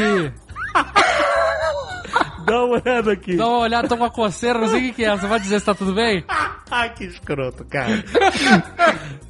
Dá 2.46 2.64
uma 2.64 2.76
olhada 2.80 3.12
aqui. 3.12 3.36
dá 3.36 3.46
uma 3.46 3.58
olhada, 3.58 3.94
uma 3.94 4.10
coceira, 4.10 4.58
não 4.58 4.68
sei 4.68 4.78
o 4.78 4.82
que 4.84 4.92
que 4.94 5.04
é, 5.04 5.10
você 5.16 5.26
vai 5.26 5.40
dizer 5.40 5.58
se 5.60 5.66
tá 5.66 5.74
tudo 5.74 5.92
bem? 5.94 6.24
Ah, 6.68 6.88
que 6.88 7.04
escroto, 7.04 7.64
cara. 7.64 8.04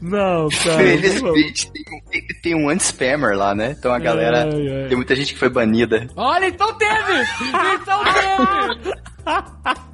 não, 0.00 0.48
cara. 0.48 0.76
Felizmente, 0.78 1.70
tem 1.70 1.82
um, 1.92 2.10
tem, 2.10 2.26
tem 2.42 2.54
um 2.54 2.70
anti-spammer 2.70 3.36
lá, 3.36 3.54
né? 3.54 3.74
Então 3.78 3.92
a 3.92 3.98
galera. 3.98 4.44
Ai, 4.50 4.68
ai. 4.84 4.88
Tem 4.88 4.96
muita 4.96 5.14
gente 5.14 5.34
que 5.34 5.38
foi 5.38 5.50
banida. 5.50 6.08
Olha, 6.16 6.46
então 6.46 6.72
teve! 6.78 7.26
Então 7.74 8.00
teve! 8.04 8.94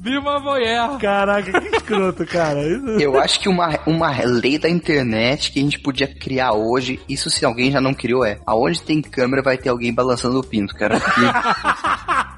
Viva 0.00 0.38
Voyeur! 0.38 0.98
Caraca, 0.98 1.60
que 1.60 1.76
escroto, 1.76 2.24
cara. 2.26 2.62
Isso- 2.62 3.00
Eu 3.00 3.18
acho 3.18 3.40
que 3.40 3.48
uma, 3.48 3.78
uma 3.86 4.10
lei 4.24 4.58
da 4.58 4.68
internet 4.68 5.50
que 5.52 5.58
a 5.58 5.62
gente 5.62 5.78
podia 5.78 6.06
criar 6.06 6.52
hoje, 6.52 7.00
isso 7.08 7.28
se 7.30 7.44
alguém 7.44 7.70
já 7.72 7.80
não 7.80 7.92
criou, 7.92 8.24
é 8.24 8.38
aonde 8.46 8.80
tem 8.82 9.02
câmera 9.02 9.42
vai 9.42 9.58
ter 9.58 9.68
alguém 9.70 9.92
balançando 9.92 10.38
o 10.38 10.44
pinto, 10.44 10.74
cara. 10.74 10.98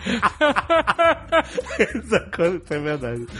Isso 1.78 2.74
é 2.74 2.78
verdade. 2.78 3.26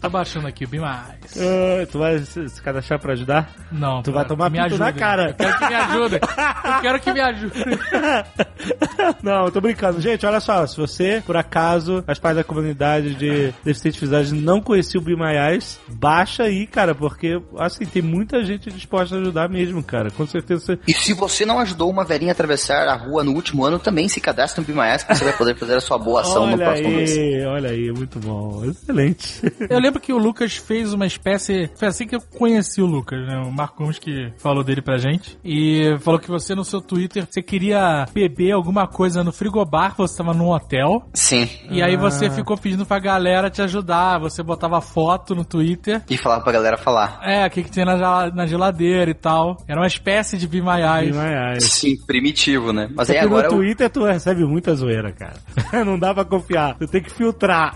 Tô 0.00 0.10
baixando 0.10 0.46
aqui, 0.46 0.66
bem 0.66 0.78
mais. 0.80 1.08
Ah, 1.36 1.86
tu 1.90 1.98
vai 1.98 2.18
se, 2.20 2.48
se 2.48 2.62
cadastrar 2.62 3.00
pra 3.00 3.14
ajudar? 3.14 3.50
Não, 3.72 4.02
Tu 4.02 4.12
vai 4.12 4.24
pra- 4.24 4.36
tomar 4.36 4.50
me 4.50 4.62
pinto 4.62 4.78
na 4.78 4.92
cara. 4.92 5.30
Eu 5.30 5.34
quero 5.34 5.58
que 5.58 5.66
me 5.68 5.74
ajudem. 5.74 6.20
Eu 6.22 6.80
quero 6.80 7.00
que 7.00 7.12
me 7.12 7.20
ajudem. 7.20 7.62
Não, 9.22 9.44
eu 9.46 9.50
tô 9.50 9.60
brincando. 9.60 10.00
Gente, 10.00 10.24
olha 10.26 10.38
só, 10.40 10.66
se 10.66 10.76
você, 10.76 11.22
por 11.26 11.36
acaso, 11.36 12.02
faz 12.06 12.18
parte 12.18 12.36
da 12.36 12.44
comunidade 12.44 13.14
de 13.14 13.52
deficientes 13.64 14.00
visuais 14.00 14.30
não 14.32 14.60
conhecia 14.60 15.00
o 15.00 15.02
Be 15.02 15.16
My 15.16 15.34
Eyes, 15.36 15.80
baixa 15.88 16.44
aí, 16.44 16.66
cara, 16.66 16.94
porque, 16.94 17.40
assim, 17.58 17.84
tem 17.84 18.02
muita 18.02 18.44
gente 18.44 18.70
disposta 18.70 19.16
a 19.16 19.18
ajudar 19.20 19.48
mesmo, 19.48 19.82
cara. 19.82 20.10
Com 20.10 20.26
certeza 20.26 20.64
você... 20.64 20.78
e 20.86 20.92
se 20.92 21.12
você 21.14 21.44
não 21.44 21.58
ajudou 21.58 21.90
uma 21.90 22.04
velhinha 22.04 22.30
a 22.30 22.34
atravessar 22.34 22.86
a 22.88 22.94
rua 22.94 23.24
no 23.24 23.32
último 23.32 23.64
ano, 23.64 23.78
também 23.78 24.08
se 24.08 24.20
cadastra 24.20 24.60
no 24.60 24.66
Bimaes 24.66 24.85
que 25.06 25.14
você 25.14 25.24
vai 25.24 25.32
poder 25.32 25.56
fazer 25.56 25.76
a 25.76 25.80
sua 25.80 25.98
boa 25.98 26.20
ação 26.20 26.46
no 26.46 26.52
Olha 26.54 26.64
próximo 26.66 26.88
mês. 26.90 27.16
aí, 27.16 27.46
olha 27.46 27.70
aí, 27.70 27.92
muito 27.92 28.18
bom. 28.20 28.64
Excelente. 28.64 29.40
Eu 29.68 29.78
lembro 29.78 30.00
que 30.00 30.12
o 30.12 30.18
Lucas 30.18 30.56
fez 30.56 30.92
uma 30.92 31.06
espécie. 31.06 31.70
Foi 31.76 31.88
assim 31.88 32.06
que 32.06 32.14
eu 32.16 32.20
conheci 32.38 32.80
o 32.80 32.86
Lucas, 32.86 33.18
né? 33.26 33.36
O 33.46 33.50
Marco 33.52 33.78
Gomes 33.82 33.98
que 33.98 34.32
falou 34.38 34.62
dele 34.62 34.82
pra 34.82 34.96
gente. 34.98 35.38
E 35.44 35.96
falou 36.00 36.20
que 36.20 36.28
você 36.28 36.54
no 36.54 36.64
seu 36.64 36.80
Twitter 36.80 37.26
você 37.28 37.42
queria 37.42 38.06
beber 38.12 38.52
alguma 38.52 38.86
coisa 38.86 39.24
no 39.24 39.32
frigobar, 39.32 39.94
você 39.96 40.16
tava 40.18 40.32
num 40.34 40.50
hotel. 40.50 41.02
Sim. 41.14 41.48
E 41.70 41.82
aí 41.82 41.94
Ah. 41.94 41.98
você 41.98 42.30
ficou 42.30 42.56
pedindo 42.56 42.86
pra 42.86 42.98
galera 42.98 43.50
te 43.50 43.62
ajudar. 43.62 44.18
Você 44.20 44.42
botava 44.42 44.80
foto 44.80 45.34
no 45.34 45.44
Twitter. 45.44 46.02
E 46.08 46.16
falar 46.16 46.40
pra 46.40 46.52
galera 46.52 46.76
falar. 46.76 47.20
É, 47.22 47.46
o 47.46 47.50
que, 47.50 47.62
que 47.64 47.70
tinha 47.70 47.84
na, 47.84 48.30
na 48.30 48.46
geladeira 48.46 49.10
e 49.10 49.14
tal. 49.14 49.56
Era 49.66 49.80
uma 49.80 49.86
espécie 49.86 50.36
de 50.38 50.46
Be 50.46 50.60
My 50.60 50.76
Be 50.76 50.82
Eyes. 50.82 51.16
My 51.16 51.52
Eyes. 51.52 51.64
Sim, 51.64 51.96
primitivo, 52.06 52.72
né? 52.72 52.88
Mas 52.94 53.10
aí 53.10 53.16
Porque 53.16 53.26
agora. 53.26 53.48
no 53.48 53.54
eu- 53.54 53.58
Twitter 53.58 53.90
tu 53.90 54.04
recebe 54.04 54.44
muita 54.44 54.75
zoeira, 54.76 55.12
cara. 55.12 55.36
Não 55.84 55.98
dá 55.98 56.14
pra 56.14 56.24
confiar. 56.24 56.76
Tu 56.78 56.86
tem 56.86 57.02
que 57.02 57.10
filtrar. 57.10 57.74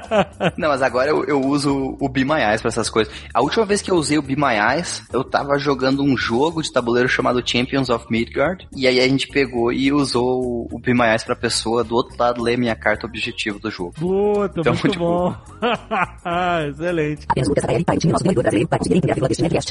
Não, 0.58 0.68
mas 0.68 0.82
agora 0.82 1.10
eu, 1.10 1.24
eu 1.24 1.40
uso 1.40 1.96
o 2.00 2.08
Be 2.08 2.24
My 2.24 2.40
Eyes 2.42 2.60
pra 2.60 2.68
essas 2.68 2.90
coisas. 2.90 3.12
A 3.32 3.40
última 3.40 3.64
vez 3.64 3.80
que 3.80 3.90
eu 3.90 3.94
usei 3.96 4.18
o 4.18 4.22
Be 4.22 4.36
My 4.36 4.54
Eyes, 4.74 5.02
eu 5.12 5.24
tava 5.24 5.58
jogando 5.58 6.02
um 6.02 6.16
jogo 6.16 6.62
de 6.62 6.72
tabuleiro 6.72 7.08
chamado 7.08 7.42
Champions 7.44 7.88
of 7.88 8.06
Midgard. 8.10 8.66
E 8.76 8.86
aí 8.86 9.00
a 9.00 9.08
gente 9.08 9.28
pegou 9.28 9.72
e 9.72 9.92
usou 9.92 10.68
o- 10.70 10.78
Be 10.80 10.92
My 10.94 11.06
Eyes 11.10 11.24
pra 11.24 11.36
pessoa 11.36 11.82
do 11.84 11.94
outro 11.94 12.16
lado 12.18 12.42
ler 12.42 12.58
minha 12.58 12.74
carta 12.74 13.06
objetivo 13.06 13.58
do 13.58 13.70
jogo. 13.70 13.92
Puta, 13.98 14.60
Então, 14.60 14.72
muito 14.72 14.90
tipo- 14.90 15.04
bom. 15.04 15.34
Excelente. 16.68 17.26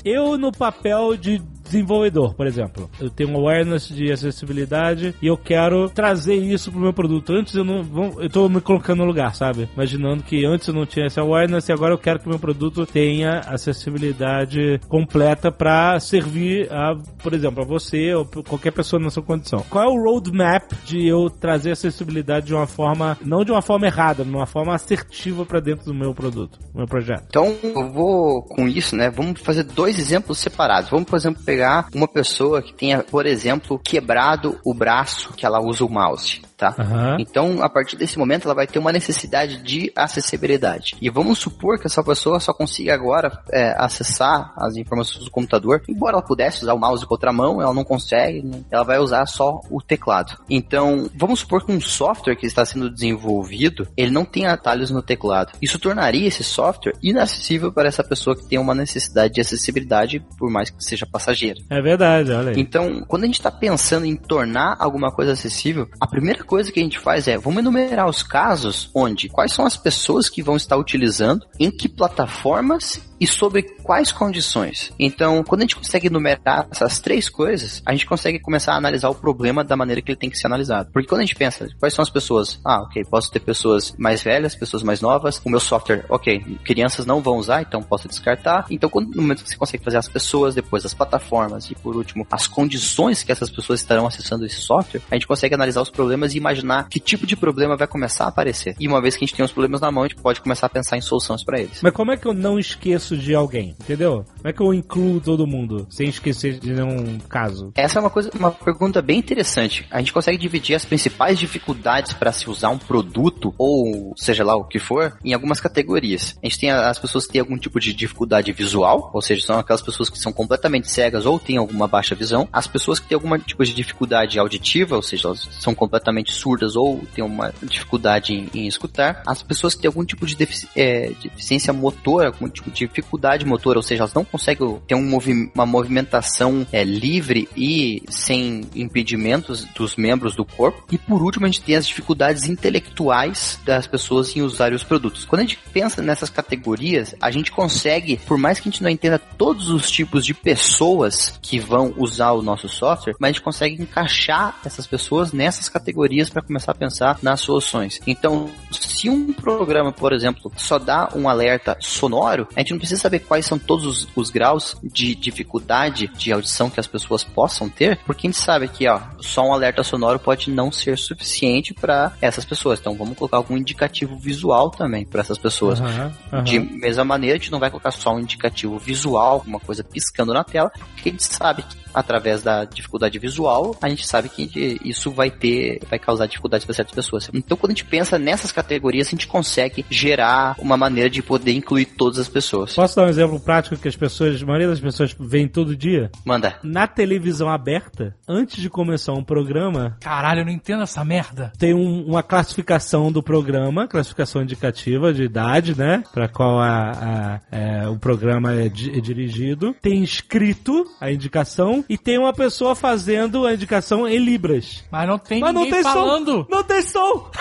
Eu, 0.06 0.38
no 0.38 0.52
papel 0.52 1.16
de 1.18 1.42
desenvolvedor, 1.70 2.34
por 2.34 2.48
exemplo, 2.48 2.90
eu 3.00 3.10
tenho 3.10 3.30
um 3.30 3.38
awareness 3.38 3.88
de 3.88 4.12
acessibilidade 4.12 5.16
e 5.22 5.28
eu 5.28 5.38
quero 5.38 5.90
trazer 5.90 6.36
isso 6.36 6.72
pro 6.72 6.80
meu 6.80 6.94
produto. 6.94 7.34
Antes 7.34 7.56
eu 7.56 7.64
não. 7.64 7.80
Eu 8.20 8.30
tô 8.30 8.50
me 8.50 8.62
colocando 8.62 9.00
no 9.00 9.06
lugar, 9.06 9.36
sabe? 9.36 9.70
Imaginando 9.74 10.24
que 10.24 10.46
antes 10.46 10.68
eu 10.68 10.74
não 10.74 10.86
tinha 10.86 11.06
esse 11.06 11.20
awareness 11.20 11.70
e 11.70 11.72
agora 11.72 11.94
eu 11.94 11.98
quero 11.98 12.20
que 12.20 12.28
meu 12.28 12.40
produto 12.40 12.86
tenha 12.86 13.40
acessibilidade 13.40 14.80
completa 14.88 15.52
pra 15.52 16.00
servir 16.00 16.72
a, 16.72 16.96
por 17.22 17.34
exemplo, 17.34 17.64
a 17.64 17.66
você 17.66 18.14
ou 18.14 18.26
qualquer 18.26 18.72
pessoa 18.72 19.02
na 19.02 19.10
sua 19.10 19.24
condição. 19.24 19.64
Qual 19.70 19.84
é 19.84 19.88
o 19.88 20.04
roadmap 20.04 20.72
de 20.86 21.08
eu 21.08 21.30
trazer 21.30 21.72
acessibilidade 21.72 22.48
de 22.48 22.54
uma 22.54 22.68
forma, 22.68 23.18
não 23.24 23.44
de 23.44 23.52
uma 23.52 23.62
forma 23.62 23.86
errada, 23.86 24.24
de 24.24 24.30
uma 24.30 24.46
forma 24.46 24.74
assertiva 24.74 25.46
pra 25.46 25.60
dentro 25.60 25.86
do 25.86 25.94
meu 25.94 26.14
produto, 26.14 26.60
do 26.72 26.78
meu 26.78 26.88
projeto? 26.88 27.26
Então, 27.28 27.56
eu 27.64 27.92
vou 27.92 28.42
com 28.44 28.68
isso, 28.68 28.96
né? 28.96 29.10
Vamos 29.10 29.42
fazer 29.42 29.64
dois 29.64 30.00
exemplos 30.00 30.38
separados. 30.40 30.90
Vamos, 30.90 31.10
por 31.10 31.16
exemplo, 31.16 31.44
pegar 31.44 31.59
pegar 31.60 31.90
uma 31.94 32.08
pessoa 32.08 32.62
que 32.62 32.74
tenha, 32.74 33.04
por 33.04 33.26
exemplo, 33.26 33.78
quebrado 33.78 34.58
o 34.64 34.74
braço 34.74 35.34
que 35.34 35.46
ela 35.46 35.60
usa 35.60 35.84
o 35.84 35.90
mouse. 35.90 36.42
Tá? 36.60 36.76
Aham. 36.78 37.16
Então, 37.20 37.64
a 37.64 37.70
partir 37.70 37.96
desse 37.96 38.20
momento, 38.20 38.44
ela 38.44 38.54
vai 38.54 38.68
ter 38.68 38.80
uma 38.80 38.92
necessidade 38.92 39.64
de 39.64 39.90
acessibilidade. 39.96 40.98
E 41.02 41.10
vamos 41.10 41.40
supor 41.40 41.80
que 41.80 41.88
essa 41.88 42.04
pessoa 42.04 42.38
só 42.38 42.52
consiga 42.52 42.94
agora 42.94 43.32
é, 43.50 43.74
acessar 43.78 44.52
as 44.58 44.76
informações 44.76 45.24
do 45.24 45.32
computador. 45.32 45.82
Embora 45.88 46.18
ela 46.18 46.22
pudesse 46.22 46.64
usar 46.64 46.74
o 46.74 46.78
mouse 46.78 47.06
com 47.06 47.14
outra 47.14 47.32
mão, 47.32 47.62
ela 47.62 47.74
não 47.74 47.86
consegue, 47.86 48.42
né? 48.42 48.60
ela 48.70 48.84
vai 48.84 49.00
usar 49.00 49.26
só 49.26 49.62
o 49.72 49.82
teclado. 49.82 50.38
Então, 50.50 51.10
vamos 51.16 51.40
supor 51.40 51.66
que 51.66 51.72
um 51.72 51.80
software 51.80 52.36
que 52.36 52.46
está 52.46 52.66
sendo 52.66 52.90
desenvolvido, 52.90 53.88
ele 53.96 54.12
não 54.12 54.26
tem 54.26 54.46
atalhos 54.46 54.92
no 54.92 55.02
teclado. 55.02 55.54
Isso 55.62 55.80
tornaria 55.80 56.28
esse 56.28 56.44
software 56.44 56.94
inacessível 57.02 57.72
para 57.72 57.88
essa 57.88 58.04
pessoa 58.04 58.36
que 58.36 58.46
tem 58.46 58.60
uma 58.60 58.76
necessidade 58.76 59.36
de 59.36 59.40
acessibilidade, 59.40 60.22
por 60.38 60.52
mais 60.52 60.70
que 60.70 60.84
seja 60.84 61.06
passageira. 61.06 61.58
É 61.70 61.82
verdade, 61.82 62.32
olha 62.34 62.52
aí. 62.52 62.60
Então, 62.60 63.02
quando 63.08 63.24
a 63.24 63.28
gente 63.28 63.40
está 63.40 63.50
pensando 63.50 64.06
em 64.06 64.18
tornar 64.18 64.76
alguma 64.78 65.10
coisa 65.10 65.32
acessível, 65.32 65.88
a 66.02 66.06
primeira 66.06 66.44
coisa 66.50 66.72
que 66.72 66.80
a 66.80 66.84
gente 66.84 66.98
faz 66.98 67.28
é, 67.28 67.38
vamos 67.38 67.60
enumerar 67.60 68.10
os 68.10 68.24
casos 68.24 68.90
onde, 68.96 69.30
quais 69.30 69.54
são 69.54 69.68
as 69.68 69.78
pessoas 69.78 70.28
que 70.28 70.42
vão 70.42 70.56
estar 70.56 70.78
utilizando, 70.78 71.46
em 71.60 71.70
que 71.70 71.88
plataformas 71.88 73.00
e 73.20 73.28
sobre 73.28 73.64
quais 73.64 74.12
condições. 74.12 74.94
Então, 74.98 75.44
quando 75.44 75.62
a 75.62 75.64
gente 75.64 75.76
consegue 75.76 76.08
enumerar 76.08 76.68
essas 76.72 77.00
três 77.00 77.28
coisas, 77.28 77.82
a 77.86 77.92
gente 77.92 78.06
consegue 78.06 78.40
começar 78.40 78.74
a 78.74 78.78
analisar 78.78 79.10
o 79.10 79.16
problema 79.16 79.64
da 79.64 79.76
maneira 79.76 80.02
que 80.02 80.12
ele 80.12 80.20
tem 80.20 80.30
que 80.30 80.38
ser 80.38 80.48
analisado. 80.48 80.90
Porque 80.94 81.08
quando 81.08 81.22
a 81.22 81.26
gente 81.26 81.36
pensa, 81.36 81.68
quais 81.80 81.94
são 81.94 82.02
as 82.02 82.10
pessoas? 82.10 82.60
Ah, 82.64 82.82
ok, 82.84 83.04
posso 83.06 83.30
ter 83.32 83.40
pessoas 83.42 83.94
mais 83.98 84.24
velhas, 84.24 84.56
pessoas 84.56 84.84
mais 84.84 85.02
novas. 85.02 85.42
O 85.44 85.50
meu 85.50 85.60
software, 85.60 86.06
ok, 86.08 86.40
crianças 86.64 87.06
não 87.06 87.22
vão 87.22 87.38
usar, 87.38 87.62
então 87.62 87.82
posso 87.82 88.08
descartar. 88.08 88.66
Então, 88.70 88.90
quando, 88.90 89.10
no 89.14 89.22
momento 89.22 89.44
que 89.44 89.50
você 89.50 89.58
consegue 89.58 89.84
fazer 89.84 89.98
as 89.98 90.08
pessoas, 90.08 90.56
depois 90.56 90.86
as 90.86 90.94
plataformas 90.94 91.70
e, 91.70 91.76
por 91.76 91.96
último, 91.96 92.26
as 92.32 92.48
condições 92.48 93.24
que 93.24 93.32
essas 93.32 93.50
pessoas 93.50 93.82
estarão 93.82 94.08
acessando 94.08 94.46
esse 94.46 94.62
software, 94.62 95.02
a 95.12 95.16
gente 95.16 95.28
consegue 95.28 95.54
analisar 95.54 95.82
os 95.82 95.90
problemas 95.90 96.34
e 96.36 96.39
imaginar 96.40 96.88
que 96.90 97.00
tipo 97.00 97.26
de 97.26 97.36
problema 97.36 97.76
vai 97.78 97.88
começar 97.88 98.26
a 98.26 98.30
aparecer. 98.30 98.76
E 98.80 98.88
uma 98.88 99.02
vez 99.02 99.16
que 99.16 99.24
a 99.24 99.28
gente 99.28 99.36
tem 99.36 99.46
os 99.46 99.52
problemas 99.52 99.82
na 99.82 99.92
mão, 99.92 100.04
a 100.04 100.08
gente 100.08 100.22
pode 100.22 100.42
começar 100.42 100.68
a 100.68 100.70
pensar 100.70 100.98
em 100.98 101.02
soluções 101.02 101.44
para 101.44 101.60
eles. 101.60 101.82
Mas 101.82 101.94
como 101.94 102.12
é 102.12 102.18
que 102.18 102.28
eu 102.28 102.34
não 102.34 102.58
esqueço 102.58 103.18
de 103.18 103.36
alguém? 103.36 103.76
Entendeu? 103.80 104.26
Como 104.38 104.48
é 104.48 104.54
que 104.54 104.62
eu 104.62 104.74
incluo 104.74 105.20
todo 105.20 105.48
mundo 105.48 105.88
sem 105.90 106.10
esquecer 106.10 106.60
de 106.60 106.74
nenhum 106.74 107.20
caso? 107.30 107.72
Essa 107.76 108.00
é 108.00 108.02
uma 108.02 108.10
coisa, 108.10 108.30
uma 108.38 108.52
pergunta 108.52 109.02
bem 109.02 109.20
interessante. 109.20 109.86
A 109.92 110.00
gente 110.00 110.14
consegue 110.14 110.38
dividir 110.38 110.76
as 110.76 110.86
principais 110.86 111.38
dificuldades 111.38 112.14
para 112.14 112.32
se 112.32 112.50
usar 112.50 112.70
um 112.70 112.78
produto 112.78 113.54
ou 113.58 114.14
seja 114.16 114.44
lá 114.44 114.56
o 114.56 114.64
que 114.64 114.80
for 114.80 115.18
em 115.24 115.34
algumas 115.34 115.60
categorias. 115.60 116.38
A 116.42 116.46
gente 116.48 116.60
tem 116.60 116.72
as 116.72 117.00
pessoas 117.00 117.26
que 117.26 117.34
têm 117.34 117.42
algum 117.42 117.58
tipo 117.58 117.80
de 117.80 117.94
dificuldade 117.94 118.52
visual, 118.52 119.12
ou 119.14 119.22
seja, 119.22 119.46
são 119.46 119.60
aquelas 119.60 119.82
pessoas 119.82 120.10
que 120.10 120.18
são 120.18 120.32
completamente 120.32 120.90
cegas 120.90 121.26
ou 121.26 121.40
têm 121.40 121.58
alguma 121.58 121.88
baixa 121.88 122.16
visão. 122.16 122.48
As 122.52 122.68
pessoas 122.68 123.00
que 123.00 123.08
têm 123.08 123.16
algum 123.16 123.38
tipo 123.38 123.64
de 123.64 123.74
dificuldade 123.74 124.40
auditiva, 124.40 124.96
ou 124.96 125.02
seja, 125.02 125.28
elas 125.28 125.48
são 125.60 125.74
completamente 125.76 126.29
surdas 126.32 126.76
ou 126.76 127.02
têm 127.14 127.24
uma 127.24 127.54
dificuldade 127.64 128.34
em, 128.34 128.50
em 128.54 128.68
escutar. 128.68 129.24
As 129.26 129.42
pessoas 129.44 129.76
que 129.76 129.82
têm 129.82 129.88
algum 129.90 130.06
tipo 130.06 130.26
de 130.26 130.36
defici- 130.36 130.68
é, 130.76 131.12
deficiência 131.22 131.74
motora, 131.74 132.28
algum 132.28 132.50
tipo 132.50 132.70
de 132.72 132.88
dificuldade 132.88 133.46
motora, 133.46 133.80
ou 133.80 133.84
seja, 133.84 134.04
elas 134.04 134.14
não 134.14 134.24
conseguem 134.24 134.80
ter 134.88 134.96
um 134.96 135.04
movi- 135.04 135.52
uma 135.54 135.66
movimentação 135.66 136.66
é, 136.72 136.84
livre 136.84 137.48
e 137.56 138.04
sem 138.10 138.62
impedimentos 138.76 139.66
dos 139.76 139.96
membros 139.96 140.36
do 140.36 140.46
corpo. 140.46 140.84
E 140.92 140.98
por 140.98 141.22
último, 141.22 141.46
a 141.46 141.50
gente 141.50 141.62
tem 141.62 141.76
as 141.76 141.88
dificuldades 141.88 142.48
intelectuais 142.48 143.60
das 143.66 143.88
pessoas 143.88 144.36
em 144.36 144.42
usar 144.42 144.74
os 144.74 144.84
produtos. 144.84 145.26
Quando 145.26 145.40
a 145.42 145.44
gente 145.44 145.60
pensa 145.72 146.02
nessas 146.02 146.30
categorias, 146.30 147.16
a 147.22 147.32
gente 147.32 147.52
consegue, 147.52 148.18
por 148.18 148.38
mais 148.38 148.60
que 148.60 148.68
a 148.68 148.72
gente 148.72 148.84
não 148.84 148.90
entenda 148.90 149.20
todos 149.20 149.70
os 149.70 149.90
tipos 149.90 150.26
de 150.26 150.34
pessoas 150.34 151.38
que 151.42 151.60
vão 151.60 151.94
usar 151.98 152.32
o 152.32 152.42
nosso 152.42 152.68
software, 152.68 153.16
mas 153.20 153.30
a 153.30 153.32
gente 153.34 153.42
consegue 153.42 153.82
encaixar 153.82 154.60
essas 154.66 154.86
pessoas 154.86 155.32
nessas 155.32 155.70
categorias 155.70 156.19
para 156.28 156.42
começar 156.42 156.72
a 156.72 156.76
pensar 156.76 157.20
nas 157.22 157.42
soluções. 157.42 158.00
Então, 158.08 158.50
se 158.72 159.10
um 159.10 159.32
programa, 159.32 159.92
por 159.92 160.12
exemplo, 160.12 160.52
só 160.58 160.80
dá 160.80 161.10
um 161.16 161.30
alerta 161.30 161.78
sonoro, 161.80 162.48
a 162.56 162.60
gente 162.60 162.72
não 162.72 162.80
precisa 162.80 163.00
saber 163.00 163.20
quais 163.20 163.46
são 163.46 163.60
todos 163.60 163.86
os, 163.86 164.08
os 164.16 164.30
graus 164.32 164.76
de 164.84 165.14
dificuldade 165.14 166.08
de 166.08 166.32
audição 166.32 166.70
que 166.70 166.80
as 166.80 166.88
pessoas 166.88 167.24
possam 167.24 167.70
ter, 167.70 167.98
porque 168.06 168.28
a 168.28 168.30
gente 168.32 168.42
sabe 168.42 168.68
que 168.68 168.88
ó, 168.88 169.00
só 169.20 169.44
um 169.44 169.54
alerta 169.54 169.84
sonoro 169.84 170.18
pode 170.18 170.50
não 170.50 170.72
ser 170.72 170.98
suficiente 170.98 171.74
para 171.74 172.12
essas 172.20 172.44
pessoas. 172.44 172.80
Então, 172.80 172.96
vamos 172.96 173.18
colocar 173.18 173.38
algum 173.38 173.56
indicativo 173.56 174.18
visual 174.18 174.72
também 174.72 175.06
para 175.06 175.22
essas 175.22 175.38
pessoas. 175.38 175.80
Aham, 175.80 176.12
aham. 176.34 176.44
De 176.44 176.60
mesma 176.60 177.06
maneira, 177.06 177.36
a 177.36 177.40
gente 177.40 177.52
não 177.52 177.60
vai 177.60 177.70
colocar 177.70 177.92
só 177.92 178.16
um 178.16 178.20
indicativo 178.20 178.80
visual, 178.80 179.34
alguma 179.34 179.60
coisa 179.60 179.84
piscando 179.84 180.34
na 180.34 180.44
tela, 180.44 180.72
porque 180.96 181.10
a 181.10 181.12
gente 181.12 181.24
sabe 181.24 181.64
que 181.64 181.78
através 181.94 182.42
da 182.42 182.66
dificuldade 182.66 183.18
visual, 183.20 183.76
a 183.82 183.90
gente 183.90 184.06
sabe 184.08 184.30
que 184.30 184.80
isso 184.84 185.12
vai 185.12 185.30
ter, 185.30 185.82
vai 185.90 185.99
causar 186.00 186.26
dificuldades 186.28 186.66
para 186.66 186.74
certas 186.76 186.96
pessoas. 186.96 187.30
Então, 187.34 187.58
quando 187.58 187.72
a 187.72 187.76
gente 187.76 187.86
pensa 187.86 188.18
nessas 188.20 188.52
categorias, 188.52 189.08
a 189.08 189.12
gente 189.12 189.28
consegue 189.28 189.86
gerar 189.90 190.56
uma 190.60 190.78
maneira 190.78 191.10
de 191.10 191.22
poder 191.22 191.54
incluir 191.54 191.86
todas 191.86 192.20
as 192.20 192.28
pessoas. 192.30 192.76
Posso 192.76 192.96
dar 192.96 193.06
um 193.06 193.10
exemplo 193.10 193.40
prático 193.40 193.78
que 193.78 193.88
as 193.88 193.96
pessoas, 193.96 194.42
a 194.42 194.46
maioria 194.46 194.68
das 194.68 194.80
pessoas 194.80 195.16
veem 195.20 195.48
todo 195.48 195.76
dia? 195.76 196.12
Manda. 196.26 196.56
Na 196.64 196.88
televisão 196.88 197.50
aberta, 197.50 198.16
antes 198.28 198.62
de 198.62 198.70
começar 198.70 199.14
um 199.14 199.24
programa, 199.24 199.98
Caralho, 200.00 200.42
eu 200.42 200.46
não 200.46 200.52
entendo 200.52 200.84
essa 200.84 201.04
merda. 201.04 201.52
tem 201.58 201.74
um- 201.74 202.06
uma 202.06 202.24
classificação 202.24 203.12
do 203.12 203.22
programa, 203.22 203.88
classificação 203.88 204.42
indicativa 204.42 205.14
de 205.14 205.24
idade, 205.24 205.78
né? 205.78 206.04
Pra 206.14 206.28
qual 206.28 206.60
a, 206.60 206.92
a- 206.92 207.40
é, 207.52 207.88
o 207.88 207.98
programa 207.98 208.54
é, 208.54 208.70
di- 208.70 208.98
é 208.98 209.02
dirigido. 209.02 209.76
Tem 209.82 210.04
escrito 210.04 210.86
a 211.00 211.12
indicação 211.12 211.84
e 211.90 211.98
tem 211.98 212.18
uma 212.18 212.34
pessoa 212.34 212.76
fazendo 212.76 213.46
a 213.46 213.54
indicação 213.54 214.08
em 214.08 214.18
libras. 214.18 214.84
Mas 214.92 215.08
não 215.08 215.18
tem 215.18 215.40
Mas 215.42 215.54
não 215.54 215.64
tem 215.70 215.82
falando. 215.94 216.32
som! 216.32 216.46
Não 216.50 216.64
tem 216.64 216.82
som! 216.82 217.02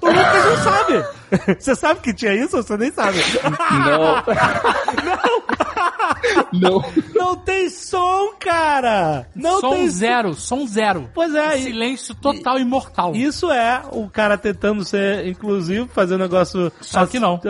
o 0.00 0.06
Lucas 0.06 0.44
não 0.44 0.56
sabe! 0.64 1.04
Você 1.60 1.74
sabe 1.74 2.00
que 2.00 2.14
tinha 2.14 2.34
isso 2.34 2.56
ou 2.56 2.62
você 2.62 2.76
nem 2.76 2.90
sabe? 2.90 3.18
Não. 3.44 4.14
não. 5.04 5.67
Não 7.14 7.36
tem 7.36 7.68
som, 7.68 8.32
cara! 8.38 9.26
Não 9.34 9.60
som 9.60 9.70
tem 9.70 9.88
zero, 9.90 10.34
som 10.34 10.66
zero. 10.66 11.10
Pois 11.14 11.34
é, 11.34 11.58
e- 11.58 11.62
Silêncio 11.62 12.14
total 12.14 12.58
e 12.58 12.64
mortal. 12.64 13.14
Isso 13.14 13.50
é 13.50 13.82
o 13.92 14.08
cara 14.08 14.36
tentando 14.38 14.84
ser 14.84 15.26
inclusivo, 15.26 15.88
fazer 15.88 16.14
um 16.14 16.18
negócio. 16.18 16.72
Só 16.80 17.06
que 17.06 17.18
não. 17.18 17.40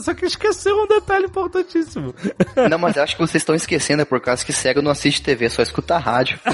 Só 0.00 0.14
que 0.14 0.26
esqueceu 0.26 0.76
um 0.76 0.86
detalhe 0.86 1.26
importantíssimo. 1.26 2.14
Não, 2.70 2.78
mas 2.78 2.96
acho 2.96 3.16
que 3.16 3.20
vocês 3.22 3.42
estão 3.42 3.54
esquecendo, 3.54 4.02
é 4.02 4.04
por 4.04 4.20
causa 4.20 4.44
que 4.44 4.52
cego 4.52 4.82
não 4.82 4.90
assiste 4.90 5.22
TV, 5.22 5.48
só 5.48 5.62
escuta 5.62 5.98
rádio. 5.98 6.38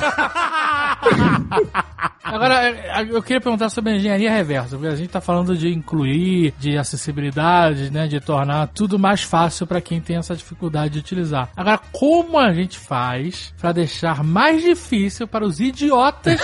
Agora, 2.22 2.68
é, 2.68 3.02
eu 3.08 3.22
queria 3.22 3.40
perguntar 3.40 3.70
sobre 3.70 3.92
a 3.92 3.96
engenharia 3.96 4.30
reversa, 4.30 4.76
porque 4.76 4.86
a 4.92 4.94
gente 4.94 5.08
tá 5.08 5.20
falando 5.20 5.56
de 5.56 5.68
incluir, 5.72 6.52
de 6.58 6.76
acessibilidade, 6.76 7.90
né, 7.90 8.06
de 8.06 8.20
tornar 8.20 8.68
tudo 8.68 8.98
mais 8.98 9.22
fácil 9.22 9.66
para 9.66 9.80
quem 9.80 10.00
tem 10.00 10.16
essa 10.16 10.36
dificuldade 10.36 11.00
de 11.02 11.07
utilizar. 11.08 11.48
Agora, 11.56 11.78
como 11.92 12.38
a 12.38 12.52
gente 12.52 12.78
faz 12.78 13.52
para 13.60 13.72
deixar 13.72 14.22
mais 14.22 14.62
difícil 14.62 15.26
para 15.26 15.44
os 15.44 15.60
idiotas 15.60 16.40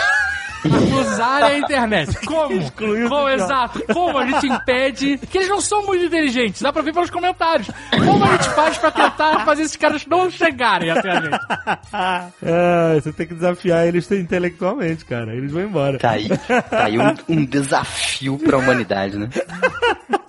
usarem 0.99 1.57
a 1.57 1.59
internet? 1.59 2.15
Como? 2.27 2.71
Como, 2.73 3.29
exato. 3.29 3.83
Como 3.93 4.19
a 4.19 4.27
gente 4.27 4.47
impede 4.47 5.19
que 5.19 5.39
eles 5.39 5.49
não 5.49 5.61
são 5.61 5.85
muito 5.85 6.05
inteligentes, 6.05 6.63
dá 6.63 6.73
pra 6.73 6.83
ver 6.83 6.93
pelos 6.93 7.11
comentários. 7.11 7.69
Como 7.91 8.25
a 8.25 8.33
gente 8.33 8.49
faz 8.51 8.79
pra 8.79 8.91
tentar 8.91 9.45
fazer 9.45 9.63
esses 9.63 9.77
caras 9.77 10.07
não 10.07 10.31
chegarem 10.31 10.91
até 10.91 11.11
a 11.11 11.21
gente? 11.21 11.39
É, 12.43 13.01
você 13.01 13.13
tem 13.13 13.27
que 13.27 13.35
desafiar 13.35 13.87
eles 13.87 14.11
intelectualmente, 14.11 15.05
cara. 15.05 15.35
Eles 15.35 15.51
vão 15.53 15.63
embora. 15.63 15.99
Tá 15.99 16.11
aí, 16.11 16.29
tá 16.29 16.85
aí 16.85 16.99
um, 16.99 17.15
um 17.29 17.45
desafio 17.45 18.39
pra 18.39 18.59
humanidade, 18.59 19.17
né? 19.17 19.29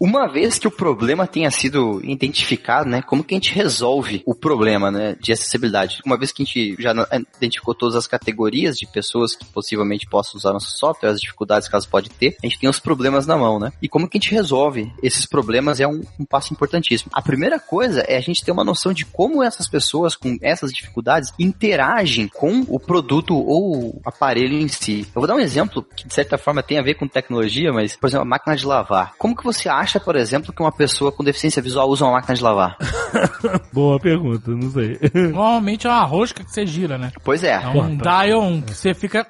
Uma 0.00 0.26
vez 0.28 0.58
que 0.58 0.68
o 0.68 0.70
problema 0.70 1.26
tenha 1.26 1.50
sido 1.50 2.00
identificado, 2.04 2.88
né? 2.88 3.02
Como 3.02 3.24
que 3.24 3.34
a 3.34 3.36
gente 3.36 3.52
resolve 3.54 4.22
o 4.26 4.34
problema, 4.34 4.90
né? 4.90 5.16
De 5.20 5.32
acessibilidade? 5.32 6.00
Uma 6.04 6.16
vez 6.16 6.32
que 6.32 6.42
a 6.42 6.46
gente 6.46 6.76
já 6.80 6.94
na- 6.94 7.06
identificou 7.36 7.74
todas 7.74 7.94
as 7.96 8.06
categorias 8.06 8.76
de 8.76 8.86
pessoas 8.86 9.34
que 9.34 9.44
possivelmente 9.46 10.06
possam 10.06 10.38
usar 10.38 10.52
nosso 10.52 10.70
software, 10.78 11.10
as 11.10 11.20
dificuldades 11.20 11.68
que 11.68 11.74
elas 11.74 11.86
podem 11.86 12.10
ter, 12.10 12.36
a 12.42 12.46
gente 12.46 12.58
tem 12.58 12.68
os 12.68 12.78
problemas 12.80 13.26
na 13.26 13.36
mão, 13.36 13.58
né? 13.58 13.72
E 13.82 13.88
como 13.88 14.08
que 14.08 14.18
a 14.18 14.20
gente 14.20 14.32
resolve 14.32 14.92
esses 15.02 15.26
problemas 15.26 15.80
é 15.80 15.86
um, 15.86 16.02
um 16.18 16.24
passo 16.24 16.52
importantíssimo. 16.52 17.10
A 17.14 17.22
primeira 17.22 17.58
coisa 17.58 18.00
é 18.02 18.16
a 18.16 18.20
gente 18.20 18.44
ter 18.44 18.52
uma 18.52 18.64
noção 18.64 18.92
de 18.92 19.04
como 19.04 19.42
essas 19.42 19.68
pessoas 19.68 20.14
com 20.16 20.36
essas 20.40 20.72
dificuldades 20.72 21.32
interagem 21.38 22.28
com 22.28 22.64
o 22.68 22.78
produto 22.78 23.34
ou 23.36 23.96
o 23.96 24.00
aparelho 24.04 24.56
em 24.58 24.68
si. 24.68 25.00
Eu 25.14 25.20
vou 25.20 25.26
dar 25.26 25.34
um 25.34 25.40
exemplo 25.40 25.84
que 25.96 26.06
de 26.06 26.14
certa 26.14 26.38
forma 26.38 26.62
tem 26.62 26.77
a 26.78 26.82
ver 26.82 26.94
com 26.94 27.06
tecnologia, 27.06 27.72
mas, 27.72 27.96
por 27.96 28.06
exemplo, 28.08 28.26
a 28.26 28.28
máquina 28.28 28.56
de 28.56 28.66
lavar. 28.66 29.12
Como 29.18 29.36
que 29.36 29.44
você 29.44 29.68
acha, 29.68 29.98
por 30.00 30.16
exemplo, 30.16 30.52
que 30.52 30.62
uma 30.62 30.72
pessoa 30.72 31.12
com 31.12 31.24
deficiência 31.24 31.62
visual 31.62 31.88
usa 31.88 32.04
uma 32.04 32.12
máquina 32.14 32.34
de 32.34 32.42
lavar? 32.42 32.76
Boa 33.72 33.98
pergunta, 33.98 34.50
não 34.50 34.70
sei. 34.70 34.98
Normalmente 35.14 35.86
é 35.86 35.90
uma 35.90 36.04
rosca 36.04 36.44
que 36.44 36.50
você 36.50 36.66
gira, 36.66 36.98
né? 36.98 37.12
Pois 37.24 37.42
é. 37.44 37.54
É 37.54 37.68
um 37.68 37.96
dial 37.96 38.62
que 38.66 38.74
você 38.74 38.94
fica 38.94 39.26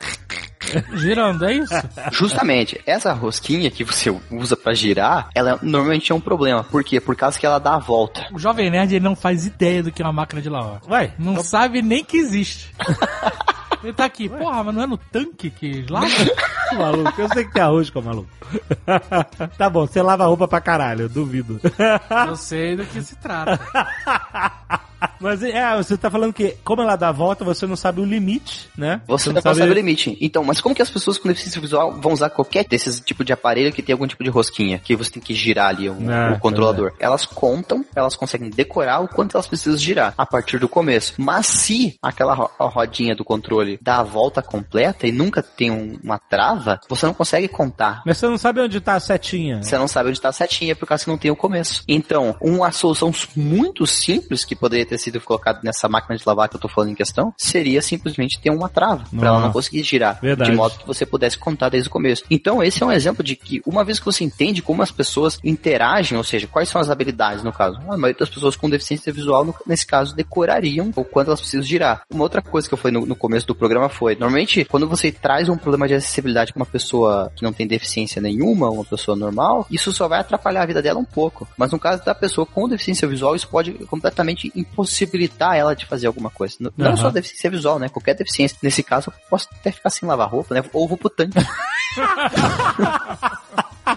Girando, 0.94 1.44
é 1.46 1.54
isso? 1.54 1.74
Justamente, 2.12 2.80
essa 2.86 3.12
rosquinha 3.12 3.70
que 3.70 3.84
você 3.84 4.14
usa 4.30 4.56
pra 4.56 4.74
girar, 4.74 5.30
ela 5.34 5.58
normalmente 5.62 6.12
é 6.12 6.14
um 6.14 6.20
problema. 6.20 6.62
Por 6.64 6.84
quê? 6.84 7.00
Por 7.00 7.16
causa 7.16 7.38
que 7.38 7.46
ela 7.46 7.58
dá 7.58 7.76
a 7.76 7.78
volta. 7.78 8.26
O 8.32 8.38
Jovem 8.38 8.70
Nerd 8.70 8.94
ele 8.94 9.04
não 9.04 9.16
faz 9.16 9.46
ideia 9.46 9.82
do 9.82 9.90
que 9.90 10.02
é 10.02 10.04
uma 10.04 10.12
máquina 10.12 10.42
de 10.42 10.48
lavar. 10.48 10.80
Ué, 10.88 11.12
Não 11.18 11.42
sabe 11.42 11.82
nem 11.82 12.04
que 12.04 12.16
existe. 12.16 12.72
Ele 13.82 13.92
tá 13.92 14.04
aqui, 14.04 14.28
porra, 14.28 14.64
mas 14.64 14.74
não 14.74 14.82
é 14.82 14.86
no 14.86 14.98
tanque 14.98 15.50
que 15.50 15.86
lava? 15.88 16.06
maluco, 16.76 17.20
eu 17.20 17.28
sei 17.28 17.44
que 17.44 17.52
tem 17.52 17.62
arroz 17.62 17.90
com 17.90 18.02
maluco. 18.02 18.28
tá 19.56 19.70
bom, 19.70 19.86
você 19.86 20.02
lava 20.02 20.26
roupa 20.26 20.48
pra 20.48 20.60
caralho, 20.60 21.02
eu 21.02 21.08
duvido. 21.08 21.60
Eu 22.26 22.36
sei 22.36 22.76
do 22.76 22.84
que 22.84 23.00
se 23.02 23.16
trata. 23.16 23.58
Mas 25.20 25.42
é, 25.42 25.76
você 25.76 25.96
tá 25.96 26.10
falando 26.10 26.32
que, 26.32 26.56
como 26.64 26.82
ela 26.82 26.94
dá 26.96 27.08
a 27.08 27.12
volta, 27.12 27.44
você 27.44 27.66
não 27.66 27.76
sabe 27.76 28.00
o 28.00 28.04
limite, 28.04 28.68
né? 28.76 29.00
Você 29.06 29.28
não 29.32 29.40
sabe 29.42 29.56
o 29.70 29.74
limite. 29.74 30.16
Então, 30.20 30.44
mas 30.44 30.60
como 30.60 30.74
que 30.74 30.82
as 30.82 30.90
pessoas 30.90 31.18
com 31.18 31.28
deficiência 31.28 31.60
visual 31.60 32.00
vão 32.00 32.12
usar 32.12 32.30
qualquer 32.30 32.64
desses 32.64 33.00
tipo 33.00 33.24
de 33.24 33.32
aparelho 33.32 33.72
que 33.72 33.82
tem 33.82 33.92
algum 33.92 34.06
tipo 34.06 34.22
de 34.22 34.30
rosquinha? 34.30 34.78
Que 34.78 34.94
você 34.94 35.10
tem 35.10 35.22
que 35.22 35.34
girar 35.34 35.68
ali 35.70 35.88
o, 35.88 35.96
Ah, 36.10 36.34
o 36.36 36.38
controlador. 36.40 36.92
Elas 37.00 37.24
contam, 37.24 37.84
elas 37.96 38.14
conseguem 38.16 38.48
decorar 38.50 39.00
o 39.00 39.08
quanto 39.08 39.36
elas 39.36 39.46
precisam 39.46 39.76
girar 39.78 40.14
a 40.16 40.24
partir 40.24 40.58
do 40.58 40.68
começo. 40.68 41.14
Mas 41.18 41.46
se 41.46 41.96
aquela 42.02 42.34
ro- 42.34 42.50
rodinha 42.58 43.14
do 43.16 43.24
controle 43.24 43.78
dá 43.82 43.98
a 43.98 44.02
volta 44.04 44.40
completa 44.42 45.06
e 45.06 45.12
nunca 45.12 45.42
tem 45.42 45.70
um- 45.70 45.98
uma 46.02 46.18
trava, 46.18 46.80
você 46.88 47.06
não 47.06 47.14
consegue 47.14 47.48
contar. 47.48 48.02
Mas 48.06 48.18
você 48.18 48.26
não 48.28 48.38
sabe 48.38 48.60
onde 48.60 48.80
tá 48.80 48.94
a 48.94 49.00
setinha. 49.00 49.62
Você 49.62 49.76
não 49.76 49.88
sabe 49.88 50.08
onde 50.10 50.18
está 50.18 50.28
a 50.28 50.32
setinha 50.32 50.76
por 50.76 50.86
causa 50.86 51.04
que 51.04 51.10
não 51.10 51.18
tem 51.18 51.30
o 51.30 51.36
começo. 51.36 51.82
Então, 51.88 52.36
uma 52.40 52.70
solução 52.72 53.12
muito 53.36 53.86
simples 53.86 54.44
que 54.44 54.54
poderia 54.56 54.86
ter 54.88 54.98
sido 54.98 55.20
colocada 55.20 55.60
nessa 55.62 55.88
máquina 55.88 56.16
de 56.16 56.22
lavar 56.26 56.48
que 56.48 56.56
eu 56.56 56.60
tô 56.60 56.68
falando 56.68 56.90
em 56.90 56.94
questão 56.94 57.32
seria 57.36 57.80
simplesmente 57.82 58.40
ter 58.40 58.50
uma 58.50 58.68
trava 58.68 59.04
para 59.16 59.28
ela 59.28 59.40
não 59.40 59.52
conseguir 59.52 59.82
girar 59.82 60.18
Verdade. 60.20 60.50
de 60.50 60.56
modo 60.56 60.78
que 60.78 60.86
você 60.86 61.04
pudesse 61.06 61.36
contar 61.38 61.68
desde 61.68 61.88
o 61.88 61.92
começo. 61.92 62.24
Então, 62.30 62.62
esse 62.62 62.82
é 62.82 62.86
um 62.86 62.92
exemplo 62.92 63.22
de 63.22 63.36
que 63.36 63.60
uma 63.66 63.84
vez 63.84 63.98
que 63.98 64.04
você 64.04 64.24
entende 64.24 64.62
como 64.62 64.82
as 64.82 64.90
pessoas 64.90 65.38
interagem, 65.44 66.16
ou 66.16 66.24
seja, 66.24 66.46
quais 66.46 66.68
são 66.68 66.80
as 66.80 66.90
habilidades 66.90 67.42
no 67.44 67.52
caso, 67.52 67.78
a 67.88 67.96
maioria 67.96 68.18
das 68.18 68.28
pessoas 68.28 68.56
com 68.56 68.68
deficiência 68.70 69.12
visual 69.12 69.44
no- 69.44 69.54
nesse 69.66 69.86
caso 69.86 70.14
decorariam 70.14 70.90
o 70.96 71.04
quanto 71.04 71.28
elas 71.28 71.40
precisam 71.40 71.64
girar. 71.64 72.02
Uma 72.10 72.22
outra 72.24 72.40
coisa 72.42 72.68
que 72.68 72.74
eu 72.74 72.78
falei 72.78 72.98
no, 72.98 73.06
no 73.06 73.16
começo 73.16 73.46
do 73.46 73.54
programa 73.54 73.88
foi, 73.88 74.14
normalmente 74.14 74.64
quando 74.64 74.88
você 74.88 75.10
traz 75.12 75.48
um 75.48 75.56
problema 75.56 75.86
de 75.88 75.94
acessibilidade 75.94 76.52
para 76.52 76.60
uma 76.60 76.66
pessoa 76.66 77.30
que 77.36 77.42
não 77.42 77.52
tem 77.52 77.66
deficiência 77.66 78.20
nenhuma, 78.22 78.70
uma 78.70 78.84
pessoa 78.84 79.16
normal, 79.16 79.66
isso 79.70 79.92
só 79.92 80.06
vai 80.08 80.20
atrapalhar 80.20 80.62
a 80.62 80.66
vida 80.66 80.82
dela 80.82 80.98
um 80.98 81.04
pouco. 81.04 81.46
Mas 81.56 81.72
no 81.72 81.78
caso 81.78 82.04
da 82.04 82.14
pessoa 82.14 82.46
com 82.46 82.68
deficiência 82.68 83.06
visual, 83.08 83.34
isso 83.36 83.48
pode 83.48 83.72
completamente 83.86 84.50
impossibilitar 84.78 85.56
ela 85.56 85.74
de 85.74 85.84
fazer 85.86 86.06
alguma 86.06 86.30
coisa. 86.30 86.54
Não 86.60 86.86
Aham. 86.86 86.96
só 86.96 87.10
deficiência 87.10 87.50
visual, 87.50 87.78
né? 87.78 87.88
Qualquer 87.88 88.14
deficiência. 88.14 88.56
Nesse 88.62 88.82
caso, 88.82 89.10
eu 89.10 89.14
posso 89.28 89.48
até 89.52 89.72
ficar 89.72 89.90
sem 89.90 90.08
lavar 90.08 90.28
roupa, 90.28 90.54
né? 90.54 90.62
Ou 90.72 90.86
vou 90.86 90.96
pro 90.96 91.10
tanque. 91.10 91.36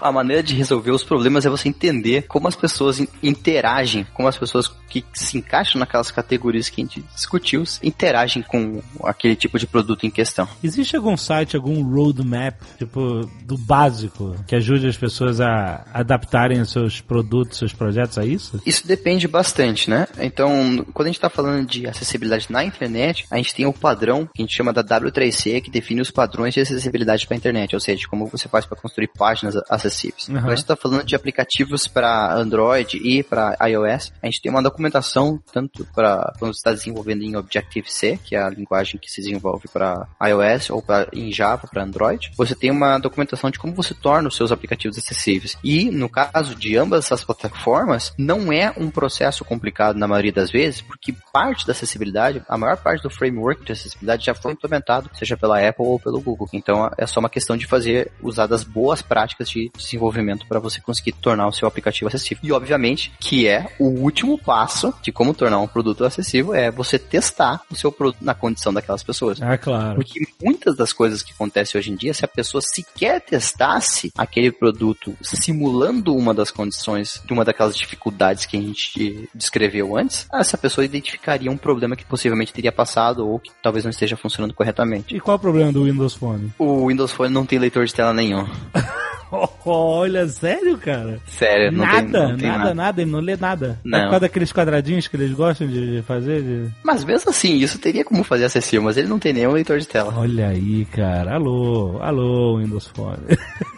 A 0.00 0.12
maneira 0.12 0.42
de 0.42 0.54
resolver 0.54 0.90
os 0.90 1.04
problemas 1.04 1.44
é 1.46 1.50
você 1.50 1.68
entender 1.68 2.22
como 2.26 2.48
as 2.48 2.56
pessoas 2.56 3.00
in- 3.00 3.08
interagem, 3.22 4.06
como 4.14 4.28
as 4.28 4.36
pessoas 4.36 4.68
que 4.88 5.04
se 5.14 5.38
encaixam 5.38 5.78
naquelas 5.78 6.10
categorias 6.10 6.68
que 6.68 6.80
a 6.80 6.84
gente 6.84 7.02
discutiu, 7.14 7.64
interagem 7.82 8.42
com 8.42 8.82
aquele 9.04 9.34
tipo 9.34 9.58
de 9.58 9.66
produto 9.66 10.04
em 10.06 10.10
questão. 10.10 10.46
Existe 10.62 10.96
algum 10.96 11.16
site, 11.16 11.56
algum 11.56 11.82
roadmap, 11.82 12.60
tipo, 12.76 13.26
do 13.44 13.56
básico, 13.56 14.36
que 14.46 14.54
ajude 14.54 14.86
as 14.86 14.96
pessoas 14.96 15.40
a 15.40 15.86
adaptarem 15.92 16.60
os 16.60 16.70
seus 16.70 17.00
produtos, 17.00 17.58
seus 17.58 17.72
projetos 17.72 18.18
a 18.18 18.24
isso? 18.24 18.60
Isso 18.66 18.86
depende 18.86 19.26
bastante, 19.26 19.88
né? 19.88 20.06
Então, 20.18 20.84
quando 20.92 21.06
a 21.06 21.08
gente 21.08 21.18
está 21.18 21.30
falando 21.30 21.66
de 21.66 21.86
acessibilidade 21.86 22.46
na 22.50 22.64
internet, 22.64 23.26
a 23.30 23.36
gente 23.36 23.54
tem 23.54 23.66
o 23.66 23.72
padrão 23.72 24.26
que 24.34 24.42
a 24.42 24.44
gente 24.44 24.54
chama 24.54 24.72
da 24.72 24.84
W3C, 24.84 25.62
que 25.62 25.70
define 25.70 26.00
os 26.00 26.10
padrões 26.10 26.54
de 26.54 26.60
acessibilidade 26.60 27.26
para 27.26 27.34
a 27.34 27.38
internet, 27.38 27.74
ou 27.74 27.80
seja, 27.80 28.06
como 28.08 28.26
você 28.26 28.48
faz 28.48 28.66
para 28.66 28.76
construir 28.76 29.08
páginas 29.08 29.54
acessíveis. 29.70 29.81
Uhum. 30.28 30.34
Quando 30.36 30.46
a 30.46 30.50
gente 30.50 30.58
está 30.58 30.76
falando 30.76 31.04
de 31.04 31.14
aplicativos 31.14 31.86
para 31.86 32.34
Android 32.34 32.96
e 32.96 33.22
para 33.22 33.56
iOS, 33.68 34.12
a 34.22 34.26
gente 34.26 34.40
tem 34.40 34.50
uma 34.50 34.62
documentação 34.62 35.40
tanto 35.52 35.86
para 35.94 36.32
quando 36.38 36.54
você 36.54 36.58
está 36.58 36.72
desenvolvendo 36.72 37.22
em 37.22 37.36
Objective-C, 37.36 38.18
que 38.24 38.36
é 38.36 38.42
a 38.42 38.50
linguagem 38.50 39.00
que 39.00 39.10
se 39.10 39.20
desenvolve 39.20 39.68
para 39.72 40.06
iOS, 40.22 40.70
ou 40.70 40.82
pra, 40.82 41.08
em 41.12 41.32
Java 41.32 41.66
para 41.66 41.82
Android. 41.82 42.32
Você 42.36 42.54
tem 42.54 42.70
uma 42.70 42.98
documentação 42.98 43.50
de 43.50 43.58
como 43.58 43.74
você 43.74 43.94
torna 43.94 44.28
os 44.28 44.36
seus 44.36 44.52
aplicativos 44.52 44.98
acessíveis. 44.98 45.56
E 45.62 45.90
no 45.90 46.08
caso 46.08 46.54
de 46.54 46.76
ambas 46.76 47.04
essas 47.04 47.24
plataformas, 47.24 48.12
não 48.18 48.52
é 48.52 48.72
um 48.76 48.90
processo 48.90 49.44
complicado 49.44 49.96
na 49.96 50.06
maioria 50.06 50.32
das 50.32 50.50
vezes, 50.50 50.80
porque 50.80 51.14
parte 51.32 51.66
da 51.66 51.72
acessibilidade, 51.72 52.42
a 52.48 52.58
maior 52.58 52.76
parte 52.76 53.02
do 53.02 53.10
framework 53.10 53.64
de 53.64 53.72
acessibilidade 53.72 54.24
já 54.24 54.34
foi 54.34 54.52
implementado, 54.52 55.10
seja 55.14 55.36
pela 55.36 55.58
Apple 55.66 55.86
ou 55.86 55.98
pelo 55.98 56.20
Google. 56.20 56.48
Então 56.52 56.90
é 56.96 57.06
só 57.06 57.20
uma 57.20 57.28
questão 57.28 57.56
de 57.56 57.66
fazer 57.66 58.12
usar 58.20 58.46
das 58.46 58.64
boas 58.64 59.02
práticas 59.02 59.48
de 59.48 59.70
desenvolvimento 59.76 60.46
para 60.46 60.60
você 60.60 60.80
conseguir 60.80 61.12
tornar 61.12 61.48
o 61.48 61.52
seu 61.52 61.66
aplicativo 61.66 62.08
acessível. 62.08 62.40
E 62.42 62.52
obviamente 62.52 63.12
que 63.18 63.46
é 63.46 63.74
o 63.78 63.86
último 63.86 64.38
passo 64.38 64.92
de 65.02 65.12
como 65.12 65.34
tornar 65.34 65.58
um 65.58 65.66
produto 65.66 66.04
acessível 66.04 66.54
é 66.54 66.70
você 66.70 66.98
testar 66.98 67.62
o 67.70 67.76
seu 67.76 67.90
produto 67.90 68.22
na 68.22 68.34
condição 68.34 68.72
daquelas 68.72 69.02
pessoas. 69.02 69.40
Ah, 69.40 69.56
claro. 69.56 69.96
Porque 69.96 70.20
muitas 70.42 70.76
das 70.76 70.92
coisas 70.92 71.22
que 71.22 71.32
acontecem 71.32 71.78
hoje 71.78 71.90
em 71.90 71.96
dia, 71.96 72.14
se 72.14 72.24
a 72.24 72.28
pessoa 72.28 72.60
sequer 72.60 73.20
testasse 73.20 74.12
aquele 74.16 74.50
produto 74.50 75.16
simulando 75.22 76.14
uma 76.14 76.34
das 76.34 76.50
condições, 76.50 77.22
de 77.24 77.32
uma 77.32 77.44
daquelas 77.44 77.76
dificuldades 77.76 78.46
que 78.46 78.56
a 78.56 78.60
gente 78.60 79.28
descreveu 79.34 79.96
antes, 79.96 80.26
essa 80.32 80.58
pessoa 80.58 80.84
identificaria 80.84 81.50
um 81.50 81.56
problema 81.56 81.96
que 81.96 82.04
possivelmente 82.04 82.52
teria 82.52 82.72
passado 82.72 83.26
ou 83.26 83.38
que 83.38 83.50
talvez 83.62 83.84
não 83.84 83.90
esteja 83.90 84.16
funcionando 84.16 84.54
corretamente. 84.54 85.14
E 85.14 85.20
qual 85.20 85.34
é 85.34 85.38
o 85.38 85.40
problema 85.40 85.72
do 85.72 85.84
Windows 85.84 86.14
Phone? 86.14 86.52
O 86.58 86.88
Windows 86.88 87.12
Phone 87.12 87.32
não 87.32 87.46
tem 87.46 87.58
leitor 87.58 87.86
de 87.86 87.94
tela 87.94 88.12
nenhum. 88.12 88.46
Olha, 89.64 90.28
sério, 90.28 90.76
cara? 90.78 91.18
Sério, 91.26 91.72
não 91.72 91.84
nada, 91.84 92.00
tem, 92.02 92.10
não 92.10 92.36
tem 92.36 92.48
nada, 92.48 92.58
nada. 92.64 92.74
nada, 92.74 93.00
ele 93.02 93.10
não 93.10 93.20
lê 93.20 93.36
nada. 93.36 93.78
Não. 93.84 93.98
É 93.98 94.02
por 94.02 94.10
causa 94.10 94.20
daqueles 94.20 94.52
quadradinhos 94.52 95.08
que 95.08 95.16
eles 95.16 95.32
gostam 95.32 95.66
de 95.66 96.02
fazer? 96.06 96.42
de- 96.42 96.70
Mas 96.84 97.02
mesmo 97.04 97.30
assim, 97.30 97.56
isso 97.56 97.78
teria 97.78 98.04
como 98.04 98.22
fazer 98.24 98.44
acessível, 98.44 98.82
mas 98.84 98.96
ele 98.96 99.08
não 99.08 99.18
tem 99.18 99.32
nenhum 99.32 99.52
leitor 99.52 99.78
de 99.78 99.86
tela. 99.88 100.12
Olha 100.16 100.48
aí, 100.48 100.84
cara. 100.86 101.34
Alô, 101.36 101.98
alô, 102.02 102.58
Windows 102.58 102.88
Phone. 102.94 103.16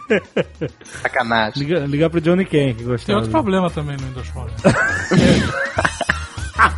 Sacanagem. 1.01 1.63
liga, 1.63 1.79
liga 1.85 2.09
pro 2.09 2.19
Johnny 2.21 2.45
Ken, 2.45 2.73
que 2.73 2.79
Tem 2.79 2.87
gostava. 2.87 3.17
outro 3.19 3.31
problema 3.31 3.69
também 3.69 3.95
no 3.97 4.07
Windows 4.07 4.27
Phone. 4.29 4.51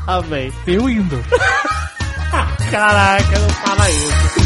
Ah, 0.09 0.21
velho. 0.21 0.53
Tem 0.65 0.77
o 0.77 0.85
Windows. 0.85 1.25
Caraca, 2.71 3.39
não 3.39 3.49
fala 3.49 3.89
isso. 3.91 4.37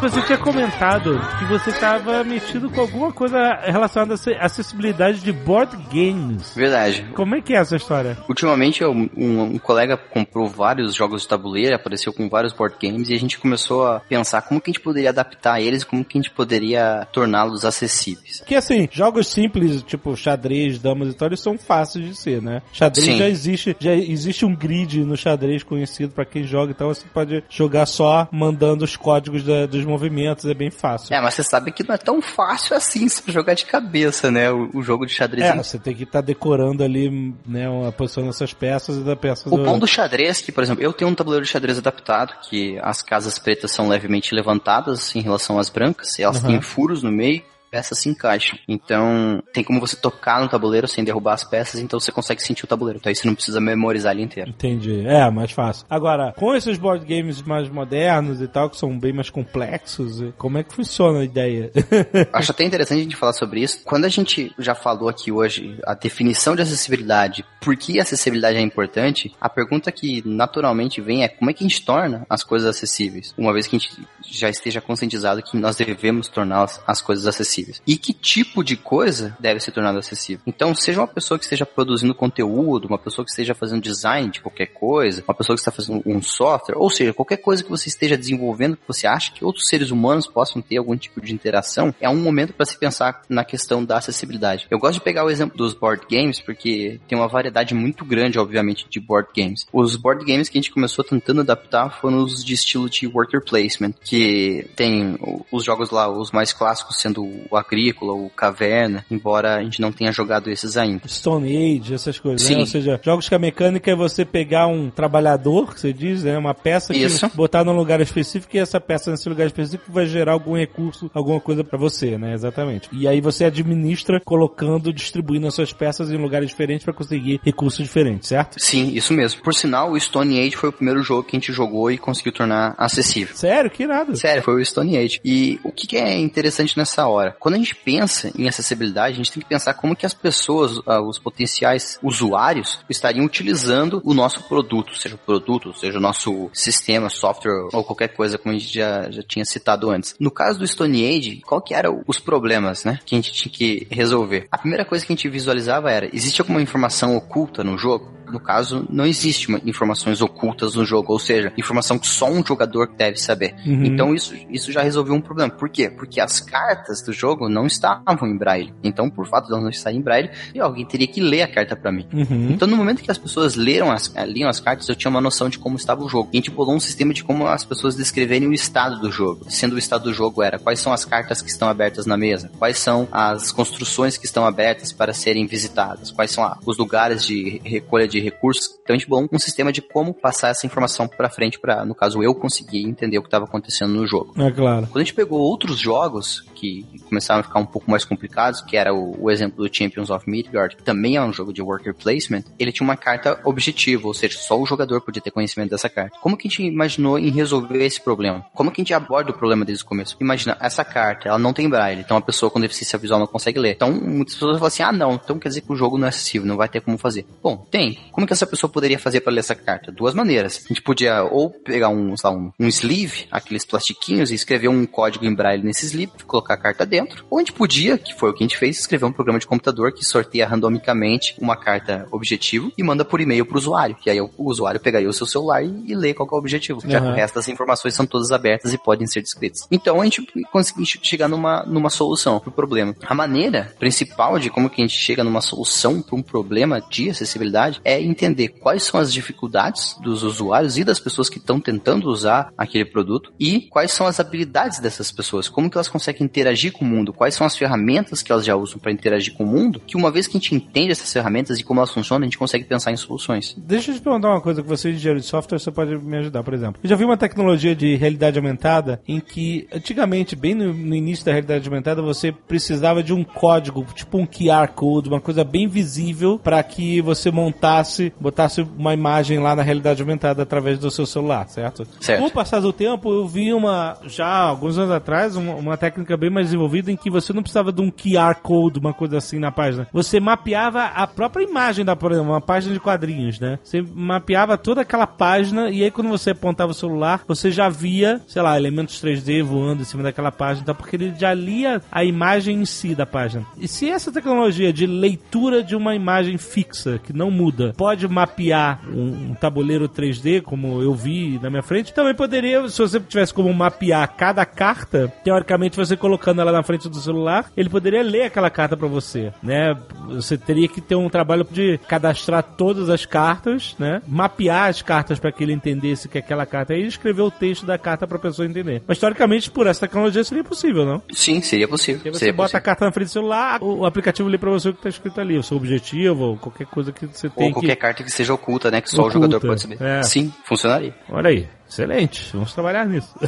Você 0.00 0.22
tinha 0.22 0.38
comentado 0.38 1.20
que 1.38 1.44
você 1.44 1.68
estava 1.68 2.24
metido 2.24 2.70
com 2.70 2.80
alguma 2.80 3.12
coisa 3.12 3.38
relacionada 3.66 4.14
à 4.14 4.46
acessibilidade 4.46 5.20
de 5.20 5.30
board 5.30 5.76
games. 5.92 6.54
Verdade. 6.54 7.06
Como 7.14 7.34
é 7.34 7.42
que 7.42 7.52
é 7.52 7.58
essa 7.58 7.76
história? 7.76 8.16
Ultimamente, 8.26 8.82
um, 8.82 9.10
um 9.14 9.58
colega 9.58 9.98
comprou 9.98 10.46
vários 10.46 10.94
jogos 10.94 11.22
de 11.22 11.28
tabuleiro, 11.28 11.76
apareceu 11.76 12.14
com 12.14 12.30
vários 12.30 12.54
board 12.54 12.76
games, 12.80 13.10
e 13.10 13.14
a 13.14 13.18
gente 13.18 13.38
começou 13.38 13.86
a 13.86 14.00
pensar 14.00 14.40
como 14.40 14.58
que 14.58 14.70
a 14.70 14.72
gente 14.72 14.82
poderia 14.82 15.10
adaptar 15.10 15.60
eles, 15.60 15.84
como 15.84 16.02
que 16.02 16.16
a 16.16 16.22
gente 16.22 16.32
poderia 16.32 17.06
torná-los 17.12 17.62
acessíveis. 17.62 18.42
Que 18.46 18.54
assim, 18.54 18.88
jogos 18.90 19.26
simples, 19.26 19.82
tipo 19.82 20.16
xadrez, 20.16 20.78
damas 20.78 21.10
e 21.10 21.14
tal, 21.14 21.28
eles 21.28 21.40
são 21.40 21.58
fáceis 21.58 22.06
de 22.06 22.14
ser, 22.14 22.40
né? 22.40 22.62
Xadrez 22.72 23.06
Sim. 23.06 23.18
já 23.18 23.28
existe, 23.28 23.76
já 23.78 23.94
existe 23.94 24.46
um 24.46 24.56
grid 24.56 25.04
no 25.04 25.14
xadrez 25.16 25.62
conhecido 25.62 26.14
pra 26.14 26.24
quem 26.24 26.44
joga, 26.44 26.72
então 26.72 26.88
você 26.88 27.04
pode 27.12 27.44
jogar 27.50 27.84
só 27.84 28.26
mandando 28.46 28.84
os 28.84 28.96
códigos 28.96 29.42
da- 29.42 29.66
dos 29.66 29.84
movimentos, 29.84 30.44
é 30.44 30.54
bem 30.54 30.70
fácil. 30.70 31.14
É, 31.14 31.20
mas 31.20 31.34
você 31.34 31.42
sabe 31.42 31.72
que 31.72 31.82
não 31.86 31.94
é 31.94 31.98
tão 31.98 32.20
fácil 32.22 32.76
assim 32.76 33.08
se 33.08 33.22
jogar 33.30 33.54
de 33.54 33.64
cabeça, 33.66 34.30
né? 34.30 34.50
O, 34.50 34.70
o 34.74 34.82
jogo 34.82 35.04
de 35.06 35.12
xadrez. 35.12 35.46
É, 35.46 35.56
você 35.56 35.78
tem 35.78 35.94
que 35.94 36.04
estar 36.04 36.20
decorando 36.20 36.82
ali, 36.84 37.34
né, 37.46 37.66
a 37.88 37.92
posição 37.92 38.24
dessas 38.26 38.52
peças 38.52 38.96
e 38.96 39.00
da 39.00 39.16
peça 39.16 39.48
O 39.48 39.58
bom 39.58 39.78
do 39.78 39.86
xadrez, 39.86 40.40
que, 40.40 40.52
por 40.52 40.62
exemplo, 40.62 40.82
eu 40.82 40.92
tenho 40.92 41.10
um 41.10 41.14
tabuleiro 41.14 41.44
de 41.44 41.50
xadrez 41.50 41.78
adaptado, 41.78 42.34
que 42.48 42.78
as 42.82 43.02
casas 43.02 43.38
pretas 43.38 43.70
são 43.72 43.88
levemente 43.88 44.34
levantadas 44.34 45.14
em 45.16 45.20
relação 45.20 45.58
às 45.58 45.68
brancas, 45.68 46.18
e 46.18 46.22
elas 46.22 46.40
Uhum. 46.40 46.46
têm 46.48 46.60
furos 46.60 47.02
no 47.02 47.10
meio, 47.10 47.42
peças 47.70 47.98
se 47.98 48.08
encaixam. 48.08 48.58
Então, 48.68 49.42
tem 49.52 49.64
como 49.64 49.80
você 49.80 49.96
tocar 49.96 50.40
no 50.40 50.48
tabuleiro 50.48 50.88
sem 50.88 51.04
derrubar 51.04 51.34
as 51.34 51.44
peças, 51.44 51.80
então 51.80 51.98
você 51.98 52.12
consegue 52.12 52.42
sentir 52.42 52.64
o 52.64 52.68
tabuleiro. 52.68 52.98
Então 52.98 53.10
aí 53.10 53.14
você 53.14 53.26
não 53.26 53.34
precisa 53.34 53.60
memorizar 53.60 54.12
ele 54.12 54.22
inteiro. 54.22 54.50
Entendi. 54.50 55.06
É, 55.06 55.30
mais 55.30 55.52
fácil. 55.52 55.86
Agora, 55.88 56.32
com 56.32 56.54
esses 56.54 56.78
board 56.78 57.04
games 57.04 57.42
mais 57.42 57.68
modernos 57.68 58.40
e 58.40 58.48
tal, 58.48 58.70
que 58.70 58.76
são 58.76 58.98
bem 58.98 59.12
mais 59.12 59.30
complexos, 59.30 60.22
como 60.36 60.58
é 60.58 60.62
que 60.62 60.74
funciona 60.74 61.20
a 61.20 61.24
ideia? 61.24 61.70
Acho 62.32 62.52
até 62.52 62.64
interessante 62.64 63.00
a 63.00 63.02
gente 63.02 63.16
falar 63.16 63.32
sobre 63.32 63.60
isso. 63.60 63.80
Quando 63.84 64.04
a 64.04 64.08
gente 64.08 64.52
já 64.58 64.74
falou 64.74 65.08
aqui 65.08 65.30
hoje 65.30 65.78
a 65.84 65.94
definição 65.94 66.54
de 66.54 66.62
acessibilidade, 66.62 67.44
por 67.60 67.76
que 67.76 68.00
acessibilidade 68.00 68.58
é 68.58 68.60
importante, 68.60 69.34
a 69.40 69.48
pergunta 69.48 69.90
que 69.90 70.22
naturalmente 70.26 71.00
vem 71.00 71.24
é 71.24 71.28
como 71.28 71.50
é 71.50 71.54
que 71.54 71.64
a 71.64 71.68
gente 71.68 71.84
torna 71.84 72.26
as 72.28 72.42
coisas 72.42 72.68
acessíveis? 72.68 73.34
Uma 73.36 73.52
vez 73.52 73.66
que 73.66 73.76
a 73.76 73.78
gente 73.78 74.06
já 74.30 74.48
esteja 74.48 74.80
conscientizado 74.80 75.42
que 75.42 75.56
nós 75.56 75.76
devemos 75.76 76.28
tornar 76.28 76.68
as 76.86 77.00
coisas 77.00 77.26
acessíveis. 77.26 77.55
Acessíveis. 77.56 77.82
E 77.86 77.96
que 77.96 78.12
tipo 78.12 78.62
de 78.62 78.76
coisa 78.76 79.36
deve 79.40 79.60
ser 79.60 79.72
tornado 79.72 79.98
acessível. 79.98 80.42
Então, 80.46 80.74
seja 80.74 81.00
uma 81.00 81.06
pessoa 81.06 81.38
que 81.38 81.44
esteja 81.44 81.64
produzindo 81.64 82.14
conteúdo, 82.14 82.88
uma 82.88 82.98
pessoa 82.98 83.24
que 83.24 83.30
esteja 83.30 83.54
fazendo 83.54 83.82
design 83.82 84.30
de 84.30 84.40
qualquer 84.40 84.66
coisa, 84.66 85.22
uma 85.26 85.34
pessoa 85.34 85.56
que 85.56 85.60
está 85.60 85.70
fazendo 85.70 86.02
um 86.04 86.20
software, 86.20 86.76
ou 86.76 86.90
seja, 86.90 87.12
qualquer 87.12 87.38
coisa 87.38 87.62
que 87.62 87.70
você 87.70 87.88
esteja 87.88 88.16
desenvolvendo 88.16 88.76
que 88.76 88.86
você 88.86 89.06
acha 89.06 89.32
que 89.32 89.44
outros 89.44 89.68
seres 89.68 89.90
humanos 89.90 90.26
possam 90.26 90.60
ter 90.60 90.76
algum 90.76 90.96
tipo 90.96 91.20
de 91.20 91.32
interação, 91.32 91.94
é 92.00 92.08
um 92.08 92.16
momento 92.16 92.52
para 92.52 92.66
se 92.66 92.78
pensar 92.78 93.22
na 93.28 93.44
questão 93.44 93.84
da 93.84 93.98
acessibilidade. 93.98 94.66
Eu 94.70 94.78
gosto 94.78 94.94
de 94.94 95.04
pegar 95.04 95.24
o 95.24 95.30
exemplo 95.30 95.56
dos 95.56 95.74
board 95.74 96.06
games 96.10 96.40
porque 96.40 97.00
tem 97.08 97.18
uma 97.18 97.28
variedade 97.28 97.74
muito 97.74 98.04
grande, 98.04 98.38
obviamente, 98.38 98.86
de 98.88 99.00
board 99.00 99.28
games. 99.36 99.66
Os 99.72 99.96
board 99.96 100.24
games 100.24 100.48
que 100.48 100.58
a 100.58 100.60
gente 100.60 100.72
começou 100.72 101.04
tentando 101.04 101.40
adaptar 101.40 102.00
foram 102.00 102.22
os 102.22 102.44
de 102.44 102.54
estilo 102.54 102.88
de 102.88 103.06
worker 103.06 103.42
placement, 103.44 103.92
que 104.04 104.68
tem 104.74 105.16
os 105.50 105.64
jogos 105.64 105.90
lá, 105.90 106.08
os 106.08 106.30
mais 106.30 106.52
clássicos 106.52 107.00
sendo 107.00 107.26
o 107.50 107.56
Agrícola, 107.56 108.12
o 108.12 108.30
Caverna, 108.30 109.04
embora 109.10 109.56
a 109.56 109.62
gente 109.62 109.80
não 109.80 109.92
tenha 109.92 110.12
jogado 110.12 110.50
esses 110.50 110.76
ainda. 110.76 111.08
Stone 111.08 111.48
Age, 111.48 111.94
essas 111.94 112.18
coisas, 112.18 112.48
né? 112.48 112.54
Sim. 112.54 112.60
Ou 112.60 112.66
seja, 112.66 113.00
jogos 113.02 113.28
que 113.28 113.34
a 113.34 113.38
mecânica 113.38 113.90
é 113.90 113.94
você 113.94 114.24
pegar 114.24 114.66
um 114.66 114.90
trabalhador, 114.90 115.74
que 115.74 115.80
você 115.80 115.92
diz, 115.92 116.24
né? 116.24 116.36
Uma 116.36 116.54
peça 116.54 116.92
que 116.92 117.00
Isso. 117.00 117.30
botar 117.34 117.64
num 117.64 117.76
lugar 117.76 118.00
específico 118.00 118.56
e 118.56 118.58
essa 118.58 118.80
peça 118.80 119.10
nesse 119.10 119.28
lugar 119.28 119.46
específico 119.46 119.90
vai 119.90 120.06
gerar 120.06 120.32
algum 120.32 120.56
recurso, 120.56 121.10
alguma 121.14 121.40
coisa 121.40 121.64
pra 121.64 121.78
você, 121.78 122.18
né? 122.18 122.32
Exatamente. 122.34 122.88
E 122.92 123.06
aí 123.06 123.20
você 123.20 123.44
administra 123.44 124.20
colocando, 124.20 124.92
distribuindo 124.92 125.46
as 125.46 125.54
suas 125.54 125.72
peças 125.72 126.10
em 126.10 126.16
lugares 126.16 126.48
diferentes 126.48 126.84
pra 126.84 126.94
conseguir 126.94 127.40
recursos 127.42 127.82
diferentes, 127.84 128.28
certo? 128.28 128.56
Sim, 128.58 128.92
isso 128.94 129.12
mesmo. 129.12 129.42
Por 129.42 129.54
sinal, 129.54 129.92
o 129.92 130.00
Stone 130.00 130.40
Age 130.40 130.56
foi 130.56 130.68
o 130.68 130.72
primeiro 130.72 131.02
jogo 131.02 131.24
que 131.24 131.36
a 131.36 131.38
gente 131.38 131.52
jogou 131.52 131.90
e 131.90 131.98
conseguiu 131.98 132.32
tornar 132.32 132.74
acessível. 132.78 133.34
Sério? 133.36 133.70
Que 133.70 133.86
nada. 133.86 134.14
Sério, 134.14 134.42
foi 134.42 134.60
o 134.60 134.64
Stone 134.64 134.96
Age. 134.96 135.20
E 135.24 135.60
o 135.62 135.72
que, 135.72 135.86
que 135.86 135.96
é 135.96 136.18
interessante 136.18 136.76
nessa 136.76 137.06
hora? 137.06 137.35
Quando 137.38 137.54
a 137.54 137.58
gente 137.58 137.74
pensa 137.74 138.32
em 138.36 138.48
acessibilidade, 138.48 139.14
a 139.14 139.16
gente 139.16 139.32
tem 139.32 139.42
que 139.42 139.48
pensar 139.48 139.74
como 139.74 139.96
que 139.96 140.06
as 140.06 140.14
pessoas, 140.14 140.80
ah, 140.86 141.00
os 141.00 141.18
potenciais 141.18 141.98
usuários, 142.02 142.80
estariam 142.88 143.24
utilizando 143.24 144.00
o 144.04 144.14
nosso 144.14 144.42
produto, 144.44 144.96
seja 144.96 145.14
o 145.14 145.18
produto, 145.18 145.72
seja 145.78 145.98
o 145.98 146.00
nosso 146.00 146.50
sistema, 146.52 147.08
software 147.08 147.68
ou 147.72 147.84
qualquer 147.84 148.08
coisa, 148.08 148.38
como 148.38 148.54
a 148.54 148.58
gente 148.58 148.72
já, 148.72 149.10
já 149.10 149.22
tinha 149.22 149.44
citado 149.44 149.90
antes. 149.90 150.14
No 150.18 150.30
caso 150.30 150.58
do 150.58 150.66
Stone 150.66 151.06
Age, 151.06 151.42
qual 151.46 151.60
que 151.60 151.74
eram 151.74 152.02
os 152.06 152.18
problemas, 152.18 152.84
né, 152.84 152.98
que 153.04 153.14
a 153.14 153.18
gente 153.18 153.32
tinha 153.32 153.52
que 153.52 153.86
resolver? 153.90 154.46
A 154.50 154.58
primeira 154.58 154.84
coisa 154.84 155.04
que 155.04 155.12
a 155.12 155.16
gente 155.16 155.28
visualizava 155.28 155.90
era, 155.90 156.08
existe 156.14 156.40
alguma 156.40 156.62
informação 156.62 157.16
oculta 157.16 157.62
no 157.62 157.76
jogo? 157.76 158.16
No 158.30 158.40
caso, 158.40 158.86
não 158.90 159.06
existe 159.06 159.52
informações 159.64 160.20
ocultas 160.20 160.74
no 160.74 160.84
jogo, 160.84 161.12
ou 161.12 161.18
seja, 161.18 161.52
informação 161.56 161.98
que 161.98 162.06
só 162.06 162.28
um 162.28 162.44
jogador 162.44 162.88
deve 162.88 163.18
saber. 163.18 163.54
Uhum. 163.64 163.84
Então 163.84 164.14
isso, 164.14 164.34
isso 164.50 164.72
já 164.72 164.82
resolveu 164.82 165.14
um 165.14 165.20
problema. 165.20 165.50
Por 165.50 165.68
quê? 165.68 165.88
Porque 165.88 166.20
as 166.20 166.40
cartas 166.40 167.02
do 167.02 167.12
jogo 167.12 167.25
não 167.48 167.66
estavam 167.66 168.28
em 168.28 168.36
braille. 168.36 168.72
Então, 168.84 169.08
por 169.08 169.26
fato 169.26 169.46
de 169.46 169.52
elas 169.52 169.62
não 169.62 169.70
estarem 169.70 169.98
em 169.98 170.02
braille, 170.02 170.30
alguém 170.60 170.84
teria 170.84 171.06
que 171.06 171.20
ler 171.20 171.42
a 171.42 171.48
carta 171.48 171.74
pra 171.74 171.90
mim. 171.90 172.06
Uhum. 172.12 172.50
Então, 172.50 172.68
no 172.68 172.76
momento 172.76 173.02
que 173.02 173.10
as 173.10 173.18
pessoas 173.18 173.54
leram 173.54 173.90
as, 173.90 174.14
eh, 174.14 174.26
liam 174.26 174.48
as 174.48 174.60
cartas, 174.60 174.88
eu 174.88 174.94
tinha 174.94 175.10
uma 175.10 175.20
noção 175.20 175.48
de 175.48 175.58
como 175.58 175.76
estava 175.76 176.04
o 176.04 176.08
jogo. 176.08 176.28
E 176.32 176.36
a 176.36 176.40
gente 176.40 176.50
bolou 176.50 176.74
um 176.74 176.80
sistema 176.80 177.14
de 177.14 177.24
como 177.24 177.46
as 177.46 177.64
pessoas 177.64 177.96
descreverem 177.96 178.48
o 178.48 178.52
estado 178.52 179.00
do 179.00 179.10
jogo. 179.10 179.46
Sendo 179.48 179.74
o 179.74 179.78
estado 179.78 180.04
do 180.04 180.12
jogo 180.12 180.42
era 180.42 180.58
quais 180.58 180.80
são 180.80 180.92
as 180.92 181.04
cartas 181.04 181.40
que 181.40 181.48
estão 181.48 181.68
abertas 181.68 182.06
na 182.06 182.16
mesa, 182.16 182.50
quais 182.58 182.78
são 182.78 183.08
as 183.10 183.50
construções 183.52 184.16
que 184.16 184.26
estão 184.26 184.44
abertas 184.44 184.92
para 184.92 185.12
serem 185.12 185.46
visitadas, 185.46 186.10
quais 186.10 186.30
são 186.30 186.44
ah, 186.44 186.58
os 186.66 186.76
lugares 186.76 187.24
de 187.24 187.60
recolha 187.64 188.06
de 188.06 188.20
recursos. 188.20 188.78
Então, 188.82 188.94
a 188.94 188.98
gente 188.98 189.08
bolou 189.08 189.28
um 189.32 189.38
sistema 189.38 189.72
de 189.72 189.80
como 189.80 190.12
passar 190.12 190.48
essa 190.48 190.66
informação 190.66 191.08
pra 191.08 191.30
frente 191.30 191.58
para, 191.58 191.84
no 191.84 191.94
caso, 191.94 192.22
eu 192.22 192.34
conseguir 192.34 192.82
entender 192.82 193.18
o 193.18 193.22
que 193.22 193.28
estava 193.28 193.44
acontecendo 193.44 193.92
no 193.92 194.06
jogo. 194.06 194.34
É 194.40 194.50
claro. 194.50 194.86
Quando 194.86 194.98
a 194.98 195.04
gente 195.04 195.14
pegou 195.14 195.40
outros 195.40 195.78
jogos 195.78 196.44
que 196.56 196.84
começaram 197.08 197.40
a 197.40 197.42
ficar 197.42 197.60
um 197.60 197.66
pouco 197.66 197.90
mais 197.90 198.04
complicados, 198.04 198.60
que 198.62 198.76
era 198.76 198.92
o, 198.94 199.24
o 199.24 199.30
exemplo 199.30 199.66
do 199.66 199.74
Champions 199.74 200.10
of 200.10 200.28
Midgard, 200.28 200.76
que 200.76 200.82
também 200.82 201.16
é 201.16 201.22
um 201.22 201.32
jogo 201.32 201.52
de 201.52 201.62
worker 201.62 201.94
placement, 201.94 202.44
ele 202.58 202.72
tinha 202.72 202.84
uma 202.84 202.96
carta 202.96 203.38
objetiva, 203.44 204.06
ou 204.06 204.14
seja, 204.14 204.38
só 204.38 204.60
o 204.60 204.66
jogador 204.66 205.00
podia 205.00 205.22
ter 205.22 205.30
conhecimento 205.30 205.70
dessa 205.70 205.88
carta. 205.88 206.16
Como 206.20 206.36
que 206.36 206.48
a 206.48 206.50
gente 206.50 206.62
imaginou 206.62 207.18
em 207.18 207.30
resolver 207.30 207.84
esse 207.84 208.00
problema? 208.00 208.46
Como 208.54 208.70
que 208.70 208.80
a 208.80 208.82
gente 208.84 208.94
aborda 208.94 209.30
o 209.30 209.34
problema 209.34 209.64
desde 209.64 209.84
o 209.84 209.86
começo? 209.86 210.16
Imagina, 210.20 210.56
essa 210.60 210.84
carta, 210.84 211.28
ela 211.28 211.38
não 211.38 211.52
tem 211.52 211.68
braille, 211.68 212.00
então 212.00 212.16
a 212.16 212.20
pessoa 212.20 212.50
com 212.50 212.60
deficiência 212.60 212.98
visual 212.98 213.20
não 213.20 213.26
consegue 213.26 213.58
ler. 213.58 213.74
Então, 213.74 213.92
muitas 213.92 214.34
pessoas 214.34 214.54
falam 214.54 214.68
assim, 214.68 214.82
ah 214.82 214.92
não, 214.92 215.14
então 215.14 215.38
quer 215.38 215.48
dizer 215.48 215.60
que 215.60 215.72
o 215.72 215.76
jogo 215.76 215.98
não 215.98 216.06
é 216.06 216.08
acessível, 216.08 216.46
não 216.46 216.56
vai 216.56 216.68
ter 216.68 216.80
como 216.80 216.96
fazer. 216.96 217.26
Bom, 217.42 217.66
tem. 217.70 217.98
Como 218.12 218.26
que 218.26 218.32
essa 218.32 218.46
pessoa 218.46 218.70
poderia 218.70 218.98
fazer 218.98 219.20
para 219.20 219.32
ler 219.32 219.40
essa 219.40 219.54
carta? 219.54 219.92
Duas 219.92 220.14
maneiras. 220.14 220.62
A 220.64 220.68
gente 220.68 220.82
podia 220.82 221.22
ou 221.24 221.50
pegar 221.50 221.88
um, 221.88 222.14
lá, 222.22 222.30
um, 222.30 222.52
um 222.58 222.68
sleeve, 222.68 223.26
aqueles 223.30 223.64
plastiquinhos, 223.64 224.30
e 224.30 224.34
escrever 224.34 224.68
um 224.68 224.86
código 224.86 225.24
em 225.24 225.34
braille 225.34 225.62
nesse 225.62 225.86
sleeve, 225.86 226.12
colocar 226.26 226.45
a 226.54 226.56
carta 226.56 226.86
dentro. 226.86 227.24
Ou 227.30 227.38
a 227.38 227.40
gente 227.40 227.52
podia, 227.52 227.98
que 227.98 228.14
foi 228.14 228.30
o 228.30 228.34
que 228.34 228.42
a 228.42 228.46
gente 228.46 228.56
fez, 228.56 228.78
escrever 228.78 229.04
um 229.04 229.12
programa 229.12 229.38
de 229.38 229.46
computador 229.46 229.92
que 229.92 230.04
sorteia 230.04 230.46
randomicamente 230.46 231.34
uma 231.40 231.56
carta 231.56 232.06
objetivo 232.10 232.72
e 232.76 232.82
manda 232.82 233.04
por 233.04 233.20
e-mail 233.20 233.44
pro 233.44 233.58
usuário. 233.58 233.96
E 234.04 234.10
aí 234.10 234.20
o, 234.20 234.30
o 234.36 234.50
usuário 234.50 234.80
pegaria 234.80 235.08
o 235.08 235.12
seu 235.12 235.26
celular 235.26 235.64
e, 235.64 235.84
e 235.86 235.94
lê 235.94 236.14
qual 236.14 236.28
que 236.28 236.34
é 236.34 236.36
o 236.36 236.38
objetivo. 236.38 236.80
Já 236.84 237.00
que 237.00 237.06
o 237.06 237.12
resto 237.12 237.34
das 237.34 237.48
informações 237.48 237.94
são 237.94 238.06
todas 238.06 238.30
abertas 238.30 238.72
e 238.72 238.78
podem 238.78 239.06
ser 239.06 239.20
descritas. 239.22 239.66
Então 239.70 240.00
a 240.00 240.04
gente 240.04 240.24
conseguiu 240.52 240.84
chegar 240.84 241.28
numa, 241.28 241.62
numa 241.64 241.90
solução 241.90 242.38
pro 242.40 242.50
problema. 242.50 242.94
A 243.06 243.14
maneira 243.14 243.74
principal 243.78 244.38
de 244.38 244.50
como 244.50 244.70
que 244.70 244.80
a 244.80 244.84
gente 244.86 244.96
chega 244.96 245.24
numa 245.24 245.40
solução 245.40 246.00
para 246.02 246.16
um 246.16 246.22
problema 246.22 246.80
de 246.80 247.10
acessibilidade 247.10 247.80
é 247.84 248.00
entender 248.00 248.48
quais 248.48 248.82
são 248.82 249.00
as 249.00 249.12
dificuldades 249.12 249.96
dos 250.02 250.22
usuários 250.22 250.78
e 250.78 250.84
das 250.84 251.00
pessoas 251.00 251.28
que 251.28 251.38
estão 251.38 251.60
tentando 251.60 252.08
usar 252.08 252.52
aquele 252.56 252.84
produto 252.84 253.32
e 253.38 253.68
quais 253.70 253.92
são 253.92 254.06
as 254.06 254.20
habilidades 254.20 254.78
dessas 254.78 255.10
pessoas, 255.10 255.48
como 255.48 255.70
que 255.70 255.76
elas 255.76 255.88
conseguem 255.88 256.28
interagir 256.36 256.72
com 256.72 256.84
o 256.84 256.88
mundo, 256.88 257.12
quais 257.12 257.34
são 257.34 257.46
as 257.46 257.56
ferramentas 257.56 258.22
que 258.22 258.30
elas 258.30 258.44
já 258.44 258.54
usam 258.54 258.78
para 258.78 258.92
interagir 258.92 259.34
com 259.34 259.44
o 259.44 259.46
mundo, 259.46 259.80
que 259.86 259.96
uma 259.96 260.10
vez 260.10 260.26
que 260.26 260.36
a 260.36 260.40
gente 260.40 260.54
entende 260.54 260.92
essas 260.92 261.10
ferramentas 261.10 261.58
e 261.58 261.64
como 261.64 261.80
elas 261.80 261.90
funcionam, 261.90 262.24
a 262.24 262.26
gente 262.26 262.38
consegue 262.38 262.64
pensar 262.64 262.92
em 262.92 262.96
soluções. 262.96 263.54
Deixa 263.56 263.90
eu 263.90 263.94
te 263.94 264.00
perguntar 264.00 264.28
uma 264.28 264.40
coisa 264.40 264.62
que 264.62 264.68
você 264.68 264.90
engenheiro 264.90 265.20
de 265.20 265.26
software, 265.26 265.58
você 265.58 265.70
pode 265.70 265.96
me 265.96 266.18
ajudar, 266.18 266.42
por 266.42 266.52
exemplo. 266.52 266.80
Eu 266.82 266.90
já 266.90 266.96
vi 266.96 267.04
uma 267.04 267.16
tecnologia 267.16 267.74
de 267.74 267.96
realidade 267.96 268.38
aumentada 268.38 269.00
em 269.06 269.20
que, 269.20 269.66
antigamente, 269.72 270.36
bem 270.36 270.54
no, 270.54 270.72
no 270.72 270.94
início 270.94 271.24
da 271.24 271.32
realidade 271.32 271.66
aumentada, 271.68 272.02
você 272.02 272.32
precisava 272.32 273.02
de 273.02 273.12
um 273.12 273.24
código, 273.24 273.86
tipo 273.94 274.18
um 274.18 274.26
QR 274.26 274.68
Code, 274.74 275.08
uma 275.08 275.20
coisa 275.20 275.44
bem 275.44 275.68
visível 275.68 276.38
para 276.38 276.62
que 276.62 277.00
você 277.00 277.30
montasse, 277.30 278.12
botasse 278.20 278.62
uma 278.76 278.92
imagem 278.92 279.38
lá 279.38 279.54
na 279.56 279.62
realidade 279.62 280.02
aumentada 280.02 280.42
através 280.42 280.78
do 280.78 280.90
seu 280.90 281.06
celular, 281.06 281.48
certo? 281.48 281.86
Certo. 282.00 282.20
Com 282.20 282.26
o 282.26 282.30
passar 282.30 282.60
do 282.60 282.72
tempo, 282.72 283.10
eu 283.10 283.26
vi 283.26 283.52
uma, 283.52 283.98
já 284.06 284.26
alguns 284.26 284.78
anos 284.78 284.90
atrás, 284.90 285.36
uma, 285.36 285.54
uma 285.54 285.76
técnica 285.76 286.16
bem 286.16 286.25
mais 286.30 286.46
desenvolvida 286.46 286.90
em 286.90 286.96
que 286.96 287.10
você 287.10 287.32
não 287.32 287.42
precisava 287.42 287.72
de 287.72 287.80
um 287.80 287.90
QR 287.90 288.36
Code, 288.42 288.78
uma 288.78 288.92
coisa 288.92 289.18
assim 289.18 289.38
na 289.38 289.50
página. 289.50 289.88
Você 289.92 290.20
mapeava 290.20 290.84
a 290.84 291.06
própria 291.06 291.44
imagem 291.44 291.84
da, 291.84 291.96
por 291.96 292.12
exemplo, 292.12 292.32
uma 292.32 292.40
página 292.40 292.72
de 292.72 292.80
quadrinhos, 292.80 293.40
né? 293.40 293.58
Você 293.62 293.82
mapeava 293.82 294.56
toda 294.58 294.82
aquela 294.82 295.06
página 295.06 295.70
e 295.70 295.82
aí 295.82 295.90
quando 295.90 296.08
você 296.08 296.30
apontava 296.30 296.72
o 296.72 296.74
celular, 296.74 297.22
você 297.26 297.50
já 297.50 297.68
via, 297.68 298.20
sei 298.26 298.42
lá, 298.42 298.56
elementos 298.56 299.02
3D 299.02 299.42
voando 299.42 299.82
em 299.82 299.84
cima 299.84 300.02
daquela 300.02 300.32
página, 300.32 300.66
tá? 300.66 300.74
porque 300.74 300.96
ele 300.96 301.14
já 301.18 301.32
lia 301.32 301.80
a 301.90 302.04
imagem 302.04 302.60
em 302.60 302.64
si 302.64 302.94
da 302.94 303.06
página. 303.06 303.44
E 303.58 303.66
se 303.68 303.88
essa 303.90 304.12
tecnologia 304.12 304.72
de 304.72 304.86
leitura 304.86 305.62
de 305.62 305.74
uma 305.74 305.94
imagem 305.94 306.38
fixa, 306.38 306.98
que 306.98 307.12
não 307.12 307.30
muda, 307.30 307.72
pode 307.76 308.06
mapear 308.08 308.80
um, 308.88 309.30
um 309.30 309.34
tabuleiro 309.34 309.88
3D, 309.88 310.42
como 310.42 310.80
eu 310.80 310.94
vi 310.94 311.38
na 311.42 311.50
minha 311.50 311.62
frente, 311.62 311.92
também 311.92 312.14
poderia, 312.14 312.68
se 312.68 312.78
você 312.78 313.00
tivesse 313.00 313.32
como 313.32 313.52
mapear 313.52 314.14
cada 314.16 314.44
carta, 314.44 315.12
teoricamente 315.24 315.76
você 315.76 315.96
colocando 316.16 316.40
ela 316.40 316.52
na 316.52 316.62
frente 316.62 316.88
do 316.88 316.96
celular, 316.96 317.50
ele 317.56 317.68
poderia 317.68 318.02
ler 318.02 318.22
aquela 318.22 318.50
carta 318.50 318.76
pra 318.76 318.88
você, 318.88 319.32
né? 319.42 319.76
Você 320.08 320.36
teria 320.38 320.66
que 320.66 320.80
ter 320.80 320.94
um 320.94 321.08
trabalho 321.08 321.46
de 321.50 321.78
cadastrar 321.86 322.42
todas 322.42 322.88
as 322.88 323.04
cartas, 323.04 323.76
né? 323.78 324.00
Mapear 324.06 324.68
as 324.68 324.82
cartas 324.82 325.18
para 325.18 325.30
que 325.30 325.44
ele 325.44 325.52
entendesse 325.52 326.08
que 326.08 326.18
aquela 326.18 326.46
carta 326.46 326.74
é 326.74 326.78
e 326.78 326.86
escrever 326.86 327.22
o 327.22 327.30
texto 327.30 327.66
da 327.66 327.78
carta 327.78 328.06
pra 328.06 328.18
pessoa 328.18 328.46
entender. 328.46 328.82
Mas 328.86 328.98
teoricamente, 328.98 329.50
por 329.50 329.66
essa 329.66 329.80
tecnologia 329.80 330.24
seria 330.24 330.42
possível, 330.42 330.84
não? 330.84 331.02
Sim, 331.12 331.40
seria 331.40 331.68
possível. 331.68 332.00
Porque 332.00 332.12
você 332.12 332.18
seria 332.20 332.32
bota 332.32 332.44
possível. 332.46 332.58
a 332.58 332.62
carta 332.62 332.84
na 332.86 332.92
frente 332.92 333.08
do 333.08 333.12
celular, 333.12 333.62
o, 333.62 333.84
aplicativo 333.84 334.28
lê 334.28 334.38
pra 334.38 334.50
você 334.50 334.70
o 334.70 334.74
que 334.74 334.82
tá 334.82 334.88
escrito 334.88 335.20
ali, 335.20 335.36
o 335.36 335.42
seu 335.42 335.56
objetivo, 335.56 336.24
ou 336.24 336.36
qualquer 336.36 336.66
coisa 336.66 336.92
que 336.92 337.06
você 337.06 337.28
tem 337.28 337.48
Ou 337.48 337.52
qualquer 337.52 337.76
que... 337.76 337.80
carta 337.80 338.02
que 338.02 338.10
seja 338.10 338.32
oculta, 338.32 338.70
né? 338.70 338.80
Que 338.80 338.90
só 338.90 339.02
Oculta, 339.02 339.18
o 339.18 339.22
jogador 339.22 339.40
pode 339.46 339.60
saber. 339.62 339.82
é. 339.82 340.02
Sim, 340.02 340.32
funcionaria. 340.44 340.94
Olha 341.10 341.28
aí, 341.28 341.48
excelente, 341.68 342.30
vamos 342.32 342.54
trabalhar 342.54 342.86
nisso. 342.86 343.14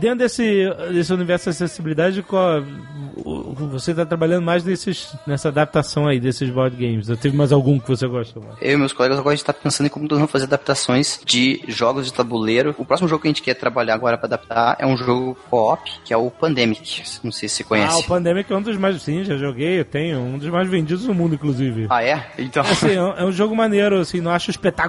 Dentro 0.00 0.18
desse, 0.18 0.66
desse 0.92 1.12
universo 1.12 1.44
de 1.44 1.50
acessibilidade, 1.50 2.22
qual, 2.22 2.62
você 3.70 3.94
tá 3.94 4.04
trabalhando 4.06 4.44
mais 4.44 4.62
desses, 4.62 5.14
nessa 5.26 5.48
adaptação 5.48 6.06
aí 6.06 6.18
desses 6.18 6.48
board 6.50 6.76
games. 6.76 7.06
Teve 7.20 7.36
mais 7.36 7.52
algum 7.52 7.78
que 7.78 7.88
você 7.88 8.06
gosta 8.06 8.40
mais? 8.40 8.56
Eu 8.60 8.72
e 8.72 8.76
meus 8.76 8.92
colegas 8.92 9.18
agora 9.18 9.34
a 9.34 9.36
gente 9.36 9.44
tá 9.44 9.52
pensando 9.52 9.86
em 9.86 9.90
como 9.90 10.06
nós 10.08 10.18
vamos 10.18 10.30
fazer 10.32 10.44
adaptações 10.44 11.20
de 11.24 11.62
jogos 11.68 12.06
de 12.06 12.12
tabuleiro. 12.12 12.74
O 12.78 12.84
próximo 12.84 13.08
jogo 13.08 13.22
que 13.22 13.28
a 13.28 13.30
gente 13.30 13.42
quer 13.42 13.54
trabalhar 13.54 13.94
agora 13.94 14.16
pra 14.16 14.26
adaptar 14.26 14.76
é 14.78 14.86
um 14.86 14.96
jogo 14.96 15.36
co-op, 15.50 15.90
que 16.04 16.12
é 16.12 16.16
o 16.16 16.30
Pandemic. 16.30 17.02
Não 17.22 17.32
sei 17.32 17.48
se 17.48 17.56
você 17.56 17.62
Ah, 17.62 17.66
conhece. 17.66 18.00
o 18.00 18.04
Pandemic 18.06 18.52
é 18.52 18.56
um 18.56 18.62
dos 18.62 18.76
mais. 18.76 19.00
Sim, 19.02 19.24
já 19.24 19.36
joguei, 19.36 19.80
eu 19.80 19.84
tenho. 19.84 20.18
Um 20.20 20.38
dos 20.38 20.48
mais 20.48 20.68
vendidos 20.68 21.06
no 21.06 21.14
mundo, 21.14 21.34
inclusive. 21.34 21.86
Ah, 21.90 22.02
é? 22.02 22.26
Então. 22.38 22.62
Assim, 22.62 22.92
é 22.92 23.02
um- 23.02 23.12
é 23.16 23.24
um 23.24 23.32
jogo 23.32 23.54
maneiro, 23.54 23.98
assim, 24.00 24.20
não 24.20 24.30
acho 24.30 24.50
espetacular, 24.50 24.79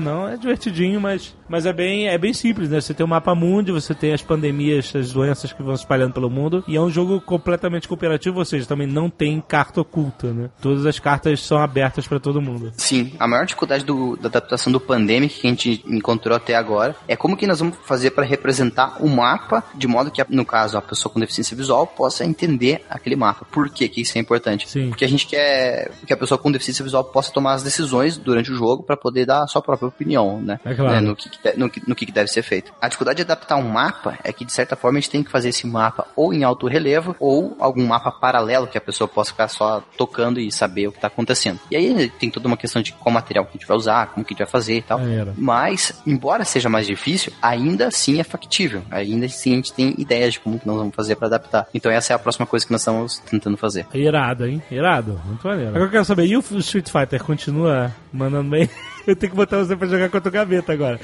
não. 0.00 0.28
É 0.28 0.36
divertidinho, 0.36 1.00
mas, 1.00 1.34
Mas 1.52 1.66
é 1.66 1.72
bem, 1.72 2.08
é 2.08 2.16
bem 2.16 2.32
simples, 2.32 2.70
né? 2.70 2.80
Você 2.80 2.94
tem 2.94 3.04
o 3.04 3.08
mapa 3.08 3.34
mundo, 3.34 3.74
você 3.78 3.94
tem 3.94 4.14
as 4.14 4.22
pandemias, 4.22 4.90
as 4.96 5.12
doenças 5.12 5.52
que 5.52 5.62
vão 5.62 5.76
se 5.76 5.82
espalhando 5.82 6.14
pelo 6.14 6.30
mundo, 6.30 6.64
e 6.66 6.76
é 6.76 6.80
um 6.80 6.88
jogo 6.88 7.20
completamente 7.20 7.86
cooperativo, 7.86 8.38
ou 8.38 8.44
seja, 8.46 8.64
também 8.64 8.86
não 8.86 9.10
tem 9.10 9.38
carta 9.46 9.82
oculta, 9.82 10.32
né? 10.32 10.48
Todas 10.62 10.86
as 10.86 10.98
cartas 10.98 11.40
são 11.42 11.58
abertas 11.58 12.06
pra 12.08 12.18
todo 12.18 12.40
mundo. 12.40 12.72
Sim, 12.78 13.12
a 13.18 13.28
maior 13.28 13.44
dificuldade 13.44 13.84
do- 13.84 14.16
da 14.16 14.28
adaptação 14.28 14.72
do 14.72 14.80
Pandemic 14.80 15.40
que 15.42 15.46
a 15.46 15.50
gente 15.50 15.84
encontrou 15.86 16.34
até 16.34 16.54
agora 16.54 16.96
é 17.06 17.14
como 17.16 17.36
que 17.36 17.46
nós 17.46 17.58
vamos 17.58 17.76
fazer 17.84 18.12
para 18.12 18.24
representar 18.24 18.96
o 19.04 19.06
mapa 19.10 19.62
de 19.74 19.86
modo 19.86 20.10
que, 20.10 20.24
no 20.30 20.46
caso, 20.46 20.78
a 20.78 20.80
pessoa 20.80 21.12
com 21.12 21.20
deficiência 21.20 21.54
visual 21.54 21.86
possa 21.86 22.24
entender 22.24 22.82
aquele 22.88 23.14
mapa. 23.14 23.44
Por 23.52 23.68
quê 23.68 23.88
que 23.88 24.00
isso 24.00 24.16
é 24.16 24.20
importante? 24.22 24.66
Sim. 24.70 24.88
Porque 24.88 25.04
a 25.04 25.08
gente 25.08 25.26
quer 25.26 25.90
que 26.06 26.14
a 26.14 26.16
pessoa 26.16 26.38
com 26.38 26.50
deficiência 26.50 26.82
visual 26.82 27.04
possa 27.04 27.30
tomar 27.30 27.52
as 27.52 27.62
decisões 27.62 28.16
durante 28.16 28.50
o 28.50 28.54
jogo 28.54 28.82
para 28.84 28.96
poder 28.96 29.26
dar 29.26 29.42
a 29.42 29.46
sua 29.46 29.60
própria 29.60 29.88
opinião, 29.88 30.40
né? 30.40 30.58
É 30.64 30.74
claro. 30.74 30.92
Né, 30.94 31.00
No, 31.02 31.14
que, 31.14 31.41
no, 31.56 31.68
que, 31.68 31.82
no 31.86 31.94
que 31.94 32.10
deve 32.10 32.28
ser 32.28 32.42
feito. 32.42 32.72
A 32.80 32.88
dificuldade 32.88 33.16
de 33.16 33.22
adaptar 33.22 33.56
um 33.56 33.68
mapa 33.68 34.18
é 34.22 34.32
que, 34.32 34.44
de 34.44 34.52
certa 34.52 34.76
forma, 34.76 34.98
a 34.98 35.00
gente 35.00 35.10
tem 35.10 35.22
que 35.22 35.30
fazer 35.30 35.48
esse 35.48 35.66
mapa 35.66 36.06
ou 36.16 36.32
em 36.32 36.44
alto 36.44 36.66
relevo 36.66 37.16
ou 37.18 37.56
algum 37.58 37.86
mapa 37.86 38.10
paralelo 38.10 38.66
que 38.66 38.78
a 38.78 38.80
pessoa 38.80 39.08
possa 39.08 39.30
ficar 39.30 39.48
só 39.48 39.82
tocando 39.96 40.40
e 40.40 40.50
saber 40.50 40.88
o 40.88 40.92
que 40.92 40.98
está 40.98 41.08
acontecendo. 41.08 41.60
E 41.70 41.76
aí 41.76 42.08
tem 42.10 42.30
toda 42.30 42.46
uma 42.46 42.56
questão 42.56 42.82
de 42.82 42.92
qual 42.92 43.12
material 43.12 43.44
que 43.44 43.50
a 43.50 43.54
gente 43.54 43.66
vai 43.66 43.76
usar, 43.76 44.08
como 44.08 44.24
que 44.24 44.32
a 44.32 44.34
gente 44.34 44.44
vai 44.44 44.50
fazer 44.50 44.76
e 44.76 44.82
tal. 44.82 44.98
Maneiro. 44.98 45.34
Mas, 45.36 46.00
embora 46.06 46.44
seja 46.44 46.68
mais 46.68 46.86
difícil, 46.86 47.32
ainda 47.40 47.88
assim 47.88 48.20
é 48.20 48.24
factível. 48.24 48.82
Ainda 48.90 49.26
assim 49.26 49.52
a 49.52 49.56
gente 49.56 49.72
tem 49.72 49.94
ideias 49.98 50.34
de 50.34 50.40
como 50.40 50.58
que 50.58 50.66
nós 50.66 50.76
vamos 50.76 50.94
fazer 50.94 51.16
para 51.16 51.26
adaptar. 51.28 51.66
Então 51.74 51.90
essa 51.90 52.12
é 52.12 52.16
a 52.16 52.18
próxima 52.18 52.46
coisa 52.46 52.64
que 52.64 52.72
nós 52.72 52.80
estamos 52.80 53.18
tentando 53.18 53.56
fazer. 53.56 53.86
Irado, 53.94 54.46
hein? 54.46 54.62
Irado. 54.70 55.20
Muito 55.24 55.46
maneiro. 55.46 55.70
Agora 55.70 55.84
eu 55.84 55.90
quero 55.90 56.04
saber, 56.04 56.26
e 56.26 56.36
o 56.36 56.40
Street 56.58 56.88
Fighter 56.88 57.22
continua 57.22 57.94
mandando 58.12 58.50
bem? 58.50 58.68
Eu 59.06 59.16
tenho 59.16 59.30
que 59.30 59.36
botar 59.36 59.58
você 59.58 59.76
pra 59.76 59.86
jogar 59.88 60.08
contra 60.10 60.28
o 60.28 60.32
gaveta 60.32 60.72
agora. 60.72 61.00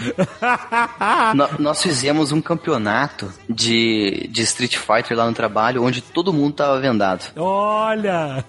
No- 1.34 1.48
nós 1.58 1.82
fizemos 1.82 2.32
um 2.32 2.40
campeonato 2.40 3.32
de, 3.48 4.28
de 4.30 4.42
Street 4.42 4.76
Fighter 4.76 5.16
lá 5.16 5.26
no 5.26 5.32
trabalho, 5.32 5.82
onde 5.82 6.00
todo 6.00 6.32
mundo 6.32 6.54
tava 6.54 6.78
vendado. 6.80 7.24
Olha! 7.36 8.44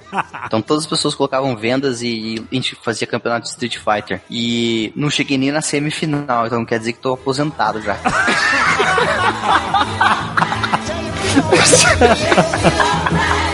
Então 0.46 0.62
todas 0.62 0.84
as 0.84 0.90
pessoas 0.90 1.16
colocavam 1.16 1.56
vendas 1.56 2.02
e 2.02 2.44
a 2.52 2.56
gente 2.56 2.76
fazia 2.84 3.08
campeonato 3.08 3.44
de 3.44 3.50
Street 3.50 3.78
Fighter. 3.78 4.22
E 4.30 4.92
não 4.96 5.10
cheguei 5.10 5.38
nem 5.38 5.52
na 5.52 5.62
semifinal, 5.62 6.48
então 6.48 6.66
quer 6.66 6.80
dizer 6.80 6.94
que 6.94 7.00
tô 7.00 7.14
aposentado 7.14 7.82
já. 7.82 7.98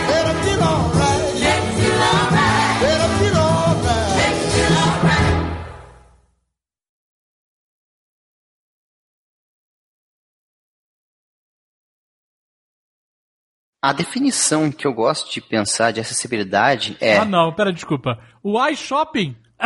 A 13.86 13.92
definição 13.92 14.72
que 14.72 14.84
eu 14.84 14.92
gosto 14.92 15.32
de 15.32 15.40
pensar 15.40 15.92
de 15.92 16.00
acessibilidade 16.00 16.96
é. 17.00 17.18
Ah, 17.18 17.24
não, 17.24 17.52
pera, 17.52 17.72
desculpa. 17.72 18.18
O 18.42 18.60
iShopping? 18.66 19.36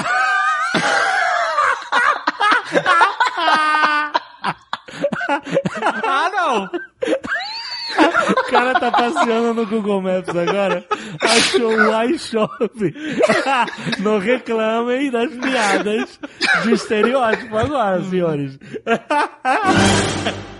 ah, 6.04 6.30
não! 6.34 6.68
O 8.28 8.50
cara 8.50 8.78
tá 8.78 8.90
passeando 8.90 9.54
no 9.54 9.66
Google 9.66 10.02
Maps 10.02 10.36
agora, 10.36 10.84
achou 11.22 11.72
o 11.72 12.02
iShop. 12.10 12.94
Não 14.00 14.18
reclamem 14.18 15.10
das 15.10 15.32
piadas 15.32 16.20
de 16.62 16.72
estereótipo 16.72 17.56
agora, 17.56 18.02
senhores. 18.04 18.58